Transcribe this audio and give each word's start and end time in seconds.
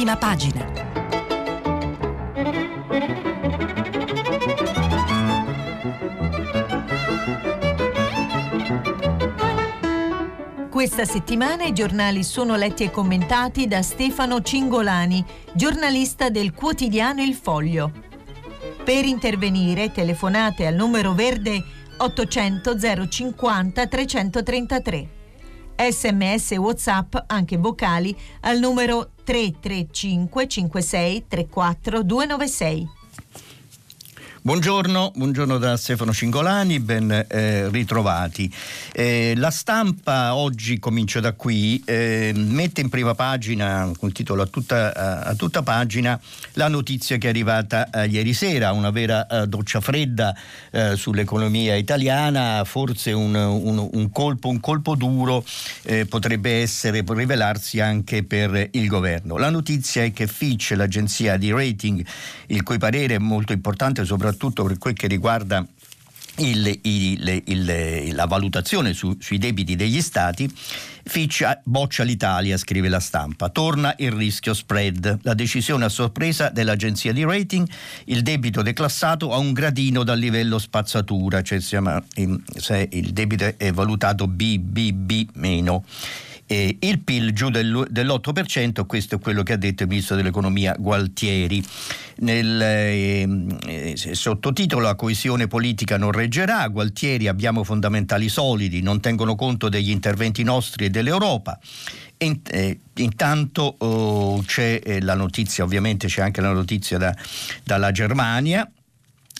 prima 0.00 0.16
pagina. 0.16 0.64
Questa 10.70 11.04
settimana 11.04 11.64
i 11.64 11.74
giornali 11.74 12.24
sono 12.24 12.56
letti 12.56 12.84
e 12.84 12.90
commentati 12.90 13.66
da 13.68 13.82
Stefano 13.82 14.40
Cingolani, 14.40 15.22
giornalista 15.52 16.30
del 16.30 16.54
quotidiano 16.54 17.20
Il 17.20 17.34
Foglio. 17.34 17.92
Per 18.82 19.04
intervenire 19.04 19.92
telefonate 19.92 20.66
al 20.66 20.76
numero 20.76 21.12
verde 21.12 21.62
800 21.98 23.06
050 23.06 23.86
333. 23.86 25.08
Sms 25.76 26.50
WhatsApp 26.52 27.16
anche 27.26 27.58
vocali 27.58 28.16
al 28.40 28.58
numero 28.58 29.12
335 29.30 30.28
56 30.28 31.22
34 31.28 32.02
296. 32.04 32.99
Buongiorno, 34.42 35.12
buongiorno 35.16 35.58
da 35.58 35.76
Stefano 35.76 36.14
Cingolani, 36.14 36.80
ben 36.80 37.26
eh, 37.28 37.68
ritrovati. 37.68 38.50
Eh, 38.90 39.34
la 39.36 39.50
stampa 39.50 40.34
oggi, 40.34 40.78
comincio 40.78 41.20
da 41.20 41.34
qui, 41.34 41.82
eh, 41.84 42.32
mette 42.34 42.80
in 42.80 42.88
prima 42.88 43.14
pagina, 43.14 43.92
con 43.98 44.10
titolo 44.12 44.40
a 44.40 44.46
tutta, 44.46 45.26
a 45.26 45.34
tutta 45.34 45.62
pagina, 45.62 46.18
la 46.54 46.68
notizia 46.68 47.18
che 47.18 47.26
è 47.26 47.28
arrivata 47.28 47.90
eh, 47.90 48.06
ieri 48.06 48.32
sera, 48.32 48.72
una 48.72 48.88
vera 48.88 49.26
eh, 49.26 49.46
doccia 49.46 49.82
fredda 49.82 50.34
eh, 50.70 50.96
sull'economia 50.96 51.74
italiana, 51.74 52.64
forse 52.64 53.12
un, 53.12 53.34
un, 53.34 53.90
un, 53.92 54.10
colpo, 54.10 54.48
un 54.48 54.58
colpo, 54.58 54.94
duro 54.94 55.44
potrebbe 56.08 56.62
essere, 56.62 57.04
rivelarsi 57.06 57.78
anche 57.78 58.24
per 58.24 58.68
il 58.70 58.86
governo. 58.86 59.36
La 59.36 59.50
notizia 59.50 60.02
è 60.02 60.14
che 60.14 60.26
Fitch, 60.26 60.72
l'agenzia 60.74 61.36
di 61.36 61.52
rating, 61.52 62.02
il 62.46 62.62
cui 62.62 62.78
parere 62.78 63.16
è 63.16 63.18
molto 63.18 63.52
importante 63.52 64.02
soprattutto 64.02 64.28
soprattutto 64.30 64.64
per 64.64 64.78
quel 64.78 64.94
che 64.94 65.08
riguarda 65.08 65.66
il, 66.36 66.78
il, 66.82 67.42
il, 67.44 68.14
la 68.14 68.26
valutazione 68.26 68.94
su, 68.94 69.16
sui 69.20 69.38
debiti 69.38 69.76
degli 69.76 70.00
stati, 70.00 70.50
Fitch 71.02 71.60
boccia 71.64 72.04
l'Italia, 72.04 72.56
scrive 72.56 72.88
la 72.88 73.00
stampa. 73.00 73.48
Torna 73.48 73.94
il 73.98 74.12
rischio 74.12 74.54
spread. 74.54 75.18
La 75.22 75.34
decisione 75.34 75.84
a 75.84 75.88
sorpresa 75.88 76.48
dell'agenzia 76.48 77.12
di 77.12 77.24
rating, 77.24 77.68
il 78.04 78.22
debito 78.22 78.62
declassato 78.62 79.32
a 79.32 79.38
un 79.38 79.52
gradino 79.52 80.04
dal 80.04 80.18
livello 80.18 80.58
spazzatura, 80.58 81.42
cioè 81.42 81.60
se 81.60 82.88
il 82.92 83.12
debito 83.12 83.52
è 83.56 83.72
valutato 83.72 84.28
BBB 84.28 85.30
eh, 86.50 86.76
il 86.80 86.98
PIL 86.98 87.32
giù 87.32 87.48
del, 87.48 87.86
dell'8%, 87.88 88.84
questo 88.84 89.14
è 89.14 89.18
quello 89.20 89.44
che 89.44 89.52
ha 89.52 89.56
detto 89.56 89.84
il 89.84 89.88
ministro 89.88 90.16
dell'economia 90.16 90.74
Gualtieri. 90.76 91.64
Nel 92.22 92.60
ehm, 92.60 93.58
eh, 93.66 93.94
sottotitolo 93.94 94.82
La 94.82 94.96
coesione 94.96 95.46
politica 95.46 95.96
non 95.96 96.10
reggerà, 96.10 96.66
Gualtieri 96.66 97.28
abbiamo 97.28 97.62
fondamentali 97.62 98.28
solidi, 98.28 98.82
non 98.82 99.00
tengono 99.00 99.36
conto 99.36 99.68
degli 99.68 99.90
interventi 99.90 100.42
nostri 100.42 100.86
e 100.86 100.90
dell'Europa. 100.90 101.56
Eh, 102.16 102.80
intanto 102.96 103.76
oh, 103.78 104.42
c'è 104.42 104.80
eh, 104.82 105.00
la 105.02 105.14
notizia, 105.14 105.62
ovviamente 105.62 106.08
c'è 106.08 106.20
anche 106.20 106.40
la 106.40 106.52
notizia 106.52 106.98
da, 106.98 107.14
dalla 107.62 107.92
Germania 107.92 108.68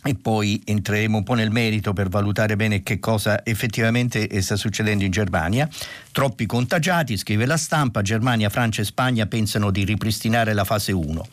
e 0.02 0.14
poi 0.14 0.62
entreremo 0.64 1.18
un 1.18 1.24
po' 1.24 1.34
nel 1.34 1.50
merito 1.50 1.92
per 1.92 2.08
valutare 2.08 2.56
bene 2.56 2.82
che 2.82 2.98
cosa 2.98 3.44
effettivamente 3.44 4.40
sta 4.40 4.56
succedendo 4.56 5.04
in 5.04 5.10
Germania. 5.10 5.68
Troppi 6.12 6.44
contagiati, 6.44 7.16
scrive 7.16 7.46
la 7.46 7.56
stampa, 7.56 8.02
Germania, 8.02 8.48
Francia 8.48 8.82
e 8.82 8.84
Spagna 8.84 9.26
pensano 9.26 9.70
di 9.70 9.84
ripristinare 9.84 10.54
la 10.54 10.64
fase 10.64 10.90
1. 10.90 11.24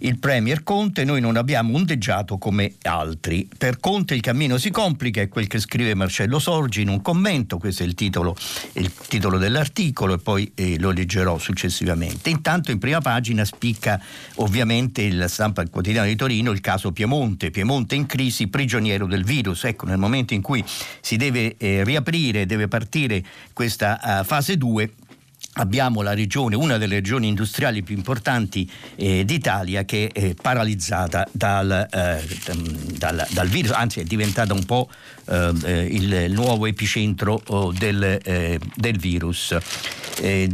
Il 0.00 0.18
Premier 0.18 0.62
Conte, 0.62 1.04
noi 1.04 1.22
non 1.22 1.36
abbiamo 1.36 1.74
ondeggiato 1.74 2.36
come 2.36 2.74
altri. 2.82 3.48
Per 3.56 3.80
Conte 3.80 4.14
il 4.14 4.20
cammino 4.20 4.58
si 4.58 4.70
complica, 4.70 5.22
è 5.22 5.28
quel 5.28 5.46
che 5.46 5.58
scrive 5.58 5.94
Marcello 5.94 6.38
Sorgi 6.38 6.82
in 6.82 6.88
un 6.88 7.00
commento, 7.00 7.56
questo 7.56 7.84
è 7.84 7.86
il 7.86 7.94
titolo, 7.94 8.36
il 8.72 8.92
titolo 9.08 9.38
dell'articolo 9.38 10.14
e 10.14 10.18
poi 10.18 10.52
eh, 10.54 10.78
lo 10.78 10.90
leggerò 10.90 11.38
successivamente. 11.38 12.28
Intanto 12.28 12.70
in 12.70 12.78
prima 12.78 13.00
pagina 13.00 13.46
spicca 13.46 13.98
ovviamente 14.36 15.10
la 15.10 15.28
stampa 15.28 15.62
del 15.62 15.70
quotidiano 15.70 16.06
di 16.06 16.16
Torino 16.16 16.50
il 16.50 16.60
caso 16.60 16.92
Piemonte, 16.92 17.50
Piemonte 17.50 17.94
in 17.94 18.04
crisi, 18.04 18.48
prigioniero 18.48 19.06
del 19.06 19.24
virus. 19.24 19.64
Ecco, 19.64 19.86
nel 19.86 19.98
momento 19.98 20.34
in 20.34 20.42
cui 20.42 20.62
si 21.00 21.16
deve 21.16 21.56
eh, 21.56 21.82
riaprire, 21.82 22.44
deve 22.44 22.68
partire 22.68 23.24
questa 23.54 24.17
fase 24.24 24.56
2 24.56 24.90
abbiamo 25.58 26.02
la 26.02 26.14
regione, 26.14 26.56
una 26.56 26.78
delle 26.78 26.96
regioni 26.96 27.28
industriali 27.28 27.82
più 27.82 27.96
importanti 27.96 28.70
eh, 28.96 29.24
d'Italia 29.24 29.84
che 29.84 30.10
è 30.12 30.34
paralizzata 30.34 31.26
dal, 31.32 31.88
eh, 31.90 32.22
dal, 32.96 33.26
dal, 33.30 33.48
virus, 33.48 33.72
anzi 33.72 34.00
è 34.00 34.04
diventata 34.04 34.54
un 34.54 34.64
po' 34.64 34.88
eh, 35.28 35.52
eh 35.64 35.84
il 35.84 36.32
nuovo 36.32 36.66
epicentro 36.66 37.40
oh, 37.48 37.72
del, 37.72 38.20
eh, 38.22 38.58
del, 38.74 38.98
virus. 38.98 39.56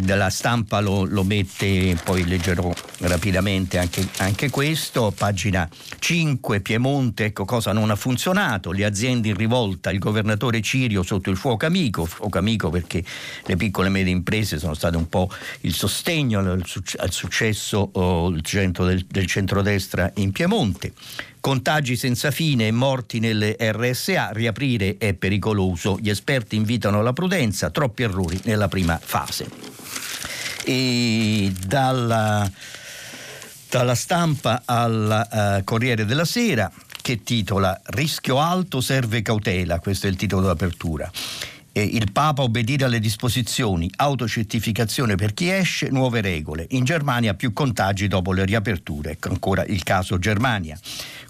la 0.07 0.31
stampa 0.31 0.81
lo, 0.81 1.05
lo, 1.05 1.23
mette, 1.23 1.97
poi 2.03 2.27
leggerò 2.27 2.73
rapidamente 3.09 3.79
anche, 3.79 4.09
anche, 4.19 4.51
questo, 4.51 5.13
pagina 5.17 5.69
5, 5.99 6.61
Piemonte, 6.61 7.27
ecco 7.27 7.45
cosa 7.45 7.73
non 7.73 7.91
ha 7.91 7.97
funzionato, 7.97 8.73
le 8.73 8.85
aziende 8.85 9.29
in 9.29 9.37
rivolta, 9.37 9.91
il 9.91 9.99
governatore 9.99 10.61
Cirio 10.61 11.03
sotto 11.03 11.31
il 11.31 11.37
fuoco 11.37 11.67
amico, 11.67 12.05
fuoco 12.05 12.39
amico 12.39 12.71
perché 12.71 13.05
le 13.45 13.57
piccole 13.57 13.89
e 13.89 13.91
medie 13.91 14.13
imprese 14.13 14.59
sono 14.59 14.75
state 14.75 14.97
un 14.97 15.09
po' 15.09 15.31
il 15.61 15.75
sostegno 15.75 16.41
al, 16.41 16.65
al 16.97 17.13
successo 17.13 17.91
oh, 17.93 18.31
del, 18.31 19.05
del 19.09 19.27
centrodestra 19.27 20.11
in 20.17 20.33
Piemonte. 20.33 20.93
Contagi 21.45 21.97
senza 21.97 22.31
fine 22.31 22.69
e 22.69 22.71
morti 22.71 23.19
nelle 23.19 23.55
RSA, 23.59 24.31
riaprire 24.33 24.97
è 24.97 25.13
pericoloso, 25.13 25.99
gli 26.01 26.09
esperti 26.09 26.57
invitano 26.57 27.01
alla 27.01 27.13
prudenza, 27.13 27.69
troppi 27.69 28.03
errori 28.03 28.41
nella 28.45 28.67
prima 28.69 28.99
fase. 28.99 29.51
E 30.65 31.53
dalla, 31.67 32.51
dalla 33.79 33.97
stampa 33.97 34.63
al 34.67 35.59
uh, 35.59 35.65
Corriere 35.65 36.05
della 36.05 36.25
Sera 36.25 36.71
che 37.03 37.25
titola 37.25 37.81
Rischio 37.87 38.39
alto 38.39 38.81
serve 38.81 39.21
cautela, 39.21 39.81
questo 39.81 40.07
è 40.07 40.11
il 40.11 40.15
titolo 40.15 40.47
d'apertura 40.47 41.11
eh, 41.73 41.83
il 41.83 42.13
Papa 42.13 42.43
obbedire 42.43 42.85
alle 42.85 43.01
disposizioni, 43.01 43.91
autocertificazione 43.97 45.17
per 45.17 45.35
chi 45.35 45.51
esce, 45.51 45.89
nuove 45.91 46.21
regole. 46.21 46.67
In 46.71 46.85
Germania 46.85 47.35
più 47.35 47.53
contagi 47.53 48.07
dopo 48.07 48.33
le 48.33 48.45
riaperture, 48.45 49.11
ecco 49.11 49.31
ancora 49.31 49.65
il 49.65 49.83
caso 49.83 50.19
Germania. 50.21 50.79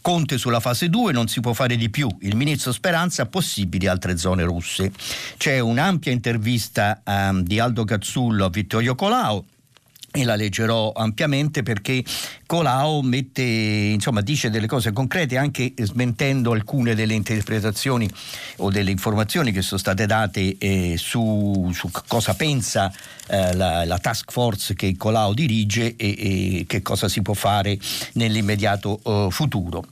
Conte 0.02 0.36
sulla 0.36 0.60
fase 0.60 0.90
2 0.90 1.12
non 1.12 1.28
si 1.28 1.40
può 1.40 1.54
fare 1.54 1.76
di 1.76 1.88
più, 1.88 2.14
il 2.20 2.36
ministro 2.36 2.72
Speranza 2.72 3.24
possibili 3.24 3.86
altre 3.86 4.18
zone 4.18 4.42
russe. 4.42 4.92
C'è 5.38 5.60
un'ampia 5.60 6.12
intervista 6.12 7.00
um, 7.06 7.42
di 7.42 7.58
Aldo 7.58 7.84
Cazzullo 7.84 8.44
a 8.44 8.50
Vittorio 8.50 8.94
Colau 8.94 9.42
e 10.16 10.22
la 10.22 10.36
leggerò 10.36 10.92
ampiamente 10.94 11.64
perché 11.64 12.04
Colau 12.46 13.00
mette, 13.00 13.42
insomma, 13.42 14.20
dice 14.20 14.48
delle 14.48 14.68
cose 14.68 14.92
concrete 14.92 15.36
anche 15.36 15.74
smentendo 15.76 16.52
alcune 16.52 16.94
delle 16.94 17.14
interpretazioni 17.14 18.08
o 18.58 18.70
delle 18.70 18.92
informazioni 18.92 19.50
che 19.50 19.60
sono 19.60 19.80
state 19.80 20.06
date 20.06 20.54
eh, 20.58 20.94
su, 20.96 21.68
su, 21.74 21.90
cosa 22.06 22.34
pensa 22.34 22.92
eh, 23.26 23.56
la, 23.56 23.84
la, 23.84 23.98
task 23.98 24.30
force 24.30 24.74
che 24.74 24.96
Colau 24.96 25.34
dirige 25.34 25.96
e, 25.96 26.14
e, 26.58 26.64
che 26.68 26.80
cosa 26.80 27.08
si 27.08 27.20
può 27.20 27.34
fare 27.34 27.76
nell'immediato 28.12 29.00
uh, 29.02 29.30
futuro. 29.32 29.84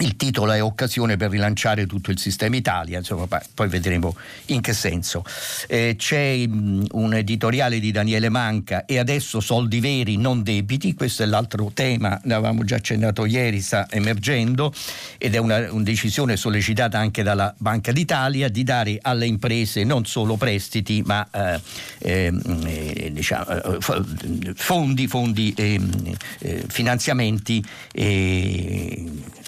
Il 0.00 0.16
titolo 0.16 0.52
è 0.52 0.62
occasione 0.62 1.16
per 1.16 1.30
rilanciare 1.30 1.86
tutto 1.86 2.12
il 2.12 2.18
sistema 2.18 2.54
Italia, 2.54 2.98
insomma, 2.98 3.26
poi 3.54 3.68
vedremo 3.68 4.14
in 4.46 4.60
che 4.60 4.72
senso. 4.72 5.24
Eh, 5.66 5.96
c'è 5.98 6.44
un 6.48 7.14
editoriale 7.14 7.80
di 7.80 7.90
Daniele 7.90 8.28
Manca 8.28 8.84
e 8.84 8.98
adesso 8.98 9.40
soldi 9.40 9.80
veri, 9.80 10.16
non 10.16 10.44
debiti, 10.44 10.94
questo 10.94 11.24
è 11.24 11.26
l'altro 11.26 11.72
tema, 11.74 12.20
ne 12.24 12.34
avevamo 12.34 12.62
già 12.62 12.76
accennato 12.76 13.26
ieri, 13.26 13.60
sta 13.60 13.88
emergendo 13.90 14.72
ed 15.18 15.34
è 15.34 15.38
una, 15.38 15.72
una 15.72 15.82
decisione 15.82 16.36
sollecitata 16.36 16.98
anche 16.98 17.24
dalla 17.24 17.52
Banca 17.58 17.90
d'Italia 17.90 18.48
di 18.48 18.62
dare 18.62 18.98
alle 19.02 19.26
imprese 19.26 19.82
non 19.82 20.04
solo 20.06 20.36
prestiti 20.36 21.02
ma 21.04 21.26
eh, 21.32 21.60
ehm, 21.98 22.40
eh, 22.64 23.10
diciamo, 23.12 23.78
eh, 23.78 24.54
fondi, 24.54 25.06
fondi 25.08 25.52
ehm, 25.56 26.16
eh, 26.38 26.64
finanziamenti 26.68 27.64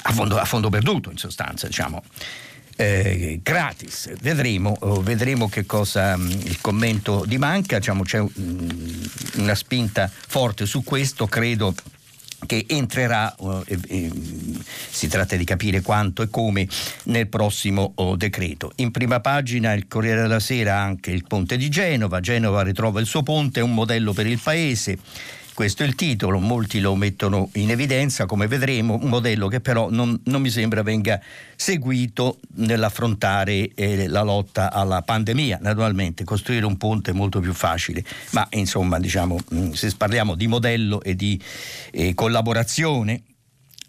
a 0.02 0.12
fondo 0.12 0.38
a 0.38 0.44
fondo 0.44 0.70
perduto 0.70 1.10
in 1.10 1.16
sostanza, 1.16 1.66
diciamo. 1.66 2.02
Eh, 2.76 3.40
gratis. 3.42 4.10
Vedremo, 4.20 4.74
oh, 4.80 5.02
vedremo, 5.02 5.50
che 5.50 5.66
cosa 5.66 6.16
mh, 6.16 6.22
mm, 6.22 6.30
il 6.44 6.60
commento 6.62 7.24
di 7.26 7.36
Manca, 7.36 7.76
diciamo, 7.78 8.04
c'è 8.04 8.20
mh, 8.20 8.30
mm, 8.40 9.02
una 9.34 9.54
spinta 9.54 10.10
forte 10.10 10.64
su 10.64 10.82
questo, 10.82 11.26
credo 11.26 11.74
che 12.46 12.64
entrerà, 12.68 13.34
uh, 13.36 13.62
eh, 13.66 14.10
si 14.88 15.08
tratta 15.08 15.36
di 15.36 15.44
capire 15.44 15.82
quanto 15.82 16.22
e 16.22 16.30
come, 16.30 16.66
nel 17.04 17.28
prossimo 17.28 17.92
oh, 17.96 18.16
decreto. 18.16 18.72
In 18.76 18.92
prima 18.92 19.20
pagina 19.20 19.74
il 19.74 19.86
Corriere 19.86 20.22
della 20.22 20.40
Sera 20.40 20.78
anche 20.78 21.10
il 21.10 21.24
ponte 21.26 21.58
di 21.58 21.68
Genova, 21.68 22.20
Genova 22.20 22.62
ritrova 22.62 22.98
il 22.98 23.06
suo 23.06 23.22
ponte, 23.22 23.60
un 23.60 23.74
modello 23.74 24.14
per 24.14 24.26
il 24.26 24.40
paese 24.42 24.98
questo 25.60 25.82
è 25.82 25.86
il 25.86 25.94
titolo, 25.94 26.38
molti 26.38 26.80
lo 26.80 26.94
mettono 26.94 27.50
in 27.56 27.68
evidenza, 27.68 28.24
come 28.24 28.46
vedremo, 28.46 28.94
un 28.94 29.10
modello 29.10 29.46
che 29.46 29.60
però 29.60 29.90
non, 29.90 30.18
non 30.24 30.40
mi 30.40 30.48
sembra 30.48 30.80
venga 30.82 31.20
seguito 31.54 32.38
nell'affrontare 32.54 33.68
eh, 33.74 34.08
la 34.08 34.22
lotta 34.22 34.72
alla 34.72 35.02
pandemia. 35.02 35.58
Naturalmente 35.60 36.24
costruire 36.24 36.64
un 36.64 36.78
ponte 36.78 37.10
è 37.10 37.12
molto 37.12 37.40
più 37.40 37.52
facile, 37.52 38.02
ma 38.30 38.48
insomma 38.52 38.98
diciamo, 38.98 39.38
mm, 39.52 39.72
se 39.72 39.92
parliamo 39.98 40.34
di 40.34 40.46
modello 40.46 41.02
e 41.02 41.14
di 41.14 41.38
eh, 41.90 42.14
collaborazione 42.14 43.20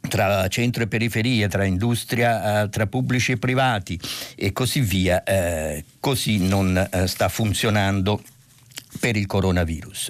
tra 0.09 0.49
centro 0.49 0.83
e 0.83 0.87
periferia, 0.87 1.47
tra 1.47 1.63
industria, 1.63 2.63
eh, 2.63 2.69
tra 2.69 2.85
pubblici 2.87 3.31
e 3.31 3.37
privati 3.37 3.97
e 4.35 4.51
così 4.51 4.81
via, 4.81 5.23
eh, 5.23 5.85
così 6.01 6.45
non 6.45 6.75
eh, 6.91 7.07
sta 7.07 7.29
funzionando 7.29 8.21
per 8.99 9.15
il 9.15 9.25
coronavirus. 9.25 10.09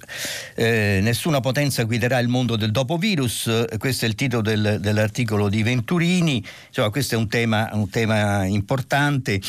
Eh, 0.55 0.99
nessuna 1.01 1.39
potenza 1.39 1.83
guiderà 1.83 2.19
il 2.19 2.27
mondo 2.27 2.55
del 2.55 2.71
dopo 2.71 2.97
virus, 2.97 3.47
eh, 3.47 3.77
questo 3.77 4.05
è 4.05 4.07
il 4.07 4.15
titolo 4.15 4.41
del, 4.41 4.77
dell'articolo 4.79 5.49
di 5.49 5.63
Venturini, 5.63 6.43
insomma, 6.67 6.89
questo 6.89 7.15
è 7.15 7.17
un 7.17 7.27
tema, 7.27 7.69
un 7.73 7.89
tema 7.89 8.45
importante 8.45 9.39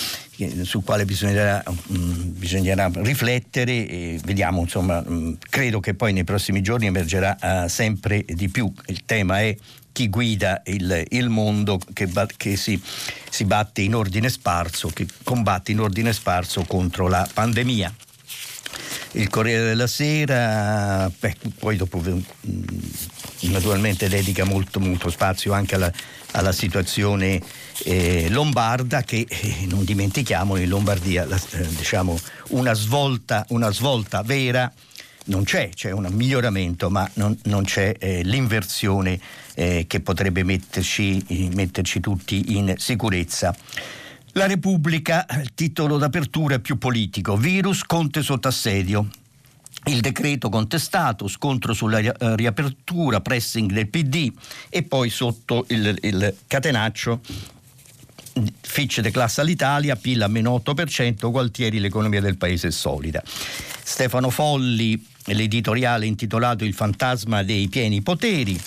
sul 0.62 0.82
quale 0.82 1.04
bisognerà, 1.04 1.62
um, 1.66 2.32
bisognerà 2.36 2.90
riflettere 2.94 3.88
e 3.88 4.20
vediamo, 4.24 4.60
insomma, 4.62 5.02
um, 5.06 5.36
credo 5.38 5.80
che 5.80 5.94
poi 5.94 6.12
nei 6.12 6.24
prossimi 6.24 6.62
giorni 6.62 6.86
emergerà 6.86 7.36
uh, 7.40 7.68
sempre 7.68 8.24
di 8.26 8.48
più. 8.48 8.72
Il 8.86 9.04
tema 9.04 9.40
è 9.40 9.56
chi 9.92 10.08
guida 10.08 10.62
il, 10.66 11.04
il 11.10 11.28
mondo 11.28 11.78
che, 11.92 12.08
che 12.36 12.56
si, 12.56 12.80
si 13.30 13.44
batte 13.44 13.82
in 13.82 13.94
ordine 13.94 14.28
sparso, 14.30 14.88
che 14.88 15.06
combatte 15.22 15.70
in 15.70 15.80
ordine 15.80 16.12
sparso 16.12 16.64
contro 16.64 17.08
la 17.08 17.28
pandemia 17.32 17.94
il 19.12 19.28
Corriere 19.28 19.64
della 19.64 19.86
Sera, 19.86 21.10
beh, 21.18 21.36
poi 21.58 21.76
dopo 21.76 22.00
mm, 22.00 22.20
naturalmente 23.50 24.08
dedica 24.08 24.44
molto, 24.44 24.80
molto 24.80 25.10
spazio 25.10 25.52
anche 25.52 25.74
alla, 25.74 25.92
alla 26.32 26.52
situazione 26.52 27.40
eh, 27.84 28.28
lombarda 28.30 29.02
che 29.02 29.26
eh, 29.28 29.66
non 29.68 29.84
dimentichiamo 29.84 30.56
in 30.56 30.68
Lombardia 30.68 31.24
la, 31.24 31.40
eh, 31.52 31.66
diciamo 31.68 32.18
una 32.48 32.72
svolta, 32.74 33.44
una 33.48 33.70
svolta 33.72 34.22
vera 34.22 34.72
non 35.24 35.44
c'è, 35.44 35.68
c'è 35.68 35.92
un 35.92 36.08
miglioramento, 36.10 36.90
ma 36.90 37.08
non, 37.14 37.38
non 37.44 37.62
c'è 37.64 37.94
eh, 37.98 38.22
l'inversione 38.22 39.20
eh, 39.54 39.84
che 39.86 40.00
potrebbe 40.00 40.42
metterci, 40.42 41.50
metterci 41.54 42.00
tutti 42.00 42.56
in 42.56 42.74
sicurezza. 42.76 43.54
La 44.32 44.46
Repubblica, 44.46 45.26
il 45.42 45.52
titolo 45.54 45.98
d'apertura 45.98 46.54
è 46.54 46.58
più 46.58 46.78
politico, 46.78 47.36
virus 47.36 47.82
Conte 47.84 48.22
sotto 48.22 48.48
assedio. 48.48 49.08
Il 49.84 50.00
decreto 50.00 50.48
contestato, 50.48 51.28
scontro 51.28 51.74
sulla 51.74 51.98
eh, 51.98 52.14
riapertura, 52.36 53.20
pressing 53.20 53.70
del 53.70 53.88
PD 53.88 54.32
e 54.70 54.84
poi 54.84 55.10
sotto 55.10 55.66
il, 55.68 55.98
il 56.02 56.34
catenaccio 56.46 57.20
Fitch 58.60 59.00
declassa 59.00 59.42
l'Italia, 59.42 59.96
PIL 59.96 60.22
a 60.22 60.28
meno 60.28 60.62
8%, 60.64 61.30
Gualtieri 61.30 61.78
l'economia 61.78 62.20
del 62.20 62.38
paese 62.38 62.68
è 62.68 62.70
solida. 62.70 63.22
Stefano 63.82 64.30
Folli, 64.30 65.04
l'editoriale 65.26 66.06
intitolato 66.06 66.64
Il 66.64 66.74
fantasma 66.74 67.42
dei 67.42 67.68
pieni 67.68 68.00
poteri, 68.00 68.58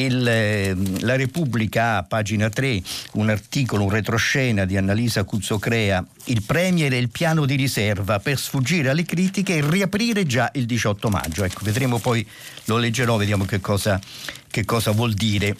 il, 0.00 0.26
ehm, 0.26 1.04
la 1.04 1.16
Repubblica 1.16 1.96
ha, 1.96 2.02
pagina 2.02 2.48
3, 2.48 2.82
un 3.12 3.30
articolo, 3.30 3.84
un 3.84 3.90
retroscena 3.90 4.64
di 4.64 4.76
Annalisa 4.76 5.24
Cuzzocrea, 5.24 6.04
il 6.26 6.42
Premier 6.42 6.92
e 6.92 6.98
il 6.98 7.10
piano 7.10 7.44
di 7.46 7.54
riserva 7.54 8.18
per 8.18 8.38
sfuggire 8.38 8.90
alle 8.90 9.04
critiche 9.04 9.56
e 9.56 9.68
riaprire 9.68 10.26
già 10.26 10.50
il 10.54 10.66
18 10.66 11.08
maggio. 11.08 11.44
Ecco, 11.44 11.60
vedremo 11.62 11.98
poi, 11.98 12.26
lo 12.64 12.76
leggerò, 12.76 13.16
vediamo 13.16 13.44
che 13.44 13.60
cosa, 13.60 14.00
che 14.50 14.64
cosa 14.64 14.90
vuol 14.90 15.14
dire. 15.14 15.56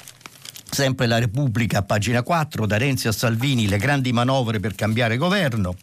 Sempre 0.71 1.07
la 1.07 1.19
Repubblica, 1.19 1.83
pagina 1.83 2.23
4, 2.23 2.67
da 2.67 2.77
Renzi 2.77 3.07
a 3.07 3.13
Salvini 3.13 3.69
le 3.69 3.77
grandi 3.77 4.13
manovre 4.13 4.59
per 4.59 4.75
cambiare 4.75 5.17
governo 5.17 5.77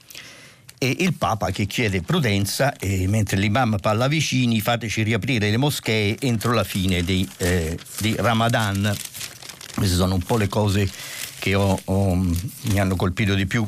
e 0.84 0.96
il 0.98 1.14
Papa 1.14 1.52
che 1.52 1.68
chiede 1.68 2.02
prudenza 2.02 2.76
e 2.76 3.08
mentre 3.08 3.38
l'imam 3.38 3.78
parla 3.80 4.08
vicini 4.08 4.60
fateci 4.62 5.04
riaprire 5.04 5.52
le 5.52 5.58
moschee 5.58 6.18
entro 6.20 6.54
la 6.54 6.64
fine 6.64 7.04
di, 7.04 7.28
eh, 7.38 7.78
di 8.00 8.16
Ramadan. 8.18 8.92
Queste 9.76 9.96
sono 9.96 10.16
un 10.16 10.24
po' 10.24 10.38
le 10.38 10.48
cose 10.48 10.90
che 11.38 11.54
ho, 11.54 11.80
ho, 11.86 12.16
mi 12.16 12.80
hanno 12.80 12.96
colpito 12.96 13.36
di 13.36 13.46
più. 13.46 13.64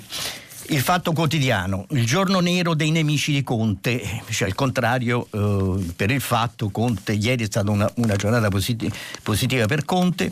Il 0.70 0.82
fatto 0.82 1.12
quotidiano, 1.12 1.86
il 1.92 2.04
giorno 2.04 2.40
nero 2.40 2.74
dei 2.74 2.90
nemici 2.90 3.32
di 3.32 3.44
Conte, 3.44 4.24
cioè 4.32 4.48
il 4.48 4.56
contrario 4.56 5.28
eh, 5.30 5.94
per 5.96 6.10
il 6.10 6.22
fatto 6.22 6.72
Conte, 6.72 7.12
ieri 7.12 7.44
è 7.44 7.46
stata 7.46 7.70
una, 7.70 7.92
una 7.98 8.16
giornata 8.16 8.48
posit- 8.48 8.92
positiva 9.22 9.68
per 9.68 9.86
Conte, 9.86 10.32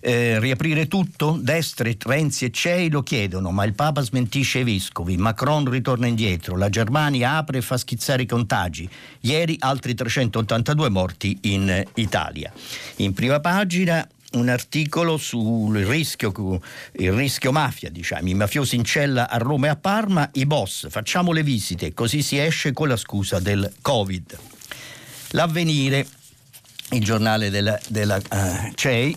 eh, 0.00 0.40
riaprire 0.40 0.88
tutto? 0.88 1.38
Destre, 1.40 1.96
Renzi 1.98 2.46
e 2.46 2.50
Cei 2.50 2.90
lo 2.90 3.02
chiedono, 3.02 3.50
ma 3.50 3.64
il 3.64 3.74
Papa 3.74 4.00
smentisce 4.00 4.60
i 4.60 4.64
vescovi, 4.64 5.16
Macron 5.16 5.68
ritorna 5.68 6.06
indietro, 6.06 6.56
la 6.56 6.68
Germania 6.68 7.36
apre 7.36 7.58
e 7.58 7.62
fa 7.62 7.76
schizzare 7.76 8.22
i 8.22 8.26
contagi. 8.26 8.88
Ieri 9.20 9.56
altri 9.58 9.94
382 9.94 10.88
morti 10.88 11.38
in 11.42 11.84
Italia. 11.94 12.52
In 12.96 13.12
prima 13.12 13.40
pagina 13.40 14.06
un 14.32 14.48
articolo 14.48 15.16
sul 15.16 15.76
rischio, 15.78 16.60
il 16.92 17.12
rischio 17.12 17.52
mafia, 17.52 17.90
diciamo, 17.90 18.28
i 18.28 18.34
mafiosi 18.34 18.76
in 18.76 18.84
cella 18.84 19.28
a 19.28 19.38
Roma 19.38 19.66
e 19.66 19.70
a 19.70 19.76
Parma, 19.76 20.28
i 20.34 20.46
boss, 20.46 20.88
facciamo 20.88 21.32
le 21.32 21.42
visite, 21.42 21.92
così 21.94 22.22
si 22.22 22.38
esce 22.38 22.72
con 22.72 22.88
la 22.88 22.96
scusa 22.96 23.40
del 23.40 23.72
Covid. 23.80 24.38
L'avvenire, 25.30 26.06
il 26.92 27.04
giornale 27.04 27.50
della, 27.50 27.78
della 27.88 28.16
uh, 28.16 28.72
CEI, 28.74 29.16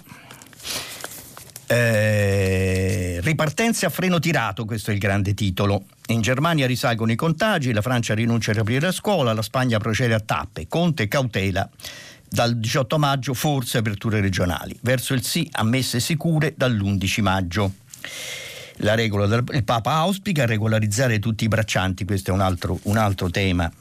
eh, 1.73 3.19
ripartenza 3.21 3.87
a 3.87 3.89
freno 3.89 4.19
tirato, 4.19 4.65
questo 4.65 4.91
è 4.91 4.93
il 4.93 4.99
grande 4.99 5.33
titolo. 5.33 5.85
In 6.07 6.21
Germania 6.21 6.67
risalgono 6.67 7.11
i 7.11 7.15
contagi, 7.15 7.73
la 7.73 7.81
Francia 7.81 8.13
rinuncia 8.13 8.51
a 8.51 8.53
riaprire 8.53 8.85
la 8.85 8.91
scuola, 8.91 9.33
la 9.33 9.41
Spagna 9.41 9.79
procede 9.79 10.13
a 10.13 10.19
tappe. 10.19 10.67
Conte 10.67 11.07
cautela. 11.07 11.67
Dal 12.29 12.57
18 12.57 12.97
maggio 12.99 13.33
forse 13.33 13.79
aperture 13.79 14.21
regionali. 14.21 14.77
Verso 14.81 15.13
il 15.13 15.23
sì 15.23 15.47
ammesse 15.51 15.99
sicure 15.99 16.53
dall'11 16.55 17.21
maggio. 17.21 17.73
La 18.77 18.95
regola 18.95 19.25
del 19.25 19.63
Papa 19.63 19.93
auspica 19.93 20.45
regolarizzare 20.45 21.19
tutti 21.19 21.43
i 21.43 21.47
braccianti, 21.47 22.05
questo 22.05 22.31
è 22.31 22.33
un 22.33 22.41
altro, 22.41 22.79
un 22.83 22.97
altro 22.97 23.29
tema 23.29 23.71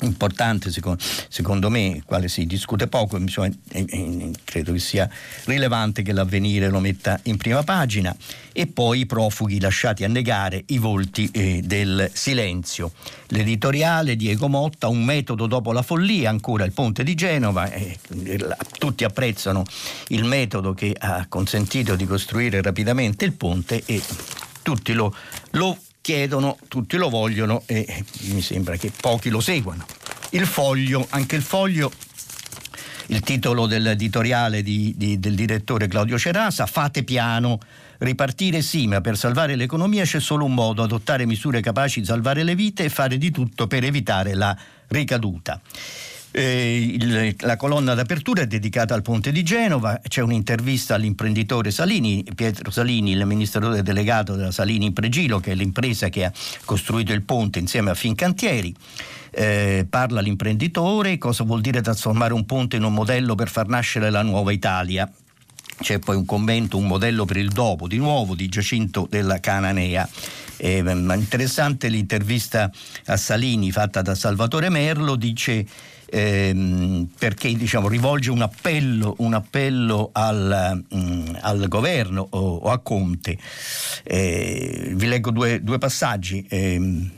importante 0.00 0.70
secondo, 0.70 1.02
secondo, 1.28 1.70
me, 1.70 2.02
quale 2.04 2.28
si 2.28 2.46
discute 2.46 2.86
poco, 2.86 3.16
insomma, 3.16 3.48
credo 4.44 4.72
che 4.72 4.78
sia 4.78 5.08
rilevante 5.44 6.02
che 6.02 6.12
l'avvenire 6.12 6.68
lo 6.68 6.80
metta 6.80 7.18
in 7.24 7.36
prima 7.36 7.62
pagina 7.62 8.14
e 8.52 8.66
poi 8.66 9.00
i 9.00 9.06
profughi 9.06 9.60
lasciati 9.60 10.04
a 10.04 10.08
negare 10.08 10.62
i 10.68 10.78
volti 10.78 11.28
eh, 11.32 11.60
del 11.64 12.10
silenzio. 12.12 12.92
L'editoriale 13.28 14.16
Diego 14.16 14.48
Motta, 14.48 14.88
un 14.88 15.04
metodo 15.04 15.46
dopo 15.46 15.72
la 15.72 15.82
follia, 15.82 16.30
ancora 16.30 16.64
il 16.64 16.72
ponte 16.72 17.02
di 17.02 17.14
Genova, 17.14 17.70
eh, 17.70 17.98
tutti 18.78 19.04
apprezzano 19.04 19.64
il 20.08 20.24
metodo 20.24 20.74
che 20.74 20.94
ha 20.98 21.26
consentito 21.28 21.96
di 21.96 22.06
costruire 22.06 22.62
rapidamente 22.62 23.24
il 23.24 23.32
ponte 23.32 23.82
e 23.84 24.02
tutti 24.62 24.92
lo, 24.92 25.14
lo 25.50 25.76
chiedono, 26.06 26.56
tutti 26.68 26.96
lo 26.98 27.08
vogliono 27.08 27.64
e 27.66 28.04
mi 28.26 28.40
sembra 28.40 28.76
che 28.76 28.92
pochi 28.96 29.28
lo 29.28 29.40
seguano. 29.40 29.84
Il 30.30 30.46
foglio, 30.46 31.04
anche 31.10 31.34
il 31.34 31.42
foglio 31.42 31.90
il 33.06 33.20
titolo 33.22 33.66
dell'editoriale 33.66 34.62
di, 34.62 34.94
di, 34.96 35.18
del 35.18 35.34
direttore 35.34 35.88
Claudio 35.88 36.16
Cerasa, 36.16 36.66
fate 36.66 37.02
piano, 37.02 37.58
ripartire 37.98 38.62
sì, 38.62 38.86
ma 38.86 39.00
per 39.00 39.16
salvare 39.16 39.56
l'economia 39.56 40.04
c'è 40.04 40.20
solo 40.20 40.44
un 40.44 40.54
modo, 40.54 40.84
adottare 40.84 41.26
misure 41.26 41.60
capaci 41.60 41.98
di 41.98 42.06
salvare 42.06 42.44
le 42.44 42.54
vite 42.54 42.84
e 42.84 42.88
fare 42.88 43.18
di 43.18 43.32
tutto 43.32 43.66
per 43.66 43.82
evitare 43.82 44.34
la 44.34 44.56
ricaduta. 44.86 45.60
Eh, 46.38 46.98
il, 47.00 47.34
la 47.38 47.56
colonna 47.56 47.94
d'apertura 47.94 48.42
è 48.42 48.46
dedicata 48.46 48.92
al 48.92 49.00
ponte 49.00 49.32
di 49.32 49.42
Genova, 49.42 49.98
c'è 50.06 50.20
un'intervista 50.20 50.94
all'imprenditore 50.94 51.70
Salini, 51.70 52.22
Pietro 52.34 52.70
Salini, 52.70 53.14
l'amministratore 53.14 53.82
delegato 53.82 54.34
della 54.34 54.50
Salini 54.50 54.84
in 54.84 54.92
Pregilo, 54.92 55.40
che 55.40 55.52
è 55.52 55.54
l'impresa 55.54 56.10
che 56.10 56.26
ha 56.26 56.32
costruito 56.66 57.14
il 57.14 57.22
ponte 57.22 57.58
insieme 57.58 57.88
a 57.88 57.94
Fincantieri. 57.94 58.74
Eh, 59.30 59.86
parla 59.88 60.20
l'imprenditore, 60.20 61.16
cosa 61.16 61.42
vuol 61.42 61.62
dire 61.62 61.80
trasformare 61.80 62.34
un 62.34 62.44
ponte 62.44 62.76
in 62.76 62.84
un 62.84 62.92
modello 62.92 63.34
per 63.34 63.48
far 63.48 63.68
nascere 63.68 64.10
la 64.10 64.20
nuova 64.20 64.52
Italia. 64.52 65.10
C'è 65.80 65.98
poi 66.00 66.16
un 66.16 66.26
commento, 66.26 66.76
un 66.76 66.86
modello 66.86 67.24
per 67.24 67.38
il 67.38 67.48
dopo, 67.48 67.88
di 67.88 67.96
nuovo 67.96 68.34
di 68.34 68.46
Giacinto 68.50 69.06
della 69.08 69.40
Cananea. 69.40 70.06
Eh, 70.58 70.84
interessante 70.86 71.88
l'intervista 71.88 72.70
a 73.06 73.16
Salini 73.16 73.72
fatta 73.72 74.02
da 74.02 74.14
Salvatore 74.14 74.68
Merlo, 74.68 75.16
dice 75.16 75.66
ehm, 76.16 77.08
perché 77.18 77.52
diciamo, 77.54 77.88
rivolge 77.88 78.30
un 78.30 78.42
appello, 78.42 79.14
un 79.18 79.34
appello 79.34 80.10
al, 80.12 80.84
mh, 80.88 80.98
mm, 80.98 81.34
al, 81.40 81.68
governo 81.68 82.26
o, 82.30 82.56
o 82.56 82.70
a 82.70 82.78
Conte. 82.78 83.36
Eh, 84.02 84.92
vi 84.94 85.06
leggo 85.06 85.30
due, 85.30 85.62
due 85.62 85.78
passaggi. 85.78 86.44
Eh, 86.48 87.10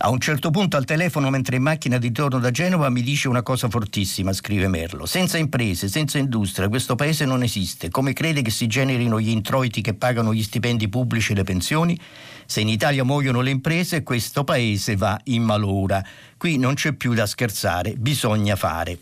A 0.00 0.10
un 0.10 0.20
certo 0.20 0.50
punto 0.50 0.76
al 0.76 0.84
telefono, 0.84 1.28
mentre 1.28 1.56
in 1.56 1.62
macchina 1.62 1.98
di 1.98 2.12
torno 2.12 2.38
da 2.38 2.52
Genova, 2.52 2.88
mi 2.88 3.02
dice 3.02 3.26
una 3.26 3.42
cosa 3.42 3.68
fortissima, 3.68 4.32
scrive 4.32 4.68
Merlo. 4.68 5.06
Senza 5.06 5.38
imprese, 5.38 5.88
senza 5.88 6.18
industria, 6.18 6.68
questo 6.68 6.94
paese 6.94 7.24
non 7.24 7.42
esiste. 7.42 7.90
Come 7.90 8.12
crede 8.12 8.40
che 8.42 8.50
si 8.50 8.68
generino 8.68 9.18
gli 9.18 9.30
introiti 9.30 9.80
che 9.80 9.94
pagano 9.94 10.32
gli 10.32 10.44
stipendi 10.44 10.88
pubblici 10.88 11.32
e 11.32 11.34
le 11.34 11.42
pensioni? 11.42 11.98
Se 12.50 12.62
in 12.62 12.68
Italia 12.70 13.04
muoiono 13.04 13.42
le 13.42 13.50
imprese, 13.50 14.02
questo 14.02 14.42
paese 14.42 14.96
va 14.96 15.20
in 15.24 15.42
malora. 15.42 16.02
Qui 16.38 16.56
non 16.56 16.72
c'è 16.72 16.94
più 16.94 17.12
da 17.12 17.26
scherzare, 17.26 17.92
bisogna 17.92 18.56
fare. 18.56 18.98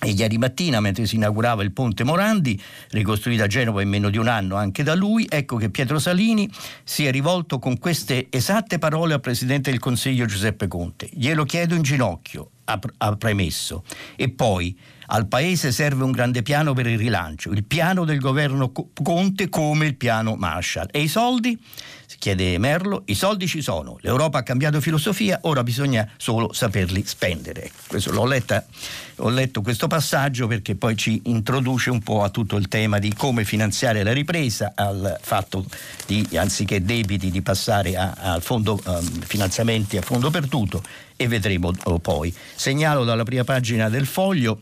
E 0.00 0.10
ieri 0.10 0.36
mattina, 0.36 0.80
mentre 0.80 1.06
si 1.06 1.14
inaugurava 1.14 1.62
il 1.62 1.70
ponte 1.70 2.02
Morandi, 2.02 2.60
ricostruito 2.90 3.44
a 3.44 3.46
Genova 3.46 3.82
in 3.82 3.88
meno 3.88 4.10
di 4.10 4.18
un 4.18 4.26
anno 4.26 4.56
anche 4.56 4.82
da 4.82 4.96
lui, 4.96 5.28
ecco 5.30 5.58
che 5.58 5.70
Pietro 5.70 6.00
Salini 6.00 6.50
si 6.82 7.06
è 7.06 7.12
rivolto 7.12 7.60
con 7.60 7.78
queste 7.78 8.26
esatte 8.30 8.80
parole 8.80 9.14
al 9.14 9.20
Presidente 9.20 9.70
del 9.70 9.78
Consiglio 9.78 10.26
Giuseppe 10.26 10.66
Conte. 10.66 11.08
Glielo 11.12 11.44
chiedo 11.44 11.76
in 11.76 11.82
ginocchio, 11.82 12.50
ha, 12.64 13.16
premesso. 13.16 13.84
E 14.16 14.28
poi 14.28 14.76
al 15.12 15.26
Paese 15.26 15.72
serve 15.72 16.04
un 16.04 16.10
grande 16.10 16.42
piano 16.42 16.72
per 16.72 16.86
il 16.86 16.98
rilancio, 16.98 17.50
il 17.50 17.64
piano 17.64 18.04
del 18.04 18.18
governo 18.18 18.72
Conte 18.72 19.48
come 19.50 19.86
il 19.86 19.96
piano 19.96 20.36
Marshall. 20.36 20.88
E 20.90 21.00
i 21.00 21.08
soldi? 21.08 21.58
chiede 22.22 22.56
Merlo, 22.56 23.02
i 23.06 23.16
soldi 23.16 23.48
ci 23.48 23.60
sono, 23.60 23.96
l'Europa 24.00 24.38
ha 24.38 24.42
cambiato 24.44 24.80
filosofia, 24.80 25.40
ora 25.42 25.64
bisogna 25.64 26.08
solo 26.16 26.52
saperli 26.52 27.02
spendere. 27.04 27.68
L'ho 28.06 28.24
letta, 28.26 28.64
ho 29.16 29.28
letto 29.28 29.60
questo 29.60 29.88
passaggio 29.88 30.46
perché 30.46 30.76
poi 30.76 30.96
ci 30.96 31.20
introduce 31.24 31.90
un 31.90 32.00
po' 32.00 32.22
a 32.22 32.28
tutto 32.28 32.56
il 32.56 32.68
tema 32.68 33.00
di 33.00 33.12
come 33.12 33.44
finanziare 33.44 34.04
la 34.04 34.12
ripresa, 34.12 34.70
al 34.76 35.18
fatto 35.20 35.64
di, 36.06 36.24
anziché 36.34 36.84
debiti, 36.84 37.28
di 37.32 37.42
passare 37.42 37.96
al 37.96 38.40
fondo 38.40 38.80
um, 38.84 39.02
finanziamenti 39.22 39.96
a 39.96 40.02
fondo 40.02 40.30
perduto 40.30 40.80
e 41.16 41.26
vedremo 41.26 41.72
oh, 41.84 41.98
poi. 41.98 42.32
Segnalo 42.54 43.02
dalla 43.02 43.24
prima 43.24 43.42
pagina 43.42 43.88
del 43.88 44.06
foglio 44.06 44.60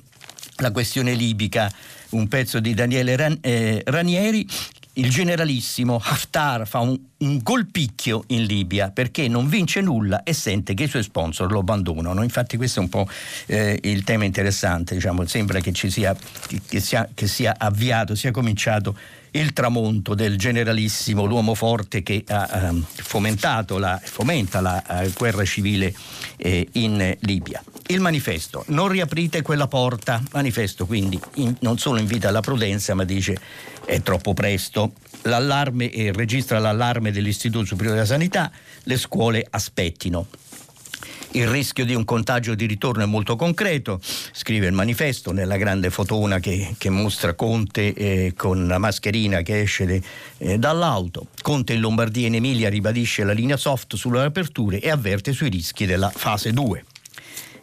la 0.60 0.70
questione 0.70 1.14
libica, 1.14 1.70
un 2.10 2.28
pezzo 2.28 2.60
di 2.60 2.74
Daniele 2.74 3.16
Ran- 3.16 3.38
eh, 3.40 3.82
Ranieri 3.84 4.46
il 4.94 5.08
generalissimo 5.08 6.00
Haftar 6.02 6.66
fa 6.66 6.80
un, 6.80 6.98
un, 7.18 7.42
colpicchio 7.42 8.24
in 8.28 8.44
Libia 8.44 8.90
perché 8.90 9.28
non 9.28 9.48
vince 9.48 9.80
nulla 9.80 10.24
e 10.24 10.32
sente 10.34 10.74
che 10.74 10.84
i 10.84 10.88
suoi 10.88 11.04
sponsor 11.04 11.50
lo 11.50 11.60
abbandonano. 11.60 12.22
Infatti 12.22 12.56
questo 12.56 12.80
è 12.80 12.82
un 12.82 12.88
po' 12.88 13.08
eh, 13.46 13.78
il 13.82 14.02
tema 14.02 14.24
interessante, 14.24 14.94
diciamo. 14.94 15.24
sembra 15.26 15.60
che, 15.60 15.72
sia, 15.74 16.14
che, 16.66 16.80
sia, 16.80 17.08
che 17.14 17.26
sia 17.28 17.54
avviato, 17.56 18.14
sia 18.14 18.32
cominciato 18.32 18.96
il 19.32 19.52
tramonto 19.52 20.14
del 20.14 20.36
generalissimo, 20.36 21.24
l'uomo 21.24 21.54
forte 21.54 22.02
che 22.02 22.24
ha 22.28 22.68
um, 22.70 22.84
fomentato 22.84 23.78
la, 23.78 24.00
fomenta 24.02 24.60
la 24.60 24.82
uh, 24.86 25.12
guerra 25.12 25.44
civile 25.44 25.94
eh, 26.36 26.68
in 26.72 27.16
Libia. 27.20 27.62
Il 27.86 28.00
manifesto, 28.00 28.64
non 28.68 28.88
riaprite 28.88 29.42
quella 29.42 29.66
porta, 29.66 30.22
manifesto 30.32 30.86
quindi 30.86 31.20
in, 31.34 31.54
non 31.60 31.78
solo 31.78 31.98
invita 31.98 32.28
alla 32.28 32.40
prudenza 32.40 32.94
ma 32.94 33.04
dice 33.04 33.38
è 33.84 34.02
troppo 34.02 34.34
presto, 34.34 34.92
l'allarme 35.22 35.90
e 35.90 36.12
registra 36.12 36.58
l'allarme 36.58 37.10
dell'Istituto 37.10 37.64
Superiore 37.64 37.96
della 37.96 38.06
Sanità, 38.06 38.50
le 38.84 38.96
scuole 38.96 39.46
aspettino. 39.48 40.26
Il 41.32 41.46
rischio 41.46 41.84
di 41.84 41.94
un 41.94 42.04
contagio 42.04 42.56
di 42.56 42.66
ritorno 42.66 43.04
è 43.04 43.06
molto 43.06 43.36
concreto, 43.36 44.00
scrive 44.32 44.66
il 44.66 44.72
manifesto 44.72 45.30
nella 45.30 45.56
grande 45.56 45.90
fotona 45.90 46.40
che, 46.40 46.74
che 46.76 46.90
mostra 46.90 47.34
Conte 47.34 47.94
eh, 47.94 48.32
con 48.36 48.66
la 48.66 48.78
mascherina 48.78 49.42
che 49.42 49.60
esce 49.60 49.86
de, 49.86 50.02
eh, 50.38 50.58
dall'auto. 50.58 51.28
Conte 51.40 51.74
in 51.74 51.80
Lombardia 51.80 52.24
e 52.24 52.26
in 52.26 52.34
Emilia 52.34 52.68
ribadisce 52.68 53.22
la 53.22 53.32
linea 53.32 53.56
soft 53.56 53.94
sulle 53.94 54.24
aperture 54.24 54.80
e 54.80 54.90
avverte 54.90 55.32
sui 55.32 55.50
rischi 55.50 55.86
della 55.86 56.10
fase 56.10 56.52
2. 56.52 56.84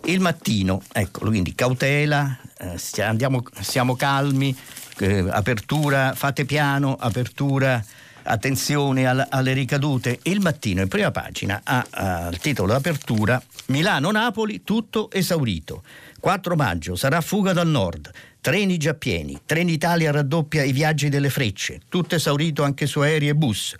Il 0.05 0.21
mattino, 0.21 0.81
ecco, 0.93 1.25
quindi 1.27 1.53
cautela, 1.53 2.37
eh, 2.57 3.01
andiamo, 3.01 3.43
siamo 3.59 3.97
calmi, 3.97 4.55
eh, 4.99 5.25
apertura, 5.29 6.13
fate 6.15 6.45
piano, 6.45 6.95
apertura 6.97 7.83
attenzione 8.27 9.07
al, 9.07 9.25
alle 9.29 9.53
ricadute. 9.53 10.19
Il 10.23 10.41
mattino 10.41 10.81
in 10.81 10.87
prima 10.87 11.11
pagina 11.11 11.61
ha 11.63 12.29
il 12.31 12.37
titolo 12.39 12.73
d'apertura 12.73 13.41
Milano-Napoli 13.67 14.63
tutto 14.63 15.09
esaurito. 15.11 15.83
4 16.19 16.55
maggio 16.55 16.95
sarà 16.95 17.21
fuga 17.21 17.53
dal 17.53 17.67
nord, 17.67 18.09
treni 18.41 18.77
già 18.77 18.93
pieni, 18.95 19.39
Trenitalia 19.45 20.11
raddoppia 20.11 20.63
i 20.63 20.71
viaggi 20.71 21.09
delle 21.09 21.29
frecce, 21.29 21.81
tutto 21.89 22.15
esaurito 22.15 22.63
anche 22.63 22.85
su 22.85 22.99
aerei 22.99 23.29
e 23.29 23.35
bus. 23.35 23.75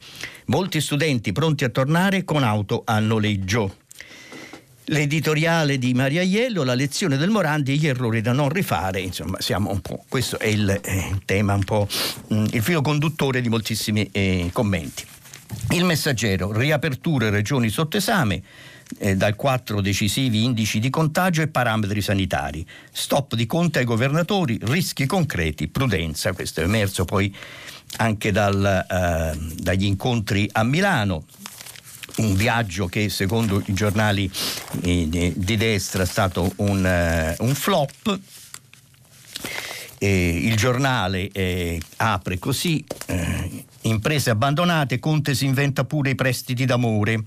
Molti 0.45 0.79
studenti 0.79 1.31
pronti 1.31 1.63
a 1.63 1.69
tornare 1.69 2.23
con 2.23 2.43
auto 2.43 2.83
a 2.85 2.99
noleggio 2.99 3.77
l'editoriale 4.89 5.77
di 5.77 5.93
Maria 5.93 6.21
Iello, 6.21 6.63
la 6.63 6.73
lezione 6.73 7.17
del 7.17 7.29
Morandi 7.29 7.77
gli 7.77 7.87
errori 7.87 8.21
da 8.21 8.31
non 8.31 8.49
rifare, 8.49 8.99
insomma, 9.01 9.39
siamo 9.41 9.71
un 9.71 9.81
po', 9.81 10.03
questo 10.07 10.39
è 10.39 10.47
il 10.47 10.69
eh, 10.69 11.19
tema, 11.25 11.53
un 11.53 11.63
po' 11.63 11.87
mh, 12.27 12.35
mm, 12.35 12.45
il 12.51 12.61
filo 12.61 12.81
conduttore 12.81 13.41
di 13.41 13.49
moltissimi 13.49 14.07
eh, 14.11 14.49
commenti. 14.53 15.05
Il 15.71 15.85
messaggero, 15.85 16.51
riaperture 16.51 17.29
regioni 17.29 17.69
sotto 17.69 17.97
esame, 17.97 18.41
eh, 18.99 19.15
dal 19.15 19.35
4 19.35 19.81
decisivi 19.81 20.43
indici 20.43 20.79
di 20.79 20.89
contagio 20.89 21.41
e 21.41 21.47
parametri 21.47 22.01
sanitari, 22.01 22.65
stop 22.91 23.35
di 23.35 23.45
conti 23.45 23.79
ai 23.79 23.85
governatori, 23.85 24.57
rischi 24.61 25.05
concreti, 25.05 25.67
prudenza, 25.67 26.31
questo 26.31 26.61
è 26.61 26.63
emerso 26.63 27.03
poi 27.03 27.33
anche 27.97 28.31
dal, 28.31 28.85
eh, 28.89 29.37
dagli 29.55 29.85
incontri 29.85 30.49
a 30.51 30.63
Milano, 30.63 31.25
un 32.17 32.35
viaggio 32.35 32.87
che 32.87 33.09
secondo 33.09 33.61
i 33.65 33.73
giornali 33.73 34.29
eh, 34.81 35.33
di 35.35 35.57
destra 35.57 36.03
è 36.03 36.05
stato 36.05 36.51
un, 36.57 37.35
uh, 37.39 37.43
un 37.43 37.55
flop. 37.55 38.19
Eh, 39.99 40.29
il 40.43 40.55
giornale 40.55 41.29
eh, 41.31 41.81
apre 41.97 42.37
così, 42.37 42.83
eh, 43.07 43.65
imprese 43.81 44.29
abbandonate, 44.29 44.99
Conte 44.99 45.33
si 45.33 45.45
inventa 45.45 45.85
pure 45.85 46.11
i 46.11 46.15
prestiti 46.15 46.65
d'amore. 46.65 47.23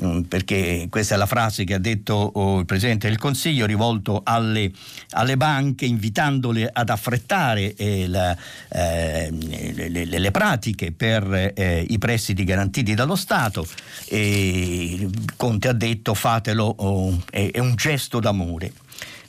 Mm, 0.00 0.20
perché 0.22 0.86
questa 0.88 1.16
è 1.16 1.18
la 1.18 1.26
frase 1.26 1.64
che 1.64 1.74
ha 1.74 1.78
detto 1.78 2.14
oh, 2.14 2.60
il 2.60 2.66
Presidente 2.66 3.08
del 3.08 3.18
Consiglio 3.18 3.66
rivolto 3.66 4.20
alle, 4.22 4.70
alle 5.10 5.36
banche 5.36 5.86
invitandole 5.86 6.70
ad 6.72 6.88
affrettare 6.88 7.74
eh, 7.74 8.06
la, 8.06 8.36
eh, 8.68 9.28
le, 9.32 9.88
le, 9.88 10.04
le, 10.04 10.30
pratiche 10.30 10.92
per 10.92 11.52
eh, 11.52 11.84
i 11.88 11.98
prestiti 11.98 12.44
garantiti 12.44 12.94
dallo 12.94 13.16
Stato 13.16 13.66
e 14.06 15.08
Conte 15.34 15.66
ha 15.66 15.72
detto 15.72 16.14
fatelo, 16.14 16.72
oh, 16.78 17.20
è, 17.28 17.58
un 17.58 17.74
gesto 17.74 18.20
d'amore. 18.20 18.72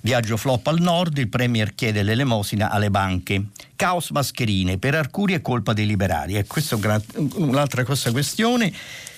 Viaggio 0.02 0.38
flop 0.38 0.68
al 0.68 0.80
nord, 0.80 1.18
il 1.18 1.30
Premier 1.30 1.74
chiede 1.74 2.04
l'elemosina 2.04 2.70
alle 2.70 2.92
banche. 2.92 3.46
Caos 3.76 4.12
mascherine, 4.12 4.78
per 4.78 4.94
Arcuri 4.94 5.34
è 5.34 5.42
colpa 5.42 5.74
dei 5.74 5.88
liberali. 5.88 6.38
E 6.38 6.46
questa 6.46 6.78
è 6.78 7.02
un'altra 7.34 7.84
questione 7.84 8.72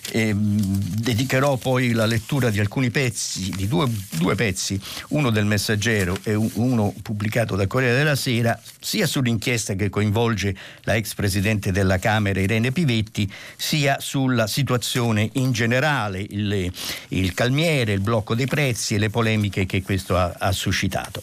e 0.10 0.34
dedicherò 0.36 1.58
poi 1.58 1.92
la 1.92 2.06
lettura 2.06 2.50
di 2.50 2.60
alcuni 2.60 2.90
pezzi, 2.90 3.52
di 3.52 3.68
due, 3.68 3.88
due 4.12 4.36
pezzi, 4.36 4.80
uno 5.10 5.30
del 5.30 5.46
Messaggero 5.46 6.18
e 6.24 6.34
uno 6.34 6.94
pubblicato 7.02 7.56
da 7.56 7.68
Corriere 7.68 7.98
della 7.98 8.16
Sera, 8.16 8.60
sia 8.80 9.06
sull'inchiesta 9.06 9.74
che 9.76 9.90
coinvolge 9.90 10.56
la 10.82 10.96
ex 10.96 11.14
presidente 11.14 11.72
della 11.72 12.00
Camera 12.00 12.40
Irene 12.40 12.72
Pivetti, 12.72 13.32
sia 13.56 13.98
sulla 14.00 14.48
situazione 14.48 15.30
in 15.34 15.52
generale, 15.52 16.26
il, 16.30 16.72
il 17.10 17.34
calmiere, 17.34 17.94
il 17.94 18.02
blocco 18.02 18.36
dei 18.36 18.48
prezzi 18.48 18.96
e 18.96 18.98
le 18.98 19.10
polemiche 19.10 19.66
che 19.66 19.82
questo 19.82 20.18
ha, 20.18 20.36
ha 20.38 20.52
suscitato. 20.52 21.22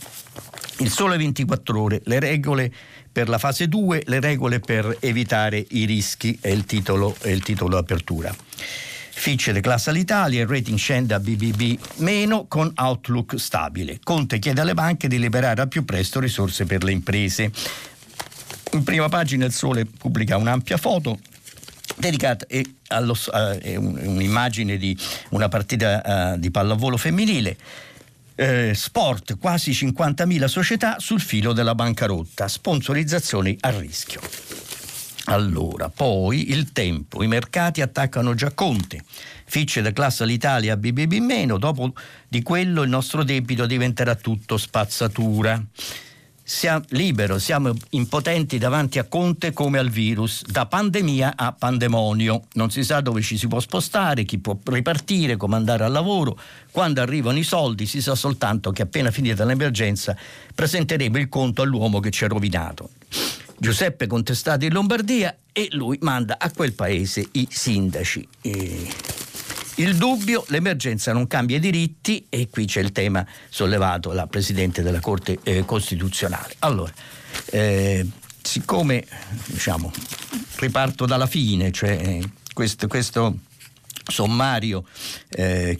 Il 0.81 0.91
sole 0.91 1.17
24 1.17 1.81
ore, 1.81 2.01
le 2.05 2.21
regole 2.21 2.73
per 3.19 3.29
la 3.29 3.39
fase 3.39 3.67
2 3.67 4.05
le 4.07 4.21
regole 4.21 4.61
per 4.61 4.97
evitare 5.01 5.67
i 5.71 5.87
rischi 5.87 6.39
è 6.41 6.51
il 6.51 6.65
titolo, 6.67 7.17
è 7.19 7.31
il 7.31 7.43
titolo 7.43 7.75
d'apertura. 7.75 8.33
Fitch 9.11 9.51
declassa 9.51 9.91
l'Italia, 9.91 10.43
il 10.43 10.47
rating 10.47 10.79
scende 10.79 11.15
a 11.15 11.19
BBB 11.19 11.81
meno 11.97 12.47
con 12.47 12.73
outlook 12.77 13.35
stabile. 13.37 13.99
Conte 14.05 14.39
chiede 14.39 14.61
alle 14.61 14.75
banche 14.75 15.09
di 15.09 15.19
liberare 15.19 15.61
al 15.61 15.67
più 15.67 15.85
presto 15.85 16.21
risorse 16.21 16.65
per 16.65 16.85
le 16.85 16.93
imprese. 16.93 17.51
In 18.75 18.85
prima 18.85 19.09
pagina 19.09 19.47
il 19.47 19.53
Sole 19.53 19.85
pubblica 19.85 20.37
un'ampia 20.37 20.77
foto 20.77 21.19
dedicata 21.97 22.47
allo, 22.87 23.17
uh, 23.33 23.81
un'immagine 23.81 24.77
di 24.77 24.97
una 25.31 25.49
partita 25.49 26.35
uh, 26.35 26.39
di 26.39 26.53
pallavolo 26.53 26.97
femminile 26.97 27.57
eh, 28.41 28.73
sport, 28.73 29.37
quasi 29.37 29.73
50.000 29.73 30.45
società 30.45 31.01
sul 31.01 31.21
filo 31.21 31.53
della 31.53 31.75
bancarotta, 31.75 32.47
sponsorizzazioni 32.47 33.57
a 33.61 33.71
rischio. 33.71 34.21
Allora, 35.25 35.89
poi 35.89 36.53
il 36.53 36.71
tempo, 36.73 37.25
i 37.25 37.27
mercati 37.27 37.81
attaccano 37.81 38.35
già 38.35 38.53
Conte. 38.53 39.03
Fitch 39.45 39.81
declassa 39.81 40.25
l'Italia 40.25 40.75
a 40.75 40.77
BBB 40.77 41.15
meno, 41.15 41.59
dopo 41.59 41.93
di 42.29 42.41
quello 42.43 42.83
il 42.83 42.89
nostro 42.89 43.25
debito 43.25 43.67
diventerà 43.67 44.15
tutto 44.15 44.57
spazzatura. 44.57 45.61
Siamo 46.49 46.83
libero, 46.89 47.39
siamo 47.39 47.75
impotenti 47.91 48.57
davanti 48.57 48.99
a 48.99 49.05
Conte 49.05 49.53
come 49.53 49.79
al 49.79 49.91
virus, 49.91 50.47
da 50.47 50.65
pandemia 50.65 51.35
a 51.37 51.53
pandemonio. 51.53 52.45
Non 52.55 52.71
si 52.71 52.85
sa 52.85 53.03
dove 53.03 53.21
ci 53.21 53.37
si 53.37 53.47
può 53.47 53.61
spostare, 53.61 54.25
chi 54.25 54.39
può 54.39 54.57
ripartire, 54.65 55.37
come 55.37 55.57
andare 55.57 55.85
al 55.85 55.93
lavoro. 55.93 56.41
Quando 56.71 57.03
arrivano 57.03 57.37
i 57.37 57.43
soldi 57.43 57.85
si 57.85 58.01
sa 58.01 58.15
soltanto 58.15 58.71
che 58.71 58.81
appena 58.81 59.11
finita 59.11 59.45
l'emergenza 59.45 60.17
presenteremo 60.55 61.19
il 61.19 61.29
conto 61.29 61.61
all'uomo 61.61 62.01
che 62.01 62.11
ci 62.11 62.25
ha 62.25 62.29
rovinato. 62.29 62.93
Giuseppe 63.59 64.07
contestato 64.07 64.65
in 64.65 64.73
Lombardia 64.73 65.37
e 65.53 65.69
lui 65.73 65.99
manda 66.01 66.39
a 66.39 66.51
quel 66.51 66.73
paese 66.73 67.29
i 67.33 67.47
sindaci. 67.51 68.27
E 68.41 68.89
il 69.79 69.97
dubbio, 69.97 70.45
l'emergenza 70.49 71.13
non 71.13 71.27
cambia 71.27 71.57
i 71.57 71.61
diritti 71.61 72.27
e 72.29 72.49
qui 72.51 72.67
c'è 72.67 72.81
il 72.81 72.93
tema 72.93 73.25
sollevato 73.49 74.09
dalla 74.09 74.27
Presidente 74.27 74.83
della 74.83 75.01
Corte 75.01 75.39
eh, 75.43 75.65
Costituzionale. 75.65 76.55
Allora, 76.61 76.93
eh, 77.47 78.07
siccome 78.43 79.05
diciamo, 79.47 79.93
riparto 80.57 81.07
dalla 81.07 81.27
fine, 81.27 81.71
cioè 81.71 81.91
eh, 81.91 82.29
questo, 82.53 82.89
questo 82.89 83.37
sommario, 84.05 84.85
eh, 85.29 85.77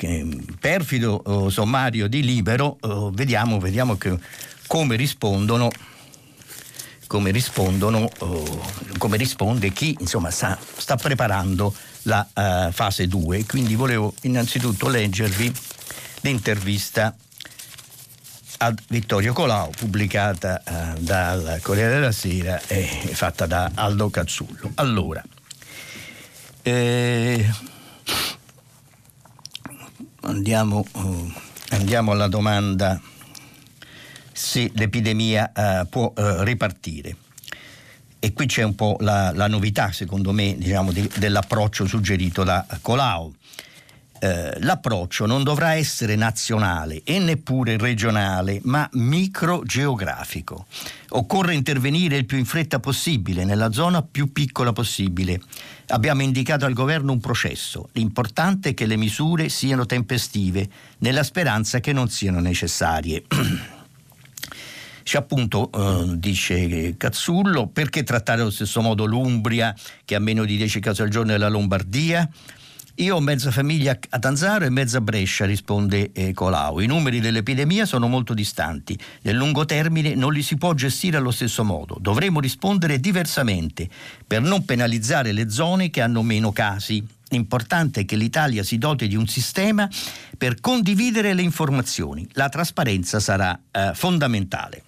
perfido 0.61 1.21
oh, 1.25 1.51
sommario 1.51 2.07
di 2.07 2.23
Libero, 2.23 2.77
oh, 2.81 3.11
vediamo, 3.11 3.59
vediamo 3.59 3.97
che, 3.97 4.17
come 4.67 4.97
rispondono 4.97 5.71
come 7.09 7.31
rispondono, 7.31 8.07
oh, 8.19 8.63
come 8.99 9.17
risponde 9.17 9.73
chi 9.73 9.97
insomma, 9.99 10.31
sta, 10.31 10.59
sta 10.77 10.97
preparando 10.97 11.75
la 12.09 12.27
uh, 12.35 12.73
fase 12.73 13.07
2. 13.07 13.45
Quindi 13.45 13.75
volevo 13.75 14.15
innanzitutto 14.23 14.89
leggervi 14.89 15.53
l'intervista 16.23 17.15
a 18.61 18.75
Vittorio 18.89 19.33
Colau, 19.33 19.71
pubblicata 19.71 20.63
uh, 20.67 20.99
dal 21.01 21.61
Corriere 21.63 21.95
della 21.95 22.13
Sera 22.13 22.61
e 22.67 22.85
fatta 23.13 23.47
da 23.47 23.71
Aldo 23.75 24.11
Cazzullo. 24.11 24.73
Allora, 24.77 25.23
eh, 26.63 27.49
andiamo, 30.23 30.85
uh, 30.93 31.33
andiamo, 31.71 32.13
alla 32.13 32.29
domanda 32.29 33.01
se 34.33 34.71
l'epidemia 34.75 35.87
può 35.91 36.13
ripartire. 36.15 37.17
E 38.21 38.33
qui 38.33 38.47
c'è 38.47 38.63
un 38.63 38.75
po' 38.75 38.97
la, 39.01 39.33
la 39.33 39.47
novità, 39.47 39.93
secondo 39.93 40.33
me, 40.33 40.57
diciamo, 40.57 40.91
di, 40.91 41.09
dell'approccio 41.19 41.87
suggerito 41.87 42.43
da 42.43 42.67
Colau. 42.83 43.33
Eh, 44.21 44.59
l'approccio 44.63 45.27
non 45.27 45.45
dovrà 45.45 45.75
essere 45.75 46.17
nazionale 46.17 47.03
e 47.05 47.21
neppure 47.21 47.77
regionale, 47.77 48.59
ma 48.65 48.89
microgeografico. 48.95 50.67
Occorre 51.11 51.55
intervenire 51.55 52.17
il 52.17 52.27
più 52.27 52.37
in 52.37 52.45
fretta 52.45 52.81
possibile 52.81 53.45
nella 53.45 53.71
zona 53.71 54.03
più 54.03 54.33
piccola 54.33 54.73
possibile. 54.73 55.41
Abbiamo 55.89 56.23
indicato 56.23 56.67
al 56.67 56.73
governo 56.73 57.13
un 57.13 57.21
processo. 57.21 57.91
L'importante 57.93 58.71
è 58.71 58.75
che 58.75 58.87
le 58.87 58.97
misure 58.97 59.49
siano 59.49 59.87
tempestive, 59.87 60.69
nella 60.99 61.23
speranza 61.23 61.79
che 61.79 61.93
non 61.93 62.09
siano 62.09 62.41
necessarie. 62.41 63.23
C'è 65.09 65.17
appunto, 65.17 65.71
eh, 65.73 66.19
dice 66.19 66.99
Cazzullo, 66.99 67.69
perché 67.69 68.03
trattare 68.03 68.43
allo 68.43 68.51
stesso 68.51 68.83
modo 68.83 69.07
l'Umbria, 69.07 69.75
che 70.05 70.15
ha 70.15 70.19
meno 70.19 70.45
di 70.45 70.59
10 70.59 70.81
casi 70.81 71.01
al 71.01 71.09
giorno, 71.09 71.33
e 71.33 71.39
la 71.39 71.49
Lombardia? 71.49 72.29
Io 72.97 73.17
ho 73.17 73.21
mezza 73.21 73.51
famiglia 73.51 73.99
a 74.11 74.19
Tanzaro 74.19 74.67
e 74.67 74.69
mezza 74.69 75.01
Brescia, 75.01 75.47
risponde 75.47 76.11
eh, 76.13 76.35
Colau. 76.35 76.81
I 76.81 76.87
numeri 76.87 77.21
dell'epidemia 77.21 77.87
sono 77.87 78.07
molto 78.07 78.35
distanti. 78.35 78.99
Nel 79.23 79.35
lungo 79.35 79.65
termine 79.65 80.15
non 80.15 80.35
li 80.35 80.43
si 80.43 80.59
può 80.59 80.75
gestire 80.75 81.17
allo 81.17 81.31
stesso 81.31 81.65
modo. 81.65 81.97
Dovremo 81.99 82.39
rispondere 82.39 83.01
diversamente 83.01 83.89
per 84.27 84.43
non 84.43 84.67
penalizzare 84.67 85.33
le 85.33 85.49
zone 85.49 85.89
che 85.89 86.03
hanno 86.03 86.23
meno 86.23 86.53
casi. 86.53 87.03
L'importante 87.31 88.01
è 88.01 88.05
che 88.05 88.17
l'Italia 88.17 88.63
si 88.63 88.77
doti 88.77 89.09
di 89.09 89.17
un 89.17 89.27
sistema 89.27 89.89
per 90.37 90.61
condividere 90.61 91.33
le 91.33 91.41
informazioni. 91.41 92.29
La 92.33 92.51
trasparenza 92.51 93.21
sarà 93.21 93.59
eh, 93.71 93.93
fondamentale. 93.95 94.83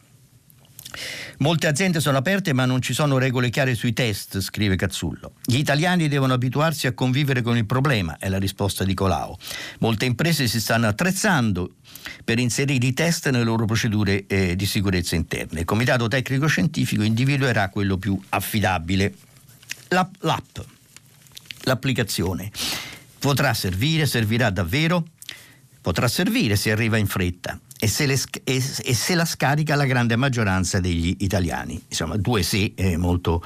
Molte 1.41 1.69
aziende 1.69 2.01
sono 2.01 2.19
aperte 2.19 2.53
ma 2.53 2.67
non 2.67 2.83
ci 2.83 2.93
sono 2.93 3.17
regole 3.17 3.49
chiare 3.49 3.75
sui 3.75 3.95
test, 3.95 4.41
scrive 4.41 4.77
Cazzullo. 4.77 5.33
Gli 5.43 5.57
italiani 5.57 6.07
devono 6.07 6.35
abituarsi 6.35 6.87
a 6.87 6.93
convivere 6.93 7.41
con 7.41 7.57
il 7.57 7.65
problema, 7.65 8.19
è 8.19 8.29
la 8.29 8.39
risposta 8.39 8.85
di 8.85 8.93
Colau. 8.93 9.35
Molte 9.79 10.05
imprese 10.05 10.47
si 10.47 10.61
stanno 10.61 10.87
attrezzando 10.87 11.77
per 12.25 12.39
inserire 12.39 12.85
i 12.85 12.93
test 12.93 13.31
nelle 13.31 13.45
loro 13.45 13.65
procedure 13.65 14.27
eh, 14.27 14.55
di 14.55 14.67
sicurezza 14.67 15.17
interne. 15.17 15.61
Il 15.61 15.65
Comitato 15.65 16.09
Tecnico 16.09 16.47
Scientifico 16.47 17.03
individuerà 17.03 17.71
quello 17.71 17.97
più 17.97 18.21
affidabile. 18.29 19.15
L'app, 19.89 20.13
l'app 20.21 20.59
l'applicazione 21.63 22.51
potrà 23.19 23.55
servire, 23.55 24.05
servirà 24.05 24.51
davvero? 24.51 25.07
Potrà 25.81 26.07
servire 26.07 26.57
se 26.57 26.71
arriva 26.71 26.99
in 26.99 27.07
fretta 27.07 27.59
e 27.83 27.89
se, 27.89 28.05
le, 28.05 28.19
e, 28.45 28.57
e 28.57 28.95
se, 28.95 29.15
la 29.15 29.25
scarica 29.25 29.75
la 29.75 29.87
grande 29.87 30.15
maggioranza 30.15 30.81
degli 30.81 31.17
italiani. 31.21 31.83
Insomma, 31.89 32.17
due 32.17 32.43
sì 32.43 32.75
molto, 32.97 33.43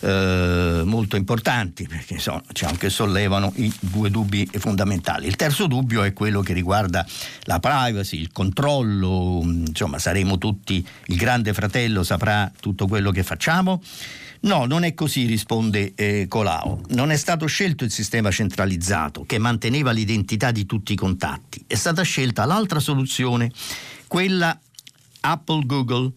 eh, 0.00 0.82
molto, 0.84 1.16
importanti, 1.16 1.88
perché 1.88 2.14
insomma, 2.14 2.42
diciamo 2.46 2.76
che 2.76 2.90
sollevano 2.90 3.50
i 3.56 3.72
due 3.80 4.10
dubbi 4.10 4.48
fondamentali. 4.58 5.26
Il 5.26 5.36
terzo 5.36 5.66
dubbio 5.66 6.02
è 6.02 6.12
quello 6.12 6.42
che 6.42 6.52
riguarda 6.52 7.06
la 7.44 7.58
privacy, 7.60 8.20
il 8.20 8.30
controllo, 8.30 9.40
insomma, 9.42 9.98
saremo 9.98 10.36
tutti, 10.36 10.86
il 11.06 11.16
grande 11.16 11.54
fratello 11.54 12.02
saprà 12.02 12.52
tutto 12.60 12.86
quello 12.86 13.10
che 13.10 13.22
facciamo. 13.22 13.80
No, 14.40 14.66
non 14.66 14.84
è 14.84 14.94
così, 14.94 15.26
risponde 15.26 15.92
eh, 15.94 16.26
Colau. 16.28 16.80
Non 16.90 17.10
è 17.10 17.16
stato 17.16 17.46
scelto 17.46 17.84
il 17.84 17.90
sistema 17.90 18.30
centralizzato 18.30 19.24
che 19.24 19.38
manteneva 19.38 19.90
l'identità 19.90 20.50
di 20.50 20.64
tutti 20.66 20.92
i 20.92 20.96
contatti. 20.96 21.64
È 21.66 21.74
stata 21.74 22.02
scelta 22.02 22.44
l'altra 22.44 22.78
soluzione, 22.78 23.50
quella 24.06 24.58
Apple-Google. 25.20 26.12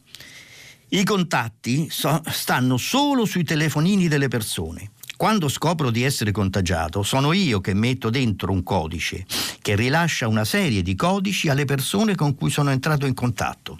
I 0.90 1.04
contatti 1.04 1.88
so, 1.90 2.22
stanno 2.30 2.78
solo 2.78 3.26
sui 3.26 3.44
telefonini 3.44 4.08
delle 4.08 4.28
persone. 4.28 4.92
Quando 5.18 5.50
scopro 5.50 5.92
di 5.92 6.04
essere 6.04 6.32
contagiato, 6.32 7.04
sono 7.04 7.32
io 7.32 7.62
che 7.62 7.76
metto 7.76 8.10
dentro 8.10 8.52
un 8.52 8.64
codice 8.64 9.26
che 9.62 9.76
rilascia 9.76 10.28
una 10.28 10.46
serie 10.46 10.82
di 10.82 10.96
codici 10.96 11.48
alle 11.48 11.66
persone 11.66 12.16
con 12.16 12.34
cui 12.34 12.50
sono 12.50 12.72
entrato 12.72 13.06
in 13.06 13.14
contatto. 13.14 13.78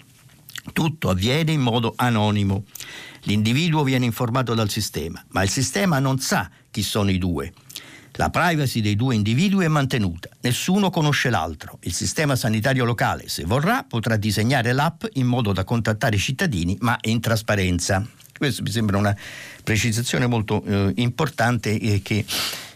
Tutto 0.72 1.10
avviene 1.10 1.50
in 1.50 1.60
modo 1.60 1.94
anonimo. 1.96 2.62
L'individuo 3.24 3.84
viene 3.84 4.04
informato 4.04 4.54
dal 4.54 4.68
sistema, 4.68 5.24
ma 5.28 5.42
il 5.42 5.48
sistema 5.48 5.98
non 5.98 6.18
sa 6.18 6.50
chi 6.70 6.82
sono 6.82 7.10
i 7.10 7.18
due. 7.18 7.52
La 8.16 8.30
privacy 8.30 8.80
dei 8.80 8.96
due 8.96 9.14
individui 9.14 9.64
è 9.64 9.68
mantenuta, 9.68 10.28
nessuno 10.40 10.90
conosce 10.90 11.30
l'altro. 11.30 11.78
Il 11.82 11.94
sistema 11.94 12.36
sanitario 12.36 12.84
locale, 12.84 13.28
se 13.28 13.44
vorrà, 13.44 13.84
potrà 13.84 14.16
disegnare 14.16 14.72
l'app 14.72 15.04
in 15.14 15.26
modo 15.26 15.52
da 15.52 15.64
contattare 15.64 16.16
i 16.16 16.18
cittadini, 16.18 16.76
ma 16.80 16.98
in 17.02 17.20
trasparenza. 17.20 18.06
Questo 18.36 18.62
mi 18.62 18.70
sembra 18.70 18.98
una 18.98 19.16
precisazione 19.62 20.26
molto 20.26 20.62
eh, 20.64 20.92
importante 20.96 21.78
e 21.78 22.02
che 22.02 22.24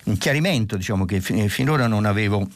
un 0.04 0.16
chiarimento 0.16 0.76
diciamo, 0.76 1.04
che 1.04 1.20
f- 1.20 1.46
finora 1.48 1.86
non 1.86 2.04
avevo 2.04 2.48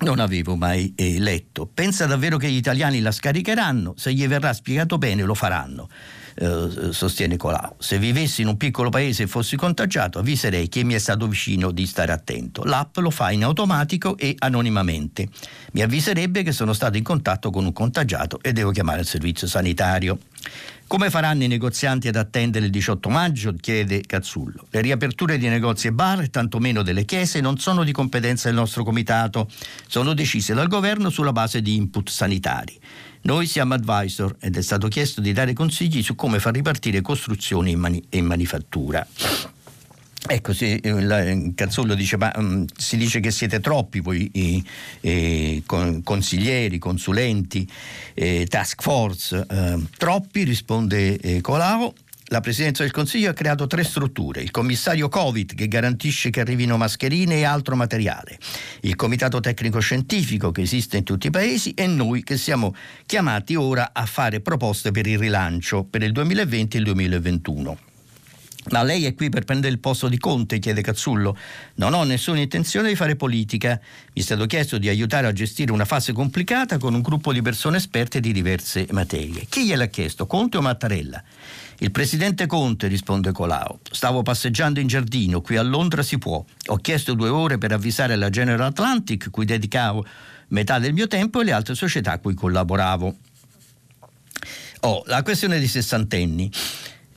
non 0.00 0.18
avevo 0.18 0.56
mai 0.56 0.92
eh, 0.96 1.18
letto. 1.18 1.66
Pensa 1.72 2.06
davvero 2.06 2.38
che 2.38 2.50
gli 2.50 2.56
italiani 2.56 3.00
la 3.00 3.12
scaricheranno? 3.12 3.94
Se 3.96 4.12
gli 4.12 4.26
verrà 4.26 4.52
spiegato 4.52 4.98
bene 4.98 5.22
lo 5.22 5.34
faranno. 5.34 5.88
Eh, 6.42 6.92
sostiene 6.92 7.36
Colau. 7.36 7.74
Se 7.78 7.98
vivessi 7.98 8.40
in 8.40 8.46
un 8.46 8.56
piccolo 8.56 8.88
paese 8.88 9.24
e 9.24 9.26
fossi 9.26 9.56
contagiato, 9.56 10.20
avviserei 10.20 10.68
chi 10.68 10.84
mi 10.84 10.94
è 10.94 10.98
stato 10.98 11.28
vicino 11.28 11.70
di 11.70 11.84
stare 11.84 12.12
attento. 12.12 12.64
L'app 12.64 12.96
lo 12.96 13.10
fa 13.10 13.30
in 13.30 13.44
automatico 13.44 14.16
e 14.16 14.36
anonimamente. 14.38 15.28
Mi 15.72 15.82
avviserebbe 15.82 16.42
che 16.42 16.52
sono 16.52 16.72
stato 16.72 16.96
in 16.96 17.02
contatto 17.04 17.50
con 17.50 17.66
un 17.66 17.74
contagiato 17.74 18.38
e 18.40 18.54
devo 18.54 18.70
chiamare 18.70 19.00
il 19.00 19.06
servizio 19.06 19.46
sanitario. 19.46 20.18
Come 20.86 21.10
faranno 21.10 21.44
i 21.44 21.46
negozianti 21.46 22.08
ad 22.08 22.16
attendere 22.16 22.64
il 22.64 22.70
18 22.70 23.10
maggio? 23.10 23.52
chiede 23.52 24.00
Cazzullo. 24.00 24.66
Le 24.70 24.80
riaperture 24.80 25.36
di 25.36 25.46
negozi 25.46 25.88
e 25.88 25.92
bar, 25.92 26.22
e 26.22 26.30
tantomeno 26.30 26.82
delle 26.82 27.04
chiese, 27.04 27.40
non 27.40 27.58
sono 27.58 27.84
di 27.84 27.92
competenza 27.92 28.48
del 28.48 28.56
nostro 28.56 28.82
comitato, 28.82 29.46
sono 29.86 30.14
decise 30.14 30.54
dal 30.54 30.68
governo 30.68 31.10
sulla 31.10 31.32
base 31.32 31.60
di 31.60 31.76
input 31.76 32.08
sanitari. 32.08 32.80
Noi 33.22 33.46
siamo 33.46 33.74
advisor 33.74 34.36
ed 34.40 34.56
è 34.56 34.62
stato 34.62 34.88
chiesto 34.88 35.20
di 35.20 35.32
dare 35.32 35.52
consigli 35.52 36.02
su 36.02 36.14
come 36.14 36.38
far 36.38 36.54
ripartire 36.54 37.00
costruzioni 37.00 37.72
e, 37.72 37.76
mani- 37.76 38.04
e 38.08 38.22
manifattura. 38.22 39.06
Ecco, 40.26 40.52
se, 40.52 40.74
eh, 40.74 41.52
Cazzullo 41.54 41.94
dice, 41.94 42.16
ma 42.16 42.30
um, 42.36 42.64
si 42.76 42.96
dice 42.96 43.20
che 43.20 43.30
siete 43.30 43.58
troppi 43.60 44.00
voi 44.00 44.30
eh, 44.32 44.62
eh, 45.00 45.62
consiglieri, 45.64 46.78
consulenti, 46.78 47.68
eh, 48.14 48.46
task 48.46 48.82
force, 48.82 49.46
eh, 49.48 49.78
troppi, 49.96 50.44
risponde 50.44 51.18
eh, 51.18 51.40
Colavo, 51.40 51.94
la 52.32 52.40
Presidenza 52.40 52.84
del 52.84 52.92
Consiglio 52.92 53.30
ha 53.30 53.34
creato 53.34 53.66
tre 53.66 53.82
strutture. 53.82 54.40
Il 54.40 54.52
commissario 54.52 55.08
Covid 55.08 55.54
che 55.54 55.66
garantisce 55.66 56.30
che 56.30 56.40
arrivino 56.40 56.76
mascherine 56.76 57.38
e 57.38 57.44
altro 57.44 57.74
materiale, 57.74 58.38
il 58.82 58.94
comitato 58.94 59.40
tecnico 59.40 59.80
scientifico 59.80 60.52
che 60.52 60.62
esiste 60.62 60.96
in 60.96 61.04
tutti 61.04 61.26
i 61.26 61.30
paesi 61.30 61.74
e 61.74 61.88
noi 61.88 62.22
che 62.22 62.36
siamo 62.36 62.74
chiamati 63.04 63.56
ora 63.56 63.90
a 63.92 64.06
fare 64.06 64.40
proposte 64.40 64.92
per 64.92 65.08
il 65.08 65.18
rilancio 65.18 65.82
per 65.82 66.04
il 66.04 66.12
2020 66.12 66.76
e 66.76 66.78
il 66.78 66.84
2021. 66.86 67.78
Ma 68.68 68.82
lei 68.82 69.06
è 69.06 69.14
qui 69.14 69.30
per 69.30 69.44
prendere 69.44 69.72
il 69.72 69.80
posto 69.80 70.06
di 70.06 70.18
Conte, 70.18 70.58
chiede 70.58 70.82
Cazzullo. 70.82 71.36
Non 71.76 71.94
ho 71.94 72.04
nessuna 72.04 72.40
intenzione 72.40 72.90
di 72.90 72.94
fare 72.94 73.16
politica. 73.16 73.80
Mi 74.12 74.20
è 74.20 74.24
stato 74.24 74.46
chiesto 74.46 74.78
di 74.78 74.88
aiutare 74.88 75.26
a 75.26 75.32
gestire 75.32 75.72
una 75.72 75.86
fase 75.86 76.12
complicata 76.12 76.78
con 76.78 76.94
un 76.94 77.00
gruppo 77.00 77.32
di 77.32 77.42
persone 77.42 77.78
esperte 77.78 78.20
di 78.20 78.32
diverse 78.32 78.86
materie. 78.90 79.46
Chi 79.48 79.64
gliel'ha 79.64 79.86
chiesto, 79.86 80.26
Conte 80.26 80.58
o 80.58 80.60
Mattarella? 80.60 81.24
Il 81.82 81.92
presidente 81.92 82.44
Conte, 82.44 82.88
risponde 82.88 83.32
Colau. 83.32 83.78
Stavo 83.90 84.20
passeggiando 84.20 84.80
in 84.80 84.86
giardino, 84.86 85.40
qui 85.40 85.56
a 85.56 85.62
Londra 85.62 86.02
si 86.02 86.18
può. 86.18 86.44
Ho 86.66 86.76
chiesto 86.76 87.14
due 87.14 87.30
ore 87.30 87.56
per 87.56 87.72
avvisare 87.72 88.16
la 88.16 88.28
General 88.28 88.66
Atlantic, 88.66 89.30
cui 89.30 89.46
dedicavo 89.46 90.04
metà 90.48 90.78
del 90.78 90.92
mio 90.92 91.06
tempo, 91.06 91.40
e 91.40 91.44
le 91.44 91.52
altre 91.52 91.74
società 91.74 92.12
a 92.12 92.18
cui 92.18 92.34
collaboravo. 92.34 93.16
Oh, 94.80 95.02
la 95.06 95.22
questione 95.22 95.58
dei 95.58 95.68
sessantenni. 95.68 96.52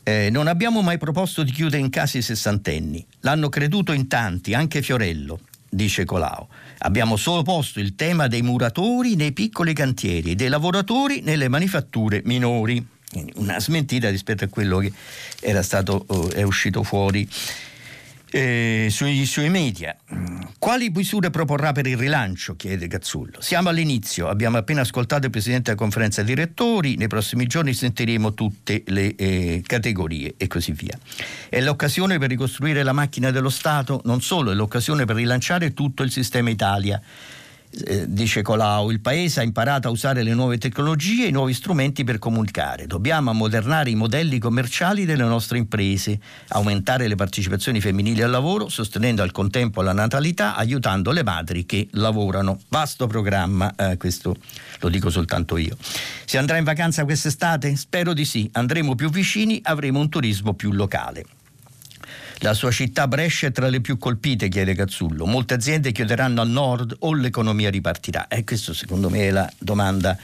Eh, 0.02 0.30
non 0.32 0.48
abbiamo 0.48 0.82
mai 0.82 0.98
proposto 0.98 1.44
di 1.44 1.52
chiudere 1.52 1.82
in 1.82 1.90
casa 1.90 2.18
i 2.18 2.22
sessantenni. 2.22 3.06
L'hanno 3.20 3.50
creduto 3.50 3.92
in 3.92 4.08
tanti, 4.08 4.54
anche 4.54 4.82
Fiorello, 4.82 5.42
dice 5.70 6.06
Colau. 6.06 6.48
Abbiamo 6.80 7.18
solo 7.18 7.42
posto 7.42 7.82
il 7.82 7.96
tema 7.96 8.28
dei 8.28 8.42
muratori 8.42 9.16
nei 9.16 9.34
piccoli 9.34 9.74
cantieri 9.74 10.32
e 10.32 10.36
dei 10.36 10.48
lavoratori 10.48 11.20
nelle 11.20 11.50
manifatture 11.50 12.22
minori. 12.24 12.93
Una 13.36 13.60
smentita 13.60 14.10
rispetto 14.10 14.44
a 14.44 14.48
quello 14.48 14.80
che 14.80 14.92
era 15.40 15.62
stato, 15.62 16.06
eh, 16.32 16.38
è 16.38 16.42
uscito 16.44 16.84
fuori 16.84 17.28
eh, 18.34 18.88
sui, 18.90 19.26
sui, 19.26 19.50
media. 19.50 19.96
Quali 20.58 20.90
misure 20.90 21.30
proporrà 21.30 21.72
per 21.72 21.86
il 21.86 21.98
rilancio? 21.98 22.56
chiede 22.56 22.88
Cazzullo. 22.88 23.40
Siamo 23.40 23.70
all'inizio, 23.70 24.28
abbiamo 24.28 24.58
appena 24.58 24.82
ascoltato 24.82 25.26
il 25.26 25.32
Presidente 25.32 25.70
della 25.70 25.78
conferenza 25.78 26.24
dei 26.24 26.34
rettori, 26.34 26.96
nei 26.96 27.08
prossimi 27.08 27.46
giorni 27.46 27.74
sentiremo 27.74 28.34
tutte 28.34 28.82
le 28.88 29.16
eh, 29.16 29.62
categorie 29.64 30.34
e 30.38 30.48
così 30.48 30.72
via. 30.72 30.98
È 31.48 31.62
l'occasione 31.62 32.18
per 32.18 32.30
ricostruire 32.30 32.82
la 32.82 32.94
macchina 32.94 33.30
dello 33.30 33.50
Stato, 33.50 34.02
non 34.06 34.22
solo, 34.22 34.52
è 34.52 34.56
l'occasione 34.56 35.06
per 35.06 35.18
rilanciare 35.18 35.74
tutto 35.74 36.02
il 36.02 36.10
sistema 36.10 36.50
Italia 36.50 37.00
eh, 37.86 38.06
dice 38.08 38.42
Colau, 38.42 38.92
il 38.92 39.00
Paese 39.00 39.40
ha 39.40 39.44
imparato 39.44 39.88
a 39.88 39.92
usare 39.92 40.24
le 40.24 40.34
nuove 40.34 40.58
tecnologie 40.58 41.26
e 41.26 41.28
i 41.28 41.32
nuovi 41.32 41.54
strumenti 41.54 42.04
per 42.04 42.20
comunicare. 42.20 42.86
Dobbiamo 42.86 43.32
ammodernare 43.32 43.90
i 43.90 43.96
modelli 43.96 44.38
commerciali 44.40 45.06
delle 45.06 45.24
nostre 45.24 45.58
imprese, 45.58 46.20
aumentare 46.50 47.08
le 47.08 47.16
partecipazioni 47.16 47.82
femminili 47.82 48.22
al 48.22 48.30
lavoro, 48.30 48.70
sostenendo 48.70 49.24
al 49.24 49.32
contempo 49.32 49.82
la 49.82 49.94
natalità, 49.94 50.56
aiutando 50.56 51.12
le 51.12 51.24
madri 51.24 51.66
che 51.66 51.88
lavorano. 51.92 52.60
Vasto 52.70 53.08
programma, 53.08 53.74
eh, 53.76 53.98
questo 53.98 54.36
lo 54.80 54.90
dico 54.90 55.10
soltanto 55.10 55.58
io. 55.58 55.76
Si 56.26 56.38
andrà 56.38 56.58
in 56.58 56.64
vacanza 56.64 57.04
quest'estate? 57.04 57.76
Spero 57.76 58.14
di 58.14 58.26
sì. 58.26 58.50
Andremo 58.54 58.96
più 58.96 59.10
vicini, 59.10 59.60
avremo 59.64 60.00
un 60.00 60.10
turismo 60.10 60.54
più 60.54 60.72
locale. 60.72 61.26
La 62.44 62.54
sua 62.54 62.72
città 62.72 63.08
Brescia 63.08 63.48
è 63.48 63.52
tra 63.54 63.70
le 63.70 63.80
più 63.80 63.98
colpite, 63.98 64.50
chiede 64.50 64.76
Cazzullo. 64.76 65.26
Molte 65.26 65.54
aziende 65.54 65.94
chiuderanno 65.94 66.42
al 66.42 66.50
nord 66.50 66.94
o 67.00 67.14
l'economia 67.14 67.70
ripartirà? 67.70 68.28
E 68.28 68.44
questo 68.44 68.74
secondo 68.74 69.10
me 69.10 69.28
è 69.28 69.32
la 69.32 69.50
domanda 69.58 70.18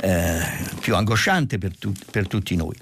eh, 0.00 0.38
più 0.78 0.94
angosciante 0.94 1.58
per, 1.58 1.76
tu, 1.76 1.92
per 2.08 2.28
tutti 2.28 2.54
noi. 2.54 2.76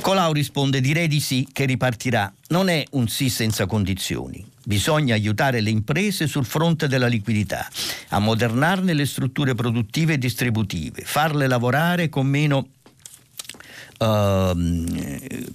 Colau 0.00 0.32
risponde 0.32 0.80
direi 0.80 1.06
di 1.06 1.20
sì 1.20 1.46
che 1.52 1.66
ripartirà. 1.66 2.32
Non 2.48 2.70
è 2.70 2.82
un 2.92 3.08
sì 3.08 3.28
senza 3.28 3.66
condizioni. 3.66 4.42
Bisogna 4.64 5.12
aiutare 5.12 5.60
le 5.60 5.68
imprese 5.68 6.26
sul 6.26 6.46
fronte 6.46 6.88
della 6.88 7.08
liquidità, 7.08 7.68
ammodernarne 8.08 8.94
le 8.94 9.04
strutture 9.04 9.54
produttive 9.54 10.14
e 10.14 10.18
distributive, 10.18 11.02
farle 11.04 11.46
lavorare 11.46 12.08
con 12.08 12.26
meno 12.26 12.68
uh, 13.98 14.84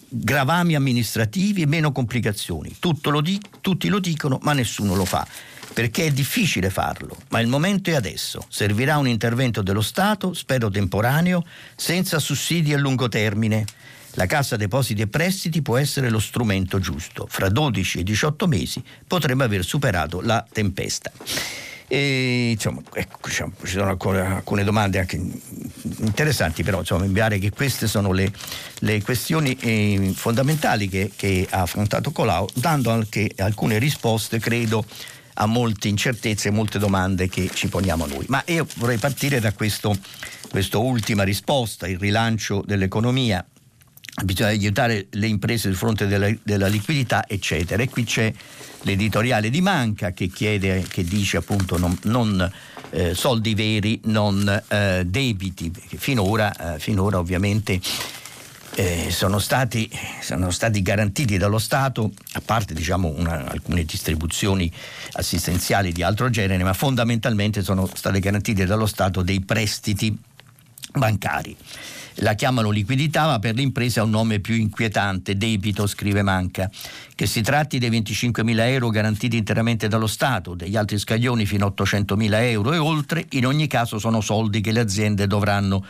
gravami 0.10 0.76
amministrativi 0.76 1.62
e 1.62 1.66
meno 1.66 1.92
complicazioni. 1.92 2.76
Lo 3.04 3.22
di- 3.22 3.42
tutti 3.62 3.88
lo 3.88 4.00
dicono, 4.00 4.40
ma 4.42 4.54
nessuno 4.54 4.96
lo 4.96 5.06
fa 5.06 5.28
perché 5.74 6.06
è 6.06 6.12
difficile 6.12 6.70
farlo, 6.70 7.18
ma 7.30 7.40
il 7.40 7.48
momento 7.48 7.90
è 7.90 7.96
adesso. 7.96 8.46
Servirà 8.48 8.98
un 8.98 9.08
intervento 9.08 9.64
dello 9.64 9.82
Stato, 9.82 10.34
spero 10.34 10.70
temporaneo, 10.70 11.44
senza 11.76 12.20
sussidi 12.20 12.74
a 12.74 12.78
lungo 12.78 13.10
termine. 13.10 13.66
La 14.16 14.28
Cassa 14.28 14.56
Depositi 14.56 15.02
e 15.02 15.08
Prestiti 15.08 15.64
può 15.64 15.78
essere 15.78 16.12
lo 16.12 16.20
strumento 16.20 16.80
giusto. 16.80 17.26
Fra 17.28 17.50
12 17.50 18.00
e 18.00 18.04
18 18.04 18.48
mesi 18.48 18.84
potremmo 19.08 19.44
aver 19.44 19.64
superato 19.64 20.22
la 20.22 20.46
tempesta. 20.50 21.12
E, 21.94 22.50
insomma, 22.54 22.82
ecco, 22.92 23.30
ci 23.30 23.46
sono 23.66 23.92
ancora 23.92 24.38
alcune 24.38 24.64
domande 24.64 24.98
anche 24.98 25.16
interessanti, 26.00 26.64
però 26.64 26.80
insomma, 26.80 27.06
pare 27.14 27.38
che 27.38 27.52
queste 27.52 27.86
sono 27.86 28.12
le, 28.12 28.32
le 28.80 29.04
questioni 29.04 29.56
eh, 29.60 30.12
fondamentali 30.16 30.90
che, 30.90 31.12
che, 31.16 31.46
ha 31.48 31.62
affrontato 31.62 32.10
Colau, 32.10 32.48
dando 32.56 32.90
anche 32.90 33.30
alcune 33.38 33.78
risposte, 33.78 34.40
credo, 34.40 34.84
a 35.36 35.46
molte 35.46 35.88
incertezze 35.88 36.48
e 36.48 36.52
molte 36.52 36.80
domande 36.80 37.30
che 37.30 37.52
ci 37.54 37.68
poniamo 37.68 38.08
noi. 38.08 38.26
Ma 38.28 38.42
io 38.48 38.66
vorrei 38.78 38.98
partire 38.98 39.40
da 39.40 39.54
questo, 39.54 39.96
questa 40.50 40.80
ultima 40.80 41.22
risposta, 41.22 41.88
il 41.88 42.00
rilancio 42.00 42.64
dell'economia 42.66 43.46
bisogna 44.24 44.50
aiutare 44.50 45.08
le 45.12 45.28
imprese 45.28 45.70
sul 45.70 45.76
fronte 45.76 46.08
della, 46.08 46.32
della, 46.44 46.68
liquidità, 46.68 47.28
eccetera. 47.28 47.82
E 47.82 47.90
qui 47.90 48.04
c'è 48.04 48.32
l'editoriale 48.84 49.50
di 49.50 49.62
Manca 49.62 50.12
che 50.12 50.28
chiede, 50.28 50.86
che 50.88 51.04
dice 51.04 51.38
appunto 51.38 51.78
non, 51.78 51.98
non 52.04 52.52
eh, 52.92 53.14
soldi 53.14 53.54
veri, 53.56 54.00
non 54.06 54.64
eh, 54.68 55.04
debiti, 55.06 55.72
finora, 55.98 56.76
eh, 56.76 56.80
finora 56.80 57.20
ovviamente 57.20 57.80
eh, 58.76 59.10
sono 59.12 59.40
stati, 59.40 59.90
sono, 60.22 60.50
stati, 60.50 60.82
garantiti 60.82 61.38
dallo 61.38 61.60
Stato, 61.60 62.12
a 62.34 62.42
parte 62.44 62.74
diciamo, 62.74 63.14
una, 63.16 63.46
alcune 63.50 63.84
distribuzioni 63.84 64.72
assistenziali 65.14 65.92
di 65.92 66.02
altro 66.02 66.30
genere, 66.30 66.64
ma 66.64 66.74
fondamentalmente 66.74 67.62
sono 67.62 67.88
state 67.94 68.20
garantite 68.20 68.66
dallo 68.66 68.88
Stato 68.88 69.22
dei 69.22 69.42
prestiti 69.42 70.18
bancari 70.94 71.56
la 72.18 72.34
chiamano 72.34 72.70
liquidità, 72.70 73.26
ma 73.26 73.40
per 73.40 73.56
le 73.56 73.62
imprese 73.62 74.00
ha 74.00 74.04
un 74.04 74.12
nome 74.12 74.40
più 74.40 74.56
inquietante, 74.56 75.38
debito, 75.38 75.88
scrive 75.88 76.22
Manca. 76.22 76.70
Che 77.16 77.26
si 77.26 77.42
tratti 77.42 77.80
dei 77.80 77.90
25.000 77.90 78.60
euro 78.68 78.90
garantiti 78.90 79.38
interamente 79.38 79.88
dallo 79.88 80.08
Stato, 80.08 80.54
degli 80.54 80.76
altri 80.76 80.98
scaglioni 80.98 81.46
fino 81.46 81.66
a 81.66 81.74
800.000 81.76 82.34
euro 82.42 82.74
e 82.74 82.78
oltre, 82.78 83.26
in 83.32 83.46
ogni 83.46 83.68
caso 83.68 84.00
sono 84.00 84.22
soldi 84.22 84.62
che 84.62 84.72
le 84.72 84.80
aziende 84.80 85.28
dovranno 85.28 85.86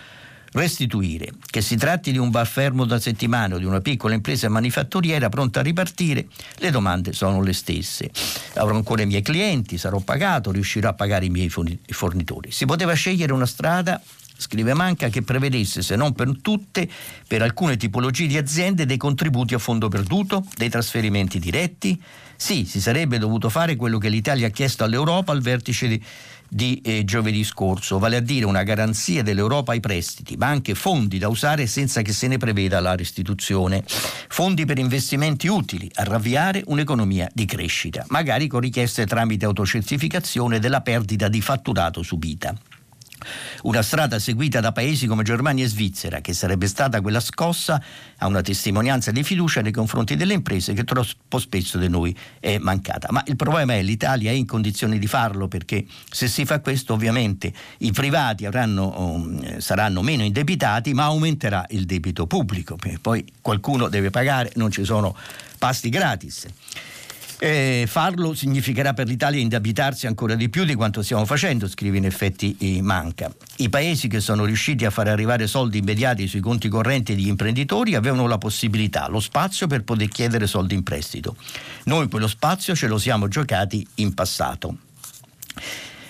restituire. 0.54 1.32
Che 1.50 1.62
si 1.62 1.76
tratti 1.78 2.12
di 2.12 2.18
un 2.18 2.30
bar 2.30 2.48
fermo 2.48 2.86
da 2.86 3.00
settimane 3.00 3.56
o 3.56 3.58
di 3.58 3.66
una 3.66 3.82
piccola 3.82 4.14
impresa 4.14 4.50
manifatturiera 4.50 5.30
pronta 5.30 5.60
a 5.60 5.64
ripartire, 5.64 6.28
le 6.58 6.70
domande 6.70 7.14
sono 7.14 7.42
le 7.42 7.54
stesse. 7.54 8.12
Avrò 8.56 8.76
ancora 8.76 9.02
i 9.02 9.08
miei 9.08 9.22
clienti, 9.22 9.78
sarò 9.78 10.00
pagato, 10.00 10.52
riuscirò 10.52 10.90
a 10.90 10.94
pagare 10.94 11.26
i 11.26 11.30
miei 11.30 11.50
fornitori. 11.50 12.52
Si 12.52 12.66
poteva 12.66 12.94
scegliere 12.94 13.34
una 13.34 13.48
strada 13.48 14.00
scrive 14.44 14.74
Manca, 14.74 15.08
che 15.08 15.22
prevedesse, 15.22 15.82
se 15.82 15.96
non 15.96 16.14
per 16.14 16.30
tutte, 16.42 16.88
per 17.28 17.42
alcune 17.42 17.78
tipologie 17.78 18.28
di 18.28 18.38
aziende 18.38 18.86
dei 18.86 18.98
contributi 18.98 19.54
a 19.54 19.58
fondo 19.58 19.88
perduto, 19.88 20.46
dei 20.56 20.70
trasferimenti 20.70 21.40
diretti. 21.40 22.00
Sì, 22.36 22.66
si 22.66 22.82
sarebbe 22.82 23.18
dovuto 23.20 23.50
fare 23.50 23.76
quello 23.76 23.98
che 23.98 24.10
l'Italia 24.10 24.48
ha 24.48 24.50
chiesto 24.50 24.84
all'Europa 24.84 25.32
al 25.32 25.42
vertice 25.42 25.88
di, 25.88 26.04
di 26.50 26.82
eh, 26.84 27.06
giovedì 27.06 27.44
scorso, 27.44 28.00
vale 28.00 28.18
a 28.18 28.20
dire 28.20 28.46
una 28.46 28.64
garanzia 28.64 29.24
dell'Europa 29.24 29.72
ai 29.72 29.80
prestiti, 29.80 30.36
ma 30.36 30.48
anche 30.48 30.76
fondi 30.76 31.18
da 31.20 31.30
usare 31.30 31.68
senza 31.68 32.02
che 32.02 32.12
se 32.12 32.28
ne 32.28 32.38
preveda 32.38 32.82
la 32.82 32.96
restituzione. 32.96 33.84
Fondi 33.86 34.66
per 34.66 34.78
investimenti 34.78 35.48
utili 35.48 35.90
a 35.96 36.04
ravviare 36.04 36.64
un'economia 36.66 37.30
di 37.34 37.46
crescita, 37.46 38.04
magari 38.10 38.48
con 38.48 38.60
richieste 38.60 39.06
tramite 39.06 39.46
autocertificazione 39.46 40.60
della 40.60 40.82
perdita 40.82 41.30
di 41.30 41.40
fatturato 41.40 42.04
subita. 42.04 42.54
Una 43.64 43.82
strada 43.82 44.20
seguita 44.20 44.60
da 44.60 44.72
paesi 44.72 45.08
come 45.08 45.24
Germania 45.24 45.66
e 45.66 45.68
Svizzera, 45.68 46.22
che 46.22 46.34
sarebbe 46.34 46.68
stata 46.68 47.02
quella 47.02 47.20
scossa 47.20 47.82
a 48.18 48.28
una 48.28 48.42
testimonianza 48.42 49.12
di 49.12 49.24
fiducia 49.24 49.62
nei 49.62 49.72
confronti 49.72 50.16
delle 50.16 50.34
imprese 50.34 50.74
che 50.74 50.84
troppo 50.84 51.40
spesso 51.40 51.78
di 51.78 51.90
noi 51.90 52.16
è 52.40 52.58
mancata. 52.58 53.08
Ma 53.12 53.24
il 53.28 53.36
problema 53.36 53.74
è 53.74 53.78
che 53.78 53.84
l'Italia 53.84 54.32
è 54.32 54.34
in 54.34 54.46
condizioni 54.46 55.00
di 55.00 55.08
farlo 55.08 55.48
perché 55.48 55.86
se 56.10 56.28
si 56.28 56.46
fa 56.46 56.60
questo 56.60 56.94
ovviamente 56.94 57.52
i 57.80 57.92
privati 57.92 58.46
avranno, 58.46 58.94
um, 59.00 59.60
saranno 59.60 60.02
meno 60.02 60.24
indebitati 60.24 60.94
ma 60.94 61.04
aumenterà 61.04 61.66
il 61.70 61.86
debito 61.86 62.28
pubblico, 62.28 62.78
poi 63.02 63.26
qualcuno 63.42 63.90
deve 63.90 64.10
pagare, 64.10 64.52
non 64.56 64.72
ci 64.72 64.84
sono 64.84 65.16
pasti 65.58 65.90
gratis. 65.90 66.48
Eh, 67.40 67.86
farlo 67.88 68.34
significherà 68.34 68.94
per 68.94 69.08
l'Italia 69.08 69.42
indebitarsi 69.42 70.08
ancora 70.08 70.36
di 70.36 70.50
più 70.50 70.64
di 70.64 70.76
quanto 70.76 71.02
stiamo 71.02 71.26
facendo, 71.26 71.68
scrive 71.68 71.98
in 71.98 72.06
effetti 72.06 72.56
Manca. 72.82 73.34
I 73.58 73.70
paesi 73.70 74.08
che 74.08 74.20
sono 74.20 74.46
riusciti 74.46 74.86
a 74.86 74.90
far 74.90 75.08
arrivare 75.08 75.48
soldi 75.48 75.80
immediati 75.80 76.28
sui 76.28 76.40
conti 76.40 76.70
correnti 76.70 77.16
degli 77.16 77.28
imprenditori 77.28 77.96
avevano 77.96 78.28
la 78.28 78.38
possibilità, 78.38 79.08
lo 79.08 79.20
spazio 79.20 79.68
per 79.68 79.84
poter 79.84 80.08
chiedere 80.08 80.48
soldi 80.48 80.74
in 80.74 80.84
prestito. 80.84 81.36
Noi 81.86 82.08
quello 82.08 82.28
spazio 82.28 82.76
ce 82.76 82.88
lo 82.88 82.98
siamo 82.98 83.28
giocati 83.28 83.86
in 83.96 84.14
passato. 84.14 84.78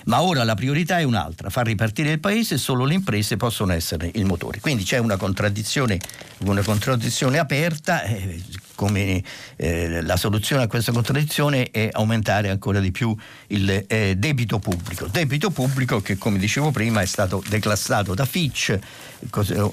Ma 0.05 0.21
ora 0.21 0.43
la 0.43 0.55
priorità 0.55 0.99
è 0.99 1.03
un'altra, 1.03 1.49
far 1.49 1.65
ripartire 1.65 2.11
il 2.11 2.19
paese 2.19 2.55
e 2.55 2.57
solo 2.57 2.85
le 2.85 2.93
imprese 2.93 3.37
possono 3.37 3.73
essere 3.73 4.11
il 4.13 4.25
motore. 4.25 4.59
Quindi 4.59 4.83
c'è 4.83 4.97
una 4.97 5.17
contraddizione, 5.17 5.99
una 6.39 6.61
contraddizione 6.61 7.39
aperta, 7.39 8.03
eh, 8.03 8.41
come 8.75 9.23
eh, 9.55 10.01
la 10.01 10.17
soluzione 10.17 10.63
a 10.63 10.67
questa 10.67 10.91
contraddizione 10.91 11.69
è 11.71 11.89
aumentare 11.91 12.49
ancora 12.49 12.79
di 12.79 12.91
più 12.91 13.15
il 13.47 13.85
eh, 13.87 14.15
debito 14.17 14.59
pubblico. 14.59 15.07
Debito 15.07 15.51
pubblico 15.51 16.01
che 16.01 16.17
come 16.17 16.37
dicevo 16.37 16.71
prima 16.71 17.01
è 17.01 17.05
stato 17.05 17.41
declassato 17.47 18.13
da 18.13 18.25
Fitch 18.25 18.77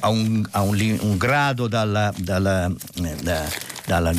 a 0.01 0.09
un, 0.09 0.47
a 0.51 0.63
un, 0.63 0.99
un 1.01 1.17
grado 1.17 1.67
dalla, 1.67 2.13
dalla, 2.17 2.67
eh, 2.67 3.17
da, 3.23 3.49
dalla, 3.87 4.13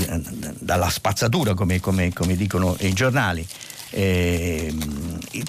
dalla 0.60 0.90
spazzatura 0.90 1.54
come, 1.54 1.80
come, 1.80 2.12
come 2.12 2.36
dicono 2.36 2.76
i 2.80 2.94
giornali. 2.94 3.48
Eh, 3.94 4.74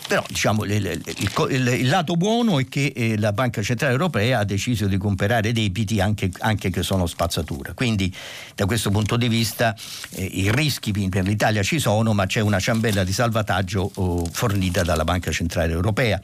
però 0.09 0.25
diciamo, 0.27 0.65
il, 0.65 0.73
il, 0.73 1.03
il, 1.51 1.67
il, 1.69 1.89
lato 1.89 2.15
buono 2.15 2.59
è 2.59 2.69
che 2.69 2.93
eh, 2.95 3.19
la 3.19 3.33
Banca 3.33 3.63
Centrale 3.63 3.93
Europea 3.93 4.41
ha 4.41 4.45
deciso 4.45 4.87
di 4.87 4.97
comprare 4.97 5.53
debiti 5.53 6.01
anche, 6.01 6.31
anche, 6.39 6.71
che 6.71 6.83
sono 6.83 7.07
spazzatura. 7.07 7.73
Quindi 7.73 8.13
da 8.55 8.67
questo 8.67 8.91
punto 8.91 9.17
di 9.17 9.29
vista 9.29 9.77
eh, 10.11 10.25
i 10.25 10.51
rischi 10.53 10.93
per 10.93 11.25
l'Italia 11.25 11.63
ci 11.63 11.79
sono, 11.79 12.13
ma 12.13 12.27
c'è 12.27 12.41
una 12.41 12.59
ciambella 12.59 13.05
di 13.05 13.13
salvataggio 13.13 13.91
oh, 13.95 14.25
fornita 14.31 14.83
dalla 14.83 15.05
Banca 15.05 15.31
Centrale 15.31 15.73
Europea 15.73 16.21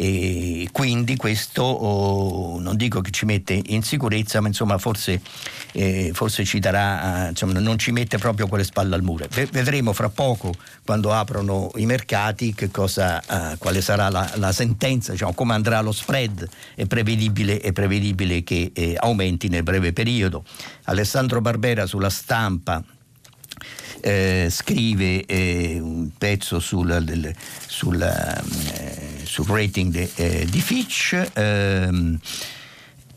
e 0.00 0.68
quindi 0.70 1.16
questo 1.16 1.64
oh, 1.64 2.60
non 2.60 2.76
dico 2.76 3.00
che 3.00 3.10
ci 3.10 3.24
mette 3.24 3.60
in 3.66 3.82
sicurezza, 3.82 4.40
ma 4.40 4.46
insomma 4.46 4.78
forse, 4.78 5.20
eh, 5.72 6.12
forse 6.14 6.44
ci 6.44 6.60
darà, 6.60 7.26
eh, 7.26 7.28
insomma, 7.30 7.58
non 7.58 7.78
ci 7.78 7.90
mette 7.90 8.16
proprio 8.16 8.46
quelle 8.46 8.62
spalle 8.62 8.94
al 8.94 9.02
muro. 9.02 9.26
Vedremo 9.50 9.92
fra 9.92 10.08
poco 10.08 10.54
quando 10.84 11.12
aprono 11.12 11.72
i 11.74 11.84
mercati 11.84 12.54
cosa, 12.70 13.52
eh, 13.52 13.58
quale 13.58 13.80
sarà 13.80 14.08
la, 14.08 14.30
la 14.36 14.52
sentenza, 14.52 15.10
diciamo, 15.10 15.34
come 15.34 15.54
andrà 15.54 15.80
lo 15.80 15.90
spread, 15.90 16.48
è 16.76 16.86
prevedibile, 16.86 17.58
è 17.58 17.72
prevedibile 17.72 18.44
che 18.44 18.70
eh, 18.72 18.94
aumenti 18.96 19.48
nel 19.48 19.64
breve 19.64 19.92
periodo. 19.92 20.44
Alessandro 20.84 21.40
Barbera 21.40 21.86
sulla 21.86 22.10
stampa 22.10 22.84
eh, 24.00 24.46
scrive 24.48 25.24
eh, 25.24 25.78
un 25.80 26.10
pezzo 26.16 26.60
sul, 26.60 27.02
del, 27.02 27.34
sul, 27.66 28.00
eh, 28.00 29.17
sul 29.28 29.46
rating 29.46 29.92
de, 29.92 30.10
eh, 30.16 30.46
di 30.48 30.60
Fitch. 30.60 31.30
Ehm, 31.34 32.18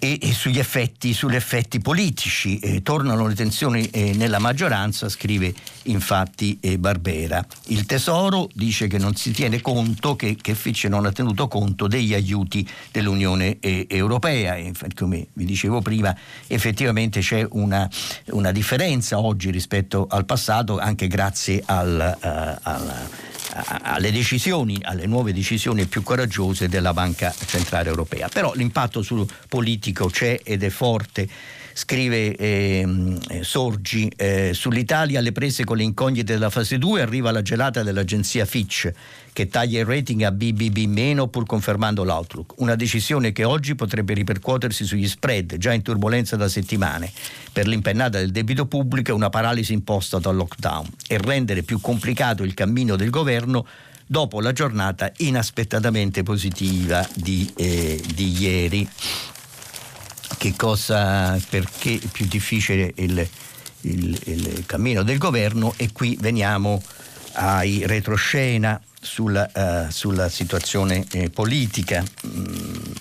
e, 0.04 0.34
sugli 0.34 0.58
effetti, 0.58 1.14
sugli 1.14 1.36
effetti 1.36 1.80
politici. 1.80 2.58
Eh, 2.58 2.82
tornano 2.82 3.28
le 3.28 3.36
tensioni 3.36 3.88
eh, 3.92 4.14
nella 4.16 4.40
maggioranza, 4.40 5.08
scrive 5.10 5.54
infatti 5.84 6.58
eh, 6.60 6.80
Barbera. 6.80 7.46
Il 7.68 7.86
Tesoro 7.86 8.50
dice 8.52 8.88
che 8.88 8.98
non 8.98 9.16
si 9.16 9.30
tiene 9.32 9.62
conto, 9.62 10.16
che, 10.16 10.36
che 10.42 10.56
Fitch 10.56 10.86
non 10.86 11.06
ha 11.06 11.12
tenuto 11.12 11.48
conto 11.48 11.86
degli 11.86 12.16
aiuti 12.16 12.68
dell'Unione 12.92 13.58
eh, 13.60 13.86
Europea. 13.88 14.56
E, 14.56 14.74
come 14.96 15.28
vi 15.34 15.46
dicevo 15.46 15.82
prima, 15.82 16.18
effettivamente 16.48 17.20
c'è 17.20 17.46
una, 17.52 17.88
una, 18.32 18.52
differenza 18.52 19.20
oggi 19.20 19.52
rispetto 19.52 20.08
al 20.10 20.26
passato, 20.26 20.80
anche 20.80 21.08
grazie 21.08 21.62
al, 21.68 22.18
uh, 22.20 22.58
al 22.64 23.10
alle 23.54 24.12
decisioni, 24.12 24.80
alle 24.82 25.06
nuove 25.06 25.34
decisioni 25.34 25.86
più 25.86 26.04
coraggiose 26.04 26.68
della 26.68 26.94
Banca 26.94 27.34
Centrale 27.46 27.90
Europea. 27.90 28.30
Però 28.30 28.54
l'impatto 28.56 29.02
sul 29.02 29.28
politico 29.48 30.08
c'è 30.08 30.40
ed 30.44 30.64
è 30.64 30.70
forte 30.70 31.28
scrive 31.74 32.36
eh, 32.36 32.86
Sorgi, 33.42 34.12
eh, 34.16 34.52
sull'Italia 34.54 35.20
alle 35.20 35.32
prese 35.32 35.64
con 35.64 35.78
le 35.78 35.84
incognite 35.84 36.34
della 36.34 36.50
fase 36.50 36.78
2 36.78 37.02
arriva 37.02 37.32
la 37.32 37.42
gelata 37.42 37.82
dell'agenzia 37.82 38.46
Fitch 38.46 38.92
che 39.34 39.48
taglia 39.48 39.80
il 39.80 39.86
rating 39.86 40.24
a 40.24 40.32
BBB- 40.32 41.30
pur 41.30 41.46
confermando 41.46 42.04
l'outlook, 42.04 42.56
una 42.58 42.76
decisione 42.76 43.32
che 43.32 43.44
oggi 43.44 43.76
potrebbe 43.76 44.14
ripercuotersi 44.14 44.84
sugli 44.86 45.08
spread 45.08 45.58
già 45.58 45.74
in 45.74 45.82
turbolenza 45.82 46.36
da 46.36 46.48
settimane. 46.48 47.12
Per 47.52 47.68
l'impennata 47.68 48.18
del 48.18 48.32
debito 48.32 48.66
pubblico 48.66 49.12
e 49.12 49.14
una 49.14 49.30
paralisi 49.30 49.74
imposta 49.74 50.20
dal 50.20 50.36
lockdown. 50.36 50.88
E 51.08 51.18
rendere 51.18 51.64
più 51.64 51.80
complicato 51.80 52.44
il 52.44 52.54
cammino 52.54 52.96
del 52.96 53.10
governo 53.10 53.41
dopo 54.06 54.42
la 54.42 54.52
giornata 54.52 55.12
inaspettatamente 55.18 56.24
positiva 56.24 57.08
di, 57.16 57.52
eh, 57.56 58.04
di 58.14 58.42
ieri 58.42 58.90
che 60.38 60.54
cosa, 60.56 61.40
perché 61.50 62.00
è 62.02 62.08
più 62.08 62.26
difficile 62.26 62.92
il, 62.96 63.28
il, 63.82 64.20
il 64.26 64.64
cammino 64.66 65.04
del 65.04 65.18
governo 65.18 65.74
e 65.78 65.92
qui 65.92 66.18
veniamo 66.20 66.82
ai 67.34 67.86
retroscena 67.86 68.82
sulla, 69.00 69.50
uh, 69.54 69.92
sulla 69.92 70.30
situazione 70.30 71.06
eh, 71.12 71.30
politica. 71.30 72.04
Mm, 72.26 72.92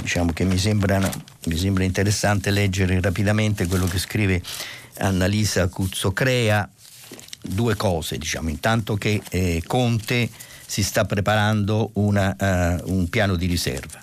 diciamo 0.00 0.32
che 0.32 0.44
mi 0.44 0.58
sembra, 0.58 0.98
mi 1.46 1.56
sembra, 1.56 1.84
interessante 1.84 2.50
leggere 2.50 3.00
rapidamente 3.00 3.66
quello 3.66 3.86
che 3.86 3.98
scrive 3.98 4.42
Annalisa 4.98 5.68
Cuzzocrea. 5.68 6.68
Due 7.46 7.76
cose, 7.76 8.18
diciamo, 8.18 8.48
intanto 8.48 8.94
che 8.96 9.20
eh, 9.30 9.62
Conte 9.66 10.30
si 10.66 10.82
sta 10.82 11.04
preparando 11.04 11.90
una, 11.94 12.34
uh, 12.38 12.92
un 12.92 13.08
piano 13.08 13.36
di 13.36 13.46
riserva. 13.46 14.02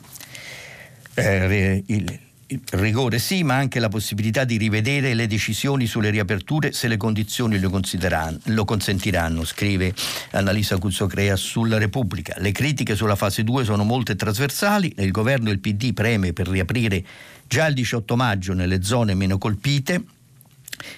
Eh, 1.13 1.83
il, 1.87 2.19
il 2.47 2.61
rigore 2.71 3.17
sì, 3.19 3.43
ma 3.43 3.55
anche 3.55 3.79
la 3.79 3.89
possibilità 3.89 4.43
di 4.43 4.57
rivedere 4.57 5.13
le 5.13 5.27
decisioni 5.27 5.85
sulle 5.85 6.09
riaperture 6.09 6.71
se 6.71 6.87
le 6.87 6.97
condizioni 6.97 7.59
lo, 7.59 7.69
lo 8.43 8.65
consentiranno, 8.65 9.45
scrive 9.45 9.93
Annalisa 10.31 10.77
Cuzzocrea 10.77 11.35
sulla 11.35 11.77
Repubblica. 11.77 12.35
Le 12.39 12.51
critiche 12.51 12.95
sulla 12.95 13.15
fase 13.15 13.43
2 13.43 13.63
sono 13.63 13.83
molte 13.83 14.13
e 14.13 14.15
trasversali, 14.15 14.93
il 14.97 15.11
governo 15.11 15.49
e 15.49 15.53
il 15.53 15.59
PD 15.59 15.93
preme 15.93 16.33
per 16.33 16.47
riaprire 16.47 17.03
già 17.47 17.67
il 17.67 17.73
18 17.73 18.15
maggio 18.15 18.53
nelle 18.53 18.83
zone 18.83 19.13
meno 19.13 19.37
colpite 19.37 20.03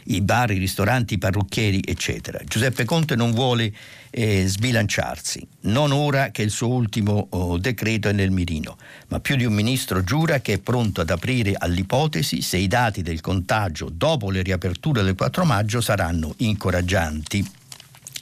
i 0.05 0.21
bar, 0.21 0.51
i 0.51 0.57
ristoranti, 0.57 1.15
i 1.15 1.17
parrucchieri, 1.17 1.81
eccetera. 1.86 2.39
Giuseppe 2.45 2.86
Conte 2.86 3.15
non 3.15 3.31
vuole 3.31 3.73
eh, 4.09 4.47
sbilanciarsi, 4.47 5.45
non 5.62 5.91
ora 5.91 6.29
che 6.29 6.43
il 6.43 6.51
suo 6.51 6.69
ultimo 6.69 7.27
oh, 7.31 7.57
decreto 7.57 8.09
è 8.09 8.12
nel 8.12 8.31
mirino, 8.31 8.77
ma 9.07 9.19
più 9.19 9.36
di 9.36 9.45
un 9.45 9.53
ministro 9.53 10.03
giura 10.03 10.39
che 10.39 10.53
è 10.53 10.59
pronto 10.59 11.01
ad 11.01 11.09
aprire 11.09 11.55
all'ipotesi 11.57 12.41
se 12.41 12.57
i 12.57 12.67
dati 12.67 13.01
del 13.01 13.21
contagio 13.21 13.89
dopo 13.91 14.29
le 14.29 14.41
riaperture 14.41 15.03
del 15.03 15.15
4 15.15 15.45
maggio 15.45 15.81
saranno 15.81 16.33
incoraggianti. 16.38 17.45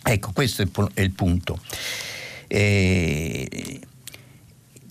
Ecco, 0.03 0.31
questo 0.31 0.63
è 0.93 1.01
il 1.01 1.11
punto. 1.11 1.59
Eh, 2.47 3.79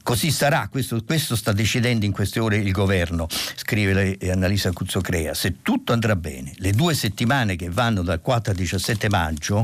Così 0.02 0.30
sarà, 0.30 0.68
questo, 0.70 1.02
questo, 1.04 1.36
sta 1.36 1.52
decidendo 1.52 2.04
in 2.04 2.12
queste 2.12 2.40
ore 2.40 2.56
il 2.56 2.72
governo, 2.72 3.28
scrive 3.54 4.18
Annalisa 4.30 4.72
Cuzzocrea. 4.72 5.34
Se 5.34 5.56
tutto 5.62 5.92
andrà 5.92 6.16
bene, 6.16 6.52
le 6.56 6.72
due 6.72 6.94
settimane 6.94 7.54
che 7.56 7.68
vanno 7.68 8.02
dal 8.02 8.20
4 8.20 8.52
al 8.52 8.56
17 8.56 9.08
maggio, 9.08 9.62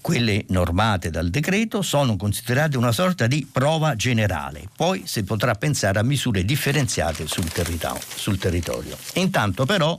quelle 0.00 0.44
normate 0.50 1.10
dal 1.10 1.30
decreto, 1.30 1.82
sono 1.82 2.16
considerate 2.16 2.76
una 2.76 2.92
sorta 2.92 3.26
di 3.26 3.44
prova 3.50 3.96
generale. 3.96 4.68
Poi 4.76 5.02
si 5.04 5.24
potrà 5.24 5.56
pensare 5.56 5.98
a 5.98 6.04
misure 6.04 6.44
differenziate 6.44 7.26
sul, 7.26 7.50
territorio. 7.50 8.00
Sul 8.14 8.38
territorio. 8.38 8.96
Intanto 9.14 9.66
però 9.66 9.98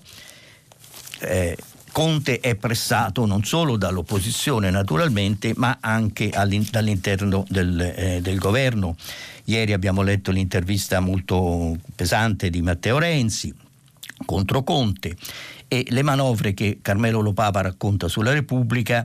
eh, 1.20 1.58
Conte 1.98 2.40
è 2.42 2.54
pressato 2.54 3.26
non 3.26 3.44
solo 3.44 3.76
dall'opposizione 3.76 4.70
naturalmente, 4.70 5.54
ma 5.56 5.80
anche 5.82 6.30
dall'interno 6.30 7.44
del, 7.50 7.82
eh, 7.82 8.20
del 8.22 8.38
governo. 8.38 8.96
Ieri 9.46 9.74
abbiamo 9.74 10.04
letto 10.04 10.30
l'intervista 10.30 11.00
molto 11.00 11.76
pesante 11.96 12.52
di 12.52 12.62
Matteo 12.62 13.00
Renzi 13.00 13.52
contro 14.28 14.62
Conte 14.62 15.16
e 15.68 15.88
le 15.90 16.04
manovre 16.04 16.54
che 16.54 16.78
Carmelo 16.84 17.20
Lopapa 17.20 17.62
racconta 17.62 18.08
sulla 18.08 18.32
Repubblica 18.32 19.04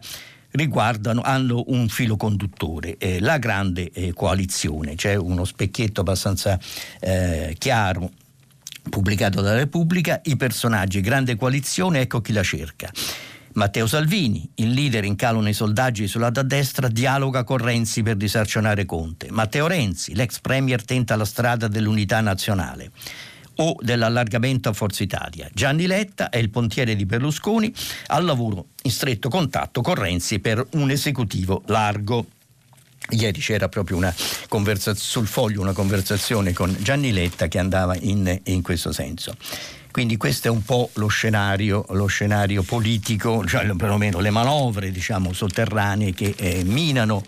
riguardano, 0.51 1.23
hanno 1.23 1.65
un 1.69 1.89
filo 1.89 2.19
conduttore, 2.19 2.99
eh, 2.99 3.21
la 3.21 3.39
grande 3.39 3.91
eh, 3.91 4.13
coalizione. 4.13 4.97
C'è 4.97 5.15
uno 5.15 5.47
specchietto 5.47 6.03
abbastanza 6.03 6.59
eh, 7.01 7.57
chiaro 7.59 8.11
pubblicato 8.89 9.41
dalla 9.41 9.57
Repubblica, 9.57 10.21
i 10.25 10.37
personaggi, 10.37 11.01
grande 11.01 11.37
coalizione, 11.37 12.01
ecco 12.01 12.21
chi 12.21 12.33
la 12.33 12.43
cerca. 12.43 12.91
Matteo 13.55 13.87
Salvini, 13.87 14.49
il 14.57 14.71
leader 14.71 15.05
in 15.05 15.15
calo 15.15 15.41
nei 15.41 15.53
sondaggi 15.53 16.09
sul 16.09 16.23
lato 16.23 16.41
a 16.41 16.43
destra, 16.43 16.89
dialoga 16.89 17.45
con 17.45 17.59
Renzi 17.59 18.03
per 18.03 18.17
disarcionare 18.17 18.87
Conte. 18.87 19.29
Matteo 19.31 19.67
Renzi, 19.67 20.15
l'ex 20.15 20.41
premier, 20.41 20.83
tenta 20.85 21.17
la 21.17 21.27
strada 21.27 21.69
dell'unità 21.69 22.21
nazionale. 22.21 22.91
o 23.57 23.77
dell'allargamento 23.81 24.69
a 24.69 24.73
Forza 24.73 25.03
Italia. 25.03 25.49
Gianni 25.53 25.87
Letta 25.87 26.31
è 26.31 26.39
il 26.39 26.51
pontiere 26.51 26.97
di 26.97 27.05
Berlusconi 27.05 27.73
al 28.07 28.25
lavoro 28.25 28.69
in 28.85 28.91
stretto 28.91 29.29
contatto 29.29 29.83
con 29.83 29.95
Renzi 29.95 30.39
per 30.39 30.67
un 30.73 30.91
esecutivo 30.91 31.63
largo. 31.67 32.27
Ieri 33.11 33.41
c'era 33.41 33.69
proprio 33.69 33.97
una 33.97 34.15
sul 34.15 35.27
foglio 35.27 35.61
una 35.61 35.73
conversazione 35.73 36.53
con 36.53 36.75
Gianni 36.81 37.13
Letta 37.13 37.49
che 37.49 37.59
andava 37.59 37.97
in, 38.01 38.41
in 38.45 38.63
questo 38.63 38.93
senso. 38.93 39.37
Quindi 39.91 40.17
questo 40.17 40.49
è 40.49 40.51
un 40.51 40.63
po' 40.63 40.89
lo 40.95 41.09
scenario, 41.09 41.85
lo 41.91 42.07
scenario 42.07 42.63
politico, 42.63 43.45
cioè 43.47 43.67
perlomeno 43.77 44.21
le 44.21 44.31
manovre 44.31 44.91
diciamo, 44.91 45.35
sotterranee 45.35 46.15
che 46.15 46.35
eh, 46.35 46.65
minano 46.65 47.23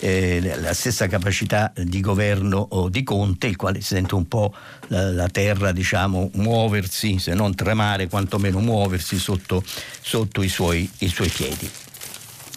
eh, 0.00 0.56
la 0.60 0.72
stessa 0.72 1.06
capacità 1.08 1.72
di 1.74 2.00
governo 2.00 2.88
di 2.90 3.02
Conte, 3.02 3.46
il 3.46 3.56
quale 3.56 3.80
sente 3.80 4.14
un 4.14 4.28
po' 4.28 4.54
la, 4.88 5.10
la, 5.10 5.28
terra 5.28 5.72
diciamo, 5.72 6.30
muoversi, 6.34 7.18
se 7.18 7.34
non 7.34 7.54
tremare, 7.54 8.08
quantomeno 8.08 8.60
muoversi 8.60 9.18
sotto, 9.18 9.62
sotto 10.00 10.42
i, 10.42 10.48
suoi, 10.48 10.88
i, 10.98 11.08
suoi, 11.08 11.28
piedi. 11.28 11.68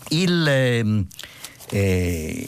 Il, 0.10 0.46
ehm, 0.48 1.08
eh, 1.70 2.48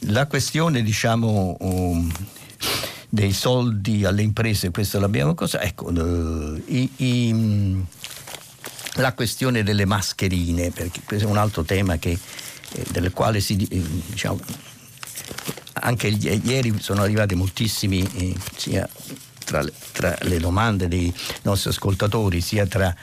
la 0.00 0.26
questione 0.26 0.82
diciamo, 0.82 1.56
um, 1.60 2.12
dei 3.08 3.32
soldi 3.32 4.04
alle 4.04 4.22
imprese, 4.22 4.70
questo 4.70 4.98
l'abbiamo 4.98 5.34
cosa? 5.34 5.60
Ecco, 5.60 5.90
uh, 5.90 6.62
i, 6.66 6.90
i, 6.96 7.84
la 8.94 9.12
questione 9.14 9.62
delle 9.62 9.84
mascherine, 9.84 10.70
perché 10.70 11.00
questo 11.04 11.26
è 11.26 11.30
un 11.30 11.36
altro 11.38 11.62
tema 11.62 11.96
che 11.98 12.10
eh, 12.10 12.84
del 12.90 13.12
quale 13.12 13.40
si, 13.40 13.56
eh, 13.70 13.82
diciamo, 14.06 14.40
anche 15.74 16.08
ieri 16.08 16.78
sono 16.80 17.02
arrivati 17.02 17.34
moltissimi 17.34 18.08
eh, 18.14 18.34
sia 18.56 18.88
tra 19.44 19.64
tra 19.92 20.16
le, 20.22 20.38
domande 20.38 20.88
dei 20.88 21.12
nostri 21.42 21.70
ascoltatori 21.70 22.40
sia 22.40 22.66
tra 22.66 22.94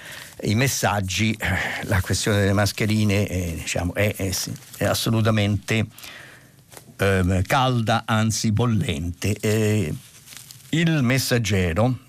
i 0.43 0.55
messaggi 0.55 1.37
la 1.83 2.01
questione 2.01 2.39
delle 2.39 2.53
mascherine 2.53 3.27
eh, 3.27 3.55
diciamo, 3.57 3.93
è, 3.93 4.13
è, 4.15 4.31
è, 4.77 4.85
assolutamente 4.85 5.85
eh, 6.97 7.43
calda 7.45 8.03
anzi 8.05 8.51
bollente 8.51 9.35
eh, 9.39 9.93
il 10.69 11.01
messaggero 11.01 12.05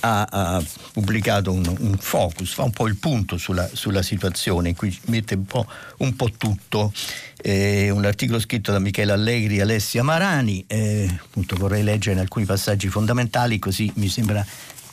ha, 0.00 0.22
ha 0.30 0.64
pubblicato 0.92 1.52
un, 1.52 1.64
un, 1.80 1.96
focus, 1.98 2.52
fa 2.52 2.62
un 2.64 2.70
po' 2.70 2.86
il 2.86 2.96
punto 2.96 3.36
sulla, 3.36 3.68
sulla 3.72 4.02
situazione, 4.02 4.74
cui 4.74 4.96
mette 5.06 5.34
un 5.34 5.44
po', 5.44 5.66
un 5.98 6.14
po 6.16 6.30
tutto. 6.36 6.92
Eh, 7.40 7.90
un 7.90 8.04
articolo 8.04 8.40
scritto 8.40 8.72
da 8.72 8.78
Michele 8.78 9.12
Allegri 9.12 9.58
e 9.58 9.62
Alessia 9.62 10.02
Marani, 10.02 10.64
eh, 10.66 11.08
appunto 11.20 11.56
vorrei 11.56 11.82
leggere 11.82 12.18
alcuni 12.18 12.44
passaggi 12.44 12.88
fondamentali 12.88 13.58
così 13.58 13.90
mi 13.94 14.08
sembra 14.08 14.44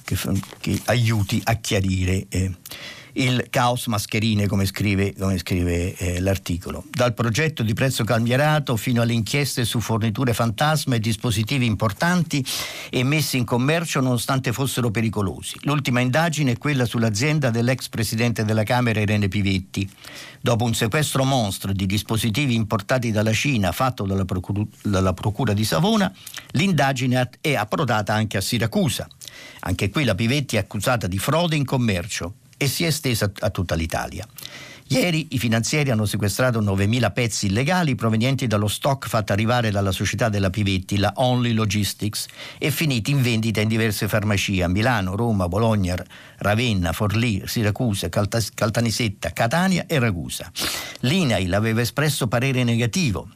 che, 0.05 0.17
che 0.61 0.81
aiuti 0.85 1.41
a 1.43 1.55
chiarire. 1.55 2.27
Eh 2.29 2.51
il 3.17 3.47
caos 3.49 3.87
mascherine, 3.87 4.47
come 4.47 4.65
scrive, 4.65 5.13
come 5.17 5.37
scrive 5.37 5.95
eh, 5.95 6.19
l'articolo. 6.19 6.83
Dal 6.89 7.13
progetto 7.13 7.63
di 7.63 7.73
prezzo 7.73 8.03
calmierato 8.03 8.75
fino 8.75 9.01
alle 9.01 9.13
inchieste 9.13 9.63
su 9.63 9.79
forniture 9.79 10.33
fantasma 10.33 10.95
e 10.95 10.99
dispositivi 10.99 11.65
importanti 11.65 12.45
e 12.89 13.03
messi 13.03 13.37
in 13.37 13.45
commercio 13.45 14.01
nonostante 14.01 14.51
fossero 14.51 14.91
pericolosi. 14.91 15.57
L'ultima 15.61 15.99
indagine 16.01 16.53
è 16.53 16.57
quella 16.57 16.85
sull'azienda 16.85 17.49
dell'ex 17.51 17.87
presidente 17.89 18.43
della 18.43 18.63
Camera 18.63 18.99
Irene 18.99 19.27
Pivetti. 19.27 19.89
Dopo 20.41 20.65
un 20.65 20.73
sequestro 20.75 21.23
mostro 21.23 21.71
di 21.71 21.85
dispositivi 21.85 22.53
importati 22.53 23.11
dalla 23.11 23.33
Cina 23.33 23.71
fatto 23.71 24.03
dalla 24.03 24.25
Procura, 24.25 24.63
dalla 24.83 25.13
procura 25.13 25.53
di 25.53 25.63
Savona, 25.63 26.11
l'indagine 26.51 27.29
è 27.41 27.55
approdata 27.55 28.13
anche 28.13 28.37
a 28.37 28.41
Siracusa. 28.41 29.07
Anche 29.61 29.89
qui 29.89 30.03
la 30.03 30.15
Pivetti 30.15 30.55
è 30.55 30.59
accusata 30.59 31.07
di 31.07 31.17
frode 31.17 31.55
in 31.55 31.65
commercio 31.65 32.35
e 32.57 32.67
si 32.67 32.83
è 32.83 32.87
estesa 32.87 33.31
a 33.39 33.49
tutta 33.49 33.75
l'Italia. 33.75 34.27
Ieri 34.87 35.29
i 35.31 35.39
finanzieri 35.39 35.89
hanno 35.89 36.05
sequestrato 36.05 36.61
9.000 36.61 37.11
pezzi 37.11 37.47
illegali 37.47 37.95
provenienti 37.95 38.45
dallo 38.45 38.67
stock 38.67 39.07
fatto 39.07 39.33
arrivare 39.33 39.71
dalla 39.71 39.91
società 39.91 40.29
della 40.29 40.51
Pivetti, 40.51 40.97
la 40.97 41.11
Only 41.15 41.53
Logistics, 41.53 42.27
e 42.59 42.69
finiti 42.69 43.09
in 43.09 43.23
vendita 43.23 43.61
in 43.61 43.67
diverse 43.67 44.07
farmacie 44.07 44.61
a 44.61 44.67
Milano, 44.67 45.15
Roma, 45.15 45.47
Bologna, 45.47 45.95
Ravenna, 46.37 46.93
Forlì, 46.93 47.41
Siracusa, 47.45 48.09
Caltanissetta, 48.09 49.31
Catania 49.33 49.85
e 49.87 49.97
Ragusa. 49.97 50.51
L'INAIL 50.99 51.51
aveva 51.55 51.81
espresso 51.81 52.27
parere 52.27 52.63
negativo 52.63 53.29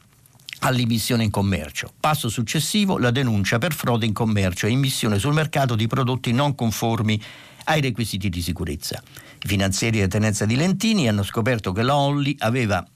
all'immissione 0.60 1.24
in 1.24 1.30
commercio. 1.30 1.92
Passo 2.00 2.28
successivo 2.28 2.98
la 2.98 3.10
denuncia 3.10 3.58
per 3.58 3.74
frode 3.74 4.06
in 4.06 4.12
commercio 4.12 4.66
e 4.66 4.70
immissione 4.70 5.18
sul 5.18 5.34
mercato 5.34 5.74
di 5.74 5.86
prodotti 5.86 6.32
non 6.32 6.54
conformi 6.54 7.20
ai 7.64 7.80
requisiti 7.80 8.28
di 8.28 8.42
sicurezza. 8.42 9.02
I 9.42 9.46
finanzieri 9.46 10.00
di 10.00 10.08
tenenza 10.08 10.44
di 10.46 10.56
Lentini 10.56 11.08
hanno 11.08 11.22
scoperto 11.22 11.72
che 11.72 11.82
la 11.82 11.96
Olli 11.96 12.34
aveva 12.40 12.86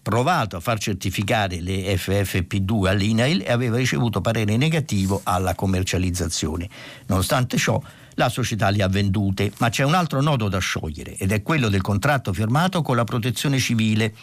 provato 0.00 0.56
a 0.56 0.60
far 0.60 0.78
certificare 0.78 1.60
le 1.60 1.94
FFP2 1.94 2.86
all'INAIL 2.86 3.42
e 3.44 3.52
aveva 3.52 3.76
ricevuto 3.76 4.20
parere 4.20 4.56
negativo 4.56 5.20
alla 5.24 5.54
commercializzazione. 5.54 6.68
Nonostante 7.06 7.58
ciò, 7.58 7.80
la 8.14 8.28
società 8.28 8.70
le 8.70 8.82
ha 8.82 8.88
vendute, 8.88 9.52
ma 9.58 9.68
c'è 9.68 9.84
un 9.84 9.94
altro 9.94 10.20
nodo 10.20 10.48
da 10.48 10.58
sciogliere 10.58 11.16
ed 11.16 11.32
è 11.32 11.42
quello 11.42 11.68
del 11.68 11.80
contratto 11.80 12.32
firmato 12.32 12.82
con 12.82 12.96
la 12.96 13.04
protezione 13.04 13.58
civile. 13.58 14.14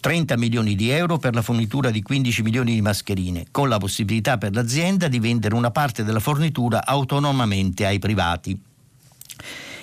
30 0.00 0.36
milioni 0.36 0.76
di 0.76 0.90
euro 0.90 1.18
per 1.18 1.34
la 1.34 1.42
fornitura 1.42 1.90
di 1.90 2.02
15 2.02 2.42
milioni 2.42 2.74
di 2.74 2.80
mascherine, 2.80 3.46
con 3.50 3.68
la 3.68 3.78
possibilità 3.78 4.38
per 4.38 4.54
l'azienda 4.54 5.08
di 5.08 5.18
vendere 5.18 5.54
una 5.54 5.70
parte 5.70 6.04
della 6.04 6.20
fornitura 6.20 6.86
autonomamente 6.86 7.84
ai 7.84 7.98
privati. 7.98 8.60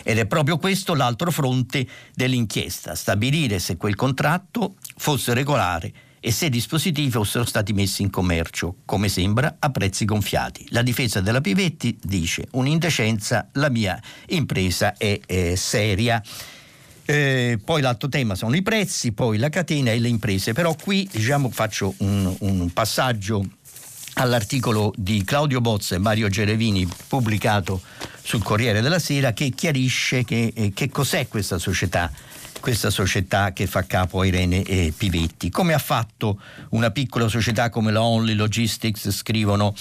Ed 0.03 0.17
è 0.17 0.25
proprio 0.25 0.57
questo 0.57 0.93
l'altro 0.93 1.31
fronte 1.31 1.85
dell'inchiesta, 2.13 2.95
stabilire 2.95 3.59
se 3.59 3.75
quel 3.75 3.95
contratto 3.95 4.75
fosse 4.95 5.33
regolare 5.33 5.91
e 6.25 6.31
se 6.31 6.49
dispositivi 6.49 7.11
fossero 7.11 7.45
stati 7.45 7.71
messi 7.71 8.01
in 8.01 8.09
commercio, 8.09 8.77
come 8.85 9.09
sembra, 9.09 9.57
a 9.59 9.69
prezzi 9.69 10.05
gonfiati. 10.05 10.65
La 10.69 10.81
difesa 10.81 11.21
della 11.21 11.39
Pivetti 11.39 11.95
dice 12.01 12.47
un'indecenza, 12.53 13.49
la 13.51 13.69
mia 13.69 14.01
impresa 14.29 14.95
è, 14.97 15.19
è 15.23 15.53
seria. 15.53 16.19
Eh, 17.05 17.59
poi 17.63 17.79
l'altro 17.83 18.09
tema 18.09 18.33
sono 18.33 18.55
i 18.55 18.63
prezzi, 18.63 19.11
poi 19.11 19.37
la 19.37 19.49
catena 19.49 19.91
e 19.91 19.99
le 19.99 20.07
imprese, 20.07 20.53
però 20.53 20.73
qui 20.73 21.07
diciamo, 21.11 21.51
faccio 21.51 21.93
un, 21.97 22.35
un 22.39 22.73
passaggio 22.73 23.45
all'articolo 24.15 24.93
di 24.97 25.23
Claudio 25.23 25.61
Bozza 25.61 25.93
e 25.93 25.99
Mario 25.99 26.27
Gerevini 26.27 26.89
pubblicato 27.07 27.83
sul 28.23 28.41
Corriere 28.41 28.81
della 28.81 28.97
Sera 28.97 29.31
che 29.33 29.51
chiarisce 29.51 30.23
che, 30.23 30.51
eh, 30.55 30.73
che 30.73 30.89
cos'è 30.89 31.27
questa 31.27 31.59
società 31.59 32.11
questa 32.65 32.89
società 32.89 33.53
che 33.53 33.67
fa 33.67 33.83
capo 33.83 34.21
a 34.21 34.25
Irene 34.25 34.63
e 34.63 34.91
Pivetti. 34.97 35.51
Come 35.51 35.75
ha 35.75 35.77
fatto 35.77 36.41
una 36.69 36.89
piccola 36.89 37.27
società 37.27 37.69
come 37.69 37.91
la 37.91 38.01
Only 38.01 38.33
Logistics, 38.33 39.11
scrivono 39.11 39.75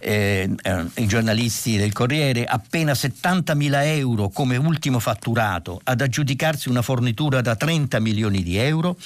eh, 0.00 0.48
eh, 0.62 0.84
i 0.94 1.06
giornalisti 1.06 1.76
del 1.76 1.92
Corriere, 1.92 2.46
appena 2.46 2.92
70.000 2.92 3.84
euro 3.84 4.30
come 4.30 4.56
ultimo 4.56 4.98
fatturato 4.98 5.78
ad 5.84 6.00
aggiudicarsi 6.00 6.70
una 6.70 6.80
fornitura 6.80 7.42
da 7.42 7.54
30 7.54 8.00
milioni 8.00 8.42
di 8.42 8.56
euro? 8.56 8.96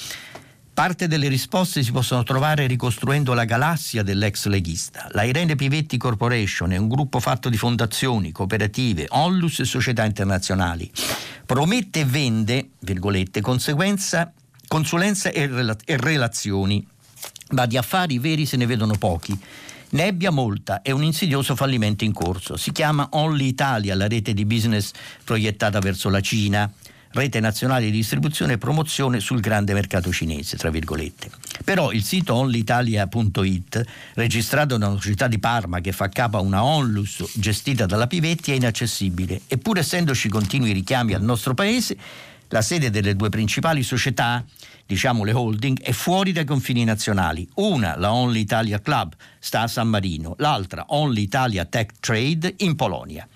Parte 0.77 1.07
delle 1.07 1.27
risposte 1.27 1.81
si 1.81 1.91
possono 1.91 2.21
trovare 2.21 2.67
ricostruendo 2.67 3.33
la 3.33 3.45
galassia 3.45 4.03
dell'ex 4.03 4.45
leghista. 4.45 5.07
La 5.13 5.23
Irene 5.23 5.55
Pivetti 5.55 5.97
Corporation 5.97 6.71
è 6.71 6.77
un 6.77 6.87
gruppo 6.87 7.19
fatto 7.19 7.49
di 7.49 7.57
fondazioni, 7.57 8.31
cooperative, 8.31 9.07
onlus 9.09 9.61
e 9.61 9.65
società 9.65 10.05
internazionali. 10.05 10.87
Promette 11.47 12.01
e 12.01 12.05
vende, 12.05 12.69
virgolette, 12.81 13.41
consulenza 13.41 14.31
e, 15.31 15.47
rela- 15.47 15.75
e 15.83 15.97
relazioni, 15.97 16.87
ma 17.53 17.65
di 17.65 17.75
affari 17.75 18.19
veri 18.19 18.45
se 18.45 18.55
ne 18.55 18.67
vedono 18.67 18.93
pochi. 18.99 19.35
Nebbia 19.89 20.29
molta 20.29 20.83
è 20.83 20.91
un 20.91 21.01
insidioso 21.01 21.55
fallimento 21.55 22.03
in 22.03 22.13
corso. 22.13 22.55
Si 22.55 22.71
chiama 22.71 23.07
Only 23.13 23.47
Italia, 23.47 23.95
la 23.95 24.07
rete 24.07 24.31
di 24.31 24.45
business 24.45 24.91
proiettata 25.23 25.79
verso 25.79 26.09
la 26.09 26.21
Cina 26.21 26.71
rete 27.11 27.39
nazionale 27.39 27.85
di 27.85 27.91
distribuzione 27.91 28.53
e 28.53 28.57
promozione 28.57 29.19
sul 29.19 29.39
grande 29.39 29.73
mercato 29.73 30.11
cinese, 30.11 30.57
tra 30.57 30.69
virgolette. 30.69 31.29
Però 31.63 31.91
il 31.91 32.03
sito 32.03 32.35
onlyitalia.it, 32.35 33.85
registrato 34.13 34.77
da 34.77 34.87
una 34.87 34.99
società 34.99 35.27
di 35.27 35.39
Parma 35.39 35.79
che 35.79 35.91
fa 35.91 36.09
capo 36.09 36.37
a 36.37 36.41
una 36.41 36.63
onlus 36.63 37.23
gestita 37.33 37.85
dalla 37.85 38.07
Pivetti, 38.07 38.51
è 38.51 38.55
inaccessibile. 38.55 39.41
Eppur 39.47 39.77
essendoci 39.77 40.29
continui 40.29 40.71
richiami 40.71 41.13
al 41.13 41.23
nostro 41.23 41.53
paese, 41.53 41.97
la 42.49 42.61
sede 42.61 42.89
delle 42.89 43.15
due 43.15 43.29
principali 43.29 43.83
società, 43.83 44.43
diciamo 44.85 45.23
le 45.23 45.33
holding, 45.33 45.81
è 45.81 45.91
fuori 45.91 46.31
dai 46.31 46.45
confini 46.45 46.83
nazionali. 46.83 47.47
Una, 47.55 47.97
la 47.97 48.13
Only 48.13 48.39
Italia 48.39 48.79
Club, 48.79 49.13
sta 49.39 49.61
a 49.61 49.67
San 49.67 49.89
Marino, 49.89 50.35
l'altra, 50.37 50.85
Only 50.89 51.23
Italia 51.23 51.65
Tech 51.65 51.93
Trade, 51.99 52.55
in 52.59 52.75
Polonia. 52.75 53.27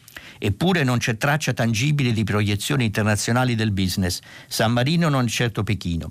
Eppure 0.43 0.84
non 0.84 0.97
c'è 0.97 1.17
traccia 1.17 1.54
tangibile 1.54 2.12
di 2.13 2.23
proiezioni 2.23 2.86
internazionali 2.86 3.54
del 3.54 3.71
business. 3.71 4.21
San 4.47 4.71
Marino 4.71 5.08
non 5.08 5.25
è 5.25 5.30
certo 5.30 5.62
Pechino. 5.62 6.10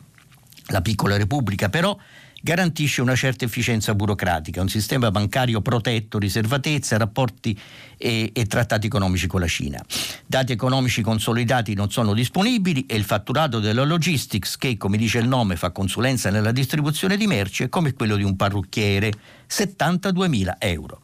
La 0.67 0.83
piccola 0.83 1.17
Repubblica 1.17 1.69
però 1.69 1.99
garantisce 2.41 3.03
una 3.03 3.17
certa 3.17 3.45
efficienza 3.45 3.93
burocratica, 3.93 4.61
un 4.61 4.69
sistema 4.69 5.11
bancario 5.11 5.61
protetto, 5.61 6.19
riservatezza, 6.19 6.97
rapporti 6.97 7.59
e, 7.97 8.31
e, 8.33 8.47
trattati 8.47 8.87
economici 8.87 9.27
con 9.27 9.41
la 9.41 9.49
Cina. 9.49 9.85
Dati 10.25 10.53
economici 10.53 11.03
consolidati 11.03 11.75
non 11.75 11.91
sono 11.91 12.15
disponibili 12.15 12.87
e 12.87 12.95
il 12.95 13.05
fatturato 13.05 13.59
della 13.59 13.83
logistics, 13.83 14.57
che 14.57 14.77
come 14.77 14.97
dice 14.97 15.19
il 15.19 15.27
nome 15.27 15.57
fa 15.57 15.71
consulenza 15.71 16.31
nella 16.31 16.53
distribuzione 16.53 17.17
di 17.17 17.27
merci, 17.27 17.65
è 17.65 17.69
come 17.69 17.95
quello 17.95 18.15
di 18.15 18.23
un 18.23 18.37
parrucchiere, 18.37 19.13
72 19.47 20.29
mila 20.29 20.57
euro. 20.61 21.01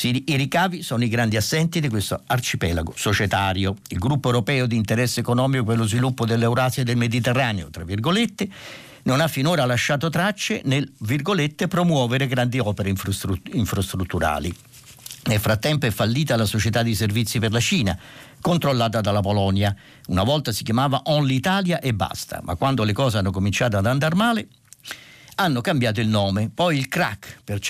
I 0.00 0.36
ricavi 0.36 0.82
sono 0.82 1.04
i 1.04 1.08
grandi 1.08 1.36
assenti 1.36 1.80
di 1.80 1.88
questo 1.88 2.22
arcipelago 2.26 2.92
societario. 2.96 3.76
Il 3.88 3.98
gruppo 3.98 4.28
europeo 4.28 4.66
di 4.66 4.76
interesse 4.76 5.20
economico 5.20 5.64
per 5.64 5.76
lo 5.76 5.86
sviluppo 5.86 6.24
dell'Eurasia 6.24 6.82
e 6.82 6.84
del 6.84 6.96
Mediterraneo, 6.96 7.68
tra 7.70 7.84
virgolette, 7.84 8.48
non 9.02 9.20
ha 9.20 9.28
finora 9.28 9.64
lasciato 9.64 10.08
tracce 10.10 10.60
nel 10.64 10.90
promuovere 11.68 12.26
grandi 12.26 12.58
opere 12.58 12.92
infrastrutturali. 13.52 14.54
Nel 15.24 15.40
frattempo 15.40 15.86
è 15.86 15.90
fallita 15.90 16.36
la 16.36 16.46
società 16.46 16.82
di 16.82 16.94
servizi 16.94 17.38
per 17.38 17.52
la 17.52 17.60
Cina, 17.60 17.98
controllata 18.40 19.00
dalla 19.00 19.20
Polonia. 19.20 19.74
Una 20.06 20.22
volta 20.22 20.52
si 20.52 20.62
chiamava 20.62 21.02
Only 21.04 21.34
Italia 21.34 21.80
e 21.80 21.92
basta, 21.92 22.40
ma 22.42 22.54
quando 22.54 22.84
le 22.84 22.92
cose 22.92 23.18
hanno 23.18 23.30
cominciato 23.30 23.76
ad 23.76 23.86
andare 23.86 24.14
male 24.14 24.48
hanno 25.40 25.60
cambiato 25.60 26.00
il 26.00 26.08
nome, 26.08 26.50
poi 26.52 26.76
il 26.76 26.88
crack 26.88 27.42
per 27.44 27.60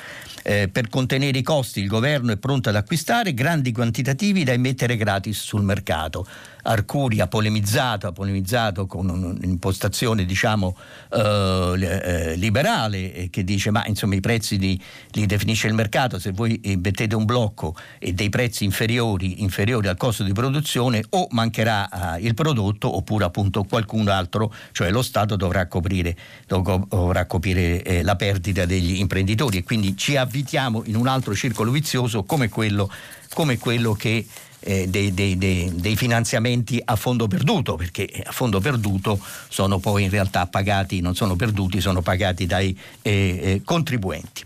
Eh, 0.49 0.69
per 0.69 0.89
contenere 0.89 1.37
i 1.37 1.43
costi 1.43 1.81
il 1.81 1.89
governo 1.89 2.31
è 2.31 2.37
pronto 2.37 2.69
ad 2.69 2.77
acquistare 2.77 3.35
grandi 3.35 3.73
quantitativi 3.73 4.45
da 4.45 4.53
immettere 4.53 4.97
gratis 4.97 5.41
sul 5.41 5.65
mercato. 5.65 6.25
Arcuri 6.67 7.21
ha 7.21 7.29
polemizzato, 7.29 8.09
ha 8.09 8.13
polemizzato 8.13 8.87
con 8.87 9.09
un'impostazione 9.09 10.25
diciamo 10.25 10.77
eh, 11.13 11.75
eh 11.81 12.37
liberale 12.37 13.15
eh, 13.15 13.31
che 13.31 13.45
dice 13.45 13.71
ma 13.71 13.87
insomma 13.87 14.17
i 14.17 14.21
prezzi 14.21 14.59
li, 14.59 14.81
li, 15.13 15.27
definisce 15.27 15.69
il 15.69 15.75
mercato, 15.75 16.19
se 16.19 16.33
voi 16.33 16.61
eh, 16.61 16.77
mettete 16.77 17.15
un 17.15 17.25
blocco 17.25 17.77
e 17.99 18.13
dei 18.13 18.29
prezzi 18.29 18.65
inferiori, 18.65 19.43
inferiori 19.43 19.89
al 19.89 19.97
costo 19.97 20.25
di 20.25 20.33
produzione 20.33 21.05
o 21.11 21.29
mancherà 21.31 22.17
eh, 22.17 22.23
il 22.23 22.35
prodotto 22.35 22.95
oppure 22.95 23.25
appunto 23.25 23.65
qualcun 23.65 24.09
altro, 24.09 24.53
cioè 24.73 24.91
lo 24.91 25.03
Stato 25.03 25.37
dovrà 25.37 25.67
coprire, 25.69 26.17
dovrà 26.47 27.27
coprire 27.27 27.83
eh, 27.83 28.03
la 28.03 28.17
perdita 28.17 28.65
degli 28.65 28.99
imprenditori 28.99 29.59
e 29.59 29.63
quindi 29.63 29.97
ci 29.97 30.17
avvitiamo 30.17 30.83
in 30.87 30.97
un 30.97 31.07
altro 31.07 31.35
circolo 31.35 31.71
vizioso 31.71 32.25
come 32.25 32.49
quello, 32.49 32.91
come 33.33 33.59
quello 33.59 33.93
che 33.93 34.27
eh, 34.61 34.89
dei, 34.89 35.15
dei, 35.15 35.39
dei, 35.39 35.71
dei, 35.75 35.97
finanziamenti 35.97 36.81
a 36.85 36.97
fondo 36.97 37.27
perduto, 37.27 37.77
perché 37.77 38.09
a 38.25 38.33
fondo 38.33 38.61
perduto 38.61 39.19
sono 39.49 39.79
poi 39.79 40.05
in 40.05 40.11
realtà 40.11 40.47
pagati, 40.47 41.01
non 41.01 41.15
sono 41.15 41.37
perduti, 41.37 41.81
sono 41.81 42.03
pagati 42.03 42.47
dai 42.47 42.77
eh, 43.03 43.13
eh, 43.13 43.63
contribuenti. 43.65 44.45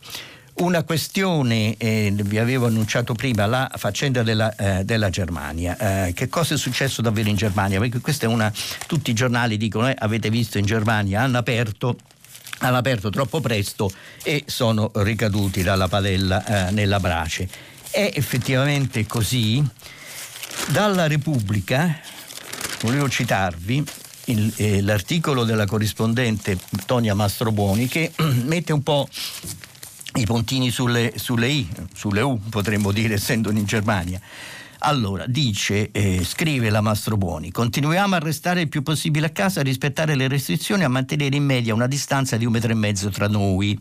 Una 0.61 0.83
questione, 0.83 1.75
eh, 1.79 2.13
vi 2.15 2.37
avevo 2.37 2.67
annunciato 2.67 3.15
prima, 3.15 3.47
la 3.47 3.71
faccenda 3.77 4.23
della, 4.23 4.55
eh, 4.57 4.85
della 4.85 5.09
Germania. 5.09 6.07
Eh, 6.07 6.13
che 6.13 6.29
cosa 6.29 6.55
è 6.55 6.59
successo 6.59 7.01
davvero 7.01 7.31
in 7.31 7.37
Germania? 7.37 7.79
Perché 7.79 8.01
questa 8.01 8.27
è 8.27 8.29
una. 8.29 8.53
Tutti 8.87 9.11
i 9.11 9.15
giornali 9.15 9.57
dicono: 9.57 9.91
avete 9.97 10.29
visto 10.29 10.59
in 10.59 10.67
Germania, 10.67 11.23
hanno 11.23 11.39
aperto 11.39 11.97
hanno 12.63 12.77
aperto 12.77 13.09
troppo 13.09 13.41
presto 13.41 13.91
e 14.23 14.45
sono 14.45 14.91
ricaduti 14.97 15.63
dalla 15.63 15.89
padella 15.89 16.69
nella 16.73 17.01
brace. 17.01 17.49
È 17.91 18.13
effettivamente 18.15 19.07
così. 19.07 19.67
Dalla 20.69 21.07
Repubblica, 21.07 22.01
volevo 22.83 23.09
citarvi 23.09 23.85
il, 24.27 24.53
eh, 24.57 24.83
l'articolo 24.83 25.45
della 25.45 25.67
corrispondente 25.67 26.59
Tonia 26.87 27.15
Mastrobuoni 27.15 27.89
che 27.89 28.13
mette 28.45 28.73
un 28.73 28.83
po' 28.83 29.09
i 30.15 30.25
puntini 30.25 30.71
sulle, 30.71 31.13
sulle 31.17 31.49
I, 31.49 31.69
sulle 31.95 32.21
U 32.21 32.39
potremmo 32.49 32.93
dire 32.93 33.15
essendo 33.15 33.51
in 33.51 33.65
Germania. 33.65 34.21
Allora, 34.83 35.27
dice, 35.27 35.91
eh, 35.93 36.25
scrive 36.25 36.71
la 36.71 36.81
Mastrobuoni, 36.81 37.51
continuiamo 37.51 38.15
a 38.15 38.19
restare 38.19 38.63
il 38.63 38.69
più 38.69 38.83
possibile 38.83 39.27
a 39.27 39.31
casa, 39.31 39.61
a 39.61 39.63
rispettare 39.63 40.15
le 40.15 40.27
restrizioni, 40.27 40.85
a 40.85 40.89
mantenere 40.89 41.37
in 41.37 41.45
media 41.45 41.75
una 41.75 41.87
distanza 41.87 42.39
di 42.39 42.47
un 42.47 42.53
metro 42.53 42.73
e 42.73 42.75
mezzo 42.75 43.11
tra 43.11 43.29
noi. 43.29 43.79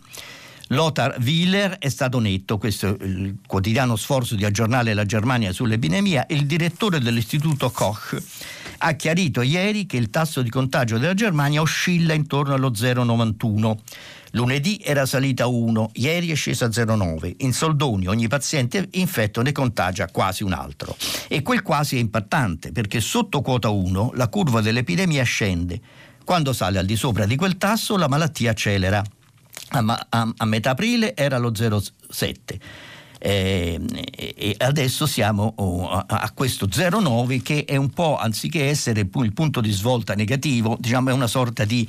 Lothar 0.72 1.18
Wieler 1.20 1.78
è 1.80 1.90
stato 1.90 2.20
netto, 2.20 2.60
questo 2.60 2.88
è 2.88 3.04
il 3.04 3.38
quotidiano 3.48 3.96
sforzo 3.96 4.36
di 4.36 4.46
aggiornare 4.46 4.94
la 4.94 5.04
Germania 5.04 5.52
sull'epidemia, 5.52 6.28
il 6.30 6.46
direttore 6.46 7.00
dell'istituto 7.00 7.72
Koch 7.72 8.22
ha 8.82 8.94
chiarito 8.94 9.42
ieri 9.42 9.86
che 9.86 9.98
il 9.98 10.10
tasso 10.10 10.42
di 10.42 10.50
contagio 10.50 10.98
della 10.98 11.14
Germania 11.14 11.62
oscilla 11.62 12.14
intorno 12.14 12.54
allo 12.54 12.70
0,91. 12.70 13.78
Lunedì 14.34 14.80
era 14.84 15.06
salita 15.06 15.46
a 15.46 15.48
1, 15.48 15.92
ieri 15.96 16.30
è 16.30 16.36
scesa 16.36 16.66
a 16.66 16.70
0,9. 16.70 17.34
In 17.40 17.52
soldoni 17.52 18.08
ogni 18.08 18.28
paziente 18.28 18.88
infetto 18.92 19.42
ne 19.42 19.52
contagia 19.52 20.08
quasi 20.08 20.44
un 20.44 20.54
altro. 20.54 20.96
E 21.28 21.42
quel 21.42 21.62
quasi 21.64 21.98
è 21.98 22.00
impattante 22.00 22.72
perché 22.72 23.00
sotto 23.00 23.42
quota 23.42 23.70
1 23.70 24.12
la 24.14 24.28
curva 24.28 24.62
dell'epidemia 24.62 25.24
scende. 25.24 25.82
Quando 26.24 26.54
sale 26.54 26.78
al 26.78 26.86
di 26.86 26.96
sopra 26.96 27.26
di 27.26 27.36
quel 27.36 27.58
tasso 27.58 27.98
la 27.98 28.08
malattia 28.08 28.52
accelera 28.52 29.04
a, 29.70 30.08
a, 30.10 30.34
a 30.38 30.46
metà 30.46 30.72
aprile 30.72 31.16
era 31.16 31.38
lo 31.38 31.52
0,7. 31.52 32.60
Eh, 33.22 33.78
e 34.16 34.56
adesso 34.60 35.06
siamo 35.06 35.54
oh, 35.58 35.90
a, 35.90 36.32
questo 36.34 36.68
0,9 36.68 37.42
che 37.42 37.66
è 37.66 37.76
un 37.76 37.90
po' 37.90 38.16
anziché 38.16 38.70
essere 38.70 39.02
il 39.02 39.34
punto 39.34 39.60
di 39.60 39.72
svolta 39.72 40.14
negativo, 40.14 40.78
diciamo 40.80 41.10
è 41.10 41.14
una 41.14 41.28
sorta 41.28 41.66
di, 41.66 41.86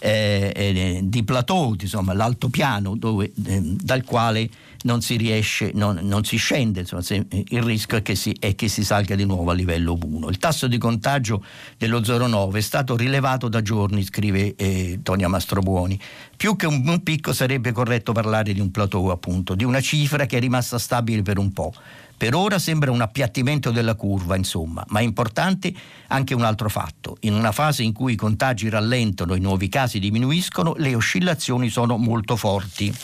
eh, 0.00 0.52
eh, 0.54 1.00
di 1.04 1.24
plateau, 1.24 1.74
insomma, 1.80 2.12
l'altopiano 2.12 2.96
dove, 2.96 3.32
eh, 3.46 3.60
dal 3.62 4.04
quale 4.04 4.50
non 4.84 5.00
si 5.00 5.16
riesce, 5.16 5.70
non, 5.74 5.98
non 6.02 6.24
si 6.24 6.36
scende, 6.36 6.80
insomma, 6.80 7.02
se, 7.02 7.26
il 7.30 7.62
rischio 7.62 7.98
è 7.98 8.02
che, 8.02 8.14
si, 8.14 8.36
è 8.38 8.54
che, 8.54 8.68
si, 8.68 8.84
salga 8.84 9.14
di 9.14 9.24
nuovo 9.24 9.50
a 9.50 9.54
livello 9.54 9.98
1. 10.00 10.28
Il 10.28 10.38
tasso 10.38 10.66
di 10.66 10.78
contagio 10.78 11.42
dello 11.78 12.00
0,9 12.00 12.54
è 12.54 12.60
stato 12.60 12.96
rilevato 12.96 13.48
da 13.48 13.62
giorni, 13.62 14.02
scrive 14.04 14.54
eh, 14.56 15.00
Tonia 15.02 15.28
Mastrobuoni. 15.28 15.98
Più 16.36 16.56
che 16.56 16.66
un, 16.66 16.82
un, 16.86 17.02
picco 17.02 17.32
sarebbe 17.32 17.72
corretto 17.72 18.12
parlare 18.12 18.52
di 18.52 18.60
un 18.60 18.70
plateau, 18.70 19.08
appunto, 19.08 19.54
di 19.54 19.64
una 19.64 19.80
cifra 19.80 20.26
che 20.26 20.36
è 20.36 20.40
rimasta 20.40 20.78
stabile 20.78 21.22
per 21.22 21.38
un 21.38 21.52
po'. 21.52 21.72
Per 22.16 22.34
ora 22.34 22.58
sembra 22.58 22.90
un 22.90 23.00
appiattimento 23.00 23.70
della 23.70 23.94
curva, 23.94 24.36
insomma, 24.36 24.84
ma 24.88 25.00
è 25.00 25.02
importante 25.02 25.72
anche 26.08 26.34
un 26.34 26.44
altro 26.44 26.68
fatto. 26.68 27.16
In 27.20 27.34
una 27.34 27.52
fase 27.52 27.82
in 27.82 27.92
cui 27.92 28.12
i 28.12 28.16
contagi 28.16 28.68
rallentano 28.68 29.34
e 29.34 29.38
i 29.38 29.40
nuovi 29.40 29.68
casi 29.68 29.98
diminuiscono, 29.98 30.74
le 30.76 30.94
oscillazioni 30.94 31.70
sono 31.70 31.96
molto 31.96 32.36
forti. 32.36 32.94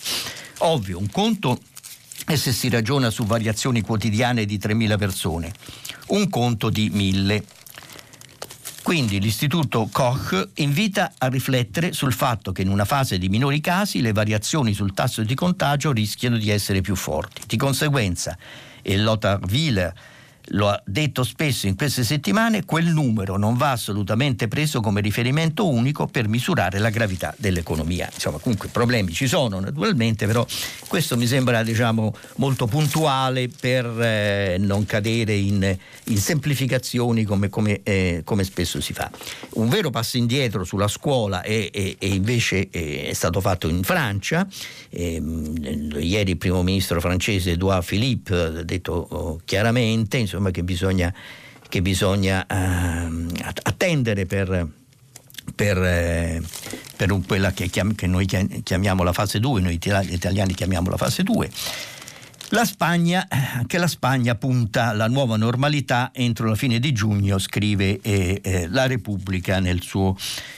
Ovvio, 0.63 0.99
un 0.99 1.11
conto 1.11 1.59
è 2.27 2.37
se 2.37 2.53
si 2.53 2.69
ragiona 2.69 3.11
su 3.11 3.25
variazioni 3.25 3.81
quotidiane 3.81 4.45
di 4.45 4.59
3.000 4.59 4.99
persone, 4.99 5.53
un 6.09 6.29
conto 6.29 6.71
di 6.71 6.91
1.000. 6.91 7.43
Quindi 8.83 9.21
l'Istituto 9.21 9.89
Koch 9.91 10.49
invita 10.57 11.13
a 11.19 11.29
riflettere 11.29 11.93
sul 11.93 12.13
fatto 12.13 12.53
che 12.53 12.63
in 12.63 12.69
una 12.69 12.85
fase 12.85 13.19
di 13.19 13.29
minori 13.29 13.61
casi 13.61 14.01
le 14.01 14.13
variazioni 14.13 14.75
sul 14.75 14.95
tasso 14.95 15.23
di 15.23 15.35
contagio 15.35 15.93
rischiano 15.93 16.37
di 16.37 16.51
essere 16.51 16.81
più 16.81 16.97
forti. 16.97 17.43
Di 17.47 17.57
conseguenza, 17.57 18.37
e 18.83 18.97
Lothar 18.99 19.39
Wieler 19.49 19.93
lo 20.49 20.69
ha 20.69 20.83
detto 20.85 21.23
spesso 21.23 21.67
in 21.67 21.77
queste 21.77 22.05
settimane, 22.05 22.65
quel 22.65 22.87
numero 22.87 23.37
non 23.37 23.57
va 23.57 23.73
assolutamente 23.73 24.49
preso 24.49 24.81
come 24.81 25.01
riferimento 25.01 25.69
unico 25.69 26.07
per 26.07 26.29
misurare 26.29 26.79
la 26.79 26.91
gravità 26.91 27.35
dell'economia. 27.37 28.09
Insomma, 28.13 28.39
comunque 28.39 28.69
problemi 28.69 29.13
ci 29.13 29.27
sono 29.27 29.61
naturalmente, 29.61 30.27
però 30.27 30.45
questo 30.89 31.17
mi 31.17 31.27
sembra 31.27 31.63
diciamo, 31.63 32.15
molto 32.37 32.67
puntuale 32.67 33.49
per 33.49 33.87
eh, 34.01 34.57
non 34.59 34.85
cadere 34.87 35.35
in, 35.35 35.77
in 36.05 36.19
semplificazioni 36.19 37.25
come, 37.25 37.49
come, 37.49 37.81
eh, 37.83 38.23
come, 38.25 38.45
spesso 38.45 38.81
si 38.81 38.93
fa. 38.93 39.11
Un 39.55 39.69
vero 39.69 39.91
passo 39.91 40.17
indietro 40.17 40.65
sulla 40.65 40.89
scuola 40.89 41.43
è, 41.43 41.71
è, 41.71 41.97
è 41.99 42.07
invece 42.07 42.69
è, 42.71 43.09
è 43.09 43.13
stato 43.13 43.41
fatto 43.41 43.69
in 43.69 43.83
Francia. 43.83 44.47
Ehm, 44.91 45.97
ieri 46.01 46.33
il 46.33 46.37
primo 46.39 46.63
ministro 46.63 47.01
francese 47.01 47.53
Edouard 47.53 47.85
Philippe 47.85 48.35
ha 48.35 48.63
detto 48.63 49.07
oh, 49.11 49.41
chiaramente 49.45 50.19
insomma, 50.31 50.51
che 50.51 50.63
bisogna, 50.63 51.13
che 51.69 51.83
bisogna 51.83 52.47
uh, 52.49 53.27
attendere 53.63 54.27
per, 54.27 54.69
per, 55.55 55.83
eh, 55.83 56.43
per 56.97 57.21
quella 57.27 57.53
che, 57.53 57.69
chiam, 57.69 57.95
che, 57.95 58.07
noi 58.07 58.27
chiamiamo 58.63 59.03
la 59.03 59.13
fase 59.13 59.41
2, 59.41 59.61
noi 59.61 59.75
italiani 59.75 60.55
chiamiamo 60.55 60.89
la 60.89 60.97
fase 60.97 61.23
2. 61.23 61.51
La 62.53 62.65
Spagna, 62.65 63.29
anche 63.29 63.79
la 63.79 63.87
Spagna 63.87 64.35
punta 64.35 64.89
alla 64.89 65.07
nuova 65.07 65.37
normalità 65.37 66.11
entro 66.13 66.49
la 66.49 66.57
fine 66.57 66.81
di 66.81 66.93
giugno, 66.93 67.39
scrive 67.39 68.01
eh, 68.03 68.41
eh, 68.43 68.69
la 68.69 68.89
Repubblica 68.89 69.61
nel 69.61 69.81
suo, 69.83 70.17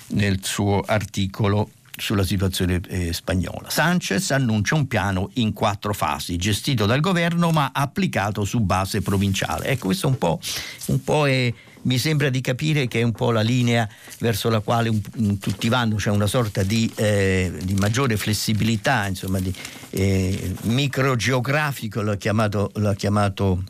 nel 0.09 0.43
suo 0.43 0.81
articolo 0.81 1.69
sulla 1.97 2.25
situazione 2.25 2.81
eh, 2.89 3.13
spagnola. 3.13 3.69
Sanchez 3.69 4.31
annuncia 4.31 4.75
un 4.75 4.87
piano 4.87 5.31
in 5.35 5.53
quattro 5.53 5.93
fasi, 5.93 6.37
gestito 6.37 6.87
dal 6.87 7.01
governo 7.01 7.51
ma 7.51 7.71
applicato 7.73 8.45
su 8.45 8.61
base 8.61 9.03
provinciale. 9.03 9.67
Ecco, 9.67 9.87
questo 9.87 10.09
un 10.09 10.19
po', 10.19 10.41
un 10.87 11.03
po 11.03 11.27
è, 11.27 11.53
mi 11.83 11.99
sembra 11.99 12.31
di 12.31 12.41
capire 12.41 12.89
che 12.89 13.01
è 13.01 13.03
un 13.03 13.13
po' 13.13 13.31
la 13.31 13.43
linea 13.43 13.89
verso 14.21 14.49
la 14.49 14.61
quale 14.61 14.89
un, 14.89 15.39
tutti 15.39 15.69
vanno, 15.69 15.97
c'è 15.97 16.03
cioè 16.03 16.15
una 16.15 16.27
sorta 16.27 16.63
di, 16.63 16.91
eh, 16.95 17.53
di, 17.63 17.75
maggiore 17.75 18.17
flessibilità, 18.17 19.07
insomma, 19.07 19.39
di 19.39 19.53
eh, 19.91 20.55
microgeografico, 20.63 22.01
l'ha 22.03 22.17
chiamato, 22.17 22.71
l'ha 22.75 22.95
chiamato 22.95 23.65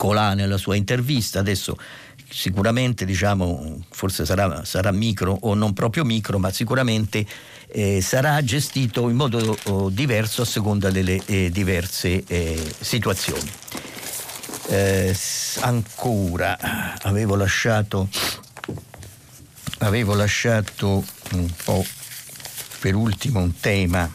Colà 0.00 0.32
nella 0.32 0.56
sua 0.56 0.76
intervista. 0.76 1.40
Adesso 1.40 1.76
sicuramente 2.30 3.04
diciamo, 3.04 3.80
forse 3.90 4.24
sarà, 4.24 4.64
sarà, 4.64 4.92
micro 4.92 5.36
o 5.42 5.54
non 5.54 5.72
proprio 5.72 6.04
micro, 6.04 6.38
ma 6.38 6.50
sicuramente 6.50 7.26
eh, 7.68 8.00
sarà 8.00 8.42
gestito 8.42 9.08
in 9.08 9.16
modo 9.16 9.58
oh, 9.64 9.90
diverso 9.90 10.42
a 10.42 10.44
seconda 10.44 10.90
delle 10.90 11.20
eh, 11.26 11.50
diverse 11.50 12.22
eh, 12.26 12.74
situazioni. 12.78 13.50
Eh, 14.68 15.16
ancora 15.60 16.96
avevo 17.02 17.34
lasciato, 17.34 18.08
avevo 19.78 20.14
lasciato 20.14 21.04
un 21.32 21.50
po' 21.64 21.84
per 22.78 22.94
ultimo 22.94 23.40
un 23.40 23.58
tema 23.58 24.10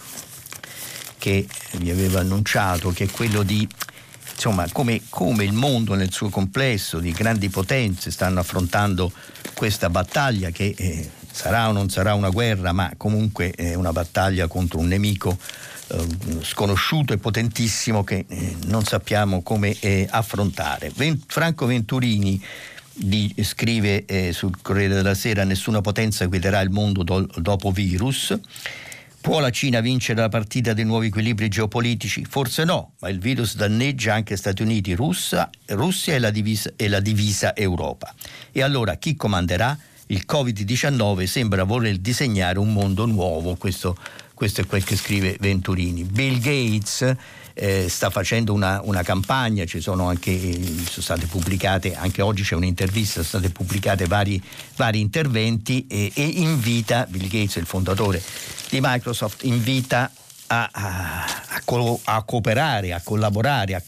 che 1.18 1.45
vi 1.74 1.89
avevo 1.91 2.20
annunciato, 2.20 2.91
che 2.91 3.05
è 3.05 3.09
quello 3.09 3.43
di 3.43 3.68
insomma, 4.36 4.67
come, 4.71 5.01
come, 5.09 5.45
il 5.45 5.53
mondo 5.53 5.95
nel 5.95 6.11
suo 6.11 6.29
complesso 6.29 6.99
di 6.99 7.11
grandi 7.11 7.49
potenze 7.49 8.11
stanno 8.11 8.41
affrontando 8.41 9.11
questa 9.53 9.89
battaglia 9.89 10.49
che 10.51 10.75
eh, 10.77 11.09
sarà 11.31 11.69
o 11.69 11.71
non 11.71 11.89
sarà 11.89 12.13
una 12.13 12.29
guerra, 12.29 12.73
ma 12.73 12.91
comunque 12.97 13.51
è 13.51 13.73
una 13.73 13.93
battaglia 13.93 14.47
contro 14.47 14.79
un 14.79 14.88
nemico 14.88 15.38
eh, 15.88 16.07
sconosciuto 16.41 17.13
e 17.13 17.17
potentissimo 17.17 18.03
che 18.03 18.25
eh, 18.27 18.55
non 18.65 18.83
sappiamo 18.83 19.41
come 19.41 19.75
eh, 19.79 20.05
affrontare. 20.09 20.91
Franco 21.25 21.65
Venturini 21.65 22.43
scrive 23.41 24.05
sul 24.31 24.61
Corriere 24.61 24.93
della 24.93 25.15
Sera 25.15 25.43
nessuna 25.43 25.81
potenza 25.81 26.27
guiderà 26.27 26.61
il 26.61 26.69
mondo 26.69 27.03
do- 27.03 27.27
dopo 27.39 27.69
virus 27.71 28.33
Può 29.26 29.39
la 29.39 29.49
Cina 29.49 29.80
vincere 29.80 30.21
la 30.21 30.30
partita 30.30 30.73
dei 30.73 30.86
nuovi 30.86 31.07
equilibri 31.07 31.47
geopolitici? 31.47 32.26
Forse 32.30 32.63
no, 32.63 32.91
ma 32.99 33.09
il 33.09 33.17
virus 33.17 33.55
danneggia 33.55 34.13
anche 34.13 34.38
Stati 34.38 34.61
Uniti, 34.61 34.93
Russia, 34.93 35.49
Russia 35.69 36.13
e, 36.13 36.19
la 36.19 36.30
divisa, 36.30 36.71
e 36.76 36.88
la 36.88 36.99
divisa 36.99 37.55
Europa. 37.55 38.13
E 38.51 38.61
allora 38.61 38.97
chi 38.97 39.15
comanderà? 39.15 39.76
Il 40.07 40.26
Covid-19 40.32 41.23
sembra 41.23 41.63
voler 41.63 41.97
disegnare 41.97 42.59
un 42.59 42.71
mondo 42.71 43.07
nuovo, 43.07 43.55
questo, 43.55 43.97
questo 44.36 44.61
è 44.61 44.67
quel 44.67 44.84
che 44.84 44.95
scrive 44.95 45.38
Venturini. 45.39 46.03
Bill 46.03 46.38
Gates 46.38 47.15
eh, 47.55 47.87
sta 47.87 48.09
facendo 48.09 48.53
una, 48.53 48.81
una, 48.83 49.01
campagna, 49.01 49.63
sono 49.65 50.09
anche, 50.09 50.53
sono 50.83 51.01
state 51.01 51.25
pubblicate, 51.25 51.95
anche 51.95 52.21
oggi 52.21 52.43
c'è 52.43 52.53
un'intervista, 52.55 53.23
sono 53.23 53.41
state 53.41 53.49
pubblicate 53.49 54.05
vari, 54.05 54.41
vari 54.75 54.99
interventi 54.99 55.87
e, 55.87 56.11
e, 56.13 56.21
invita, 56.21 57.07
Bill 57.09 57.23
Gates, 57.23 57.55
il 57.55 57.65
fondatore 57.65 58.21
di 58.69 58.79
Microsoft, 58.81 59.45
invita 59.45 60.11
a, 60.47 60.69
a, 60.71 61.25
a, 61.47 61.61
co- 61.63 61.99
a 62.03 62.21
cooperare, 62.23 62.91
a 62.91 63.01
collaborare, 63.01 63.81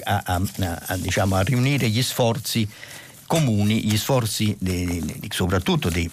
diciamo, 0.95 1.35
a 1.35 1.41
riunire 1.41 1.89
gli 1.89 2.01
sforzi 2.01 2.67
comuni, 3.27 3.83
gli 3.83 3.97
sforzi 3.97 4.55
di, 4.57 5.03
di, 5.19 5.29
soprattutto 5.29 5.89
di, 5.89 6.09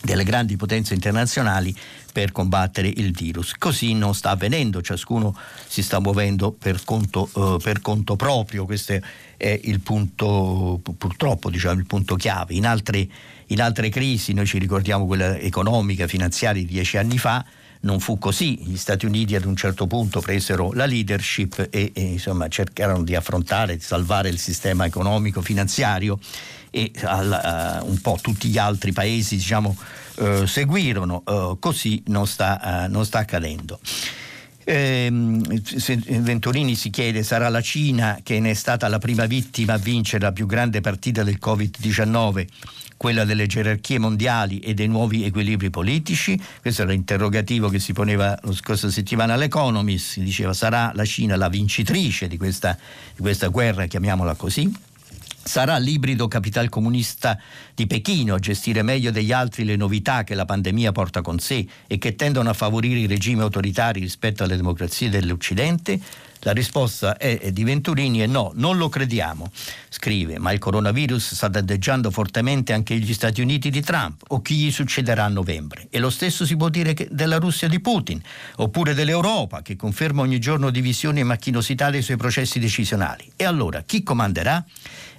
delle 0.00 0.24
grandi 0.24 0.56
potenze 0.56 0.94
internazionali 0.94 1.74
per 2.12 2.32
combattere 2.32 2.88
il 2.88 3.12
virus. 3.12 3.54
Così 3.58 3.94
non 3.94 4.14
sta 4.14 4.30
avvenendo, 4.30 4.82
ciascuno 4.82 5.36
si 5.66 5.82
sta 5.82 6.00
muovendo 6.00 6.52
per 6.52 6.82
conto, 6.84 7.28
eh, 7.34 7.62
per 7.62 7.80
conto 7.80 8.16
proprio, 8.16 8.64
questo 8.64 8.98
è 9.36 9.60
il 9.64 9.80
punto, 9.80 10.80
purtroppo 10.96 11.50
diciamo, 11.50 11.78
il 11.78 11.86
punto 11.86 12.16
chiave. 12.16 12.54
In 12.54 12.66
altre, 12.66 13.06
in 13.46 13.60
altre 13.60 13.88
crisi, 13.88 14.32
noi 14.32 14.46
ci 14.46 14.58
ricordiamo 14.58 15.06
quella 15.06 15.36
economica, 15.38 16.06
finanziaria 16.06 16.62
di 16.62 16.68
dieci 16.68 16.96
anni 16.96 17.18
fa, 17.18 17.44
non 17.80 18.00
fu 18.00 18.18
così, 18.18 18.58
gli 18.62 18.76
Stati 18.76 19.06
Uniti 19.06 19.34
ad 19.34 19.44
un 19.44 19.56
certo 19.56 19.86
punto 19.86 20.20
presero 20.20 20.72
la 20.72 20.86
leadership 20.86 21.68
e, 21.70 21.92
e 21.94 22.00
insomma, 22.00 22.48
cercarono 22.48 23.02
di 23.02 23.14
affrontare, 23.14 23.76
di 23.76 23.82
salvare 23.82 24.28
il 24.28 24.38
sistema 24.38 24.84
economico, 24.84 25.40
finanziario 25.40 26.18
e 26.70 26.92
uh, 27.02 27.88
un 27.88 27.98
po' 28.02 28.18
tutti 28.20 28.48
gli 28.48 28.58
altri 28.58 28.92
paesi 28.92 29.36
diciamo, 29.36 29.76
uh, 30.16 30.44
seguirono, 30.44 31.22
uh, 31.24 31.58
così 31.58 32.02
non 32.06 32.26
sta, 32.26 32.86
non 32.88 33.04
sta 33.04 33.20
accadendo. 33.20 33.80
Ehm, 34.64 35.42
Venturini 36.20 36.76
si 36.76 36.90
chiede 36.90 37.22
sarà 37.22 37.48
la 37.48 37.62
Cina 37.62 38.20
che 38.22 38.38
ne 38.40 38.50
è 38.50 38.54
stata 38.54 38.88
la 38.88 38.98
prima 38.98 39.24
vittima 39.24 39.72
a 39.72 39.78
vincere 39.78 40.24
la 40.24 40.32
più 40.32 40.46
grande 40.46 40.80
partita 40.80 41.24
del 41.24 41.38
Covid-19 41.42 42.46
quella 43.00 43.24
delle 43.24 43.46
gerarchie 43.46 43.98
mondiali 43.98 44.58
e 44.58 44.74
dei 44.74 44.86
nuovi 44.86 45.24
equilibri 45.24 45.70
politici? 45.70 46.38
Questo 46.60 46.82
era 46.82 46.90
l'interrogativo 46.90 47.70
che 47.70 47.78
si 47.78 47.94
poneva 47.94 48.38
la 48.42 48.52
scorsa 48.52 48.90
settimana 48.90 49.32
all'Economist, 49.32 50.10
si 50.10 50.22
diceva 50.22 50.52
sarà 50.52 50.92
la 50.94 51.06
Cina 51.06 51.34
la 51.36 51.48
vincitrice 51.48 52.28
di 52.28 52.36
questa, 52.36 52.76
di 53.16 53.22
questa 53.22 53.46
guerra, 53.46 53.86
chiamiamola 53.86 54.34
così? 54.34 54.70
Sarà 55.42 55.78
l'ibrido 55.78 56.28
capital 56.28 56.68
comunista 56.68 57.38
di 57.74 57.86
Pechino 57.86 58.34
a 58.34 58.38
gestire 58.38 58.82
meglio 58.82 59.10
degli 59.10 59.32
altri 59.32 59.64
le 59.64 59.76
novità 59.76 60.22
che 60.22 60.34
la 60.34 60.44
pandemia 60.44 60.92
porta 60.92 61.22
con 61.22 61.38
sé 61.38 61.66
e 61.86 61.96
che 61.96 62.16
tendono 62.16 62.50
a 62.50 62.52
favorire 62.52 62.98
i 62.98 63.06
regimi 63.06 63.40
autoritari 63.40 64.00
rispetto 64.00 64.44
alle 64.44 64.56
democrazie 64.56 65.08
dell'Occidente? 65.08 65.98
La 66.42 66.52
risposta 66.52 67.18
è, 67.18 67.52
di 67.52 67.64
Venturini 67.64 68.20
è 68.20 68.26
no, 68.26 68.52
non 68.54 68.78
lo 68.78 68.88
crediamo. 68.88 69.50
Scrive, 69.88 70.38
ma 70.38 70.52
il 70.52 70.58
coronavirus 70.58 71.34
sta 71.34 71.48
danneggiando 71.48 72.10
fortemente 72.10 72.72
anche 72.72 72.96
gli 72.96 73.12
Stati 73.12 73.42
Uniti 73.42 73.68
di 73.68 73.82
Trump 73.82 74.22
o 74.28 74.40
chi 74.40 74.56
gli 74.56 74.70
succederà 74.70 75.24
a 75.24 75.28
novembre. 75.28 75.88
E 75.90 75.98
lo 75.98 76.08
stesso 76.08 76.46
si 76.46 76.56
può 76.56 76.70
dire 76.70 76.94
della 77.10 77.36
Russia 77.36 77.68
di 77.68 77.78
Putin, 77.80 78.22
oppure 78.56 78.94
dell'Europa 78.94 79.60
che 79.60 79.76
conferma 79.76 80.22
ogni 80.22 80.38
giorno 80.38 80.70
divisioni 80.70 81.20
e 81.20 81.24
macchinosità 81.24 81.90
dei 81.90 82.00
suoi 82.00 82.16
processi 82.16 82.58
decisionali. 82.58 83.30
E 83.36 83.44
allora 83.44 83.82
chi 83.82 84.02
comanderà? 84.02 84.64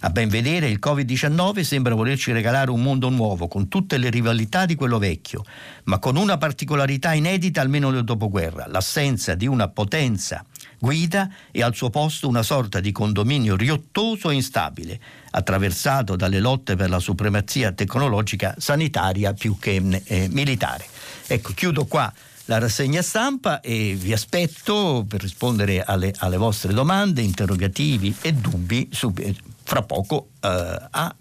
A 0.03 0.09
ben 0.09 0.30
vedere 0.30 0.67
il 0.67 0.80
Covid-19 0.84 1.61
sembra 1.61 1.93
volerci 1.93 2.32
regalare 2.32 2.72
un 2.72 2.82
mondo 2.82 3.09
nuovo 3.09 3.47
con 3.47 3.67
tutte 3.67 3.99
le 3.99 4.09
rivalità 4.09 4.65
di 4.65 4.74
quello 4.74 4.97
vecchio, 4.97 5.45
ma 5.84 5.99
con 5.99 6.15
una 6.15 6.38
particolarità 6.38 7.13
inedita 7.13 7.61
almeno 7.61 7.91
nel 7.91 8.03
dopoguerra, 8.03 8.65
l'assenza 8.67 9.36
di 9.36 9.45
una 9.45 9.67
potenza 9.67 10.43
guida 10.82 11.30
e 11.52 11.62
al 11.62 11.76
suo 11.76 11.92
posto 11.92 12.28
una 12.28 12.42
sorta 12.42 12.80
di 12.80 12.92
condominio 12.92 13.56
riottoso 13.56 14.32
e 14.32 14.34
instabile, 14.34 15.00
attraversato 15.30 16.16
dalle 16.16 16.40
lotte 16.40 16.76
per 16.76 16.90
la 16.90 16.98
supremazia 16.98 17.72
tecnologica 17.72 18.56
sanitaria 18.58 19.34
più 19.34 19.60
che 19.60 20.02
eh, 20.06 20.28
militare. 20.32 20.84
Ecco, 21.28 21.54
chiudo 21.54 21.86
qua 21.86 22.12
la 22.46 22.58
rassegna 22.58 23.04
stampa 23.04 23.62
e 23.62 23.94
vi 23.96 24.12
aspetto 24.12 25.06
per 25.08 25.22
rispondere 25.22 25.84
alle, 25.84 26.14
alle 26.18 26.38
vostre 26.38 26.74
domande, 26.74 27.22
interrogativi 27.22 28.16
e 28.20 28.34
dubbi 28.34 28.90
su, 28.92 29.14
eh, 29.18 29.36
fra 29.64 29.84
poco, 29.84 30.30
eh, 30.42 30.48
a, 30.48 31.16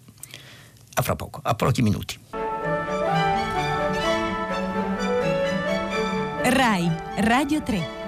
a 0.93 1.01
fra 1.03 1.15
poco, 1.15 1.39
a 1.43 1.53
pochi 1.53 1.83
minuti. 1.83 2.17
RAI, 6.43 6.91
Radio 7.17 7.61
3. 7.61 8.00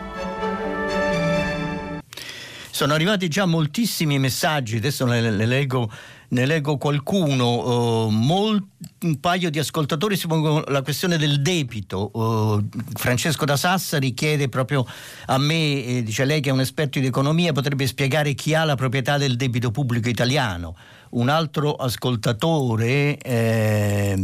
Sono 2.74 2.96
arrivati 2.96 3.28
già 3.28 3.46
moltissimi 3.46 4.18
messaggi, 4.18 4.78
adesso 4.78 5.06
ne, 5.06 5.22
ne 5.22 5.46
leggo 5.46 5.92
ne 6.30 6.48
leggo 6.48 6.78
qualcuno, 6.78 8.06
uh, 8.06 8.10
molt, 8.10 8.64
un 9.02 9.20
paio 9.20 9.52
di 9.52 9.60
ascoltatori 9.60 10.18
si 10.18 10.26
pongono 10.26 10.64
la 10.68 10.82
questione 10.82 11.18
del 11.18 11.42
debito. 11.42 12.10
Uh, 12.12 12.68
Francesco 12.94 13.46
da 13.46 13.56
Sassari 13.56 14.16
chiede 14.16 14.50
proprio 14.50 14.86
a 15.28 15.38
me, 15.38 15.86
eh, 15.86 16.04
dice 16.04 16.26
lei 16.26 16.42
che 16.42 16.50
è 16.50 16.52
un 16.52 16.62
esperto 16.62 17.00
di 17.00 17.06
economia, 17.06 17.52
potrebbe 17.52 17.86
spiegare 17.86 18.34
chi 18.34 18.56
ha 18.56 18.64
la 18.64 18.76
proprietà 18.76 19.18
del 19.18 19.36
debito 19.36 19.70
pubblico 19.70 20.10
italiano 20.10 20.76
un 21.14 21.30
altro 21.30 21.76
ascoltatore, 21.76 23.18
eh, 23.18 24.16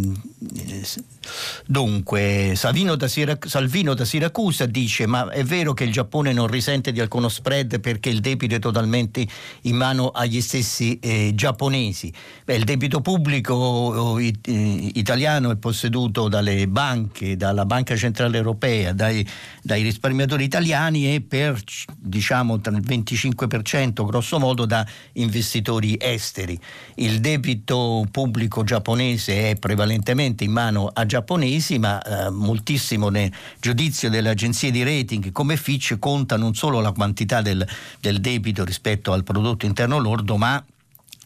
dunque 1.66 2.54
da, 2.98 3.08
Sirac- 3.08 3.48
Salvino 3.48 3.94
da, 3.94 4.06
Siracusa 4.06 4.66
dice 4.66 5.06
ma 5.06 5.30
è 5.30 5.44
vero 5.44 5.74
che 5.74 5.84
il 5.84 5.92
Giappone 5.92 6.34
non 6.34 6.48
risente 6.48 6.92
di 6.92 7.00
alcuno 7.00 7.30
spread 7.30 7.80
perché 7.80 8.10
il 8.10 8.20
debito 8.20 8.56
è 8.56 8.60
totalmente 8.60 9.28
in 9.62 9.76
mano 9.76 10.10
agli 10.10 10.42
stessi 10.42 10.98
eh, 11.00 11.32
giapponesi. 11.36 12.12
Beh, 12.46 12.56
il 12.56 12.64
debito 12.64 13.02
pubblico 13.02 14.18
it- 14.20 14.48
eh, 14.48 14.92
italiano 14.96 15.52
è 15.52 15.58
posseduto 15.58 16.28
dalle 16.28 16.68
banche, 16.68 17.36
dalla 17.36 17.66
Banca 17.66 17.96
Centrale 17.96 18.38
Europea, 18.38 18.94
dai, 18.94 19.28
dai 19.62 19.84
risparmiatori 19.84 20.44
italiani 20.44 21.14
e 21.14 21.22
per 21.22 21.62
diciamo 21.98 22.56
il 22.56 22.62
25% 22.62 24.06
grosso 24.06 24.40
modo 24.40 24.66
da 24.66 24.86
investitori 25.14 25.98
esteri 26.00 26.60
il 26.96 27.20
debito 27.20 28.06
pubblico 28.12 28.64
giapponese 28.64 29.52
è 29.52 29.56
prevalentemente 29.56 30.44
in 30.44 30.52
mano 30.52 30.90
a 30.92 31.06
giapponesi, 31.06 31.80
ma 31.80 32.02
eh, 32.02 32.30
moltissimo 32.30 33.10
nel 33.10 33.32
giudizio 33.60 34.10
delle 34.10 34.30
agenzie 34.30 34.72
di 34.72 34.84
rating 34.84 35.32
come 35.32 35.58
Fitch 35.58 35.98
conta 36.00 36.38
non 36.38 36.56
solo 36.56 36.80
la 36.82 36.92
quantità 36.92 37.42
del, 37.42 37.66
del 38.00 38.20
debito 38.20 38.64
rispetto 38.64 39.14
al 39.14 39.24
prodotto 39.24 39.66
interno 39.66 39.98
lordo, 40.00 40.38
ma 40.38 40.64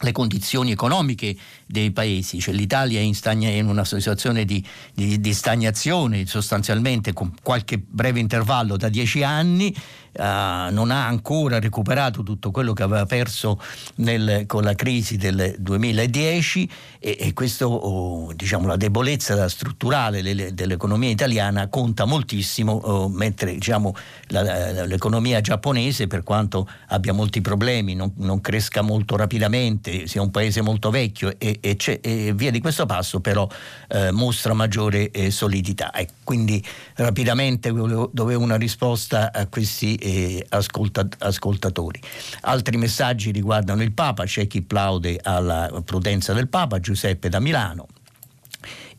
le 0.00 0.12
condizioni 0.12 0.72
economiche 0.72 1.36
dei 1.66 1.92
paesi, 1.92 2.40
cioè 2.40 2.52
l'Italia 2.52 2.98
è 2.98 3.02
in, 3.02 3.14
stagna, 3.14 3.48
in 3.48 3.68
una 3.68 3.84
situazione 3.84 4.44
di, 4.44 4.64
di, 4.92 5.20
di, 5.20 5.32
stagnazione 5.32 6.26
sostanzialmente 6.26 7.12
con 7.12 7.32
qualche 7.42 7.78
breve 7.78 8.18
intervallo 8.18 8.76
da 8.76 8.88
dieci 8.88 9.22
anni, 9.22 9.74
Uh, 10.16 10.72
non 10.72 10.92
ha 10.92 11.06
ancora 11.06 11.58
recuperato 11.58 12.22
tutto 12.22 12.52
quello 12.52 12.72
che 12.72 12.84
aveva 12.84 13.04
perso 13.04 13.60
nel, 13.96 14.44
con 14.46 14.62
la 14.62 14.74
crisi 14.74 15.16
del 15.16 15.56
2010 15.58 16.70
e, 17.00 17.16
e 17.20 17.32
questo, 17.32 17.66
oh, 17.66 18.32
diciamo, 18.32 18.66
la 18.66 18.76
debolezza 18.76 19.48
strutturale 19.48 20.22
le, 20.22 20.54
dell'economia 20.54 21.10
italiana 21.10 21.68
conta 21.68 22.04
moltissimo, 22.04 22.72
oh, 22.72 23.08
mentre 23.08 23.52
diciamo, 23.52 23.94
la, 24.28 24.86
l'economia 24.86 25.40
giapponese, 25.40 26.06
per 26.06 26.22
quanto 26.22 26.68
abbia 26.88 27.12
molti 27.12 27.40
problemi, 27.40 27.94
non, 27.94 28.12
non, 28.16 28.40
cresca 28.40 28.82
molto 28.82 29.16
rapidamente, 29.16 30.06
sia 30.06 30.22
un 30.22 30.30
paese 30.30 30.62
molto 30.62 30.90
vecchio 30.90 31.34
e, 31.38 31.58
e, 31.60 31.76
e 32.00 32.32
via 32.34 32.50
di 32.50 32.60
questo 32.60 32.86
passo, 32.86 33.20
però 33.20 33.46
eh, 33.88 34.10
mostra 34.10 34.54
maggiore 34.54 35.10
eh, 35.10 35.30
solidità. 35.30 35.90
E 35.90 36.08
quindi 36.22 36.64
rapidamente 36.94 37.70
dovevo 37.70 38.42
una 38.42 38.56
risposta 38.56 39.32
a 39.32 39.46
questi 39.46 39.94
eh, 40.04 40.44
ascolta, 40.50 41.08
ascoltatori. 41.18 41.98
Altri 42.42 42.76
messaggi 42.76 43.30
riguardano 43.30 43.82
il 43.82 43.92
Papa, 43.92 44.24
c'è 44.24 44.46
chi 44.46 44.60
plaude 44.60 45.18
alla 45.22 45.70
prudenza 45.82 46.34
del 46.34 46.48
Papa, 46.48 46.78
Giuseppe 46.78 47.30
da 47.30 47.40
Milano. 47.40 47.86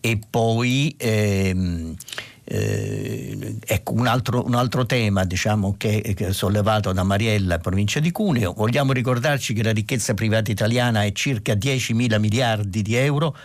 E 0.02 0.20
poi 0.30 0.96
ehm, 0.98 1.96
eh, 2.44 3.58
ecco 3.66 3.94
un 3.94 4.08
altro, 4.08 4.46
un 4.46 4.56
altro 4.56 4.86
tema 4.86 5.26
diciamo, 5.26 5.76
che, 5.78 6.14
che, 6.16 6.28
è 6.28 6.34
sollevato 6.34 6.92
da 6.92 7.04
Mariella, 7.04 7.60
provincia 7.60 8.00
di 8.00 8.12
Cuneo. 8.12 8.54
Vogliamo 8.54 8.92
ricordarci 8.92 9.54
che 9.54 9.64
la 9.64 9.72
ricchezza 9.72 10.16
privata 10.16 10.50
italiana 10.52 11.04
è 11.04 11.12
circa 11.12 11.54
10 11.54 11.94
mila 11.94 12.18
miliardi 12.18 12.82
di 12.82 12.96
euro, 12.96 13.36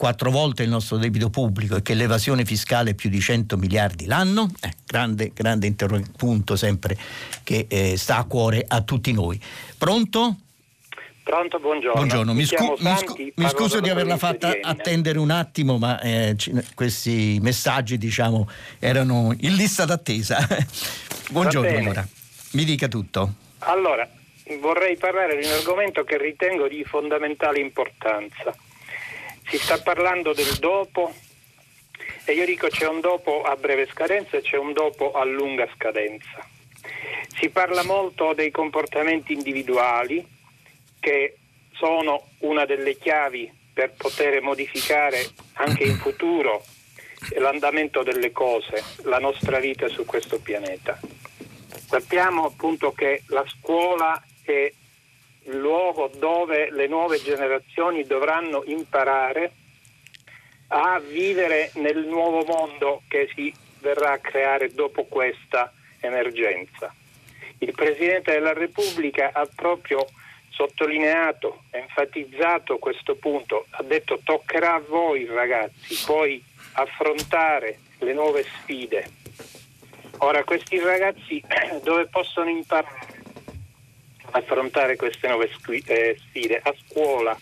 quattro 0.00 0.30
volte 0.30 0.62
il 0.62 0.70
nostro 0.70 0.96
debito 0.96 1.28
pubblico 1.28 1.76
e 1.76 1.82
che 1.82 1.92
l'evasione 1.92 2.46
fiscale 2.46 2.92
è 2.92 2.94
più 2.94 3.10
di 3.10 3.20
100 3.20 3.58
miliardi 3.58 4.06
l'anno, 4.06 4.50
eh, 4.62 4.72
grande, 4.86 5.30
grande 5.34 5.74
punto 6.16 6.56
sempre 6.56 6.96
che 7.44 7.66
eh, 7.68 7.98
sta 7.98 8.16
a 8.16 8.24
cuore 8.24 8.64
a 8.66 8.80
tutti 8.80 9.12
noi. 9.12 9.38
Pronto? 9.76 10.36
Pronto, 11.22 11.58
buongiorno. 11.58 11.92
Buongiorno, 11.92 12.32
mi, 12.32 12.46
scu- 12.46 12.80
mi, 12.80 12.96
scu- 12.96 13.32
mi 13.34 13.48
scuso 13.50 13.80
di 13.80 13.90
averla 13.90 14.16
fatta 14.16 14.56
attendere 14.62 15.18
un 15.18 15.30
attimo, 15.30 15.76
ma 15.76 16.00
eh, 16.00 16.32
c- 16.34 16.74
questi 16.74 17.38
messaggi 17.42 17.98
diciamo 17.98 18.48
erano 18.78 19.34
in 19.40 19.54
lista 19.54 19.84
d'attesa. 19.84 20.38
buongiorno 21.28 21.76
allora, 21.76 22.08
mi 22.52 22.64
dica 22.64 22.88
tutto. 22.88 23.34
Allora, 23.58 24.08
vorrei 24.62 24.96
parlare 24.96 25.38
di 25.38 25.46
un 25.46 25.52
argomento 25.52 26.04
che 26.04 26.16
ritengo 26.16 26.68
di 26.68 26.82
fondamentale 26.84 27.60
importanza 27.60 28.54
si 29.50 29.58
sta 29.58 29.78
parlando 29.78 30.32
del 30.32 30.58
dopo 30.60 31.12
e 32.24 32.32
io 32.34 32.44
dico 32.44 32.68
c'è 32.68 32.86
un 32.86 33.00
dopo 33.00 33.42
a 33.42 33.56
breve 33.56 33.88
scadenza 33.88 34.36
e 34.36 34.42
c'è 34.42 34.56
un 34.56 34.72
dopo 34.72 35.10
a 35.10 35.24
lunga 35.24 35.68
scadenza. 35.74 36.46
Si 37.36 37.48
parla 37.48 37.82
molto 37.82 38.32
dei 38.32 38.52
comportamenti 38.52 39.32
individuali 39.32 40.24
che 41.00 41.36
sono 41.72 42.28
una 42.40 42.64
delle 42.64 42.96
chiavi 42.96 43.52
per 43.72 43.92
poter 43.96 44.40
modificare 44.40 45.26
anche 45.54 45.82
in 45.82 45.96
futuro 45.96 46.62
l'andamento 47.38 48.04
delle 48.04 48.30
cose, 48.30 48.84
la 49.02 49.18
nostra 49.18 49.58
vita 49.58 49.88
su 49.88 50.04
questo 50.04 50.38
pianeta. 50.38 50.96
Sappiamo 51.88 52.44
appunto 52.44 52.92
che 52.92 53.24
la 53.26 53.44
scuola 53.48 54.22
è 54.44 54.72
luogo 55.44 56.10
dove 56.16 56.70
le 56.70 56.86
nuove 56.86 57.20
generazioni 57.22 58.04
dovranno 58.04 58.62
imparare 58.66 59.52
a 60.68 61.00
vivere 61.00 61.70
nel 61.74 62.06
nuovo 62.06 62.44
mondo 62.44 63.02
che 63.08 63.28
si 63.34 63.52
verrà 63.80 64.12
a 64.12 64.18
creare 64.18 64.72
dopo 64.72 65.04
questa 65.04 65.72
emergenza. 66.00 66.94
Il 67.58 67.72
Presidente 67.72 68.32
della 68.32 68.52
Repubblica 68.52 69.30
ha 69.32 69.48
proprio 69.54 70.06
sottolineato, 70.50 71.64
enfatizzato 71.70 72.78
questo 72.78 73.16
punto, 73.16 73.66
ha 73.70 73.82
detto 73.82 74.20
toccherà 74.22 74.74
a 74.74 74.82
voi 74.86 75.24
ragazzi 75.26 75.98
poi 76.06 76.42
affrontare 76.72 77.78
le 77.98 78.12
nuove 78.12 78.44
sfide. 78.44 79.10
Ora 80.18 80.44
questi 80.44 80.78
ragazzi 80.78 81.42
dove 81.82 82.06
possono 82.06 82.50
imparare? 82.50 83.09
Affrontare 84.30 84.96
queste 84.96 85.28
nuove 85.28 85.50
eh, 85.86 86.16
sfide 86.18 86.60
a 86.62 86.74
scuola. 86.86 87.38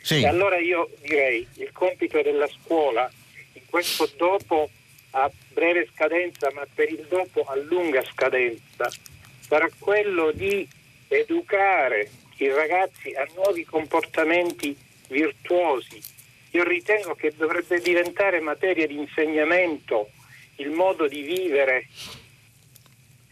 Sì. 0.00 0.22
E 0.22 0.26
allora 0.26 0.58
io 0.58 0.90
direi 1.00 1.46
il 1.54 1.72
compito 1.72 2.22
della 2.22 2.48
scuola 2.48 3.10
in 3.54 3.62
questo 3.68 4.08
dopo 4.16 4.70
a 5.10 5.30
breve 5.52 5.88
scadenza, 5.92 6.50
ma 6.52 6.66
per 6.72 6.90
il 6.90 7.06
dopo 7.08 7.42
a 7.42 7.56
lunga 7.56 8.04
scadenza, 8.04 8.90
sarà 9.40 9.68
quello 9.78 10.30
di 10.30 10.68
educare 11.08 12.10
i 12.38 12.48
ragazzi 12.48 13.14
a 13.14 13.26
nuovi 13.34 13.64
comportamenti 13.64 14.76
virtuosi. 15.08 16.00
Io 16.50 16.64
ritengo 16.64 17.14
che 17.14 17.32
dovrebbe 17.36 17.80
diventare 17.80 18.40
materia 18.40 18.86
di 18.86 18.96
insegnamento 18.96 20.10
il 20.56 20.70
modo 20.70 21.06
di 21.08 21.22
vivere 21.22 21.86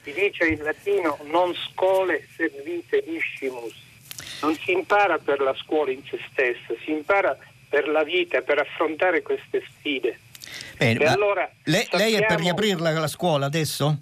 si 0.04 0.12
dice 0.12 0.46
in 0.46 0.62
latino 0.62 1.18
non 1.30 1.54
scole 1.54 2.28
servite 2.36 3.02
discimus. 3.04 3.74
Non 4.42 4.54
si 4.56 4.72
impara 4.72 5.18
per 5.18 5.40
la 5.40 5.54
scuola 5.54 5.90
in 5.90 6.02
se 6.08 6.20
stessa, 6.30 6.74
si 6.84 6.92
impara 6.92 7.36
per 7.68 7.88
la 7.88 8.04
vita, 8.04 8.42
per 8.42 8.58
affrontare 8.58 9.22
queste 9.22 9.64
sfide. 9.66 10.18
Bene, 10.76 11.04
allora, 11.06 11.50
lei, 11.64 11.82
sappiamo... 11.82 12.04
lei, 12.04 12.14
è 12.14 12.26
per 12.26 12.38
riaprirla 12.38 12.90
la 12.92 13.08
scuola 13.08 13.46
adesso? 13.46 13.98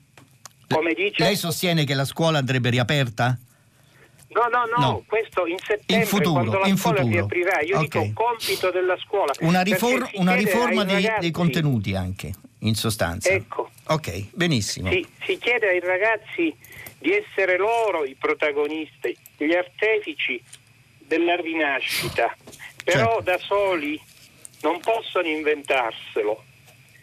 Come 0.69 0.95
dice? 0.95 1.23
Lei 1.23 1.37
sostiene 1.37 1.85
che 1.85 1.95
la 1.95 2.05
scuola 2.05 2.39
andrebbe 2.39 2.71
riaperta? 2.71 3.39
No, 4.29 4.49
no, 4.51 4.65
no, 4.65 4.87
no, 4.87 5.05
questo 5.07 5.47
in 5.47 5.59
settembre 5.59 5.97
in 5.97 6.07
futuro, 6.07 6.33
quando 6.33 6.59
la 6.59 6.67
in 6.67 6.77
scuola 6.79 7.01
futuro. 7.01 7.15
riaprirà, 7.15 7.61
io 7.61 7.81
okay. 7.81 8.09
dico 8.09 8.23
compito 8.25 8.71
della 8.71 8.97
scuola. 8.97 9.33
Una, 9.41 9.61
rifor- 9.61 10.11
una 10.15 10.35
riforma 10.35 10.85
dei, 10.85 11.03
ragazzi, 11.03 11.21
dei, 11.21 11.31
contenuti 11.31 11.95
anche, 11.95 12.33
in 12.63 12.75
sostanza. 12.75 13.31
Ecco. 13.31 13.71
Ok, 13.85 14.29
benissimo. 14.35 14.91
Si, 14.91 15.07
si 15.25 15.39
chiede 15.39 15.69
ai 15.69 15.81
ragazzi 15.81 16.55
di 16.99 17.13
essere 17.13 17.57
loro 17.57 18.05
i 18.05 18.17
protagonisti, 18.19 19.17
gli 19.37 19.53
artefici 19.53 20.43
della 20.99 21.37
rinascita, 21.37 22.35
però 22.85 23.17
certo. 23.17 23.23
da 23.23 23.39
soli 23.39 24.01
non 24.63 24.81
possono 24.81 25.27
inventarselo. 25.27 26.45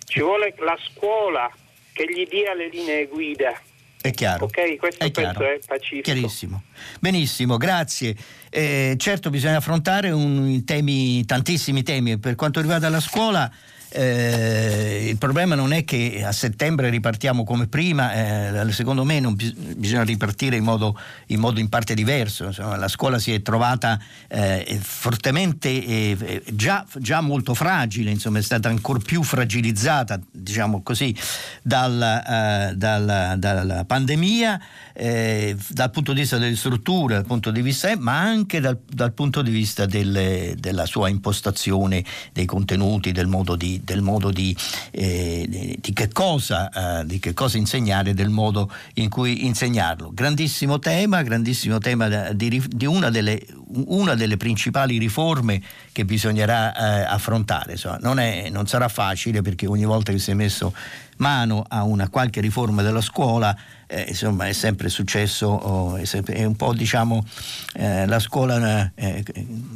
Ci 0.05 0.21
vuole 0.21 0.55
la 0.57 0.77
scuola 0.91 1.51
che 1.91 2.05
gli 2.05 2.25
dia 2.27 2.53
le 2.53 2.69
linee 2.69 3.05
guida. 3.07 3.59
È 4.01 4.11
chiaro. 4.11 4.45
Ok, 4.45 4.77
questo 4.77 5.03
è 5.03 5.11
chiaro. 5.11 5.41
è 5.41 5.59
pacifico. 5.65 6.03
Chiarissimo. 6.03 6.63
Benissimo, 7.01 7.57
grazie. 7.57 8.15
Eh, 8.49 8.95
certo 8.97 9.29
bisogna 9.29 9.57
affrontare 9.57 10.09
un, 10.09 10.63
temi, 10.63 11.25
tantissimi 11.25 11.83
temi. 11.83 12.17
Per 12.17 12.35
quanto 12.35 12.61
riguarda 12.61 12.87
la 12.87 13.01
scuola, 13.01 13.51
eh, 13.91 15.07
il 15.09 15.17
problema 15.17 15.55
non 15.55 15.73
è 15.73 15.83
che 15.83 16.23
a 16.23 16.31
settembre 16.31 16.89
ripartiamo 16.89 17.43
come 17.43 17.67
prima, 17.67 18.13
eh, 18.13 18.71
secondo 18.71 19.03
me 19.03 19.19
bis- 19.33 19.53
bisogna 19.53 20.03
ripartire 20.03 20.55
in 20.57 20.63
modo, 20.63 20.97
in 21.27 21.39
modo, 21.39 21.59
in 21.59 21.69
parte 21.69 21.95
diverso. 21.95 22.45
Insomma, 22.45 22.77
la 22.77 22.87
scuola 22.87 23.17
si 23.17 23.33
è 23.33 23.41
trovata 23.41 23.99
eh, 24.27 24.79
fortemente, 24.81 25.69
eh, 25.69 26.43
già, 26.53 26.85
già, 26.97 27.21
molto 27.21 27.53
fragile, 27.53 28.11
insomma, 28.11 28.39
è 28.39 28.43
stata 28.43 28.69
ancora 28.69 28.99
più 28.99 29.23
fragilizzata 29.23 30.19
diciamo 30.31 30.83
così, 30.83 31.15
dal, 31.61 32.73
dalla, 32.75 33.35
dalla 33.37 33.85
pandemia 33.85 34.61
eh, 35.01 35.55
dal 35.69 35.91
punto 35.91 36.11
di 36.11 36.19
vista 36.19 36.37
delle 36.37 36.57
strutture, 36.57 37.13
dal 37.13 37.25
punto 37.25 37.51
di 37.51 37.61
vista, 37.61 37.95
ma 37.97 38.19
anche 38.19 38.59
dal, 38.59 38.77
dal 38.85 39.13
punto 39.13 39.41
di 39.41 39.49
vista 39.49 39.85
delle, 39.85 40.55
della 40.59 40.85
sua 40.85 41.07
impostazione, 41.07 42.03
dei 42.33 42.45
contenuti, 42.45 43.13
del 43.13 43.27
modo 43.27 43.55
di, 43.55 43.79
del 43.81 44.01
modo 44.01 44.29
di, 44.29 44.53
eh, 44.91 45.77
di, 45.79 45.93
che 45.93 46.09
cosa, 46.09 46.99
eh, 46.99 47.05
di, 47.05 47.17
che 47.19 47.33
cosa, 47.33 47.57
insegnare, 47.57 48.13
del 48.13 48.27
modo 48.27 48.69
in 48.95 49.07
cui 49.07 49.45
insegnarlo. 49.45 50.11
Grandissimo 50.13 50.79
tema, 50.79 51.21
grandissimo 51.21 51.77
tema 51.77 52.33
di, 52.33 52.85
una 52.85 53.09
delle, 53.09 53.41
una, 53.85 54.15
delle, 54.15 54.35
principali 54.35 54.97
riforme 54.97 55.61
che 55.93 56.03
bisognerà 56.03 56.75
eh, 56.75 57.05
affrontare. 57.05 57.73
Insomma, 57.73 57.99
non, 58.01 58.19
è, 58.19 58.49
non 58.49 58.67
sarà 58.67 58.89
facile 58.89 59.41
perché 59.41 59.65
ogni 59.65 59.85
volta 59.85 60.11
che 60.11 60.19
si 60.19 60.31
è 60.31 60.33
messo 60.33 60.73
mano 61.19 61.63
a 61.67 61.83
una 61.83 62.09
qualche 62.09 62.41
riforma 62.41 62.81
della 62.81 63.01
scuola 63.01 63.55
eh, 63.91 64.05
insomma 64.09 64.47
è 64.47 64.53
sempre 64.53 64.87
successo, 64.87 65.47
oh, 65.47 65.95
è, 65.95 66.05
sempre, 66.05 66.35
è, 66.35 66.43
un 66.43 66.55
po' 66.55 66.73
diciamo 66.73 67.25
eh, 67.73 68.05
la 68.05 68.19
scuola 68.19 68.91
eh, 68.93 69.23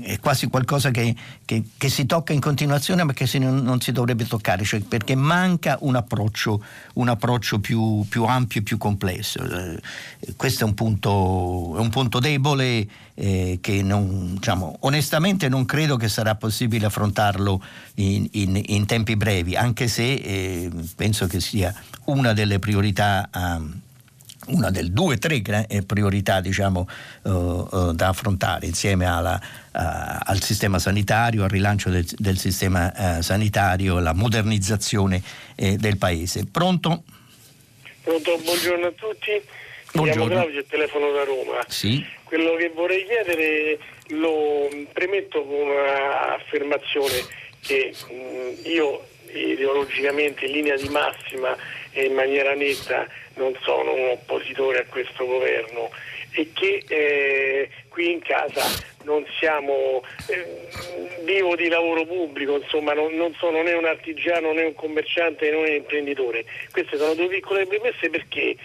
è 0.01 0.19
quasi 0.19 0.47
qualcosa 0.47 0.91
che, 0.91 1.15
che, 1.43 1.63
che, 1.75 1.89
si 1.89 2.05
tocca 2.05 2.31
in 2.31 2.39
continuazione 2.39 3.03
ma 3.03 3.13
che 3.13 3.25
si, 3.25 3.39
non, 3.39 3.81
si 3.81 3.91
dovrebbe 3.91 4.27
toccare, 4.27 4.63
cioè 4.63 4.81
perché 4.81 5.15
manca 5.15 5.77
un 5.81 5.95
approccio, 5.95 6.63
un 6.93 7.09
approccio 7.09 7.59
più, 7.59 8.05
più, 8.07 8.25
ampio 8.25 8.59
e 8.59 8.63
più 8.63 8.77
complesso. 8.77 9.43
Eh, 9.43 9.81
questo 10.35 10.63
è 10.63 10.67
un 10.67 10.75
punto, 10.75 11.75
è 11.75 11.79
un 11.79 11.89
punto 11.89 12.19
debole 12.19 12.87
eh, 13.15 13.57
che 13.61 13.81
non, 13.81 14.35
diciamo, 14.35 14.77
onestamente 14.81 15.49
non 15.49 15.65
credo 15.65 15.97
che 15.97 16.07
sarà 16.07 16.35
possibile 16.35 16.85
affrontarlo 16.85 17.63
in, 17.95 18.27
in, 18.33 18.61
in 18.63 18.85
tempi 18.85 19.15
brevi, 19.15 19.55
anche 19.55 19.87
se 19.87 20.13
eh, 20.13 20.69
penso 20.95 21.25
che 21.25 21.39
sia 21.39 21.73
una 22.05 22.33
delle 22.33 22.59
priorità. 22.59 23.27
Um, 23.33 23.81
una 24.47 24.69
delle 24.69 24.91
due 24.91 25.15
o 25.15 25.17
tre 25.17 25.41
eh, 25.67 25.83
priorità 25.83 26.41
diciamo, 26.41 26.87
uh, 27.23 27.29
uh, 27.29 27.93
da 27.93 28.09
affrontare 28.09 28.65
insieme 28.65 29.05
alla, 29.05 29.39
uh, 29.41 30.19
al 30.23 30.41
sistema 30.41 30.79
sanitario, 30.79 31.43
al 31.43 31.49
rilancio 31.49 31.89
del, 31.89 32.05
del 32.17 32.37
sistema 32.37 33.21
sanitario, 33.21 33.97
alla 33.97 34.13
modernizzazione 34.13 35.21
eh, 35.55 35.77
del 35.77 35.97
Paese. 35.97 36.45
Pronto? 36.45 37.03
Pronto, 38.03 38.37
buongiorno 38.43 38.87
a 38.87 38.91
tutti. 38.91 39.41
Mi 39.93 40.09
chiamo 40.09 40.25
Claudio 40.25 40.59
e 40.59 40.65
telefono 40.67 41.11
da 41.11 41.23
Roma. 41.23 41.63
Sì. 41.67 42.03
Quello 42.23 42.55
che 42.55 42.71
vorrei 42.73 43.05
chiedere 43.05 43.77
lo 44.07 44.67
premetto 44.91 45.43
con 45.43 45.55
un'affermazione 45.55 47.13
che 47.61 47.93
mh, 47.93 48.67
io 48.67 49.05
ideologicamente 49.33 50.45
in 50.45 50.51
linea 50.51 50.75
di 50.75 50.89
massima 50.89 51.55
e 51.91 52.05
in 52.05 52.13
maniera 52.13 52.53
netta 52.55 53.07
non 53.35 53.57
sono 53.61 53.93
un 53.93 54.09
oppositore 54.09 54.79
a 54.79 54.85
questo 54.85 55.25
governo 55.25 55.89
e 56.31 56.49
che 56.53 56.83
eh, 56.87 57.69
qui 57.89 58.11
in 58.11 58.19
casa 58.21 58.61
non 59.03 59.25
siamo 59.37 60.03
eh, 60.27 60.67
vivo 61.23 61.55
di 61.55 61.67
lavoro 61.67 62.05
pubblico, 62.05 62.57
insomma 62.57 62.93
non, 62.93 63.13
non, 63.15 63.33
sono 63.35 63.61
né 63.61 63.73
un 63.73 63.85
artigiano 63.85 64.51
né 64.53 64.63
un 64.63 64.73
commerciante 64.73 65.49
né 65.49 65.55
un 65.55 65.67
imprenditore. 65.67 66.45
Queste 66.71 66.97
sono 66.97 67.13
due 67.13 67.27
piccole 67.27 67.67
premesse 67.67 68.09
perché 68.09 68.55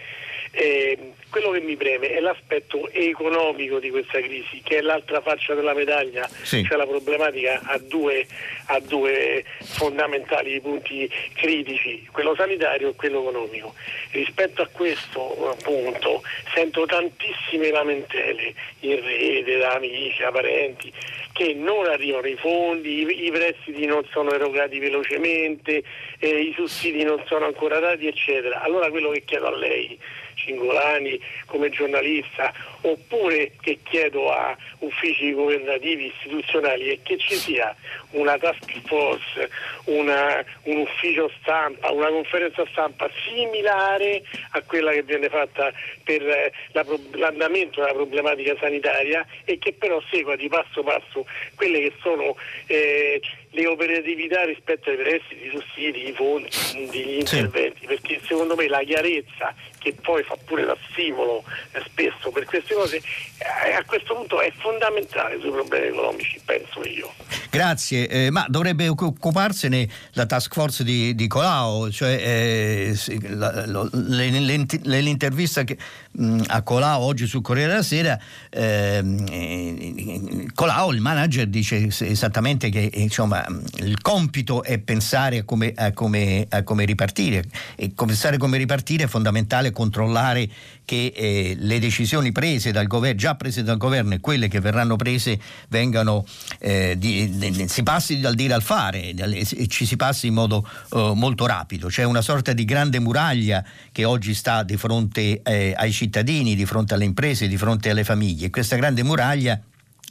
eh, 0.52 1.12
quello 1.30 1.50
che 1.50 1.60
mi 1.60 1.76
preme 1.76 2.10
è 2.10 2.20
l'aspetto 2.20 2.88
economico 2.90 3.78
di 3.78 3.90
questa 3.90 4.20
crisi, 4.20 4.60
che 4.62 4.78
è 4.78 4.80
l'altra 4.80 5.20
faccia 5.20 5.54
della 5.54 5.74
medaglia, 5.74 6.28
sì. 6.42 6.62
cioè 6.64 6.76
la 6.76 6.86
problematica 6.86 7.60
ha 7.64 7.78
due, 7.78 8.26
ha 8.66 8.80
due, 8.80 9.44
fondamentali 9.60 10.60
punti 10.60 11.10
critici, 11.34 12.06
quello 12.10 12.34
sanitario 12.34 12.90
e 12.90 12.94
quello 12.94 13.20
economico. 13.20 13.74
Rispetto 14.10 14.62
a 14.62 14.68
questo 14.70 15.56
punto 15.62 16.22
sento 16.54 16.86
tantissime 16.86 17.70
lamentele 17.70 18.54
in 18.80 19.00
rete 19.02 19.58
da 19.58 19.74
amici, 19.74 20.22
da 20.22 20.30
parenti, 20.30 20.92
che 21.32 21.54
non 21.54 21.86
arrivano 21.86 22.26
i 22.26 22.36
fondi, 22.36 23.02
i, 23.02 23.26
i 23.26 23.30
prestiti 23.30 23.86
non 23.86 24.04
sono 24.10 24.32
erogati 24.32 24.78
velocemente, 24.78 25.82
eh, 26.18 26.28
i 26.28 26.52
sussidi 26.54 27.04
non 27.04 27.22
sono 27.26 27.44
ancora 27.44 27.78
dati, 27.78 28.06
eccetera. 28.06 28.62
Allora 28.62 28.90
quello 28.90 29.10
che 29.10 29.22
chiedo 29.24 29.46
a 29.46 29.56
lei 29.56 29.98
Cingolani 30.38 31.20
come 31.46 31.68
giornalista 31.70 32.52
oppure 32.82 33.52
che 33.60 33.78
chiedo 33.82 34.30
a 34.30 34.56
uffici 34.78 35.32
governativi 35.32 36.06
istituzionali 36.06 36.90
è 36.90 36.98
che 37.02 37.18
ci 37.18 37.34
sia 37.34 37.74
una 38.10 38.38
task 38.38 38.80
force, 38.86 39.50
una, 39.84 40.44
un 40.64 40.78
ufficio 40.78 41.30
stampa, 41.40 41.90
una 41.90 42.08
conferenza 42.08 42.64
stampa 42.70 43.08
similare 43.26 44.22
a 44.50 44.62
quella 44.62 44.92
che 44.92 45.02
viene 45.02 45.28
fatta 45.28 45.72
per 46.04 46.22
eh, 46.22 46.52
la, 46.72 46.84
l'andamento 47.12 47.80
della 47.80 47.92
problematica 47.92 48.56
sanitaria 48.58 49.26
e 49.44 49.58
che 49.58 49.72
però 49.72 50.00
segua 50.10 50.36
di 50.36 50.48
passo 50.48 50.82
passo 50.82 51.26
quelle 51.54 51.80
che 51.80 51.92
sono 52.00 52.36
eh, 52.66 53.20
le 53.50 53.66
operatività 53.66 54.44
rispetto 54.44 54.90
ai 54.90 54.96
prestiti, 54.96 55.46
i 55.46 55.50
sussidi, 55.50 56.08
i 56.08 56.12
fondi, 56.12 56.48
gli 56.90 57.18
interventi, 57.18 57.80
sì. 57.80 57.86
perché 57.86 58.20
secondo 58.26 58.54
me 58.54 58.68
la 58.68 58.80
chiarezza 58.80 59.54
che 59.78 59.94
poi 59.94 60.22
fa 60.22 60.36
pure 60.44 60.64
da 60.64 60.76
stimolo 60.90 61.44
eh, 61.72 61.80
spesso 61.84 62.30
per 62.30 62.44
queste 62.44 62.74
cose, 62.74 62.96
eh, 62.96 63.72
a 63.72 63.84
questo 63.84 64.14
punto 64.14 64.40
è 64.40 64.52
fondamentale 64.58 65.38
sui 65.40 65.50
problemi 65.50 65.86
economici, 65.86 66.40
penso 66.44 66.82
io. 66.86 67.12
Grazie, 67.50 67.97
eh, 68.04 68.30
ma 68.30 68.46
dovrebbe 68.48 68.88
occuparsene 68.88 69.88
la 70.12 70.26
task 70.26 70.52
force 70.54 70.84
di, 70.84 71.14
di 71.14 71.26
Colau, 71.26 71.90
cioè 71.90 72.12
eh, 72.12 72.96
la, 73.30 73.66
lo, 73.66 73.88
l'intervista 73.92 75.64
che, 75.64 75.76
mh, 76.18 76.42
a 76.48 76.62
Colau 76.62 77.02
oggi 77.02 77.26
sul 77.26 77.42
Corriere 77.42 77.70
della 77.70 77.82
Sera, 77.82 78.18
ehm, 78.50 79.24
eh, 79.30 80.46
Colau, 80.54 80.92
il 80.92 81.00
manager, 81.00 81.46
dice 81.46 81.88
esattamente 81.88 82.68
che 82.68 82.90
insomma, 82.94 83.44
il 83.76 84.00
compito 84.00 84.62
è 84.62 84.78
pensare 84.78 85.38
a 85.38 85.44
come, 85.44 85.72
a 85.74 85.92
come, 85.92 86.46
a 86.48 86.62
come 86.62 86.84
ripartire 86.84 87.44
e 87.76 87.92
pensare 87.94 88.38
come 88.38 88.58
ripartire 88.58 89.04
è 89.04 89.06
fondamentale 89.06 89.70
controllare 89.70 90.48
che 90.88 91.12
eh, 91.14 91.54
le 91.58 91.78
decisioni 91.78 92.32
prese 92.32 92.72
dal 92.72 92.86
governo, 92.86 93.18
già 93.18 93.34
prese 93.34 93.62
dal 93.62 93.76
governo 93.76 94.14
e 94.14 94.20
quelle 94.20 94.48
che 94.48 94.58
verranno 94.58 94.96
prese 94.96 95.38
vengano, 95.68 96.24
eh, 96.60 96.94
di, 96.96 97.36
di, 97.36 97.68
si 97.68 97.82
passi 97.82 98.20
dal 98.20 98.34
dire 98.34 98.54
al 98.54 98.62
fare 98.62 99.10
e 99.10 99.66
ci 99.68 99.84
si 99.84 99.96
passi 99.96 100.28
in 100.28 100.34
modo 100.34 100.66
eh, 100.94 101.12
molto 101.14 101.44
rapido. 101.44 101.88
C'è 101.88 102.04
una 102.04 102.22
sorta 102.22 102.54
di 102.54 102.64
grande 102.64 103.00
muraglia 103.00 103.62
che 103.92 104.06
oggi 104.06 104.32
sta 104.32 104.62
di 104.62 104.78
fronte 104.78 105.42
eh, 105.42 105.74
ai 105.76 105.92
cittadini, 105.92 106.06
di 106.08 106.66
fronte 106.66 106.94
alle 106.94 107.04
imprese, 107.04 107.48
di 107.48 107.56
fronte 107.56 107.90
alle 107.90 108.04
famiglie. 108.04 108.50
Questa 108.50 108.76
grande 108.76 109.02
muraglia 109.02 109.60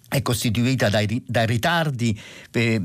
è 0.10 0.22
costituita 0.22 0.90
dai, 0.90 1.22
dai 1.26 1.46
ritardi 1.46 2.18
eh, 2.52 2.82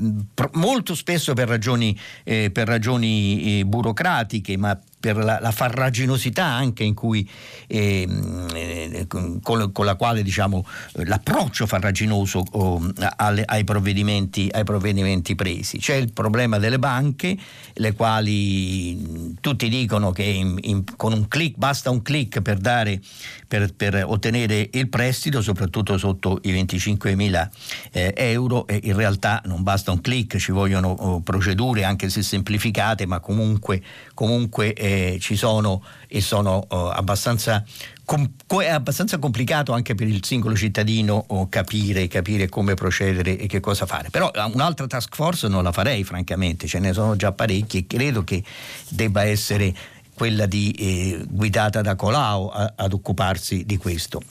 molto 0.53 0.93
spesso 0.93 1.33
per 1.33 1.47
ragioni, 1.47 1.97
eh, 2.23 2.51
per 2.51 2.67
ragioni 2.67 3.59
eh, 3.59 3.65
burocratiche, 3.65 4.57
ma 4.57 4.77
per 5.03 5.17
la, 5.17 5.37
la 5.41 5.51
farraginosità 5.51 6.45
anche 6.45 6.85
in 6.85 6.93
cui, 6.93 7.29
eh, 7.67 9.05
con, 9.09 9.41
con, 9.41 9.85
la 9.85 9.95
quale 9.95 10.23
diciamo, 10.23 10.65
l'approccio 10.93 11.67
farraginoso 11.67 12.41
oh, 12.51 12.89
alle, 13.17 13.43
ai, 13.45 13.65
provvedimenti, 13.65 14.47
ai, 14.49 14.63
provvedimenti, 14.63 15.35
presi. 15.35 15.77
C'è 15.77 15.95
il 15.95 16.13
problema 16.13 16.57
delle 16.57 16.79
banche, 16.79 17.35
le 17.73 17.91
quali 17.91 19.35
tutti 19.41 19.67
dicono 19.67 20.11
che 20.11 20.23
in, 20.23 20.57
in, 20.61 20.85
con 20.95 21.11
un 21.11 21.27
click, 21.27 21.57
basta 21.57 21.89
un 21.89 22.01
click 22.01 22.39
per, 22.39 22.59
dare, 22.59 23.01
per, 23.45 23.73
per 23.73 24.05
ottenere 24.07 24.69
il 24.71 24.87
prestito, 24.87 25.41
soprattutto 25.41 25.97
sotto 25.97 26.39
i 26.43 26.51
25 26.53 27.13
mila 27.15 27.49
eh, 27.91 28.13
euro, 28.15 28.67
e 28.67 28.79
in 28.83 28.95
realtà 28.95 29.41
non 29.47 29.63
basta 29.63 29.91
un 29.91 29.99
click, 29.99 30.37
ci 30.37 30.53
vogliono 30.53 30.91
oh, 30.91 31.19
procedure 31.19 31.83
anche 31.83 32.07
se 32.07 32.21
semplificate, 32.23 33.05
ma 33.05 33.19
comunque, 33.19 33.83
comunque 34.13 34.71
eh, 34.71 34.91
ci 35.19 35.35
sono 35.35 35.83
e 36.07 36.21
sono 36.21 36.65
uh, 36.69 36.75
abbastanza 36.93 37.63
è 38.05 38.67
abbastanza 38.67 39.17
complicato 39.17 39.71
anche 39.71 39.95
per 39.95 40.07
il 40.07 40.23
singolo 40.23 40.55
cittadino 40.55 41.25
capire, 41.49 42.07
capire, 42.07 42.49
come 42.49 42.73
procedere 42.73 43.37
e 43.37 43.47
che 43.47 43.59
cosa 43.59 43.85
fare. 43.85 44.09
Però 44.09 44.29
eh, 44.33 44.41
un'altra 44.53 44.85
task 44.87 45.15
force 45.15 45.47
non 45.47 45.63
la 45.63 45.71
farei, 45.71 46.03
francamente, 46.03 46.67
ce 46.67 46.79
ne 46.79 46.93
sono 46.93 47.15
già 47.15 47.31
parecchi 47.31 47.79
e 47.79 47.87
credo 47.87 48.23
che 48.23 48.43
debba 48.89 49.23
essere 49.23 49.73
quella 50.13 50.45
di, 50.45 50.71
eh, 50.71 51.25
guidata 51.27 51.81
da 51.81 51.95
Colau 51.95 52.47
a, 52.47 52.73
ad 52.75 52.93
occuparsi 52.93 53.65
di 53.65 53.77
questo. 53.77 54.21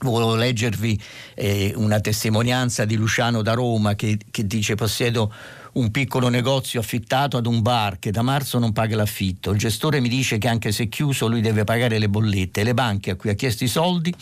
Volevo 0.00 0.36
leggervi 0.36 1.00
eh, 1.34 1.72
una 1.74 1.98
testimonianza 2.00 2.84
di 2.84 2.94
Luciano 2.94 3.42
da 3.42 3.54
Roma 3.54 3.96
che, 3.96 4.16
che 4.30 4.46
dice 4.46 4.76
possiedo 4.76 5.32
un 5.78 5.92
piccolo 5.92 6.28
negozio 6.28 6.80
affittato 6.80 7.36
ad 7.36 7.46
un 7.46 7.62
bar 7.62 8.00
che 8.00 8.10
da 8.10 8.22
marzo 8.22 8.58
non 8.58 8.72
paga 8.72 8.96
l'affitto. 8.96 9.52
Il 9.52 9.58
gestore 9.58 10.00
mi 10.00 10.08
dice 10.08 10.36
che 10.38 10.48
anche 10.48 10.72
se 10.72 10.88
chiuso 10.88 11.28
lui 11.28 11.40
deve 11.40 11.62
pagare 11.62 11.98
le 11.98 12.08
bollette, 12.08 12.64
le 12.64 12.74
banche 12.74 13.12
a 13.12 13.14
cui 13.14 13.30
ha 13.30 13.34
chiesto 13.34 13.62
i 13.62 13.68
soldi 13.68 14.12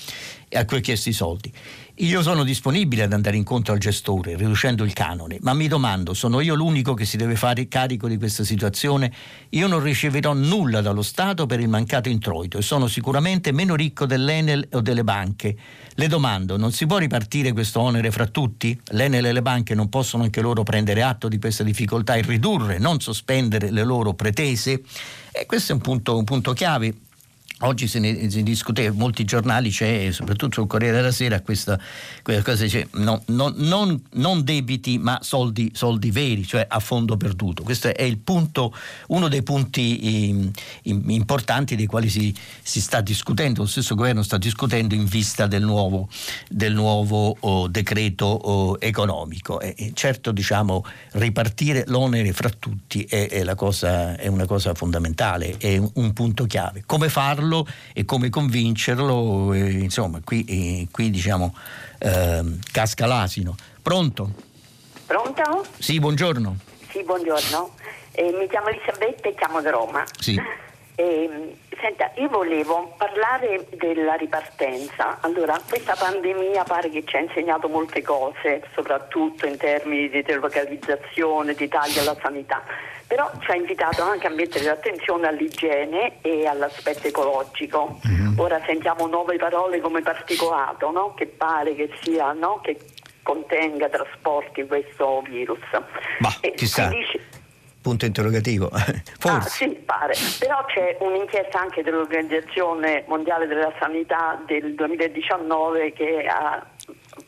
e 0.48 0.58
a 0.58 0.64
cui 0.66 0.76
ha 0.76 0.80
chiesto 0.80 1.08
i 1.08 1.12
soldi. 1.12 1.50
Io 2.00 2.20
sono 2.20 2.44
disponibile 2.44 3.04
ad 3.04 3.14
andare 3.14 3.38
incontro 3.38 3.72
al 3.72 3.78
gestore, 3.78 4.36
riducendo 4.36 4.84
il 4.84 4.92
canone, 4.92 5.38
ma 5.40 5.54
mi 5.54 5.66
domando, 5.66 6.12
sono 6.12 6.40
io 6.40 6.54
l'unico 6.54 6.92
che 6.92 7.06
si 7.06 7.16
deve 7.16 7.36
fare 7.36 7.68
carico 7.68 8.06
di 8.06 8.18
questa 8.18 8.44
situazione? 8.44 9.10
Io 9.50 9.66
non 9.66 9.82
riceverò 9.82 10.34
nulla 10.34 10.82
dallo 10.82 11.00
Stato 11.00 11.46
per 11.46 11.58
il 11.58 11.70
mancato 11.70 12.10
introito 12.10 12.58
e 12.58 12.62
sono 12.62 12.86
sicuramente 12.86 13.50
meno 13.50 13.74
ricco 13.74 14.04
dell'Enel 14.04 14.68
o 14.72 14.82
delle 14.82 15.04
banche. 15.04 15.56
Le 15.94 16.06
domando, 16.06 16.58
non 16.58 16.70
si 16.70 16.84
può 16.84 16.98
ripartire 16.98 17.54
questo 17.54 17.80
onere 17.80 18.10
fra 18.10 18.26
tutti? 18.26 18.78
L'Enel 18.88 19.24
e 19.24 19.32
le 19.32 19.40
banche 19.40 19.74
non 19.74 19.88
possono 19.88 20.24
anche 20.24 20.42
loro 20.42 20.64
prendere 20.64 21.02
atto 21.02 21.28
di 21.28 21.38
questa 21.38 21.62
difficoltà 21.62 22.16
e 22.16 22.20
ridurre, 22.20 22.76
non 22.76 23.00
sospendere 23.00 23.70
le 23.70 23.84
loro 23.84 24.12
pretese? 24.12 24.82
E 25.32 25.46
questo 25.46 25.72
è 25.72 25.74
un 25.74 25.80
punto, 25.80 26.18
un 26.18 26.24
punto 26.24 26.52
chiave 26.52 26.94
Oggi 27.60 27.88
se 27.88 28.00
ne 28.00 28.28
si 28.28 28.42
discute, 28.42 28.90
molti 28.90 29.24
giornali 29.24 29.70
c'è, 29.70 30.10
soprattutto 30.12 30.60
sul 30.60 30.66
Corriere 30.66 30.96
della 30.96 31.10
Sera, 31.10 31.40
questa, 31.40 31.80
questa 32.22 32.42
cosa 32.42 32.64
dice 32.64 32.88
no, 32.96 33.22
no, 33.28 33.50
non, 33.56 33.98
non, 34.12 34.44
debiti 34.44 34.98
ma 34.98 35.18
soldi, 35.22 35.70
soldi, 35.72 36.10
veri, 36.10 36.46
cioè 36.46 36.66
a 36.68 36.80
fondo 36.80 37.16
perduto. 37.16 37.62
Questo 37.62 37.88
è 37.88 38.14
punto, 38.16 38.74
uno 39.08 39.28
dei 39.28 39.42
punti 39.42 40.28
in, 40.28 40.50
in, 40.82 41.08
importanti 41.08 41.76
dei 41.76 41.86
quali 41.86 42.10
si, 42.10 42.34
si, 42.62 42.78
sta 42.78 43.00
discutendo, 43.00 43.62
lo 43.62 43.68
stesso 43.68 43.94
governo 43.94 44.22
sta 44.22 44.36
discutendo 44.36 44.94
in 44.94 45.06
vista 45.06 45.46
del 45.46 45.62
nuovo, 45.62 46.10
del 46.50 46.74
nuovo 46.74 47.34
oh, 47.40 47.68
decreto 47.68 48.26
oh, 48.26 48.76
economico. 48.80 49.60
E 49.60 49.92
certo 49.94 50.30
diciamo, 50.30 50.84
ripartire 51.12 51.84
l'onere 51.86 52.34
fra 52.34 52.50
tutti 52.50 53.02
è, 53.04 53.28
è, 53.30 53.54
cosa, 53.54 54.14
è 54.16 54.26
una 54.26 54.44
cosa 54.44 54.74
fondamentale, 54.74 55.56
è 55.56 55.78
un, 55.78 55.90
un 55.94 56.12
punto 56.12 56.44
chiave. 56.44 56.82
Come 56.84 57.08
farlo? 57.08 57.44
Farlo 57.46 57.66
e 57.92 58.04
come 58.04 58.28
convincerlo, 58.28 59.52
e, 59.52 59.70
insomma, 59.70 60.20
qui, 60.22 60.88
qui 60.90 61.10
diciamo 61.10 61.54
eh, 61.98 62.42
casca 62.72 63.06
l'asino. 63.06 63.54
Pronto? 63.80 64.30
Pronto? 65.06 65.64
Sì, 65.78 66.00
buongiorno. 66.00 66.56
Sì, 66.90 67.02
buongiorno. 67.04 67.70
Eh, 68.12 68.34
mi 68.38 68.48
chiamo 68.48 68.68
Elisabetta 68.68 69.28
e 69.28 69.34
chiamo 69.34 69.60
da 69.60 69.70
Roma. 69.70 70.04
Sì. 70.18 70.40
Eh, 70.98 71.54
senta, 71.78 72.10
io 72.14 72.28
volevo 72.28 72.94
parlare 72.96 73.66
della 73.76 74.14
ripartenza. 74.14 75.18
Allora, 75.20 75.60
questa 75.68 75.94
pandemia 75.94 76.64
pare 76.64 76.88
che 76.88 77.04
ci 77.04 77.16
ha 77.16 77.20
insegnato 77.20 77.68
molte 77.68 78.00
cose, 78.00 78.62
soprattutto 78.74 79.46
in 79.46 79.58
termini 79.58 80.08
di 80.08 80.22
delocalizzazione, 80.22 81.52
di 81.52 81.68
tagli 81.68 81.98
alla 81.98 82.16
sanità, 82.18 82.62
però 83.06 83.30
ci 83.40 83.50
ha 83.50 83.56
invitato 83.56 84.02
anche 84.02 84.26
a 84.26 84.30
mettere 84.30 84.64
l'attenzione 84.64 85.26
all'igiene 85.28 86.22
e 86.22 86.46
all'aspetto 86.46 87.08
ecologico. 87.08 88.00
Mm-hmm. 88.08 88.38
Ora 88.38 88.58
sentiamo 88.64 89.06
nuove 89.06 89.36
parole 89.36 89.80
come 89.82 90.00
particolato, 90.00 90.90
no? 90.90 91.12
che 91.12 91.26
pare 91.26 91.74
che 91.74 91.90
sia, 92.00 92.32
no? 92.32 92.60
che 92.62 92.78
contenga, 93.22 93.90
trasporti 93.90 94.66
questo 94.66 95.22
virus. 95.28 95.60
Ma 96.20 96.30
chissà. 96.54 96.88
Dice, 96.88 97.20
punto 97.86 98.04
interrogativo. 98.04 98.68
Forse. 99.20 99.28
Ah, 99.28 99.40
sì, 99.42 99.68
pare. 99.84 100.14
Però 100.40 100.64
c'è 100.64 100.96
un'inchiesta 100.98 101.60
anche 101.60 101.84
dell'Organizzazione 101.84 103.04
Mondiale 103.06 103.46
della 103.46 103.72
Sanità 103.78 104.42
del 104.44 104.74
2019 104.74 105.92
che 105.92 106.26
ha 106.28 106.66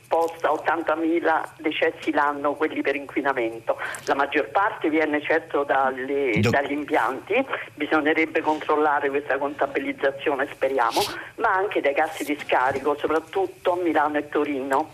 posta 0.08 0.50
80.000 0.50 1.48
decessi 1.58 2.10
l'anno 2.10 2.54
quelli 2.54 2.80
per 2.82 2.96
inquinamento. 2.96 3.76
La 4.06 4.14
maggior 4.14 4.48
parte 4.48 4.90
viene 4.90 5.22
certo 5.22 5.62
dalle, 5.62 6.40
dagli 6.40 6.72
impianti, 6.72 7.46
bisognerebbe 7.74 8.40
controllare 8.40 9.10
questa 9.10 9.38
contabilizzazione 9.38 10.48
speriamo, 10.50 11.00
ma 11.36 11.52
anche 11.52 11.80
dai 11.80 11.94
cassi 11.94 12.24
di 12.24 12.36
scarico, 12.42 12.96
soprattutto 12.98 13.72
a 13.74 13.76
Milano 13.76 14.18
e 14.18 14.28
Torino. 14.28 14.88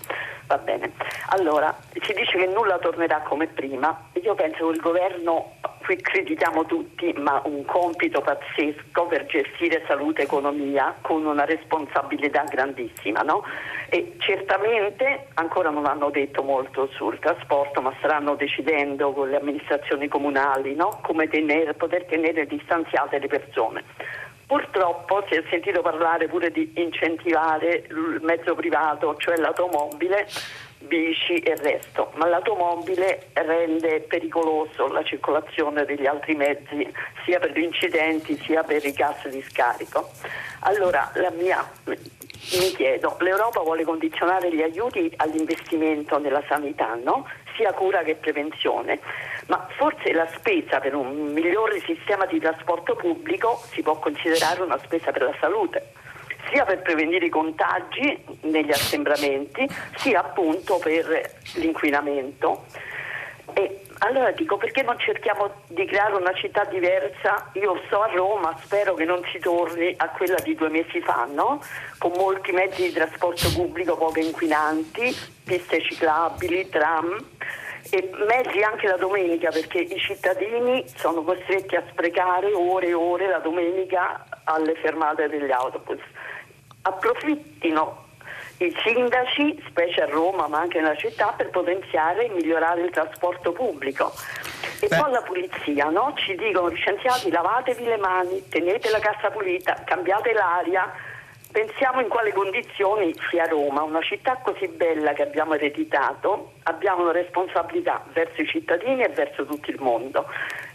Va 0.47 0.59
bene. 0.59 0.93
Allora, 1.29 1.75
si 2.03 2.13
dice 2.13 2.39
che 2.39 2.47
nulla 2.47 2.79
tornerà 2.79 3.21
come 3.21 3.47
prima. 3.47 4.09
Io 4.23 4.35
penso 4.35 4.69
che 4.69 4.75
il 4.75 4.81
governo, 4.81 5.55
qui 5.83 5.97
critichiamo 5.97 6.67
tutti, 6.67 7.15
ma 7.17 7.41
un 7.45 7.65
compito 7.65 8.21
pazzesco 8.21 9.07
per 9.07 9.25
gestire 9.27 9.85
salute 9.87 10.23
e 10.23 10.25
economia 10.25 10.95
con 11.01 11.25
una 11.25 11.45
responsabilità 11.47 12.45
grandissima. 12.45 13.23
No? 13.23 13.43
E 13.89 14.17
certamente 14.19 15.29
ancora 15.35 15.71
non 15.71 15.87
hanno 15.87 16.11
detto 16.11 16.43
molto 16.43 16.89
sul 16.89 17.19
trasporto, 17.19 17.81
ma 17.81 17.95
staranno 17.99 18.35
decidendo 18.35 19.13
con 19.13 19.31
le 19.31 19.39
amministrazioni 19.39 20.09
comunali 20.09 20.75
no? 20.75 21.01
come 21.03 21.29
tenere, 21.29 21.73
poter 21.73 22.05
tenere 22.05 22.47
distanziate 22.47 23.19
le 23.19 23.29
persone. 23.29 23.85
Purtroppo 24.47 25.25
si 25.29 25.35
è 25.35 25.43
sentito 25.49 25.81
parlare 25.81 26.29
pure 26.29 26.51
di 26.51 26.73
incentivare 26.77 27.85
il 27.89 28.21
mezzo 28.23 28.55
privato, 28.55 29.17
cioè 29.17 29.37
l'automobile, 29.37 30.29
bici 30.81 31.39
e 31.39 31.53
il 31.53 31.57
resto, 31.59 32.13
ma 32.17 32.27
l'automobile 32.27 33.29
rende 33.33 34.01
pericoloso 34.01 34.89
la 34.89 35.03
circolazione 35.03 35.85
degli 35.85 36.07
altri 36.07 36.35
mezzi 36.35 36.93
sia 37.25 37.39
per 37.39 37.53
gli 37.53 37.63
incidenti 37.63 38.37
sia 38.45 38.63
per 38.63 38.85
i 38.85 38.93
gas 38.93 39.27
di 39.29 39.43
scarico. 39.43 40.11
Allora 40.61 41.11
la 41.15 41.31
mia 41.31 41.67
mi 41.87 42.71
chiedo, 42.77 43.17
l'Europa 43.21 43.61
vuole 43.61 43.85
condizionare 43.85 44.55
gli 44.55 44.61
aiuti 44.61 45.11
all'investimento 45.17 46.19
nella 46.19 46.43
sanità, 46.47 46.95
no? 47.03 47.27
Sia 47.57 47.73
cura 47.73 48.03
che 48.03 48.15
prevenzione, 48.15 49.01
ma 49.47 49.67
forse 49.77 50.13
la 50.13 50.27
spesa 50.35 50.81
per 50.81 50.95
un 50.95 51.33
migliore 51.33 51.81
sistema 51.81 52.27
di 52.27 52.39
trasporto 52.39 52.95
pubblico 52.97 53.63
si 53.73 53.83
può 53.83 53.99
considerare 53.99 54.63
una 54.63 54.79
spesa 54.79 55.11
per 55.11 55.23
la 55.23 55.35
salute 55.41 55.93
sia 56.51 56.65
per 56.65 56.83
prevenire 56.83 57.27
i 57.27 57.31
contagi 57.31 58.23
negli 58.43 58.71
assembramenti, 58.71 59.67
sia 59.97 60.21
appunto 60.21 60.79
per 60.79 61.37
l'inquinamento. 61.55 62.67
E 63.53 63.81
allora 63.99 64.31
dico 64.33 64.57
perché 64.57 64.83
non 64.83 64.99
cerchiamo 64.99 65.51
di 65.69 65.85
creare 65.85 66.15
una 66.15 66.33
città 66.33 66.65
diversa? 66.65 67.51
Io 67.55 67.81
sto 67.87 68.03
a 68.03 68.07
Roma, 68.07 68.57
spero 68.63 68.95
che 68.95 69.05
non 69.05 69.23
si 69.31 69.39
torni 69.39 69.95
a 69.97 70.09
quella 70.09 70.39
di 70.43 70.55
due 70.55 70.69
mesi 70.71 71.01
fa, 71.01 71.27
no? 71.31 71.61
con 71.99 72.13
molti 72.17 72.53
mezzi 72.53 72.83
di 72.83 72.93
trasporto 72.93 73.53
pubblico 73.53 73.97
poco 73.97 74.19
inquinanti, 74.19 75.15
piste 75.45 75.83
ciclabili, 75.83 76.69
tram 76.69 77.23
e 77.91 78.11
mezzi 78.27 78.63
anche 78.63 78.87
la 78.87 78.97
domenica 78.97 79.51
perché 79.51 79.79
i 79.81 79.99
cittadini 79.99 80.85
sono 80.97 81.23
costretti 81.23 81.77
a 81.77 81.85
sprecare 81.91 82.53
ore 82.53 82.89
e 82.89 82.95
ore 82.95 83.29
la 83.29 83.39
domenica 83.39 84.25
alle 84.45 84.75
fermate 84.77 85.29
degli 85.29 85.51
autobus. 85.51 86.01
Approfittino 86.83 88.04
i 88.67 88.77
sindaci, 88.83 89.63
specie 89.69 90.03
a 90.03 90.07
Roma 90.07 90.49
ma 90.49 90.61
anche 90.61 90.81
nella 90.81 90.97
città, 90.97 91.33
per 91.37 91.51
potenziare 91.51 92.27
e 92.27 92.29
migliorare 92.31 92.83
il 92.83 92.91
trasporto 92.91 93.53
pubblico. 93.53 94.13
E 94.81 94.89
Beh. 94.89 94.97
poi 94.97 95.11
la 95.11 95.23
pulizia, 95.23 95.89
no? 95.91 96.13
ci 96.17 96.35
dicono 96.35 96.71
gli 96.71 96.77
scienziati 96.77 97.31
lavatevi 97.31 97.85
le 97.85 97.97
mani, 97.97 98.49
tenete 98.49 98.91
la 98.91 98.99
cassa 98.99 99.31
pulita, 99.31 99.83
cambiate 99.85 100.33
l'aria. 100.33 100.93
Pensiamo 101.51 102.01
in 102.01 102.09
quali 102.09 102.33
condizioni 102.33 103.15
sia 103.31 103.47
Roma, 103.47 103.83
una 103.83 104.03
città 104.03 104.41
così 104.43 104.67
bella 104.67 105.13
che 105.13 105.23
abbiamo 105.23 105.55
ereditato, 105.55 106.55
abbiamo 106.65 107.03
una 107.03 107.13
responsabilità 107.13 108.05
verso 108.13 108.43
i 108.43 108.47
cittadini 108.47 109.03
e 109.03 109.09
verso 109.11 109.47
tutto 109.47 109.71
il 109.71 109.81
mondo. 109.81 110.27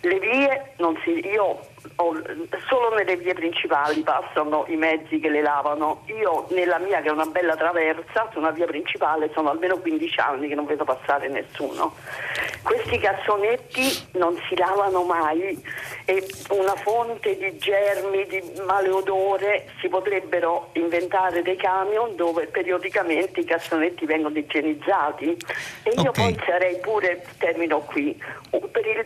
Le 0.01 0.19
vie, 0.19 0.73
si, 1.03 1.27
io 1.27 1.59
solo 2.67 2.95
nelle 2.95 3.17
vie 3.17 3.33
principali 3.33 4.01
passano 4.01 4.63
i 4.67 4.77
mezzi 4.77 5.19
che 5.19 5.29
le 5.29 5.41
lavano. 5.41 6.03
Io 6.05 6.47
nella 6.51 6.77
mia, 6.77 7.01
che 7.01 7.09
è 7.09 7.11
una 7.11 7.25
bella 7.25 7.57
traversa, 7.57 8.29
su 8.31 8.39
una 8.39 8.51
via 8.51 8.65
principale 8.65 9.29
sono 9.33 9.49
almeno 9.49 9.77
15 9.77 10.19
anni 10.19 10.47
che 10.47 10.55
non 10.55 10.65
vedo 10.65 10.85
passare 10.85 11.27
nessuno. 11.27 11.93
Questi 12.63 12.99
cassonetti 12.99 14.07
non 14.13 14.39
si 14.47 14.55
lavano 14.55 15.03
mai 15.03 15.61
e 16.05 16.25
una 16.51 16.75
fonte 16.75 17.37
di 17.37 17.57
germi, 17.57 18.25
di 18.27 18.41
maleodore, 18.65 19.67
si 19.81 19.89
potrebbero 19.89 20.69
inventare 20.73 21.41
dei 21.41 21.57
camion 21.57 22.15
dove 22.15 22.47
periodicamente 22.47 23.41
i 23.41 23.45
cassonetti 23.45 24.05
vengono 24.05 24.37
igienizzati. 24.37 25.37
E 25.83 25.89
io 26.01 26.09
okay. 26.09 26.33
poi 26.33 26.43
sarei 26.45 26.79
pure, 26.79 27.25
termino 27.37 27.79
qui, 27.79 28.17
per 28.49 28.85
il 28.85 29.05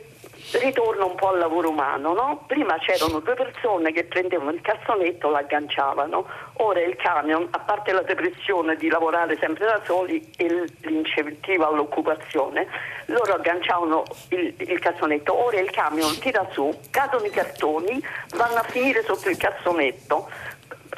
ritorno 0.51 1.07
un 1.07 1.15
po' 1.15 1.29
al 1.29 1.39
lavoro 1.39 1.69
umano, 1.69 2.13
no? 2.13 2.43
Prima 2.47 2.77
c'erano 2.77 3.19
due 3.19 3.33
persone 3.33 3.91
che 3.91 4.03
prendevano 4.05 4.51
il 4.51 4.61
cassonetto 4.61 5.27
e 5.27 5.31
l'agganciavano, 5.31 6.25
ora 6.57 6.81
il 6.81 6.95
camion, 6.95 7.47
a 7.51 7.59
parte 7.59 7.91
la 7.91 8.01
depressione 8.01 8.75
di 8.75 8.89
lavorare 8.89 9.37
sempre 9.39 9.65
da 9.65 9.81
soli 9.83 10.31
e 10.37 10.65
l'incentivo 10.81 11.67
all'occupazione, 11.67 12.67
loro 13.07 13.33
agganciavano 13.33 14.03
il, 14.29 14.53
il 14.57 14.79
cassonetto, 14.79 15.33
ora 15.33 15.59
il 15.59 15.71
camion 15.71 16.17
tira 16.19 16.47
su, 16.51 16.71
cadono 16.89 17.25
i 17.25 17.31
cartoni, 17.31 18.03
vanno 18.35 18.59
a 18.59 18.63
finire 18.63 19.03
sotto 19.03 19.29
il 19.29 19.37
cassonetto 19.37 20.29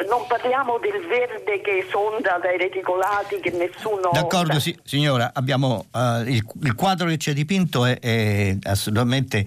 non 0.07 0.25
parliamo 0.27 0.77
del 0.79 1.05
verde 1.07 1.61
che 1.61 1.85
sonda 1.89 2.37
dai 2.41 2.57
reticolati 2.57 3.39
che 3.39 3.51
nessuno... 3.51 4.09
D'accordo 4.11 4.59
sì, 4.59 4.77
signora, 4.83 5.31
abbiamo, 5.33 5.85
uh, 5.91 6.21
il, 6.27 6.43
il, 6.63 6.75
quadro 6.75 7.07
che 7.07 7.17
ci 7.17 7.29
ha 7.29 7.33
dipinto 7.33 7.85
è, 7.85 7.99
è 7.99 8.57
assolutamente 8.63 9.45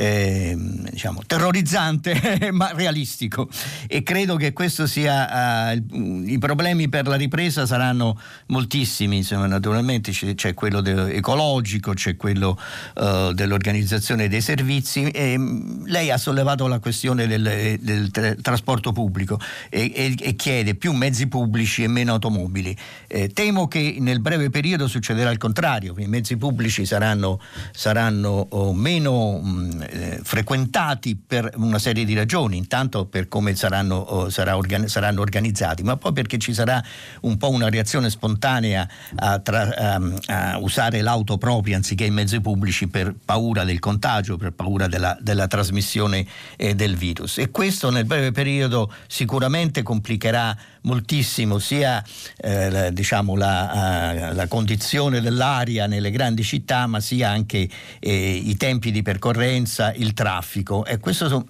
eh, 0.00 0.56
diciamo, 0.56 1.20
terrorizzante 1.26 2.48
ma 2.52 2.72
realistico 2.72 3.48
e 3.86 4.02
credo 4.02 4.36
che 4.36 4.54
questo 4.54 4.86
sia... 4.86 5.68
Uh, 5.68 5.72
il, 5.72 6.30
I 6.30 6.38
problemi 6.38 6.88
per 6.88 7.06
la 7.06 7.16
ripresa 7.16 7.66
saranno 7.66 8.18
moltissimi, 8.46 9.18
insomma, 9.18 9.46
naturalmente 9.46 10.12
c'è, 10.12 10.34
c'è 10.34 10.54
quello 10.54 10.80
de- 10.80 11.14
ecologico, 11.14 11.92
c'è 11.92 12.16
quello 12.16 12.58
uh, 12.94 13.32
dell'organizzazione 13.32 14.28
dei 14.28 14.40
servizi 14.40 15.10
mm, 15.14 15.84
lei 15.86 16.10
ha 16.10 16.16
sollevato 16.16 16.66
la 16.66 16.78
questione 16.78 17.26
del, 17.26 17.78
del 17.80 18.10
tra- 18.10 18.34
trasporto 18.40 18.92
pubblico 18.92 19.38
e 19.68 19.90
e, 19.92 20.14
e, 20.18 20.34
chiede 20.34 20.74
più 20.74 20.92
mezzi 20.92 21.26
pubblici 21.26 21.82
e 21.82 21.88
meno 21.88 22.12
automobili. 22.12 22.76
Eh, 23.06 23.28
temo 23.28 23.68
che 23.68 23.96
nel 23.98 24.20
breve 24.20 24.50
periodo 24.50 24.86
succederà 24.86 25.30
il 25.30 25.38
contrario, 25.38 25.94
i 25.98 26.06
mezzi 26.06 26.36
pubblici 26.36 26.86
saranno, 26.86 27.40
saranno 27.72 28.46
oh, 28.50 28.72
meno 28.72 29.38
mh, 29.40 29.89
eh, 29.90 30.20
frequentati 30.22 31.16
per 31.16 31.50
una 31.56 31.78
serie 31.78 32.04
di 32.04 32.14
ragioni, 32.14 32.56
intanto 32.56 33.06
per 33.06 33.28
come 33.28 33.54
saranno, 33.54 33.96
oh, 33.96 34.30
sarà 34.30 34.56
saranno, 34.86 35.20
organizzati, 35.20 35.82
ma 35.82 35.96
poi 35.96 36.12
perché 36.12 36.38
ci 36.38 36.54
sarà 36.54 36.82
un 37.22 37.36
po' 37.36 37.50
una 37.50 37.68
reazione 37.68 38.10
spontanea 38.10 38.88
a, 39.16 39.38
tra, 39.40 39.74
a, 39.74 40.00
a 40.26 40.58
usare 40.58 41.00
l'auto 41.00 41.38
propria 41.38 41.76
anziché 41.76 42.04
i 42.04 42.10
mezzi 42.10 42.40
pubblici 42.40 42.88
per 42.88 43.14
paura 43.24 43.64
del 43.64 43.78
contagio, 43.78 44.36
per 44.36 44.52
paura 44.52 44.86
della, 44.86 45.16
della 45.20 45.46
trasmissione 45.46 46.26
eh, 46.56 46.74
del 46.74 46.96
virus. 46.96 47.38
E 47.38 47.50
questo 47.50 47.90
nel 47.90 48.04
breve 48.04 48.32
periodo 48.32 48.92
sicuramente 49.06 49.82
complicherà 49.82 50.56
moltissimo 50.82 51.58
sia 51.58 52.02
eh, 52.36 52.90
diciamo, 52.92 53.36
la, 53.36 54.30
uh, 54.30 54.34
la, 54.34 54.46
condizione 54.46 55.20
dell'aria 55.20 55.86
nelle 55.86 56.10
grandi 56.10 56.42
città, 56.42 56.86
ma 56.86 57.00
sia 57.00 57.28
anche 57.28 57.68
eh, 57.98 58.34
i 58.34 58.56
tempi 58.56 58.90
di 58.90 59.02
percorrenza, 59.02 59.79
il 59.88 60.12
traffico. 60.12 60.84
E 60.84 60.98
questo 60.98 61.28
sono 61.28 61.46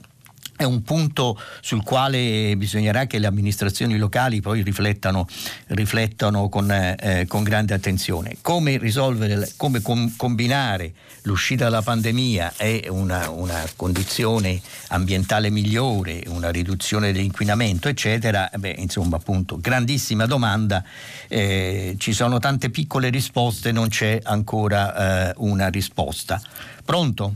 è 0.61 0.65
un 0.65 0.83
punto 0.83 1.41
sul 1.63 1.83
quale 1.83 2.55
bisognerà 2.55 3.07
che 3.07 3.19
le 3.19 3.27
amministrazioni 3.27 3.97
locali 3.97 4.43
poi 4.43 4.63
riflettano, 4.63 5.27
riflettano 5.69 6.51
con, 6.51 6.71
eh, 6.71 7.25
con, 7.27 7.43
grande 7.43 7.73
attenzione. 7.73 8.37
Come 8.43 8.77
risolvere, 8.77 9.51
come 9.57 9.81
com- 9.81 10.15
combinare 10.17 10.93
l'uscita 11.23 11.65
dalla 11.65 11.81
pandemia 11.81 12.53
e 12.59 12.89
una, 12.91 13.31
una, 13.31 13.65
condizione 13.75 14.61
ambientale 14.89 15.49
migliore, 15.49 16.25
una 16.27 16.51
riduzione 16.51 17.11
dell'inquinamento, 17.11 17.89
eccetera, 17.89 18.51
beh, 18.55 18.75
insomma, 18.77 19.17
appunto, 19.17 19.59
grandissima 19.59 20.27
domanda. 20.27 20.85
Eh, 21.27 21.95
ci 21.97 22.13
sono 22.13 22.39
tante 22.39 22.69
piccole 22.69 23.09
risposte, 23.09 23.73
non 23.73 23.89
c'è 23.89 24.21
ancora 24.23 25.31
eh, 25.31 25.35
una 25.39 25.69
risposta. 25.69 26.39
Pronto? 26.85 27.35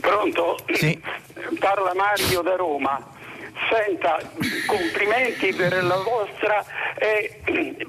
Pronto? 0.00 0.58
Sì 0.72 1.00
parla 1.58 1.94
Mario 1.94 2.42
da 2.42 2.56
Roma. 2.56 3.20
Senta, 3.70 4.18
complimenti 4.66 5.54
per 5.54 5.84
la 5.84 5.96
vostra, 5.96 6.64
è, 6.96 7.30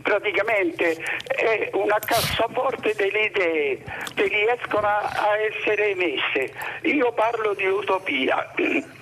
praticamente 0.01 0.95
è 1.25 1.69
una 1.73 1.97
cassaforte 1.99 2.93
delle 2.95 3.25
idee 3.25 3.83
che 4.13 4.27
riescono 4.27 4.87
a 4.87 5.37
essere 5.39 5.89
emesse. 5.89 6.53
Io 6.83 7.11
parlo 7.13 7.53
di 7.55 7.65
utopia. 7.65 8.53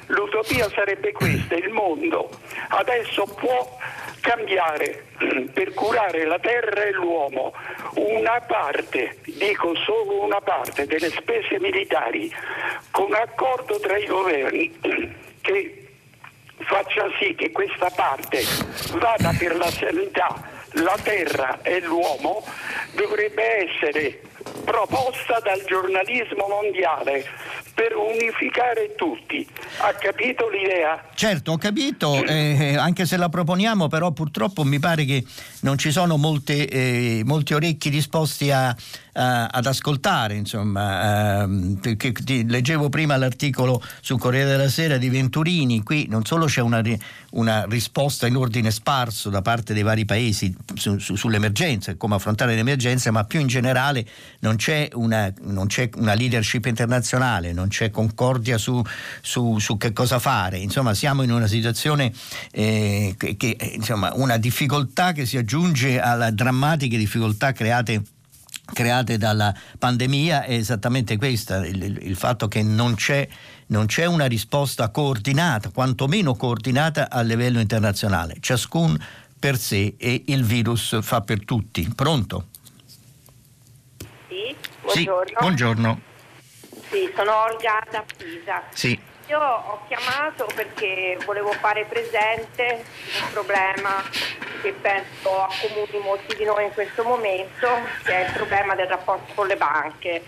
L'utopia 0.07 0.69
sarebbe 0.69 1.11
questa, 1.11 1.55
il 1.55 1.69
mondo 1.69 2.29
adesso 2.69 3.25
può 3.25 3.77
cambiare 4.21 5.07
per 5.53 5.73
curare 5.73 6.25
la 6.25 6.39
terra 6.39 6.83
e 6.83 6.91
l'uomo 6.91 7.53
una 7.95 8.39
parte, 8.47 9.17
dico 9.25 9.75
solo 9.75 10.23
una 10.23 10.39
parte, 10.39 10.85
delle 10.85 11.09
spese 11.09 11.59
militari 11.59 12.33
con 12.91 13.13
accordo 13.13 13.79
tra 13.79 13.97
i 13.97 14.05
governi 14.05 14.79
che 15.41 15.87
faccia 16.59 17.09
sì 17.19 17.35
che 17.35 17.51
questa 17.51 17.89
parte 17.89 18.43
vada 18.93 19.33
per 19.37 19.55
la 19.57 19.69
sanità, 19.69 20.49
la 20.73 20.97
terra 21.01 21.59
e 21.63 21.81
l'uomo 21.81 22.45
dovrebbe 22.93 23.67
essere 23.67 24.21
proposta 24.63 25.39
dal 25.43 25.63
giornalismo 25.65 26.47
mondiale 26.47 27.25
per 27.73 27.95
unificare 27.95 28.95
tutti. 28.95 29.47
Ha 29.79 29.93
capito 29.93 30.49
l'idea? 30.49 31.03
Certo, 31.13 31.53
ho 31.53 31.57
capito, 31.57 32.23
eh, 32.23 32.75
anche 32.77 33.05
se 33.05 33.17
la 33.17 33.29
proponiamo, 33.29 33.87
però 33.87 34.11
purtroppo 34.11 34.63
mi 34.63 34.79
pare 34.79 35.05
che 35.05 35.23
non 35.61 35.77
ci 35.77 35.91
sono 35.91 36.17
molte, 36.17 36.67
eh, 36.67 37.21
molti 37.25 37.53
orecchi 37.53 37.89
disposti 37.89 38.51
a, 38.51 38.75
a, 39.13 39.47
ad 39.47 39.65
ascoltare. 39.65 40.35
Insomma, 40.35 41.43
eh, 41.43 41.97
che, 41.97 42.11
ti, 42.11 42.47
leggevo 42.47 42.89
prima 42.89 43.17
l'articolo 43.17 43.81
sul 44.01 44.19
Corriere 44.19 44.49
della 44.49 44.69
Sera 44.69 44.97
di 44.97 45.09
Venturini, 45.09 45.83
qui 45.83 46.07
non 46.09 46.25
solo 46.25 46.45
c'è 46.45 46.61
una, 46.61 46.81
una 47.31 47.65
risposta 47.67 48.27
in 48.27 48.35
ordine 48.35 48.71
sparso 48.71 49.29
da 49.29 49.41
parte 49.41 49.73
dei 49.73 49.83
vari 49.83 50.05
paesi 50.05 50.53
su, 50.73 50.97
su, 50.97 51.15
sull'emergenza 51.15 51.95
come 51.95 52.15
affrontare 52.15 52.55
l'emergenza, 52.55 53.11
ma 53.11 53.23
più 53.23 53.39
in 53.39 53.47
generale 53.47 54.05
non 54.39 54.55
c'è 54.55 54.89
una, 54.93 55.31
non 55.41 55.67
c'è 55.67 55.89
una 55.95 56.13
leadership 56.13 56.65
internazionale, 56.65 57.53
non 57.53 57.67
c'è 57.67 57.89
concordia 57.91 58.57
su, 58.57 58.81
su, 59.21 59.59
su, 59.59 59.77
che 59.77 59.93
cosa 59.93 60.19
fare. 60.19 60.57
Insomma, 60.57 60.93
siamo 60.93 61.21
in 61.21 61.31
una 61.31 61.47
situazione 61.47 62.11
eh, 62.51 63.15
che, 63.17 63.37
che 63.37 63.55
insomma, 63.73 64.11
una 64.15 64.37
difficoltà 64.37 65.11
che 65.11 65.25
si 65.25 65.37
aggiunge 65.37 65.50
alle 65.99 66.33
drammatiche 66.33 66.97
difficoltà 66.97 67.51
create 67.51 68.01
create 68.73 69.17
dalla 69.17 69.53
pandemia 69.77 70.43
è 70.43 70.53
esattamente 70.53 71.17
questa, 71.17 71.65
il, 71.65 71.81
il, 71.81 71.99
il 72.01 72.15
fatto 72.15 72.47
che 72.47 72.63
non 72.63 72.95
c'è, 72.95 73.27
non 73.67 73.85
c'è, 73.85 74.05
una 74.05 74.25
risposta 74.25 74.89
coordinata, 74.89 75.69
quantomeno 75.69 76.35
coordinata 76.35 77.09
a 77.09 77.21
livello 77.21 77.59
internazionale, 77.59 78.37
ciascun 78.39 78.97
per 79.37 79.57
sé 79.57 79.95
e 79.97 80.23
il 80.27 80.43
virus 80.43 80.99
fa 81.01 81.21
per 81.21 81.43
tutti. 81.43 81.91
Pronto? 81.93 82.47
Sì, 84.29 84.55
buongiorno. 84.81 85.25
Sì, 85.25 85.33
buongiorno. 85.39 86.01
Sì, 86.89 87.11
sono 87.15 87.35
Olga 87.43 87.87
da 87.91 88.03
Pisa. 88.17 88.63
Sì. 88.73 88.99
Io 89.31 89.39
ho 89.39 89.79
chiamato 89.87 90.45
perché 90.53 91.17
volevo 91.23 91.53
fare 91.53 91.85
presente 91.85 92.83
un 93.23 93.31
problema 93.31 94.03
che 94.61 94.73
penso 94.73 95.43
accomuni 95.43 96.03
molti 96.03 96.35
di 96.35 96.43
noi 96.43 96.65
in 96.65 96.73
questo 96.73 97.01
momento, 97.03 97.69
che 98.03 98.11
è 98.11 98.27
il 98.27 98.33
problema 98.33 98.75
del 98.75 98.87
rapporto 98.87 99.31
con 99.33 99.47
le 99.47 99.55
banche. 99.55 100.21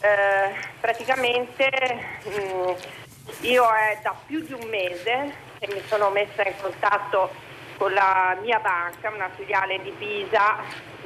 Eh, 0.00 0.56
praticamente 0.80 1.70
mh, 2.24 2.40
mm, 2.40 2.74
io 3.42 3.64
è 3.70 4.00
da 4.02 4.12
più 4.26 4.40
di 4.40 4.54
un 4.54 4.68
mese 4.68 5.32
che 5.60 5.72
mi 5.72 5.80
sono 5.86 6.10
messa 6.10 6.42
in 6.42 6.54
contatto 6.60 7.30
con 7.76 7.92
la 7.92 8.36
mia 8.42 8.58
banca, 8.58 9.08
una 9.08 9.30
filiale 9.36 9.80
di 9.82 9.92
Pisa, 9.92 10.56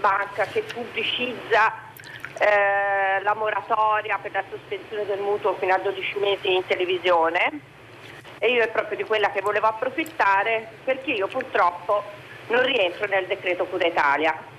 banca 0.01 0.47
che 0.47 0.62
pubblicizza 0.62 1.86
eh, 2.39 3.22
la 3.22 3.34
moratoria 3.34 4.18
per 4.18 4.32
la 4.32 4.45
sospensione 4.51 5.07
del 5.07 5.20
mutuo 5.20 5.55
fino 5.55 5.74
a 5.74 5.78
12 5.78 6.18
mesi 6.18 6.55
in 6.55 6.66
televisione. 6.66 7.61
E 8.39 8.51
io 8.51 8.62
è 8.62 8.68
proprio 8.68 8.97
di 8.97 9.05
quella 9.05 9.30
che 9.30 9.41
volevo 9.41 9.66
approfittare 9.66 10.68
perché 10.84 11.12
io 11.12 11.26
purtroppo 11.26 12.03
non 12.49 12.62
rientro 12.62 13.07
nel 13.07 13.26
decreto 13.26 13.64
Cura 13.64 13.87
Italia. 13.87 14.55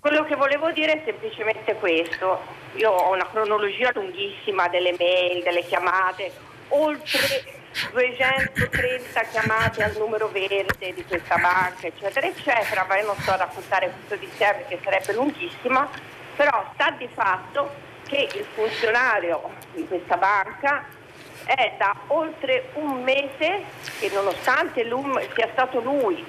Quello 0.00 0.24
che 0.24 0.36
volevo 0.36 0.70
dire 0.70 0.92
è 0.92 1.02
semplicemente 1.04 1.74
questo, 1.74 2.40
io 2.74 2.90
ho 2.90 3.12
una 3.12 3.26
cronologia 3.26 3.90
lunghissima 3.92 4.68
delle 4.68 4.94
mail, 4.98 5.42
delle 5.42 5.64
chiamate, 5.64 6.30
oltre 6.68 7.56
230 7.92 9.20
chiamate 9.30 9.82
al 9.82 9.94
numero 9.98 10.28
verde 10.28 10.94
di 10.94 11.04
questa 11.04 11.36
banca, 11.36 11.86
eccetera, 11.86 12.26
eccetera, 12.26 12.84
ma 12.88 12.98
io 12.98 13.06
non 13.06 13.16
sto 13.16 13.32
a 13.32 13.36
raccontare 13.36 13.90
questo 13.90 14.16
di 14.16 14.30
sé 14.36 14.54
perché 14.56 14.78
sarebbe 14.82 15.12
lunghissima, 15.14 15.88
però 16.38 16.64
sta 16.74 16.92
di 16.96 17.08
fatto 17.12 17.68
che 18.06 18.28
il 18.32 18.46
funzionario 18.54 19.50
di 19.72 19.84
questa 19.88 20.16
banca 20.16 20.84
è 21.44 21.72
da 21.76 21.96
oltre 22.06 22.70
un 22.74 23.02
mese 23.02 23.64
che 23.98 24.08
nonostante 24.14 24.86
sia 25.34 25.48
stato 25.50 25.80
lui 25.80 26.24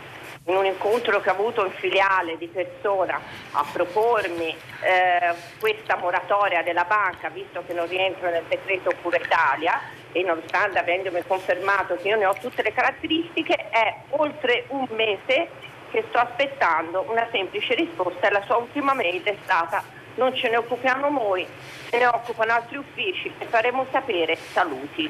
in 0.45 0.55
un 0.55 0.65
incontro 0.65 1.21
che 1.21 1.29
ho 1.29 1.33
avuto 1.33 1.63
in 1.63 1.71
filiale 1.73 2.39
di 2.39 2.47
persona 2.47 3.21
a 3.51 3.63
propormi 3.71 4.47
eh, 4.81 5.35
questa 5.59 5.95
moratoria 5.97 6.63
della 6.63 6.85
banca, 6.85 7.29
visto 7.29 7.63
che 7.67 7.73
non 7.73 7.87
rientro 7.87 8.31
nel 8.31 8.45
decreto 8.47 8.91
Cura 9.03 9.17
Italia 9.17 9.79
e 10.11 10.23
nonostante 10.23 10.79
avendomi 10.79 11.21
confermato 11.27 11.97
che 11.97 12.07
io 12.07 12.17
ne 12.17 12.25
ho 12.25 12.33
tutte 12.33 12.63
le 12.63 12.73
caratteristiche, 12.73 13.69
è 13.69 13.95
oltre 14.09 14.65
un 14.69 14.87
mese 14.89 15.49
che 15.91 16.03
sto 16.09 16.17
aspettando 16.17 17.05
una 17.07 17.27
semplice 17.31 17.75
risposta 17.75 18.27
e 18.27 18.31
la 18.31 18.41
sua 18.45 18.57
ultima 18.57 18.95
mail 18.95 19.21
è 19.21 19.35
stata 19.43 19.97
non 20.19 20.35
ce 20.35 20.49
ne 20.49 20.57
occupiamo 20.57 21.09
noi, 21.09 21.47
se 21.89 21.97
ne 21.97 22.05
occupano 22.05 22.51
altri 22.51 22.77
uffici 22.77 23.31
e 23.39 23.45
faremo 23.45 23.87
sapere 23.89 24.37
saluti. 24.51 25.09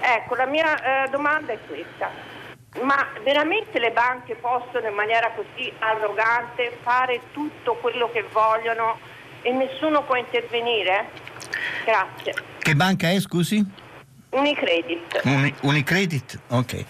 Ecco, 0.00 0.34
la 0.34 0.46
mia 0.46 1.04
eh, 1.04 1.10
domanda 1.10 1.52
è 1.52 1.58
questa. 1.66 2.10
Ma 2.82 3.06
veramente 3.22 3.78
le 3.78 3.90
banche 3.92 4.34
possono 4.34 4.88
in 4.88 4.94
maniera 4.94 5.30
così 5.32 5.70
arrogante 5.78 6.78
fare 6.82 7.20
tutto 7.32 7.74
quello 7.74 8.10
che 8.10 8.24
vogliono 8.32 8.98
e 9.42 9.52
nessuno 9.52 10.02
può 10.04 10.16
intervenire? 10.16 11.10
Grazie. 11.84 12.34
Che 12.58 12.74
banca 12.74 13.10
è, 13.10 13.20
scusi? 13.20 13.64
Unicredit. 14.30 15.20
Uni, 15.24 15.54
Unicredit? 15.62 16.40
Ok. 16.48 16.84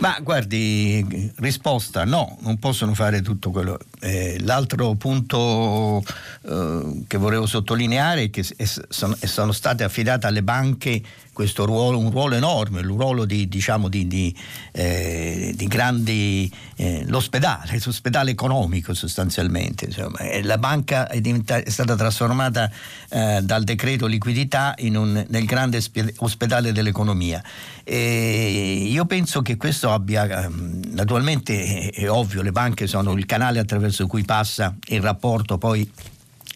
Ma 0.00 0.16
guardi, 0.20 1.32
risposta 1.38 2.04
no, 2.04 2.36
non 2.40 2.58
possono 2.58 2.94
fare 2.94 3.22
tutto 3.22 3.50
quello. 3.50 3.78
Eh, 4.04 4.38
l'altro 4.40 4.94
punto 4.96 6.02
eh, 6.42 7.04
che 7.06 7.18
volevo 7.18 7.46
sottolineare 7.46 8.24
è 8.24 8.30
che 8.30 8.42
sono, 8.42 9.16
sono 9.22 9.52
state 9.52 9.84
affidate 9.84 10.26
alle 10.26 10.42
banche 10.42 11.00
questo 11.32 11.64
ruolo, 11.64 11.98
un 11.98 12.10
ruolo 12.10 12.34
enorme, 12.34 12.80
il 12.80 12.86
ruolo 12.86 13.24
di, 13.24 13.48
diciamo, 13.48 13.88
di, 13.88 14.06
di, 14.06 14.36
eh, 14.72 15.52
di 15.56 15.66
grandi, 15.66 16.52
eh, 16.76 17.04
l'ospedale, 17.06 17.78
l'ospedale 17.82 18.32
economico 18.32 18.92
sostanzialmente. 18.92 19.86
Insomma. 19.86 20.18
La 20.42 20.58
banca 20.58 21.08
è, 21.08 21.20
è 21.20 21.70
stata 21.70 21.96
trasformata 21.96 22.70
eh, 23.08 23.40
dal 23.42 23.64
decreto 23.64 24.06
liquidità 24.06 24.74
un, 24.78 25.24
nel 25.26 25.44
grande 25.44 25.80
ospedale 26.16 26.72
dell'economia. 26.72 27.42
E 27.84 28.86
io 28.88 29.04
penso 29.06 29.42
che 29.42 29.56
questo 29.56 29.90
abbia, 29.90 30.44
ehm, 30.44 30.82
naturalmente 30.92 31.90
è, 31.90 31.92
è 31.92 32.10
ovvio, 32.10 32.42
le 32.42 32.52
banche 32.52 32.86
sono 32.86 33.12
il 33.12 33.26
canale 33.26 33.58
attraverso 33.58 34.06
cui 34.06 34.24
passa 34.24 34.76
il 34.88 35.00
rapporto 35.00 35.58
poi 35.58 35.90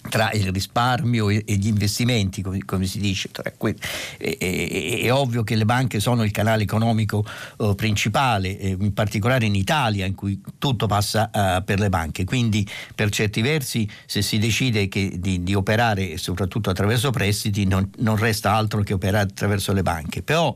tra 0.09 0.31
il 0.33 0.51
risparmio 0.53 1.29
e, 1.29 1.43
gli 1.47 1.67
investimenti, 1.67 2.43
come, 2.43 2.65
come 2.65 2.87
si 2.87 2.99
dice. 2.99 3.29
È, 3.33 3.55
è, 4.19 5.01
è, 5.03 5.13
ovvio 5.13 5.43
che 5.45 5.57
le 5.57 5.65
banche 5.65 6.01
sono 6.01 6.25
il 6.25 6.31
canale 6.31 6.63
economico 6.63 7.25
uh, 7.59 7.75
principale, 7.75 8.59
eh, 8.59 8.77
in 8.79 8.93
particolare 8.93 9.47
in 9.47 9.55
Italia, 9.55 10.07
in 10.07 10.15
cui 10.15 10.41
tutto 10.59 10.87
passa 10.87 11.31
uh, 11.33 11.65
per 11.65 11.79
le 11.79 11.89
banche. 11.89 12.25
Quindi, 12.25 12.67
per 12.95 13.11
certi 13.11 13.41
versi, 13.41 13.89
se 14.07 14.23
si 14.23 14.39
decide 14.39 14.89
che, 14.89 15.17
di, 15.19 15.43
di, 15.43 15.55
operare 15.55 16.17
soprattutto 16.17 16.71
attraverso 16.71 17.11
prestiti, 17.11 17.67
non, 17.67 17.89
non 17.99 18.17
resta 18.17 18.53
altro 18.55 18.83
che 18.83 18.95
operare 18.95 19.25
attraverso 19.25 19.73
le 19.73 19.83
banche. 19.83 20.23
Però 20.23 20.55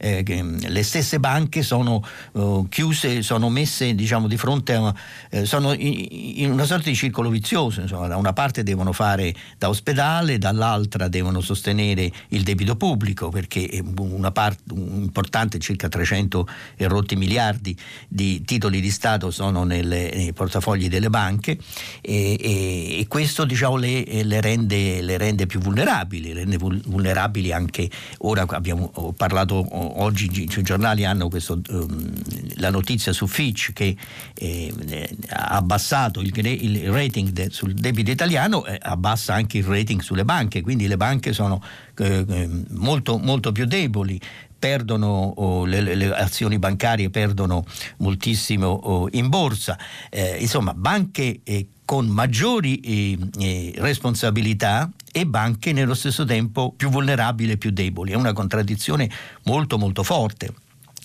eh, 0.00 0.24
le 0.24 0.82
stesse 0.82 1.20
banche 1.20 1.62
sono 1.62 2.02
uh, 2.32 2.66
chiuse, 2.68 3.22
sono 3.22 3.50
messe 3.50 3.94
diciamo, 3.94 4.26
di 4.26 4.36
fronte 4.36 4.74
a 4.74 4.94
eh, 5.28 5.44
sono 5.44 5.72
in, 5.72 6.06
in, 6.36 6.52
una 6.52 6.64
sorta 6.64 6.88
di 6.88 6.94
circolo 6.94 7.28
vizioso, 7.28 7.82
insomma, 7.82 8.06
da 8.06 8.16
una 8.16 8.32
parte 8.32 8.62
devono 8.62 8.92
fare 8.92 9.34
da 9.58 9.68
ospedale, 9.68 10.38
dall'altra 10.38 11.08
devono 11.08 11.40
sostenere 11.40 12.10
il 12.28 12.42
debito 12.42 12.76
pubblico 12.76 13.28
perché 13.28 13.82
una 13.98 14.30
parte 14.30 14.62
importante, 14.74 15.58
circa 15.58 15.88
300 15.88 16.48
e 16.76 16.88
rotti 16.88 17.16
miliardi 17.16 17.76
di 18.08 18.42
titoli 18.44 18.80
di 18.80 18.90
Stato 18.90 19.30
sono 19.30 19.64
nelle, 19.64 20.10
nei 20.14 20.32
portafogli 20.32 20.88
delle 20.88 21.10
banche 21.10 21.58
e, 22.00 22.36
e, 22.40 23.00
e 23.00 23.06
questo 23.06 23.44
diciamo, 23.44 23.76
le, 23.76 24.22
le, 24.22 24.40
rende, 24.40 25.02
le, 25.02 25.18
rende, 25.18 25.46
più 25.46 25.60
vulnerabili, 25.60 26.32
rende 26.32 26.56
vulnerabili 26.56 27.52
anche 27.52 27.90
ora 28.18 28.46
abbiamo 28.48 29.12
parlato 29.16 29.58
oggi 29.96 30.48
sui 30.50 30.62
giornali 30.62 31.04
hanno 31.04 31.28
questo, 31.28 31.60
um, 31.68 32.12
la 32.56 32.70
notizia 32.70 33.12
su 33.12 33.26
Fitch 33.26 33.72
che 33.72 33.96
eh, 34.34 34.72
ha 35.28 35.56
abbassato 35.56 36.20
il, 36.20 36.32
il 36.46 36.90
rating 36.90 37.30
de, 37.30 37.50
sul 37.50 37.74
debito 37.74 38.10
italiano, 38.10 38.64
eh, 38.64 38.78
abbassa 38.80 39.34
anche 39.34 39.58
il 39.58 39.64
rating 39.64 40.00
sulle 40.00 40.24
banche, 40.24 40.60
quindi 40.60 40.86
le 40.86 40.96
banche 40.96 41.32
sono 41.32 41.62
molto, 42.70 43.18
molto 43.18 43.52
più 43.52 43.66
deboli 43.66 44.20
perdono 44.58 45.32
oh, 45.36 45.64
le, 45.64 45.80
le, 45.80 46.14
azioni 46.14 46.58
bancarie 46.58 47.08
perdono 47.08 47.64
moltissimo 47.98 48.66
oh, 48.66 49.08
in 49.12 49.28
borsa 49.28 49.78
eh, 50.10 50.36
insomma 50.38 50.74
banche 50.74 51.40
eh, 51.42 51.66
con 51.90 52.06
maggiori 52.06 52.78
eh, 52.80 53.18
eh, 53.38 53.72
responsabilità 53.78 54.88
e 55.10 55.26
banche 55.26 55.72
nello 55.72 55.94
stesso 55.94 56.24
tempo 56.24 56.72
più 56.76 56.88
vulnerabili 56.88 57.50
e 57.50 57.56
più 57.56 57.72
deboli. 57.72 58.12
È 58.12 58.14
una 58.14 58.32
contraddizione 58.32 59.10
molto 59.44 59.76
molto 59.76 60.04
forte 60.04 60.54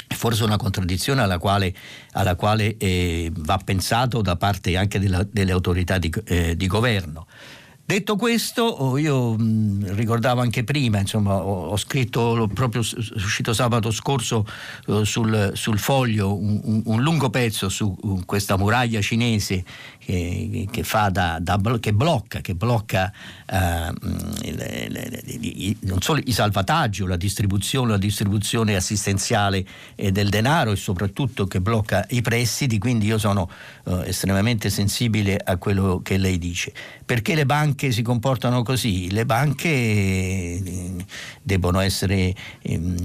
forse 0.07 0.43
una 0.43 0.57
contraddizione 0.57 1.21
alla 1.21 1.39
quale, 1.39 1.73
alla 2.11 2.35
quale 2.35 2.77
eh, 2.77 3.31
va 3.35 3.57
pensato 3.57 4.21
da 4.21 4.35
parte 4.35 4.77
anche 4.77 4.99
della, 4.99 5.25
delle 5.29 5.51
autorità 5.51 5.97
di, 5.97 6.13
eh, 6.25 6.55
di 6.55 6.67
governo. 6.67 7.25
Detto 7.87 8.15
questo, 8.15 8.63
oh, 8.63 8.97
io 8.97 9.37
mh, 9.37 9.93
ricordavo 9.93 10.41
anche 10.41 10.63
prima, 10.63 10.97
insomma, 10.97 11.35
ho, 11.35 11.77
scritto 11.77 12.49
proprio 12.51 12.81
uscito 12.81 13.53
sabato 13.53 13.91
scorso 13.91 14.43
uh, 14.87 15.03
sul, 15.03 15.51
sul, 15.53 15.77
foglio 15.77 16.35
un, 16.35 16.81
un, 16.83 17.01
lungo 17.03 17.29
pezzo 17.29 17.69
su 17.69 17.95
uh, 18.01 18.25
questa 18.25 18.57
muraglia 18.57 19.01
cinese 19.01 19.63
che, 20.05 20.67
che, 20.69 20.83
da, 21.11 21.39
da, 21.41 21.59
che 21.79 21.91
blocca, 21.91 22.39
che 22.39 22.53
blocca 22.53 23.11
uh, 23.51 23.55
le, 24.43 24.87
le, 24.89 25.09
le, 25.09 25.75
non 25.79 25.99
solo 26.01 26.21
i 26.23 26.31
salvataggi 26.31 27.01
o 27.01 27.07
la 27.07 27.15
distribuzione, 27.15 27.91
la 27.91 27.97
distribuzione 27.97 28.75
assistenziale 28.75 29.65
eh, 29.95 30.11
del 30.11 30.29
denaro 30.29 30.71
e 30.71 30.75
soprattutto 30.75 31.47
che 31.47 31.59
blocca 31.59 32.05
i 32.09 32.21
prestiti, 32.21 32.77
quindi 32.77 33.07
io 33.07 33.17
sono 33.17 33.49
estremamente 34.03 34.69
sensibile 34.69 35.39
a 35.43 35.57
quello 35.57 36.01
che 36.03 36.17
lei 36.17 36.37
dice. 36.37 36.73
Perché 37.05 37.35
le 37.35 37.45
banche 37.45 37.91
si 37.91 38.01
comportano 38.01 38.63
così? 38.63 39.11
Le 39.11 39.25
banche 39.25 39.69
eh, 39.69 41.05
debbono 41.41 41.79
essere, 41.79 42.33
ehm, 42.61 42.95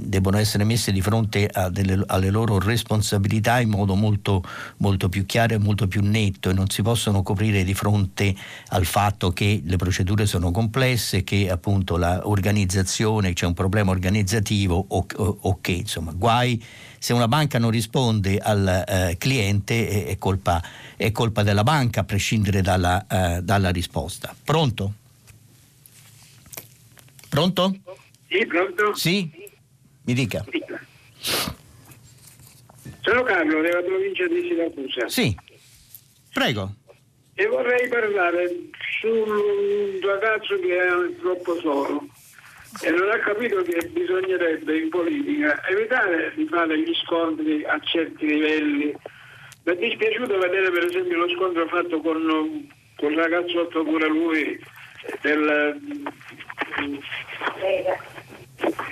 debbono 0.00 0.38
essere 0.38 0.64
messe 0.64 0.92
di 0.92 1.00
fronte 1.00 1.50
delle, 1.70 2.02
alle 2.06 2.30
loro 2.30 2.58
responsabilità 2.58 3.60
in 3.60 3.70
modo 3.70 3.94
molto, 3.94 4.42
molto 4.78 5.08
più 5.08 5.26
chiaro 5.26 5.54
e 5.54 5.58
molto 5.58 5.86
più 5.88 6.00
netto 6.02 6.39
e 6.48 6.54
non 6.54 6.70
si 6.70 6.80
possono 6.80 7.22
coprire 7.22 7.64
di 7.64 7.74
fronte 7.74 8.34
al 8.68 8.86
fatto 8.86 9.30
che 9.32 9.60
le 9.64 9.76
procedure 9.76 10.24
sono 10.24 10.50
complesse, 10.50 11.22
che 11.22 11.50
appunto 11.50 11.98
l'organizzazione, 11.98 13.34
c'è 13.34 13.44
un 13.44 13.54
problema 13.54 13.90
organizzativo 13.90 14.86
o, 14.88 15.06
o, 15.16 15.38
o 15.40 15.58
che 15.60 15.72
insomma 15.72 16.12
guai 16.12 16.62
se 17.02 17.14
una 17.14 17.28
banca 17.28 17.58
non 17.58 17.70
risponde 17.70 18.36
al 18.36 18.84
eh, 18.86 19.16
cliente 19.18 19.88
è, 19.88 20.06
è, 20.06 20.18
colpa, 20.18 20.62
è, 20.96 21.10
colpa, 21.12 21.42
della 21.42 21.62
banca 21.62 22.00
a 22.00 22.04
prescindere 22.04 22.60
dalla, 22.60 23.06
eh, 23.06 23.42
dalla 23.42 23.70
risposta. 23.70 24.34
Pronto? 24.44 24.92
Pronto? 27.30 27.74
Sì, 28.28 28.46
pronto? 28.46 28.94
Sì, 28.94 29.30
mi 30.02 30.12
dica. 30.12 30.44
Sono 33.00 33.22
Carlo 33.22 33.62
della 33.62 33.80
provincia 33.80 34.26
di 34.26 34.40
Siracusa. 34.42 35.08
Sì, 35.08 35.34
prego. 36.32 36.74
E 37.34 37.46
vorrei 37.46 37.88
parlare 37.88 38.48
su 39.00 39.08
un 39.08 40.00
ragazzo 40.02 40.58
che 40.58 40.76
è 40.76 41.20
troppo 41.20 41.58
solo 41.60 42.06
e 42.82 42.90
non 42.90 43.10
ha 43.10 43.18
capito 43.18 43.62
che 43.62 43.88
bisognerebbe 43.88 44.78
in 44.78 44.88
politica 44.90 45.60
evitare 45.68 46.32
di 46.36 46.46
fare 46.46 46.78
gli 46.78 46.94
scontri 47.04 47.64
a 47.64 47.78
certi 47.80 48.26
livelli. 48.26 48.94
Mi 49.64 49.72
è 49.72 49.76
dispiaciuto 49.76 50.38
vedere 50.38 50.70
per 50.70 50.84
esempio 50.84 51.16
lo 51.18 51.28
scontro 51.30 51.66
fatto 51.66 52.00
con, 52.00 52.68
con 52.96 53.12
il 53.12 53.18
ragazzotto 53.18 53.82
pure 53.82 54.08
lui 54.08 54.64
del... 55.22 55.80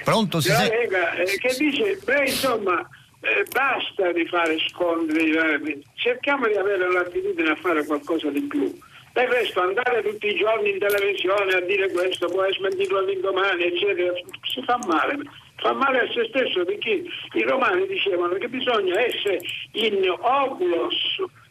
Pronto, 0.03 0.41
si 0.41 0.51
sente? 0.51 0.76
Lega, 0.76 1.12
eh, 1.12 1.36
che 1.39 1.55
dice, 1.59 1.99
beh 2.03 2.24
insomma, 2.24 2.89
eh, 3.21 3.45
basta 3.51 4.12
di 4.12 4.27
fare 4.27 4.59
scontri, 4.69 5.33
eh, 5.33 5.81
cerchiamo 5.95 6.47
di 6.47 6.55
avere 6.55 6.91
l'attitudine 6.91 7.51
a 7.51 7.57
fare 7.57 7.85
qualcosa 7.85 8.28
di 8.31 8.43
più. 8.43 8.73
Del 9.12 9.27
resto 9.27 9.61
andare 9.61 10.03
tutti 10.03 10.28
i 10.28 10.36
giorni 10.36 10.70
in 10.70 10.78
televisione 10.78 11.55
a 11.55 11.61
dire 11.61 11.90
questo 11.90 12.28
essere 12.28 12.53
smentito 12.53 12.99
all'indomani, 12.99 13.65
eccetera, 13.65 14.12
si 14.43 14.62
fa 14.62 14.78
male. 14.86 15.19
Fa 15.57 15.73
male 15.73 16.01
a 16.01 16.12
se 16.12 16.27
stesso 16.28 16.65
perché 16.65 17.03
i 17.32 17.43
romani 17.43 17.86
dicevano 17.89 18.35
che 18.35 18.49
bisogna 18.49 19.01
essere 19.01 19.40
in 19.73 20.09
oculos, 20.09 20.95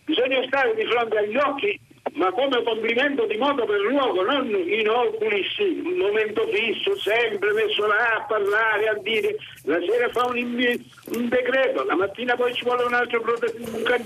bisogna 0.05 0.41
stare 0.47 0.73
di 0.75 0.85
fronte 0.85 1.17
agli 1.17 1.35
occhi 1.35 1.77
ma 2.17 2.31
come 2.31 2.63
complimento 2.63 3.25
di 3.27 3.37
modo 3.37 3.63
per 3.65 3.79
luogo, 3.79 4.23
non 4.23 4.47
in 4.49 4.89
oculis, 4.89 5.57
un 5.59 5.97
momento 5.97 6.47
fisso, 6.47 6.97
sempre 6.97 7.53
messo 7.53 7.85
là 7.85 8.17
a 8.17 8.25
parlare, 8.27 8.89
a 8.89 8.97
dire, 9.01 9.37
la 9.63 9.77
sera 9.85 10.09
fa 10.09 10.25
un, 10.25 10.37
un 10.37 11.29
decreto, 11.29 11.83
la 11.83 11.95
mattina 11.95 12.35
poi 12.35 12.53
ci 12.55 12.63
vuole 12.63 12.83
un 12.85 12.95
altro 12.95 13.21
prote- 13.21 13.53
una, 13.61 13.97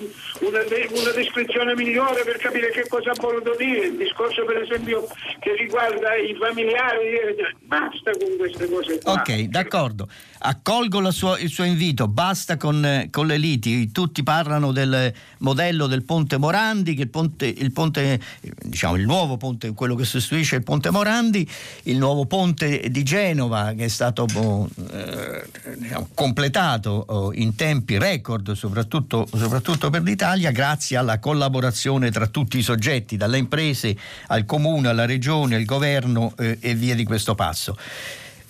una, 0.41 1.11
descrizione 1.13 1.73
migliore 1.73 2.23
per 2.23 2.37
capire 2.37 2.69
che 2.71 2.85
cosa 2.89 3.11
ha 3.11 3.15
voluto 3.17 3.55
dire, 3.57 3.87
il 3.87 3.97
discorso 3.97 4.43
per 4.43 4.61
esempio 4.61 5.07
che 5.39 5.55
riguarda 5.55 6.13
i 6.15 6.35
familiari, 6.35 7.07
eh, 7.15 7.55
basta 7.61 8.11
con 8.11 8.35
queste 8.37 8.69
cose 8.69 8.99
qua. 8.99 9.13
Ok, 9.13 9.39
d'accordo, 9.43 10.09
accolgo 10.39 11.09
sua, 11.11 11.39
il 11.39 11.49
suo 11.49 11.63
invito, 11.63 12.09
basta 12.09 12.57
con, 12.57 13.07
con 13.09 13.25
le 13.25 13.37
liti, 13.37 13.89
tutti 13.93 14.21
parlano 14.21 14.73
del 14.73 15.13
modello 15.39 15.87
del 15.87 16.03
ponte 16.03 16.37
Morandi, 16.37 16.93
che 16.93 17.03
il 17.03 17.09
ponte, 17.09 17.45
il 17.45 17.71
ponte 17.71 18.00
ponte, 18.01 18.19
diciamo 18.63 18.95
il 18.95 19.05
nuovo 19.05 19.37
ponte, 19.37 19.73
quello 19.73 19.95
che 19.95 20.05
sostituisce 20.05 20.57
il 20.57 20.63
ponte 20.63 20.89
Morandi, 20.89 21.47
il 21.83 21.97
nuovo 21.97 22.25
ponte 22.25 22.89
di 22.89 23.03
Genova 23.03 23.73
che 23.75 23.85
è 23.85 23.87
stato 23.87 24.25
boh, 24.25 24.67
eh, 24.91 25.43
diciamo, 25.77 26.09
completato 26.13 27.05
oh, 27.07 27.33
in 27.33 27.55
tempi 27.55 27.97
record, 27.97 28.53
soprattutto, 28.53 29.27
soprattutto 29.33 29.89
per 29.89 30.01
l'Italia, 30.01 30.51
grazie 30.51 30.97
alla 30.97 31.19
collaborazione 31.19 32.11
tra 32.11 32.27
tutti 32.27 32.57
i 32.57 32.63
soggetti, 32.63 33.17
dalle 33.17 33.37
imprese 33.37 33.95
al 34.27 34.45
comune, 34.45 34.89
alla 34.89 35.05
regione, 35.05 35.55
al 35.55 35.65
governo 35.65 36.33
eh, 36.37 36.57
e 36.59 36.75
via 36.75 36.95
di 36.95 37.03
questo 37.03 37.35
passo. 37.35 37.77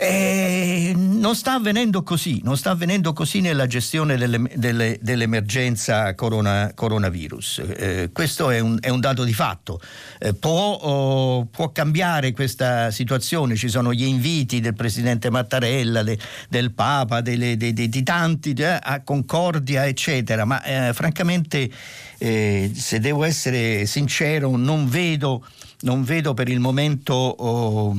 Eh, 0.04 0.94
non 0.96 1.36
sta 1.36 1.54
avvenendo 1.54 2.02
così, 2.02 2.42
non 2.44 2.58
sta 2.58 2.72
avvenendo 2.72 3.14
così 3.14 3.40
nella 3.40 3.68
gestione 3.68 4.18
delle, 4.18 4.50
delle, 4.56 4.98
dell'emergenza 5.00 6.16
corona, 6.16 6.72
coronavirus. 6.74 7.62
Eh, 7.68 8.10
questo 8.12 8.50
è 8.50 8.58
un, 8.58 8.80
è 8.82 8.90
un, 8.90 9.00
dato 9.00 9.24
di 9.24 9.34
fatto. 9.34 9.80
Eh, 10.18 10.34
può, 10.34 10.72
oh, 10.72 11.46
può, 11.46 11.72
cambiare 11.72 12.32
questa 12.32 12.90
situazione, 12.90 13.56
ci 13.56 13.70
sono 13.70 13.94
gli 13.94 14.06
inviti 14.06 14.60
del 14.60 14.74
Presidente 14.74 15.30
Mattarella, 15.30 16.02
de, 16.02 16.18
del 16.50 16.72
Papa, 16.72 17.22
delle, 17.22 17.56
de, 17.56 17.72
de, 17.72 17.88
di 17.88 18.02
tanti 18.02 18.54
eh, 18.54 18.80
a 18.82 19.04
Concordia, 19.04 19.86
eccetera, 19.86 20.46
ma 20.46 20.64
eh, 20.64 20.94
francamente, 20.94 21.70
eh, 22.18 22.72
se 22.74 23.00
devo 23.00 23.24
essere 23.24 23.86
sincero, 23.86 24.58
non 24.58 24.90
vedo 24.90 25.46
non 25.82 26.04
vedo 26.04 26.34
per 26.34 26.50
il 26.50 26.60
momento 26.60 27.14
oh, 27.14 27.96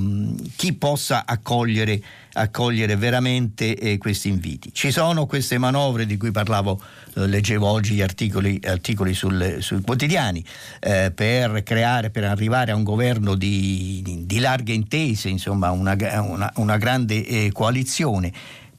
chi 0.56 0.72
possa 0.74 1.24
accogliere, 1.26 2.00
accogliere 2.34 2.96
veramente 2.96 3.76
eh, 3.76 3.98
questi 3.98 4.28
inviti. 4.28 4.70
Ci 4.72 4.90
sono 4.90 5.26
queste 5.26 5.58
manovre 5.58 6.06
di 6.06 6.16
cui 6.16 6.30
parlavo, 6.30 6.80
eh, 7.14 7.26
leggevo 7.26 7.66
oggi 7.66 7.94
gli 7.94 8.02
articoli, 8.02 8.60
articoli 8.64 9.14
sul, 9.14 9.56
sui 9.60 9.80
quotidiani, 9.80 10.44
eh, 10.80 11.12
per 11.14 11.62
creare, 11.62 12.10
per 12.10 12.24
arrivare 12.24 12.72
a 12.72 12.76
un 12.76 12.84
governo 12.84 13.34
di, 13.34 14.24
di 14.26 14.38
larghe 14.38 14.72
intese, 14.72 15.28
insomma 15.28 15.70
una, 15.70 15.96
una, 16.20 16.52
una 16.56 16.76
grande 16.76 17.26
eh, 17.26 17.50
coalizione 17.52 18.32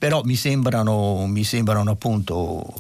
però 0.04 0.22
mi 0.26 0.36
sembrano, 0.36 1.26
mi 1.28 1.46
sembrano 1.46 1.92
appunto 1.92 2.74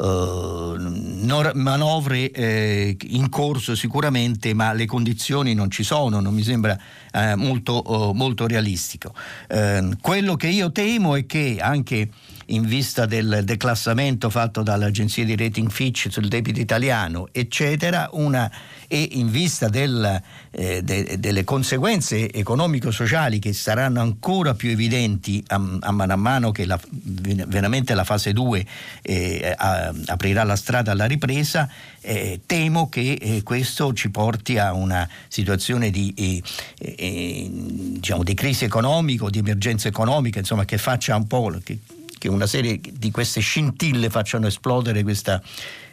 eh, 0.00 1.52
manovre 1.54 2.32
eh, 2.32 2.96
in 3.10 3.28
corso 3.28 3.76
sicuramente, 3.76 4.54
ma 4.54 4.72
le 4.72 4.84
condizioni 4.84 5.54
non 5.54 5.70
ci 5.70 5.84
sono, 5.84 6.18
non 6.18 6.34
mi 6.34 6.42
sembra 6.42 6.76
eh, 7.12 7.36
molto, 7.36 8.10
molto, 8.12 8.48
realistico. 8.48 9.14
Ehm, 9.50 9.98
quello 10.00 10.34
che 10.34 10.48
io 10.48 10.72
temo 10.72 11.14
è 11.14 11.26
che 11.26 11.58
anche 11.60 12.08
in 12.46 12.66
vista 12.66 13.06
del 13.06 13.42
declassamento 13.44 14.30
fatto 14.30 14.62
dall'agenzia 14.62 15.24
di 15.24 15.36
rating 15.36 15.70
Fitch 15.70 16.08
sul 16.10 16.28
debito 16.28 16.60
italiano, 16.60 17.28
eccetera, 17.32 18.08
una, 18.12 18.50
e 18.88 19.08
in 19.12 19.30
vista 19.30 19.68
del, 19.68 20.22
eh, 20.50 20.82
de, 20.82 21.18
delle 21.18 21.44
conseguenze 21.44 22.30
economico-sociali 22.32 23.38
che 23.38 23.52
saranno 23.52 24.00
ancora 24.00 24.54
più 24.54 24.70
evidenti 24.70 25.42
a, 25.48 25.60
a 25.80 25.90
mano 25.90 26.12
a 26.12 26.16
mano 26.16 26.52
che 26.52 26.66
la, 26.66 26.78
veramente 26.90 27.94
la 27.94 28.04
fase 28.04 28.32
2 28.32 28.66
eh, 29.02 29.54
a, 29.56 29.92
aprirà 30.06 30.44
la 30.44 30.56
strada 30.56 30.92
alla 30.92 31.06
ripresa, 31.06 31.68
eh, 32.00 32.40
temo 32.46 32.88
che 32.88 33.18
eh, 33.20 33.42
questo 33.42 33.92
ci 33.92 34.10
porti 34.10 34.58
a 34.58 34.72
una 34.72 35.08
situazione 35.28 35.90
di, 35.90 36.12
eh, 36.16 36.42
eh, 36.78 37.48
diciamo, 37.50 38.22
di 38.22 38.34
crisi 38.34 38.64
economica, 38.64 39.28
di 39.30 39.38
emergenza 39.38 39.88
economica, 39.88 40.38
insomma, 40.38 40.64
che 40.64 40.78
faccia 40.78 41.16
un 41.16 41.26
po'... 41.26 41.58
Che, 41.62 41.78
che 42.24 42.30
una 42.30 42.46
serie 42.46 42.80
di 42.80 43.10
queste 43.10 43.40
scintille 43.40 44.08
facciano 44.08 44.46
esplodere 44.46 45.02
questa, 45.02 45.42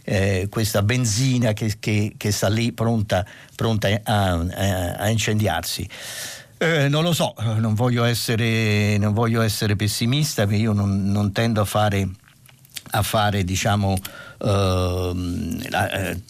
eh, 0.06 0.48
questa 0.50 0.82
benzina 0.82 1.52
che, 1.52 1.76
che, 1.78 2.14
che, 2.16 2.32
sta 2.32 2.48
lì 2.48 2.72
pronta, 2.72 3.26
pronta 3.54 3.90
a, 4.02 4.40
a, 4.98 5.10
incendiarsi. 5.10 5.86
Eh, 6.58 6.88
non 6.88 7.04
lo 7.04 7.12
so, 7.12 7.36
non 7.58 7.74
voglio 7.74 8.06
essere, 8.06 8.98
non 8.98 9.12
voglio 9.12 9.42
essere 9.42 9.76
pessimista, 9.76 10.46
perché 10.46 10.62
io 10.62 10.72
non, 10.72 11.12
non 11.12 11.34
tendo 11.34 11.60
a 11.60 11.66
fare, 11.66 12.08
a 12.92 13.02
fare 13.02 13.44
diciamo, 13.44 13.98
ehm, 14.42 15.62
eh, 15.70 16.22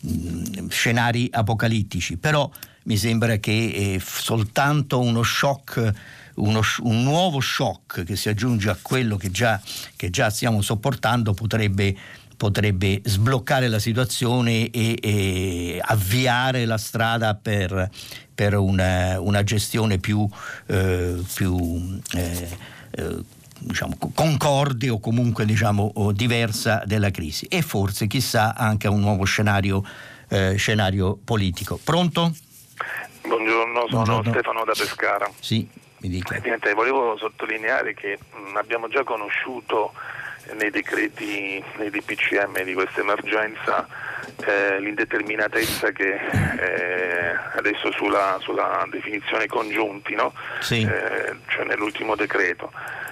scenari 0.69 1.29
apocalittici, 1.31 2.17
però 2.17 2.49
mi 2.85 2.97
sembra 2.97 3.37
che 3.37 3.51
eh, 3.51 4.01
soltanto 4.03 4.99
uno 4.99 5.21
shock 5.21 5.93
uno, 6.35 6.61
un 6.83 7.03
nuovo 7.03 7.39
shock 7.39 8.03
che 8.03 8.15
si 8.15 8.29
aggiunge 8.29 8.69
a 8.69 8.77
quello 8.81 9.17
che 9.17 9.31
già, 9.31 9.59
che 9.95 10.09
già 10.09 10.29
stiamo 10.29 10.61
sopportando 10.61 11.33
potrebbe 11.33 11.95
potrebbe 12.41 13.01
sbloccare 13.03 13.67
la 13.67 13.77
situazione 13.77 14.71
e, 14.71 14.97
e 14.99 15.79
avviare 15.79 16.65
la 16.65 16.79
strada 16.79 17.35
per, 17.35 17.87
per 18.33 18.55
una, 18.55 19.19
una, 19.19 19.43
gestione 19.43 19.99
più, 19.99 20.27
eh, 20.65 21.21
più 21.35 21.99
eh, 22.15 22.57
eh, 22.89 23.23
diciamo, 23.59 23.95
concorde 24.15 24.89
o 24.89 24.99
comunque 24.99 25.45
diciamo, 25.45 25.93
diversa 26.13 26.81
della 26.83 27.11
crisi 27.11 27.45
e 27.45 27.61
forse 27.61 28.07
chissà 28.07 28.55
anche 28.55 28.87
a 28.87 28.89
un 28.89 29.01
nuovo 29.01 29.23
scenario, 29.23 29.85
eh, 30.27 30.55
scenario 30.55 31.19
politico. 31.23 31.79
Pronto? 31.83 32.33
Buongiorno, 33.21 33.85
sono 33.87 34.03
Buongiorno. 34.03 34.31
Stefano 34.31 34.63
da 34.65 34.73
Pescara. 34.75 35.31
Sì. 35.39 35.69
Mi 36.01 36.09
dica. 36.09 36.39
Niente, 36.43 36.73
volevo 36.73 37.15
sottolineare 37.17 37.93
che 37.93 38.17
mh, 38.17 38.55
abbiamo 38.57 38.87
già 38.87 39.03
conosciuto 39.03 39.93
eh, 40.47 40.53
nei 40.55 40.71
decreti, 40.71 41.63
nei 41.77 41.91
DPCM 41.91 42.63
di 42.63 42.73
questa 42.73 43.01
emergenza 43.01 43.87
eh, 44.45 44.79
l'indeterminatezza 44.79 45.91
che 45.91 46.15
eh, 46.15 47.35
adesso 47.55 47.91
sulla, 47.91 48.37
sulla, 48.41 48.83
definizione 48.89 49.45
congiunti, 49.45 50.15
no? 50.15 50.33
sì. 50.59 50.81
eh, 50.81 51.35
cioè 51.47 51.65
nell'ultimo 51.65 52.15
decreto. 52.15 52.71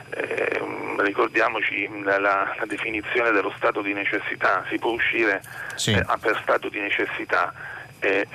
Eh, 0.09 0.59
ricordiamoci 0.97 1.87
la, 2.01 2.19
la, 2.19 2.55
la, 2.57 2.65
definizione 2.65 3.29
dello 3.29 3.53
stato 3.55 3.81
di 3.83 3.93
necessità, 3.93 4.65
si 4.67 4.79
può 4.79 4.91
uscire 4.91 5.43
sì. 5.75 5.91
Eh, 5.91 6.03
per 6.19 6.39
stato 6.41 6.67
di 6.69 6.79
necessità 6.79 7.53
e 7.99 8.25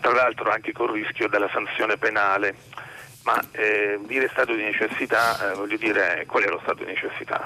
tra 0.00 0.12
l'altro 0.12 0.48
anche 0.48 0.72
col 0.72 0.92
rischio 0.92 1.28
della 1.28 1.50
sanzione 1.52 1.96
penale 1.96 2.54
ma 3.28 3.38
eh, 3.52 3.98
dire 4.06 4.26
stato 4.30 4.54
di 4.54 4.62
necessità, 4.62 5.50
eh, 5.50 5.54
voglio 5.54 5.76
dire, 5.76 6.24
qual 6.26 6.44
è 6.44 6.48
lo 6.48 6.60
stato 6.62 6.82
di 6.82 6.90
necessità? 6.90 7.44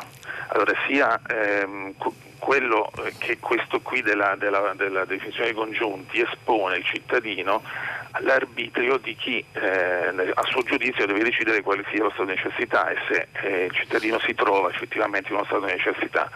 Allora, 0.50 0.72
sia 0.86 1.20
ehm, 1.28 1.94
quello 2.38 2.88
eh, 3.04 3.12
che 3.18 3.38
questo 3.40 3.80
qui 3.80 4.00
della, 4.00 4.36
della, 4.38 4.74
della, 4.76 5.04
definizione 5.04 5.46
dei 5.46 5.54
congiunti 5.54 6.20
espone 6.20 6.76
il 6.76 6.84
cittadino 6.84 7.64
all'arbitrio 8.12 8.98
di 8.98 9.16
chi 9.16 9.44
eh, 9.54 10.32
a 10.34 10.42
suo 10.44 10.62
giudizio 10.62 11.04
deve 11.04 11.24
decidere 11.24 11.62
quale 11.62 11.84
sia 11.90 12.04
lo 12.04 12.10
stato 12.10 12.26
di 12.26 12.34
necessità 12.36 12.88
e 12.88 12.96
se 13.08 13.28
eh, 13.42 13.64
il 13.64 13.72
cittadino 13.72 14.20
si 14.20 14.34
trova 14.34 14.70
effettivamente 14.70 15.30
in 15.30 15.34
uno 15.34 15.44
stato 15.46 15.66
di 15.66 15.72
necessità. 15.72 16.30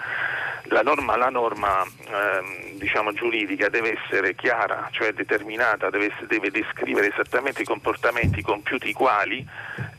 La 0.69 0.83
norma, 0.83 1.17
la 1.17 1.29
norma 1.29 1.85
ehm, 1.85 2.79
diciamo, 2.79 3.13
giuridica 3.13 3.69
deve 3.69 3.99
essere 3.99 4.35
chiara, 4.35 4.89
cioè 4.91 5.13
determinata, 5.13 5.91
deve, 5.91 6.13
deve, 6.27 6.51
descrivere 6.51 7.09
esattamente 7.09 7.63
i 7.63 7.65
comportamenti 7.65 8.43
compiuti 8.43 8.89
i 8.89 8.93
quali 8.93 9.47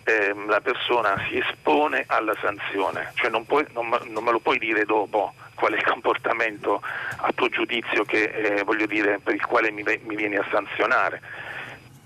ehm, 0.03 0.49
la 0.49 0.60
persona 0.60 1.15
si 1.30 1.38
espone 1.38 2.03
alla 2.07 2.35
sanzione, 2.41 3.11
cioè 3.15 3.30
non, 3.30 3.45
puoi, 3.45 3.65
non, 3.73 3.88
non, 4.07 4.23
me 4.23 4.31
lo 4.31 4.39
puoi 4.39 4.57
dire 4.57 4.84
dopo 4.84 5.34
qual 5.56 5.73
è 5.73 5.77
il 5.77 5.84
comportamento 5.84 6.81
a 7.18 7.31
tuo 7.34 7.49
giudizio 7.49 8.03
che, 8.03 8.23
eh, 8.23 8.88
dire, 8.88 9.19
per 9.23 9.34
il 9.35 9.45
quale 9.45 9.72
mi, 9.72 9.84
mi 9.84 10.15
vieni 10.15 10.35
a 10.35 10.45
sanzionare 10.52 11.22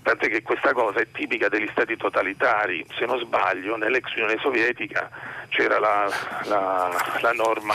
tant'è 0.02 0.28
che 0.28 0.42
questa 0.42 0.72
cosa 0.72 1.00
è 1.00 1.06
tipica 1.10 1.48
degli 1.48 1.68
stati 1.70 1.96
totalitari, 1.96 2.84
se 2.96 3.06
non 3.06 3.18
sbaglio 3.18 3.76
nell'ex 3.76 4.12
Unione 4.14 4.38
Sovietica 4.40 5.08
c'era 5.48 5.78
la, 5.78 6.10
la, 6.44 7.18
la 7.20 7.32
norma 7.32 7.74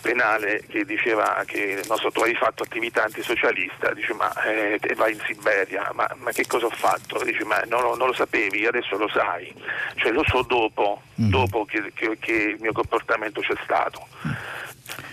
penale 0.00 0.62
che 0.68 0.84
diceva 0.84 1.42
che 1.44 1.82
non 1.88 1.98
so, 1.98 2.10
tu 2.10 2.20
hai 2.20 2.34
fatto 2.34 2.62
attività 2.62 3.04
antisocialista, 3.04 3.92
dice 3.92 4.14
ma 4.14 4.32
eh, 4.44 4.80
vai 4.94 5.12
in 5.12 5.20
Siberia, 5.26 5.90
ma, 5.92 6.08
ma, 6.18 6.30
che 6.30 6.46
cosa 6.46 6.66
ho 6.66 6.70
fatto? 6.70 7.22
Dice 7.24 7.44
ma 7.44 7.60
non, 7.66 7.82
non, 7.98 8.06
lo 8.06 8.12
sapevi, 8.12 8.64
adesso 8.64 8.96
lo 8.96 9.08
sai, 9.08 9.52
cioè 9.96 10.12
lo 10.12 10.24
so 10.24 10.42
dopo, 10.42 11.02
mm. 11.20 11.30
dopo 11.30 11.64
che, 11.64 11.92
che, 11.94 12.16
che 12.18 12.32
il 12.32 12.60
mio 12.60 12.72
comportamento 12.72 13.40
c'è 13.40 13.54
stato. 13.64 14.06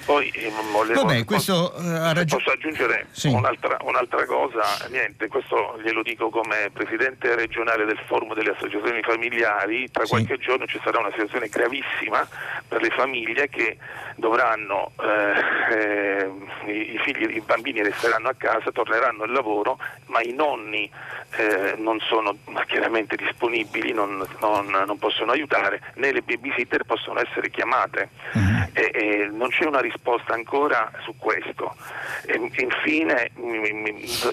Poi 0.06 0.30
eh, 0.30 0.52
volevo, 0.72 1.04
Vabbè, 1.04 1.26
questo, 1.26 1.74
posso, 1.74 1.86
uh, 1.86 2.14
raggi- 2.14 2.36
posso 2.36 2.52
aggiungere 2.52 3.08
sì. 3.12 3.28
un'altra, 3.28 3.78
un'altra, 3.82 4.26
cosa, 4.26 4.64
niente, 4.90 5.28
questo 5.28 5.78
glielo 5.84 6.02
dico 6.02 6.30
come 6.30 6.70
presidente 6.72 7.36
regionale 7.36 7.86
del 7.86 8.00
forum 8.06 8.34
delle 8.34 8.52
associazioni 8.52 9.02
familiari, 9.02 9.90
tra 9.92 10.06
sì. 10.06 10.12
qualche 10.12 10.38
giorno 10.38 10.66
ci 10.66 10.80
sarà 10.84 11.00
una 11.00 11.12
situazione 11.12 11.48
gravissima 11.48 12.28
per 12.68 12.82
le 12.82 12.90
famiglie 12.90 13.50
che 13.50 13.78
dovranno, 14.18 14.92
eh, 15.00 15.76
eh, 15.76 16.32
i, 16.72 17.00
figli, 17.04 17.36
i 17.36 17.42
bambini 17.42 17.84
resteranno 17.84 18.30
a 18.30 18.36
casa, 18.36 18.72
torneranno 18.72 19.24
al 19.24 19.32
lavoro, 19.32 19.78
ma 20.08 20.22
i 20.22 20.34
nonni 20.34 20.90
eh, 21.36 21.76
non 21.78 22.00
sono 22.00 22.36
chiaramente 22.66 23.16
disponibili, 23.16 23.94
non, 23.94 24.26
non, 24.40 24.66
non, 24.68 24.98
possono 24.98 25.32
aiutare, 25.32 25.82
né 25.96 26.12
le 26.12 26.22
babysitter 26.22 26.84
possono 26.84 27.20
essere 27.20 27.50
chiamate. 27.50 28.10
Mm-hmm. 28.38 28.62
E, 28.74 28.92
e 28.94 29.30
non 29.32 29.50
c'è 29.50 29.66
una 29.68 29.80
risposta 29.80 30.34
ancora 30.34 30.92
su 31.04 31.16
questo. 31.18 31.76
E, 32.26 32.36
infine 32.58 33.32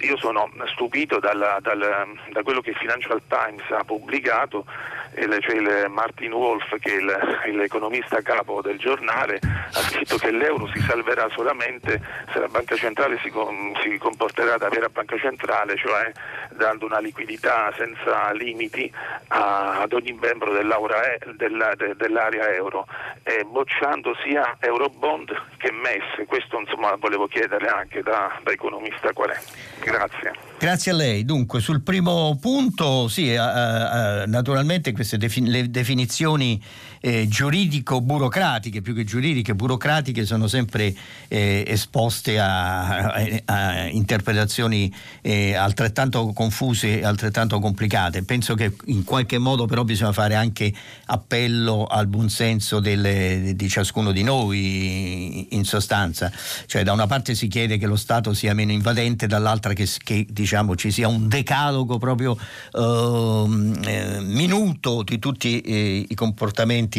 io 0.00 0.16
sono 0.16 0.50
stupito 0.72 1.18
dalla, 1.18 1.58
dalla, 1.60 2.06
da 2.30 2.42
quello 2.42 2.60
che 2.60 2.70
il 2.70 2.76
Financial 2.76 3.20
Times 3.28 3.62
ha 3.70 3.84
pubblicato, 3.84 4.64
cioè 5.40 5.56
il 5.56 5.86
Martin 5.90 6.32
Wolf 6.32 6.76
che 6.78 6.92
è 6.92 7.48
il, 7.48 7.56
l'economista 7.56 8.20
capo 8.22 8.60
del 8.62 8.78
giornale 8.78 9.38
ha 9.42 9.80
scritto 9.80 10.16
che 10.16 10.30
l'euro 10.30 10.68
si 10.72 10.80
salverà 10.80 11.28
solamente 11.34 12.00
se 12.32 12.38
la 12.38 12.48
banca 12.48 12.76
centrale 12.76 13.18
si, 13.22 13.32
si 13.82 13.98
comporterà 13.98 14.56
da 14.56 14.68
vera 14.68 14.88
banca 14.88 15.16
centrale, 15.18 15.76
cioè 15.76 16.12
dando 16.56 16.86
una 16.86 16.98
liquidità 16.98 17.72
senza 17.76 18.32
limiti 18.32 18.90
a, 19.28 19.80
ad 19.80 19.92
ogni 19.92 20.12
membro 20.12 20.52
dell'area, 20.52 21.18
della, 21.36 21.74
de, 21.76 21.94
dell'area 21.96 22.52
euro, 22.54 22.86
eh, 23.22 23.44
bocciando 23.44 24.14
sia 24.24 24.56
Eurobond 24.60 25.30
che 25.58 25.70
MES. 25.72 26.26
Questo 26.26 26.58
insomma 26.60 26.94
volevo 26.96 27.26
chiedere 27.26 27.66
anche 27.66 28.02
da, 28.02 28.38
da 28.42 28.50
economista 28.50 29.12
qual 29.12 29.30
è. 29.30 29.40
Grazie. 29.80 30.32
Grazie 30.58 30.92
a 30.92 30.94
lei. 30.94 31.24
Dunque, 31.24 31.60
sul 31.60 31.82
primo 31.82 32.38
punto, 32.40 33.08
sì, 33.08 33.32
eh, 33.32 33.36
eh, 33.36 34.24
naturalmente 34.26 34.92
queste 35.04 35.18
defin- 35.18 35.48
le 35.50 35.68
definizioni 35.70 36.60
eh, 37.04 37.28
giuridico-burocratiche, 37.28 38.80
più 38.80 38.94
che 38.94 39.04
giuridiche, 39.04 39.54
burocratiche, 39.54 40.24
sono 40.24 40.46
sempre 40.46 40.94
eh, 41.28 41.62
esposte 41.66 42.38
a, 42.38 43.12
a, 43.12 43.22
a 43.44 43.88
interpretazioni 43.88 44.90
eh, 45.20 45.54
altrettanto 45.54 46.32
confuse 46.32 47.00
e 47.00 47.04
altrettanto 47.04 47.58
complicate. 47.58 48.22
Penso 48.22 48.54
che 48.54 48.74
in 48.86 49.04
qualche 49.04 49.36
modo 49.36 49.66
però 49.66 49.84
bisogna 49.84 50.12
fare 50.12 50.34
anche 50.34 50.72
appello 51.06 51.84
al 51.84 52.06
buonsenso 52.06 52.80
delle, 52.80 53.52
di 53.54 53.68
ciascuno 53.68 54.10
di 54.10 54.22
noi, 54.22 55.54
in 55.54 55.64
sostanza. 55.64 56.32
Cioè, 56.64 56.84
da 56.84 56.92
una 56.92 57.06
parte 57.06 57.34
si 57.34 57.48
chiede 57.48 57.76
che 57.76 57.86
lo 57.86 57.96
Stato 57.96 58.32
sia 58.32 58.54
meno 58.54 58.72
invadente, 58.72 59.26
dall'altra 59.26 59.74
che, 59.74 59.86
che 60.02 60.26
diciamo, 60.30 60.74
ci 60.74 60.90
sia 60.90 61.08
un 61.08 61.28
decalogo 61.28 61.98
proprio 61.98 62.34
ehm, 62.72 63.80
eh, 63.84 64.20
minuto 64.22 65.02
di 65.02 65.18
tutti 65.18 65.60
eh, 65.60 66.06
i 66.08 66.14
comportamenti 66.14 66.92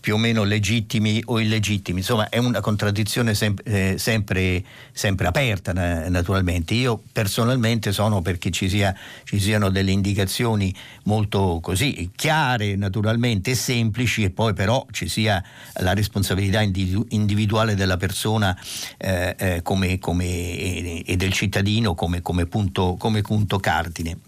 più 0.00 0.14
o 0.14 0.18
meno 0.18 0.44
legittimi 0.44 1.22
o 1.26 1.40
illegittimi. 1.40 1.98
Insomma, 1.98 2.28
è 2.28 2.38
una 2.38 2.60
contraddizione 2.60 3.34
sem- 3.34 3.58
eh, 3.64 3.96
sempre, 3.98 4.62
sempre, 4.92 5.26
aperta, 5.26 5.72
naturalmente. 5.72 6.74
Io 6.74 7.02
personalmente 7.12 7.92
sono 7.92 8.22
perché 8.22 8.50
ci, 8.50 8.68
sia, 8.68 8.94
ci, 9.24 9.38
siano 9.38 9.70
delle 9.70 9.90
indicazioni 9.90 10.74
molto 11.04 11.58
così 11.62 12.10
chiare, 12.14 12.76
naturalmente, 12.76 13.54
semplici, 13.54 14.24
e 14.24 14.30
poi 14.30 14.54
però 14.54 14.86
ci 14.90 15.08
sia 15.08 15.42
la 15.80 15.92
responsabilità 15.92 16.60
individuale 16.60 17.74
della 17.74 17.96
persona 17.96 18.56
eh, 18.96 19.34
eh, 19.38 19.62
come, 19.62 19.98
come, 19.98 21.02
e 21.04 21.16
del 21.16 21.32
cittadino 21.32 21.94
come, 21.94 22.22
come 22.22 22.46
punto, 22.46 22.96
punto 22.96 23.58
cardine. 23.58 24.18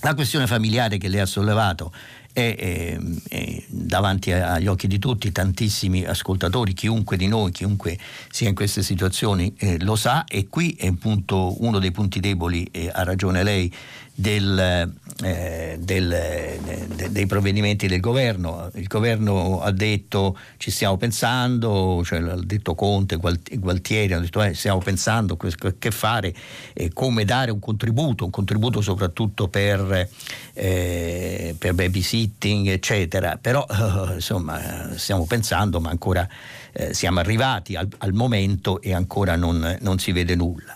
La 0.00 0.14
questione 0.14 0.46
familiare 0.46 0.98
che 0.98 1.08
lei 1.08 1.20
ha 1.20 1.26
sollevato 1.26 1.92
è, 2.36 2.98
è, 3.28 3.62
davanti 3.66 4.30
agli 4.30 4.66
occhi 4.66 4.86
di 4.88 4.98
tutti, 4.98 5.32
tantissimi 5.32 6.04
ascoltatori, 6.04 6.74
chiunque 6.74 7.16
di 7.16 7.28
noi, 7.28 7.50
chiunque 7.50 7.98
sia 8.30 8.50
in 8.50 8.54
queste 8.54 8.82
situazioni 8.82 9.54
eh, 9.56 9.82
lo 9.82 9.96
sa 9.96 10.24
e 10.26 10.46
qui 10.48 10.76
è 10.78 10.92
punto, 10.92 11.64
uno 11.64 11.78
dei 11.78 11.92
punti 11.92 12.20
deboli, 12.20 12.68
eh, 12.72 12.90
ha 12.92 13.04
ragione 13.04 13.42
lei, 13.42 13.72
del, 14.18 14.94
eh, 15.22 15.76
del, 15.78 16.58
de, 16.94 17.12
dei 17.12 17.26
provvedimenti 17.26 17.86
del 17.86 18.00
governo. 18.00 18.70
Il 18.74 18.86
governo 18.86 19.60
ha 19.60 19.70
detto 19.70 20.38
ci 20.56 20.70
stiamo 20.70 20.96
pensando, 20.96 22.02
cioè 22.02 22.20
ha 22.22 22.38
detto 22.42 22.74
Conte, 22.74 23.16
Gualtieri, 23.16 24.14
hanno 24.14 24.22
detto 24.22 24.42
eh, 24.42 24.54
stiamo 24.54 24.78
pensando 24.78 25.36
che 25.36 25.90
fare, 25.90 26.34
eh, 26.72 26.90
come 26.94 27.26
dare 27.26 27.50
un 27.50 27.60
contributo, 27.60 28.24
un 28.24 28.30
contributo 28.30 28.80
soprattutto 28.80 29.48
per, 29.48 30.08
eh, 30.54 31.54
per 31.58 31.74
babysitting, 31.74 32.68
eccetera. 32.68 33.38
Però 33.38 33.66
insomma 34.14 34.96
stiamo 34.96 35.26
pensando, 35.26 35.78
ma 35.78 35.90
ancora 35.90 36.26
eh, 36.72 36.94
siamo 36.94 37.20
arrivati 37.20 37.76
al, 37.76 37.86
al, 37.98 38.14
momento 38.14 38.80
e 38.80 38.94
ancora 38.94 39.36
non, 39.36 39.76
non 39.82 39.98
si 39.98 40.12
vede 40.12 40.34
nulla. 40.34 40.74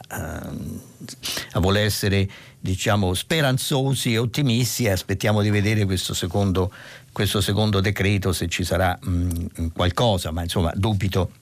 a 1.53 1.59
voler 1.59 1.87
essere 1.87 2.29
diciamo, 2.61 3.15
speranzosi 3.15 4.13
e 4.13 4.19
ottimisti 4.19 4.85
e 4.85 4.91
aspettiamo 4.91 5.41
di 5.41 5.51
vedere 5.51 5.85
questo 5.87 6.13
secondo, 6.13 6.71
questo 7.11 7.41
secondo 7.41 7.81
decreto 7.81 8.33
se 8.33 8.49
ci 8.49 8.65
sarà 8.65 8.97
mh, 9.01 9.69
qualcosa, 9.73 10.31
ma 10.31 10.43
insomma 10.43 10.71
dubito 10.75 11.33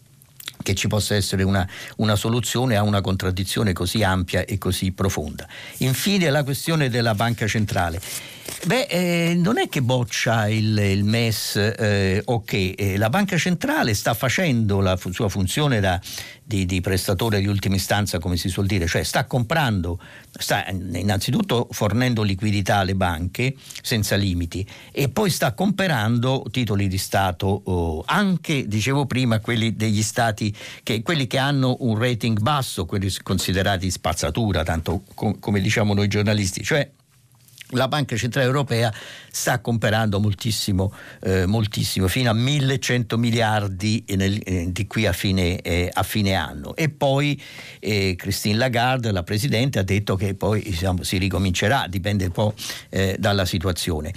che 0.62 0.74
ci 0.74 0.89
possa 0.89 1.15
essere 1.15 1.43
una, 1.43 1.66
una, 1.97 2.16
soluzione 2.16 2.77
a 2.77 2.82
una 2.82 3.01
contraddizione 3.01 3.73
così 3.73 4.03
ampia 4.03 4.45
e 4.45 4.59
così 4.59 4.93
profonda. 4.93 5.47
Infine 5.78 6.31
la 6.31 6.45
questione 6.45 6.89
della 6.89 7.15
banca 7.15 7.47
centrale. 7.47 8.01
Beh, 8.66 8.86
eh, 8.90 9.34
non 9.34 9.56
è 9.58 9.68
che 9.68 9.82
boccia 9.82 10.48
il, 10.48 10.76
il 10.76 11.04
MES 11.04 11.56
eh, 11.56 12.20
o 12.24 12.42
che 12.42 12.74
eh, 12.76 12.96
la 12.96 13.08
banca 13.08 13.36
centrale 13.38 13.94
sta 13.94 14.14
facendo 14.14 14.80
la 14.80 14.96
fu- 14.96 15.12
sua 15.12 15.28
funzione 15.28 15.80
da, 15.80 15.98
di, 16.42 16.66
di, 16.66 16.80
prestatore 16.80 17.40
di 17.40 17.46
ultima 17.46 17.76
istanza, 17.76 18.18
come 18.18 18.36
si 18.36 18.48
suol 18.48 18.66
dire, 18.66 18.86
cioè 18.86 19.04
sta 19.04 19.26
comprando, 19.26 20.00
sta 20.32 20.66
innanzitutto 20.68 21.68
fornendo 21.70 22.22
liquidità 22.22 22.78
alle 22.78 22.94
banche 22.94 23.54
senza 23.80 24.16
limiti 24.16 24.66
e 24.92 25.08
poi 25.08 25.30
sta 25.30 25.52
comprando 25.52 26.44
titoli 26.50 26.88
di 26.88 26.98
Stato 26.98 27.62
oh, 27.64 28.02
anche, 28.06 28.66
dicevo 28.66 29.06
prima, 29.06 29.40
quelli 29.40 29.76
degli 29.76 30.02
Stati, 30.02 30.54
che, 30.82 31.02
quelli 31.02 31.26
che 31.26 31.38
hanno 31.38 31.76
un 31.80 31.96
rating 31.96 32.38
basso, 32.40 32.86
quelli 32.86 33.10
considerati 33.22 33.90
spazzatura, 33.90 34.62
tanto 34.62 35.04
com- 35.14 35.38
come 35.38 35.60
diciamo 35.60 35.94
noi 35.94 36.08
giornalisti, 36.08 36.62
cioè 36.62 36.90
la 37.73 37.89
Banca 37.89 38.16
Centrale 38.16 38.47
Europea 38.47 38.93
sta 39.31 39.61
comprando 39.61 40.20
moltissimo, 40.20 40.93
eh, 41.23 41.47
moltissimo 41.47 42.09
fino 42.09 42.31
a 42.31 42.32
1100 42.32 43.19
miliardi 43.19 44.05
nel, 44.16 44.40
eh, 44.45 44.73
di 44.73 44.86
qui 44.86 45.07
a 45.07 45.12
fine, 45.12 45.61
eh, 45.61 45.90
a 45.93 46.03
fine, 46.03 46.35
anno. 46.35 46.74
E 46.77 46.89
poi 46.89 47.40
eh, 47.81 48.15
Christine 48.16 48.57
Lagarde, 48.57 49.12
la 49.12 49.23
Presidente, 49.23 49.78
ha 49.78 49.82
detto 49.82 50.16
che 50.16 50.35
poi 50.35 50.62
diciamo, 50.62 51.03
si 51.03 51.19
ricomincerà, 51.19 51.86
dipende 51.89 52.27
un 52.27 52.32
po' 52.32 52.55
eh, 52.89 53.16
dalla 53.19 53.45
situazione. 53.45 54.12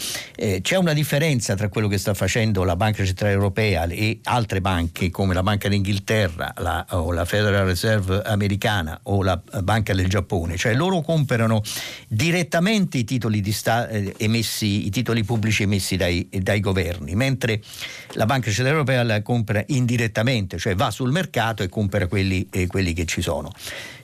C'è 0.62 0.76
una 0.76 0.94
differenza 0.94 1.56
tra 1.56 1.70
quello 1.70 1.88
che 1.88 1.98
sta 1.98 2.14
facendo 2.14 2.64
la 2.64 2.76
Banca 2.76 3.06
Centrale 3.06 3.34
Europea 3.34 3.86
e 3.86 4.20
altre 4.24 4.62
banche 4.62 5.10
come 5.10 5.34
la 5.34 5.44
Banca 5.44 5.68
d'Inghilterra 5.70 6.54
la, 6.58 6.86
o 6.92 7.12
la 7.12 7.26
Federal 7.26 7.66
Reserve 7.66 8.22
americana 8.24 9.00
o 9.04 9.24
la 9.24 9.40
Banca 9.62 9.94
del 9.94 10.08
Giappone, 10.08 10.58
cioè 10.58 10.74
loro 10.74 11.02
comprano 11.02 11.62
direttamente 12.08 12.98
i 12.98 13.04
titoli 13.04 13.41
di 13.42 13.52
sta- 13.52 13.88
eh, 13.90 14.14
emessi, 14.18 14.86
i 14.86 14.90
titoli 14.90 15.24
pubblici 15.24 15.64
emessi 15.64 15.98
dai, 15.98 16.28
dai, 16.30 16.60
governi, 16.60 17.16
mentre 17.16 17.62
la 18.14 18.26
Banca 18.26 18.50
Centrale 18.50 18.72
Europea 18.72 19.04
la 19.04 19.22
compra 19.22 19.64
indirettamente, 19.68 20.58
cioè 20.58 20.76
va 20.76 20.92
sul 20.92 21.12
mercato 21.12 21.64
e 21.64 21.70
compra 21.70 22.08
quelli, 22.08 22.48
eh, 22.52 22.68
quelli 22.68 22.94
che 22.94 23.06
ci 23.06 23.22
sono. 23.22 23.52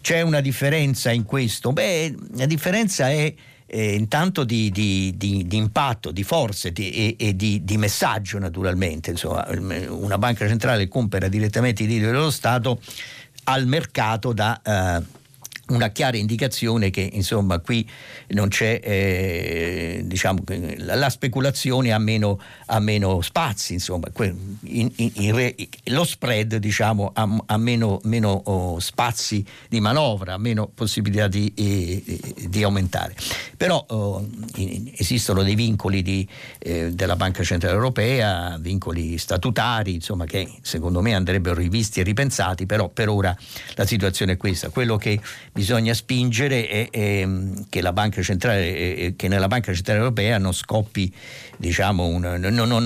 C'è 0.01 0.21
una 0.21 0.41
differenza 0.41 1.11
in 1.11 1.23
questo? 1.23 1.71
Beh, 1.71 2.13
la 2.35 2.45
differenza 2.45 3.09
è 3.09 3.33
eh, 3.67 3.93
intanto 3.93 4.43
di, 4.43 4.71
di, 4.71 5.13
di, 5.17 5.45
di, 5.45 5.57
impatto, 5.57 6.11
di 6.11 6.23
forze 6.23 6.71
e, 6.73 7.15
e 7.17 7.35
di, 7.35 7.77
messaggio 7.77 8.39
naturalmente. 8.39 9.11
Insomma, 9.11 9.45
una 9.89 10.17
banca 10.17 10.47
centrale 10.47 10.87
compra 10.87 11.27
direttamente 11.27 11.83
i 11.83 11.87
titoli 11.87 12.11
dello 12.11 12.31
Stato 12.31 12.79
al 13.43 13.67
mercato 13.67 14.33
da... 14.33 14.61
Eh, 14.63 15.25
una 15.69 15.89
chiara 15.89 16.17
indicazione 16.17 16.89
che 16.89 17.09
insomma 17.11 17.59
qui 17.59 17.87
non 18.27 18.47
c'è 18.47 18.79
eh, 18.83 20.01
diciamo 20.03 20.43
la 20.77 21.09
speculazione 21.09 21.91
ha 21.91 21.97
meno, 21.97 22.39
ha 22.67 22.79
meno 22.79 23.21
spazi 23.21 23.73
insomma. 23.73 24.07
In, 24.63 24.91
in, 24.95 25.11
in 25.13 25.67
lo 25.85 26.03
spread 26.03 26.57
diciamo 26.57 27.11
ha, 27.13 27.27
ha 27.45 27.57
meno, 27.57 27.99
meno 28.03 28.29
oh, 28.45 28.79
spazi 28.79 29.45
di 29.67 29.79
manovra 29.79 30.37
meno 30.37 30.67
possibilità 30.73 31.27
di, 31.27 31.51
eh, 31.55 32.47
di 32.47 32.63
aumentare. 32.63 33.15
Però 33.55 33.83
oh, 33.89 34.27
esistono 34.95 35.43
dei 35.43 35.55
vincoli 35.55 36.01
di, 36.01 36.27
eh, 36.59 36.91
della 36.91 37.15
Banca 37.15 37.43
Centrale 37.43 37.75
Europea 37.75 38.57
vincoli 38.59 39.17
statutari 39.17 39.95
insomma 39.95 40.25
che 40.25 40.49
secondo 40.61 41.01
me 41.01 41.13
andrebbero 41.13 41.55
rivisti 41.55 41.99
e 41.99 42.03
ripensati 42.03 42.65
però 42.65 42.89
per 42.89 43.09
ora 43.09 43.35
la 43.75 43.85
situazione 43.85 44.33
è 44.33 44.37
questa. 44.37 44.69
Quello 44.69 44.97
che 44.97 45.19
bisogna 45.57 45.95
spingere 45.95 46.67
è, 46.67 46.89
è 46.91 47.27
che, 47.67 47.81
la 47.81 47.91
Banca 47.91 48.21
Centrale, 48.21 49.15
che 49.15 49.27
nella 49.27 49.47
Banca 49.47 49.73
Centrale 49.73 49.97
Europea 49.97 50.37
non 50.37 50.53
scoppi, 50.53 51.11
diciamo, 51.57 52.05
un, 52.05 52.21
non, 52.21 52.53
non, 52.53 52.83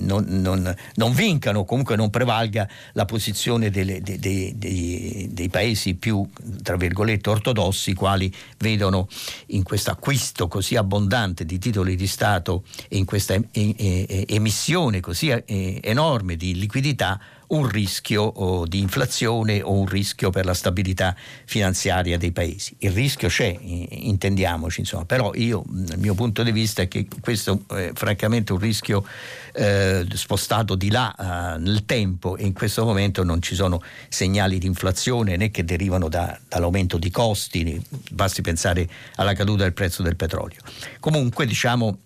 non, 0.00 0.76
non, 0.94 1.12
vincano, 1.12 1.64
comunque 1.64 1.96
non 1.96 2.10
prevalga 2.10 2.68
la 2.92 3.04
posizione 3.06 3.70
delle, 3.70 4.00
dei, 4.00 4.54
dei, 4.56 5.28
dei, 5.32 5.48
paesi 5.48 5.94
più, 5.94 6.24
tra 6.62 6.76
virgolette, 6.76 7.28
ortodossi, 7.28 7.92
quali 7.94 8.32
vedono 8.58 9.08
in 9.46 9.64
questo 9.64 9.90
acquisto 9.90 10.46
così 10.46 10.76
abbondante 10.76 11.44
di 11.44 11.58
titoli 11.58 11.96
di 11.96 12.06
Stato 12.06 12.62
e 12.88 12.98
in 12.98 13.04
questa 13.04 13.36
emissione 13.52 15.00
così 15.00 15.30
eh, 15.30 15.80
enorme 15.82 16.36
di 16.36 16.54
liquidità 16.54 17.20
un 17.54 17.68
rischio 17.68 18.22
oh, 18.22 18.66
di 18.66 18.80
inflazione 18.80 19.62
o 19.62 19.72
un 19.72 19.86
rischio 19.86 20.30
per 20.30 20.44
la 20.44 20.54
stabilità 20.54 21.14
finanziaria 21.44 22.18
dei 22.18 22.32
paesi. 22.32 22.74
Il 22.78 22.90
rischio 22.90 23.28
c'è, 23.28 23.56
intendiamoci, 23.60 24.80
insomma, 24.80 25.04
però 25.04 25.32
io, 25.34 25.62
dal 25.66 25.98
mio 25.98 26.14
punto 26.14 26.42
di 26.42 26.52
vista, 26.52 26.82
è 26.82 26.88
che 26.88 27.06
questo 27.20 27.64
è 27.68 27.92
francamente 27.94 28.52
un 28.52 28.58
rischio 28.58 29.04
eh, 29.52 30.06
spostato 30.12 30.74
di 30.74 30.90
là 30.90 31.14
eh, 31.14 31.58
nel 31.58 31.84
tempo 31.84 32.36
e 32.36 32.44
in 32.44 32.52
questo 32.52 32.84
momento 32.84 33.22
non 33.22 33.40
ci 33.40 33.54
sono 33.54 33.80
segnali 34.08 34.58
di 34.58 34.66
inflazione 34.66 35.36
né 35.36 35.50
che 35.50 35.64
derivano 35.64 36.08
da, 36.08 36.38
dall'aumento 36.48 36.98
di 36.98 37.10
costi, 37.10 37.80
basti 38.10 38.42
pensare 38.42 38.88
alla 39.16 39.32
caduta 39.32 39.62
del 39.62 39.72
prezzo 39.72 40.02
del 40.02 40.16
petrolio. 40.16 40.58
Comunque, 40.98 41.46
diciamo, 41.46 41.98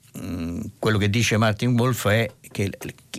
quello 0.79 0.99
che 0.99 1.11
dice 1.11 1.37
Martin 1.37 1.79
Wolf 1.79 2.09
è 2.09 2.31
che 2.51 2.70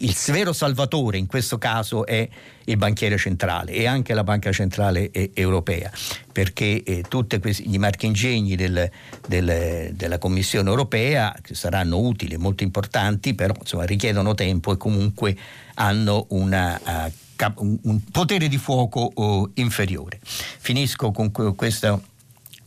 il 0.02 0.16
vero 0.28 0.54
salvatore 0.54 1.18
in 1.18 1.26
questo 1.26 1.58
caso 1.58 2.06
è 2.06 2.28
il 2.66 2.78
banchiere 2.78 3.18
centrale 3.18 3.72
e 3.72 3.88
anche 3.88 4.14
la 4.14 4.24
Banca 4.24 4.52
Centrale 4.52 5.12
Europea, 5.34 5.92
perché 6.32 6.84
eh, 6.84 7.04
tutti 7.08 7.40
i 7.64 7.78
marchingegni 7.78 8.56
del, 8.56 8.90
del, 9.28 9.92
della 9.94 10.18
Commissione 10.18 10.70
Europea 10.70 11.36
saranno 11.52 11.98
utili, 11.98 12.38
molto 12.38 12.64
importanti, 12.64 13.34
però 13.34 13.54
insomma, 13.60 13.86
richiedono 13.86 14.36
tempo 14.36 14.72
e 14.74 14.78
comunque 14.78 15.36
hanno 15.76 16.28
una, 16.30 16.80
uh, 16.84 17.80
un 17.84 18.02
potere 18.12 18.48
di 18.48 18.58
fuoco 18.58 19.12
uh, 19.16 19.52
inferiore. 19.56 20.20
Finisco 20.22 21.12
con 21.12 21.32
questo 21.56 22.04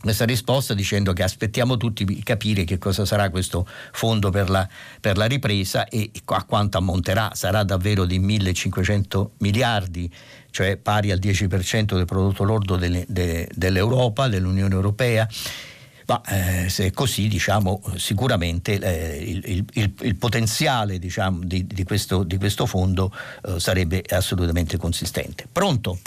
questa 0.03 0.25
risposta 0.25 0.73
dicendo 0.73 1.13
che 1.13 1.23
aspettiamo 1.23 1.77
tutti 1.77 2.03
di 2.03 2.21
capire 2.23 2.65
che 2.65 2.77
cosa 2.77 3.05
sarà 3.05 3.29
questo 3.29 3.65
fondo 3.93 4.31
per 4.31 4.49
la, 4.49 4.67
per 4.99 5.15
la 5.15 5.27
ripresa 5.27 5.87
e 5.87 6.11
a 6.25 6.43
quanto 6.43 6.77
ammonterà. 6.77 7.31
Sarà 7.35 7.63
davvero 7.63 8.03
di 8.03 8.19
1500 8.19 9.35
miliardi, 9.37 10.11
cioè 10.51 10.75
pari 10.75 11.11
al 11.11 11.19
10% 11.19 11.95
del 11.95 12.03
prodotto 12.03 12.43
lordo 12.43 12.75
delle, 12.75 13.05
de, 13.07 13.47
dell'Europa, 13.53 14.27
dell'Unione 14.27 14.73
Europea. 14.73 15.25
Ma 16.05 16.21
eh, 16.25 16.67
se 16.67 16.87
è 16.87 16.91
così, 16.91 17.29
diciamo, 17.29 17.81
sicuramente 17.95 18.77
eh, 18.77 19.23
il, 19.23 19.65
il, 19.71 19.93
il, 20.01 20.15
potenziale 20.17 20.99
diciamo, 20.99 21.39
di, 21.45 21.65
di, 21.65 21.85
questo, 21.85 22.23
di, 22.23 22.35
questo, 22.35 22.65
fondo 22.65 23.09
eh, 23.45 23.57
sarebbe 23.57 24.03
assolutamente 24.09 24.75
consistente. 24.75 25.47
Pronto? 25.49 25.97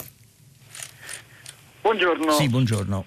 Buongiorno. 1.81 2.31
Sì, 2.33 2.47
buongiorno. 2.47 3.05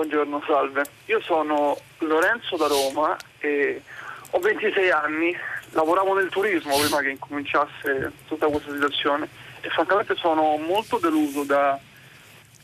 Buongiorno, 0.00 0.42
salve. 0.46 0.82
Io 1.08 1.20
sono 1.20 1.78
Lorenzo 1.98 2.56
da 2.56 2.66
Roma 2.68 3.14
e 3.38 3.82
ho 4.30 4.38
26 4.38 4.90
anni, 4.90 5.36
lavoravo 5.72 6.14
nel 6.14 6.30
turismo 6.30 6.74
prima 6.78 7.00
che 7.00 7.10
incominciasse 7.10 8.10
tutta 8.26 8.46
questa 8.46 8.72
situazione 8.72 9.28
e 9.60 9.68
francamente 9.68 10.14
sono 10.14 10.56
molto 10.56 10.96
deluso 10.96 11.44
da, 11.44 11.78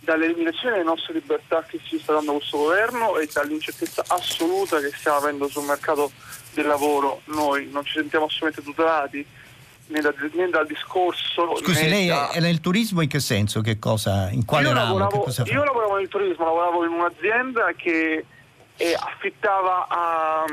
dall'eliminazione 0.00 0.76
delle 0.76 0.88
nostre 0.88 1.12
libertà 1.12 1.62
che 1.68 1.78
ci 1.82 1.98
sta 1.98 2.14
dando 2.14 2.36
questo 2.36 2.56
governo 2.56 3.18
e 3.18 3.28
dall'incertezza 3.30 4.02
assoluta 4.08 4.80
che 4.80 4.90
stiamo 4.96 5.18
avendo 5.18 5.46
sul 5.46 5.64
mercato 5.64 6.10
del 6.54 6.66
lavoro. 6.66 7.20
Noi 7.24 7.68
non 7.70 7.84
ci 7.84 7.98
sentiamo 7.98 8.24
assolutamente 8.24 8.62
tutelati 8.62 9.26
né, 9.86 10.00
da, 10.00 10.12
né 10.32 10.48
dal 10.48 10.66
discorso. 10.66 11.56
Scusi, 11.56 11.88
lei 11.88 12.08
da... 12.08 12.30
è 12.30 12.40
nel 12.40 12.60
turismo 12.60 13.02
in 13.02 13.08
che 13.08 13.20
senso? 13.20 13.60
Che 13.60 13.78
cosa, 13.78 14.30
in 14.30 14.44
quale 14.44 14.68
io 14.68 14.74
ramo? 14.74 14.98
Lavoravo, 14.98 15.44
io 15.44 15.64
lavoravo 15.64 15.96
nel 15.96 16.08
turismo, 16.08 16.44
lavoravo 16.44 16.84
in 16.84 16.92
un'azienda 16.92 17.72
che 17.76 18.24
eh, 18.76 18.94
affittava, 18.98 19.86
a, 19.88 20.44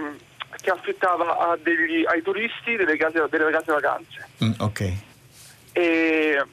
che 0.61 0.69
affittava 0.69 1.51
a 1.51 1.57
degli, 1.61 2.03
ai 2.05 2.21
turisti 2.21 2.75
delle 2.75 2.97
case, 2.97 3.25
delle 3.29 3.51
case 3.51 3.71
vacanze. 3.71 4.27
Mm, 4.43 4.51
ok. 4.59 4.79
E, 5.73 6.45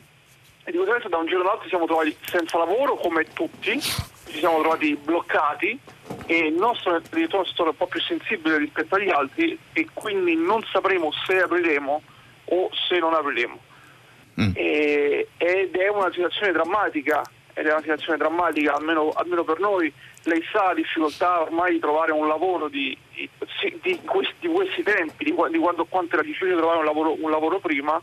e 0.64 0.70
di 0.70 0.76
conseguenza 0.76 1.08
da 1.08 1.18
un 1.18 1.26
giorno 1.26 1.42
all'altro 1.44 1.64
ci 1.64 1.70
siamo 1.70 1.86
trovati 1.86 2.16
senza 2.24 2.58
lavoro 2.58 2.96
come 2.96 3.24
tutti, 3.32 3.80
ci 3.80 4.38
siamo 4.38 4.60
trovati 4.60 4.96
bloccati 4.96 5.78
e 6.26 6.46
il 6.46 6.54
nostro 6.54 7.00
direttore 7.10 7.44
è 7.44 7.52
stato 7.52 7.70
un 7.70 7.76
po' 7.76 7.86
più 7.86 8.00
sensibile 8.00 8.58
rispetto 8.58 8.94
agli 8.94 9.10
altri 9.10 9.58
e 9.72 9.86
quindi 9.92 10.34
non 10.36 10.62
sapremo 10.70 11.10
se 11.26 11.42
apriremo 11.42 12.02
o 12.50 12.70
se 12.88 12.98
non 12.98 13.14
apriremo. 13.14 13.58
Mm. 14.40 14.52
E, 14.54 15.28
ed 15.36 15.74
è 15.74 15.88
una 15.88 16.10
situazione 16.12 16.52
drammatica, 16.52 17.22
ed 17.52 17.66
è 17.66 17.70
una 17.70 17.80
situazione 17.80 18.18
drammatica 18.18 18.74
almeno, 18.74 19.10
almeno 19.10 19.44
per 19.44 19.58
noi. 19.58 19.92
Lei 20.24 20.42
sa 20.52 20.68
la 20.68 20.74
difficoltà 20.74 21.40
ormai 21.40 21.72
di 21.72 21.78
trovare 21.78 22.12
un 22.12 22.26
lavoro 22.28 22.68
di, 22.68 22.96
di, 23.12 23.28
di, 23.80 24.00
questi, 24.04 24.34
di 24.40 24.48
questi, 24.48 24.82
tempi, 24.82 25.24
di, 25.24 25.32
quando, 25.32 25.84
quanto 25.86 26.14
era 26.14 26.22
difficile 26.22 26.56
trovare 26.56 26.78
un 26.78 26.84
lavoro, 26.84 27.16
un 27.18 27.30
lavoro 27.30 27.58
prima 27.58 28.00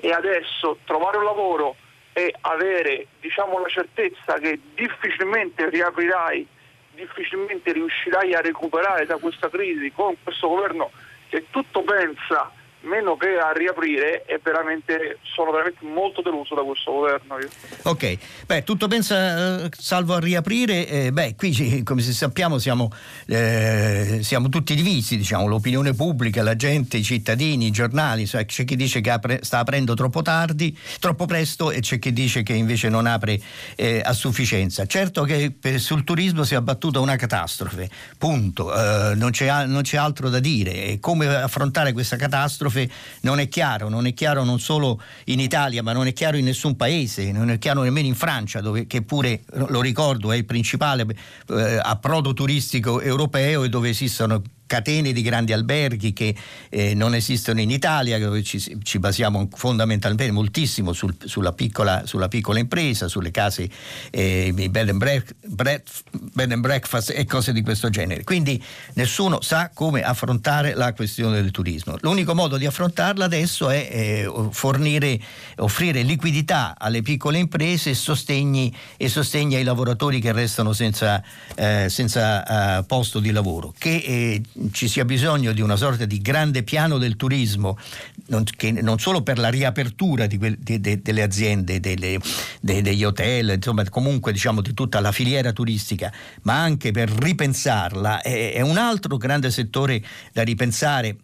e 0.00 0.10
adesso 0.10 0.78
trovare 0.84 1.18
un 1.18 1.24
lavoro 1.24 1.76
e 2.12 2.34
avere 2.42 3.06
diciamo, 3.20 3.58
la 3.58 3.68
certezza 3.68 4.34
che 4.34 4.58
difficilmente 4.74 5.68
riaprirai, 5.68 6.46
difficilmente 6.94 7.72
riuscirai 7.72 8.34
a 8.34 8.40
recuperare 8.40 9.06
da 9.06 9.16
questa 9.16 9.48
crisi 9.48 9.90
con 9.92 10.14
questo 10.22 10.48
governo 10.48 10.90
che 11.28 11.46
tutto 11.50 11.82
pensa 11.82 12.52
meno 12.84 13.16
che 13.16 13.36
a 13.38 13.52
riaprire 13.52 14.24
veramente, 14.42 15.18
sono 15.22 15.50
veramente 15.50 15.84
molto 15.84 16.22
deluso 16.22 16.54
da 16.54 16.62
questo 16.62 16.92
governo. 16.92 17.38
Io. 17.38 17.48
Ok, 17.82 18.18
beh, 18.46 18.62
tutto 18.62 18.88
pensa 18.88 19.68
salvo 19.76 20.14
a 20.14 20.20
riaprire, 20.20 20.86
eh, 20.86 21.12
beh, 21.12 21.34
qui 21.36 21.82
come 21.82 22.02
sappiamo 22.02 22.58
siamo, 22.58 22.92
eh, 23.26 24.20
siamo 24.22 24.48
tutti 24.48 24.74
divisi, 24.74 25.16
diciamo, 25.16 25.46
l'opinione 25.46 25.94
pubblica, 25.94 26.42
la 26.42 26.56
gente, 26.56 26.98
i 26.98 27.02
cittadini, 27.02 27.66
i 27.66 27.70
giornali, 27.70 28.26
cioè, 28.26 28.44
c'è 28.44 28.64
chi 28.64 28.76
dice 28.76 29.00
che 29.00 29.10
apre, 29.10 29.40
sta 29.42 29.58
aprendo 29.58 29.94
troppo 29.94 30.22
tardi, 30.22 30.76
troppo 31.00 31.26
presto 31.26 31.70
e 31.70 31.80
c'è 31.80 31.98
chi 31.98 32.12
dice 32.12 32.42
che 32.42 32.52
invece 32.52 32.88
non 32.88 33.06
apre 33.06 33.40
eh, 33.76 34.02
a 34.04 34.12
sufficienza. 34.12 34.86
Certo 34.86 35.22
che 35.24 35.52
per, 35.58 35.80
sul 35.80 36.04
turismo 36.04 36.44
si 36.44 36.54
è 36.54 36.56
abbattuta 36.56 37.00
una 37.00 37.16
catastrofe, 37.16 37.88
punto, 38.18 38.74
eh, 38.74 39.14
non 39.14 39.30
c'è, 39.30 39.66
non 39.66 39.82
c'è 39.82 39.96
altro 39.96 40.28
da 40.28 40.38
dire 40.38 40.98
come 41.00 41.26
affrontare 41.26 41.92
questa 41.92 42.16
catastrofe 42.16 42.73
catastrofe 42.74 42.90
non 43.20 43.38
è 43.38 43.48
chiaro, 43.48 43.88
non 43.88 44.06
è 44.06 44.12
chiaro 44.12 44.44
non 44.44 44.58
solo 44.58 45.00
in 45.26 45.40
Italia 45.40 45.82
ma 45.82 45.92
non 45.92 46.06
è 46.06 46.12
chiaro 46.12 46.36
in 46.36 46.44
nessun 46.44 46.76
paese, 46.76 47.30
non 47.30 47.50
è 47.50 47.58
chiaro 47.58 47.82
nemmeno 47.82 48.08
in 48.08 48.14
Francia 48.14 48.60
dove, 48.60 48.86
che 48.86 49.02
pure, 49.02 49.42
lo 49.68 49.80
ricordo, 49.80 50.32
è 50.32 50.36
il 50.36 50.44
principale 50.44 51.06
eh, 51.48 51.78
approdo 51.80 52.32
turistico 52.32 53.00
europeo 53.00 53.64
e 53.64 53.68
dove 53.68 53.88
esistono 53.88 54.42
catene 54.74 55.12
di 55.12 55.22
grandi 55.22 55.52
alberghi 55.52 56.12
che 56.12 56.34
eh, 56.68 56.94
non 56.94 57.14
esistono 57.14 57.60
in 57.60 57.70
Italia, 57.70 58.18
dove 58.18 58.42
ci, 58.42 58.58
ci 58.82 58.98
basiamo 58.98 59.48
fondamentalmente 59.54 60.32
moltissimo 60.32 60.92
sul, 60.92 61.14
sulla, 61.24 61.52
piccola, 61.52 62.02
sulla, 62.06 62.26
piccola, 62.26 62.58
impresa, 62.58 63.06
sulle 63.06 63.30
case, 63.30 63.70
eh, 64.10 64.52
bed, 64.52 64.88
and 64.88 64.98
break, 64.98 65.36
bed, 65.42 66.50
and 66.50 66.60
breakfast 66.60 67.12
e 67.14 67.24
cose 67.24 67.52
di 67.52 67.62
questo 67.62 67.88
genere. 67.88 68.24
Quindi 68.24 68.60
nessuno 68.94 69.40
sa 69.42 69.70
come 69.72 70.02
affrontare 70.02 70.74
la 70.74 70.92
questione 70.92 71.40
del 71.40 71.52
turismo. 71.52 71.96
L'unico 72.00 72.34
modo 72.34 72.56
di 72.56 72.66
affrontarla 72.66 73.24
adesso 73.24 73.70
è 73.70 73.88
eh, 73.88 74.48
fornire, 74.50 75.20
offrire 75.58 76.02
liquidità 76.02 76.74
alle 76.76 77.02
piccole 77.02 77.38
imprese 77.38 77.90
e 77.90 77.94
sostegni, 77.94 78.74
e 78.96 79.08
sostegni 79.08 79.54
ai 79.54 79.62
lavoratori 79.62 80.18
che 80.18 80.32
restano 80.32 80.72
senza, 80.72 81.22
eh, 81.54 81.86
senza 81.88 82.78
uh, 82.78 82.86
posto 82.86 83.20
di 83.20 83.30
lavoro, 83.30 83.72
che 83.78 84.02
eh, 84.04 84.42
ci 84.72 84.88
sia 84.88 85.04
bisogno 85.04 85.52
di 85.52 85.60
una 85.60 85.76
sorta 85.76 86.04
di 86.04 86.20
grande 86.20 86.62
piano 86.62 86.98
del 86.98 87.16
turismo, 87.16 87.78
non, 88.26 88.44
che, 88.44 88.72
non 88.72 88.98
solo 88.98 89.22
per 89.22 89.38
la 89.38 89.48
riapertura 89.48 90.26
di 90.26 90.38
quel, 90.38 90.56
di, 90.58 90.80
de, 90.80 91.02
delle 91.02 91.22
aziende, 91.22 91.80
delle, 91.80 92.18
de, 92.60 92.82
degli 92.82 93.04
hotel, 93.04 93.50
insomma 93.54 93.88
comunque 93.88 94.32
diciamo 94.32 94.60
di 94.60 94.74
tutta 94.74 95.00
la 95.00 95.12
filiera 95.12 95.52
turistica, 95.52 96.12
ma 96.42 96.60
anche 96.60 96.90
per 96.90 97.10
ripensarla, 97.10 98.22
è, 98.22 98.52
è 98.54 98.60
un 98.60 98.76
altro 98.76 99.16
grande 99.16 99.50
settore 99.50 100.02
da 100.32 100.42
ripensare 100.42 101.16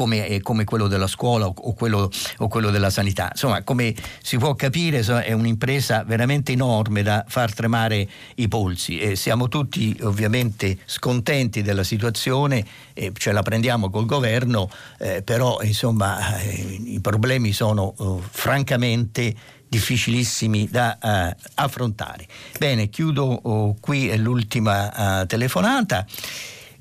come, 0.00 0.26
eh, 0.26 0.40
come, 0.40 0.64
quello 0.64 0.86
della 0.86 1.06
scuola 1.06 1.44
o 1.44 1.74
quello, 1.74 2.10
o 2.38 2.48
quello, 2.48 2.70
della 2.70 2.88
sanità. 2.88 3.28
Insomma, 3.32 3.62
come 3.62 3.94
si 4.22 4.38
può 4.38 4.54
capire, 4.54 5.00
è 5.00 5.32
un'impresa 5.32 6.04
veramente 6.04 6.52
enorme 6.52 7.02
da 7.02 7.22
far 7.28 7.52
tremare 7.52 8.08
i 8.36 8.48
polsi 8.48 8.98
e 8.98 9.14
siamo 9.14 9.48
tutti 9.48 9.94
ovviamente 10.00 10.78
scontenti 10.86 11.60
della 11.60 11.84
situazione, 11.84 12.64
e 12.94 13.12
ce 13.14 13.30
la 13.32 13.42
prendiamo 13.42 13.90
col 13.90 14.06
governo, 14.06 14.70
eh, 14.98 15.20
però 15.20 15.60
insomma 15.60 16.38
eh, 16.38 16.80
i 16.82 17.00
problemi 17.00 17.52
sono 17.52 17.94
eh, 17.98 18.22
francamente 18.30 19.34
difficilissimi 19.68 20.68
da 20.68 20.98
uh, 21.00 21.48
affrontare. 21.54 22.26
Bene, 22.58 22.88
chiudo 22.88 23.22
oh, 23.22 23.76
qui 23.78 24.16
l'ultima 24.16 25.20
uh, 25.20 25.26
telefonata. 25.26 26.04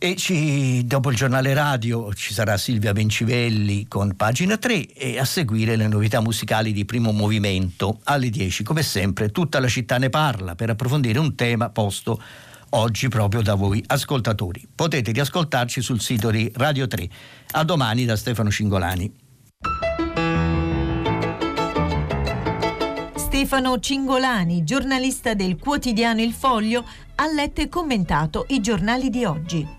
E 0.01 0.15
ci, 0.15 0.85
dopo 0.85 1.09
il 1.11 1.17
giornale 1.17 1.53
radio 1.53 2.13
ci 2.13 2.33
sarà 2.33 2.55
Silvia 2.55 2.93
Bencivelli 2.93 3.85
con 3.89 4.15
pagina 4.15 4.55
3 4.55 4.93
e 4.93 5.19
a 5.19 5.25
seguire 5.25 5.75
le 5.75 5.89
novità 5.89 6.21
musicali 6.21 6.71
di 6.71 6.85
primo 6.85 7.11
movimento 7.11 7.99
alle 8.05 8.29
10. 8.29 8.63
Come 8.63 8.81
sempre, 8.81 9.29
tutta 9.29 9.59
la 9.59 9.67
città 9.67 9.97
ne 9.97 10.09
parla 10.09 10.55
per 10.55 10.69
approfondire 10.69 11.19
un 11.19 11.35
tema 11.35 11.69
posto 11.69 12.17
oggi 12.69 13.09
proprio 13.09 13.41
da 13.41 13.55
voi 13.55 13.83
ascoltatori. 13.87 14.65
Potete 14.73 15.11
riascoltarci 15.11 15.81
sul 15.81 15.99
sito 15.99 16.31
di 16.31 16.49
Radio 16.55 16.87
3. 16.87 17.09
A 17.51 17.65
domani 17.65 18.05
da 18.05 18.15
Stefano 18.15 18.49
Cingolani. 18.49 19.13
Stefano 23.15 23.79
Cingolani, 23.79 24.63
giornalista 24.63 25.33
del 25.33 25.57
quotidiano 25.57 26.21
Il 26.21 26.31
Foglio, 26.31 26.85
ha 27.15 27.25
letto 27.33 27.59
e 27.59 27.67
commentato 27.67 28.45
i 28.47 28.61
giornali 28.61 29.09
di 29.09 29.25
oggi. 29.25 29.78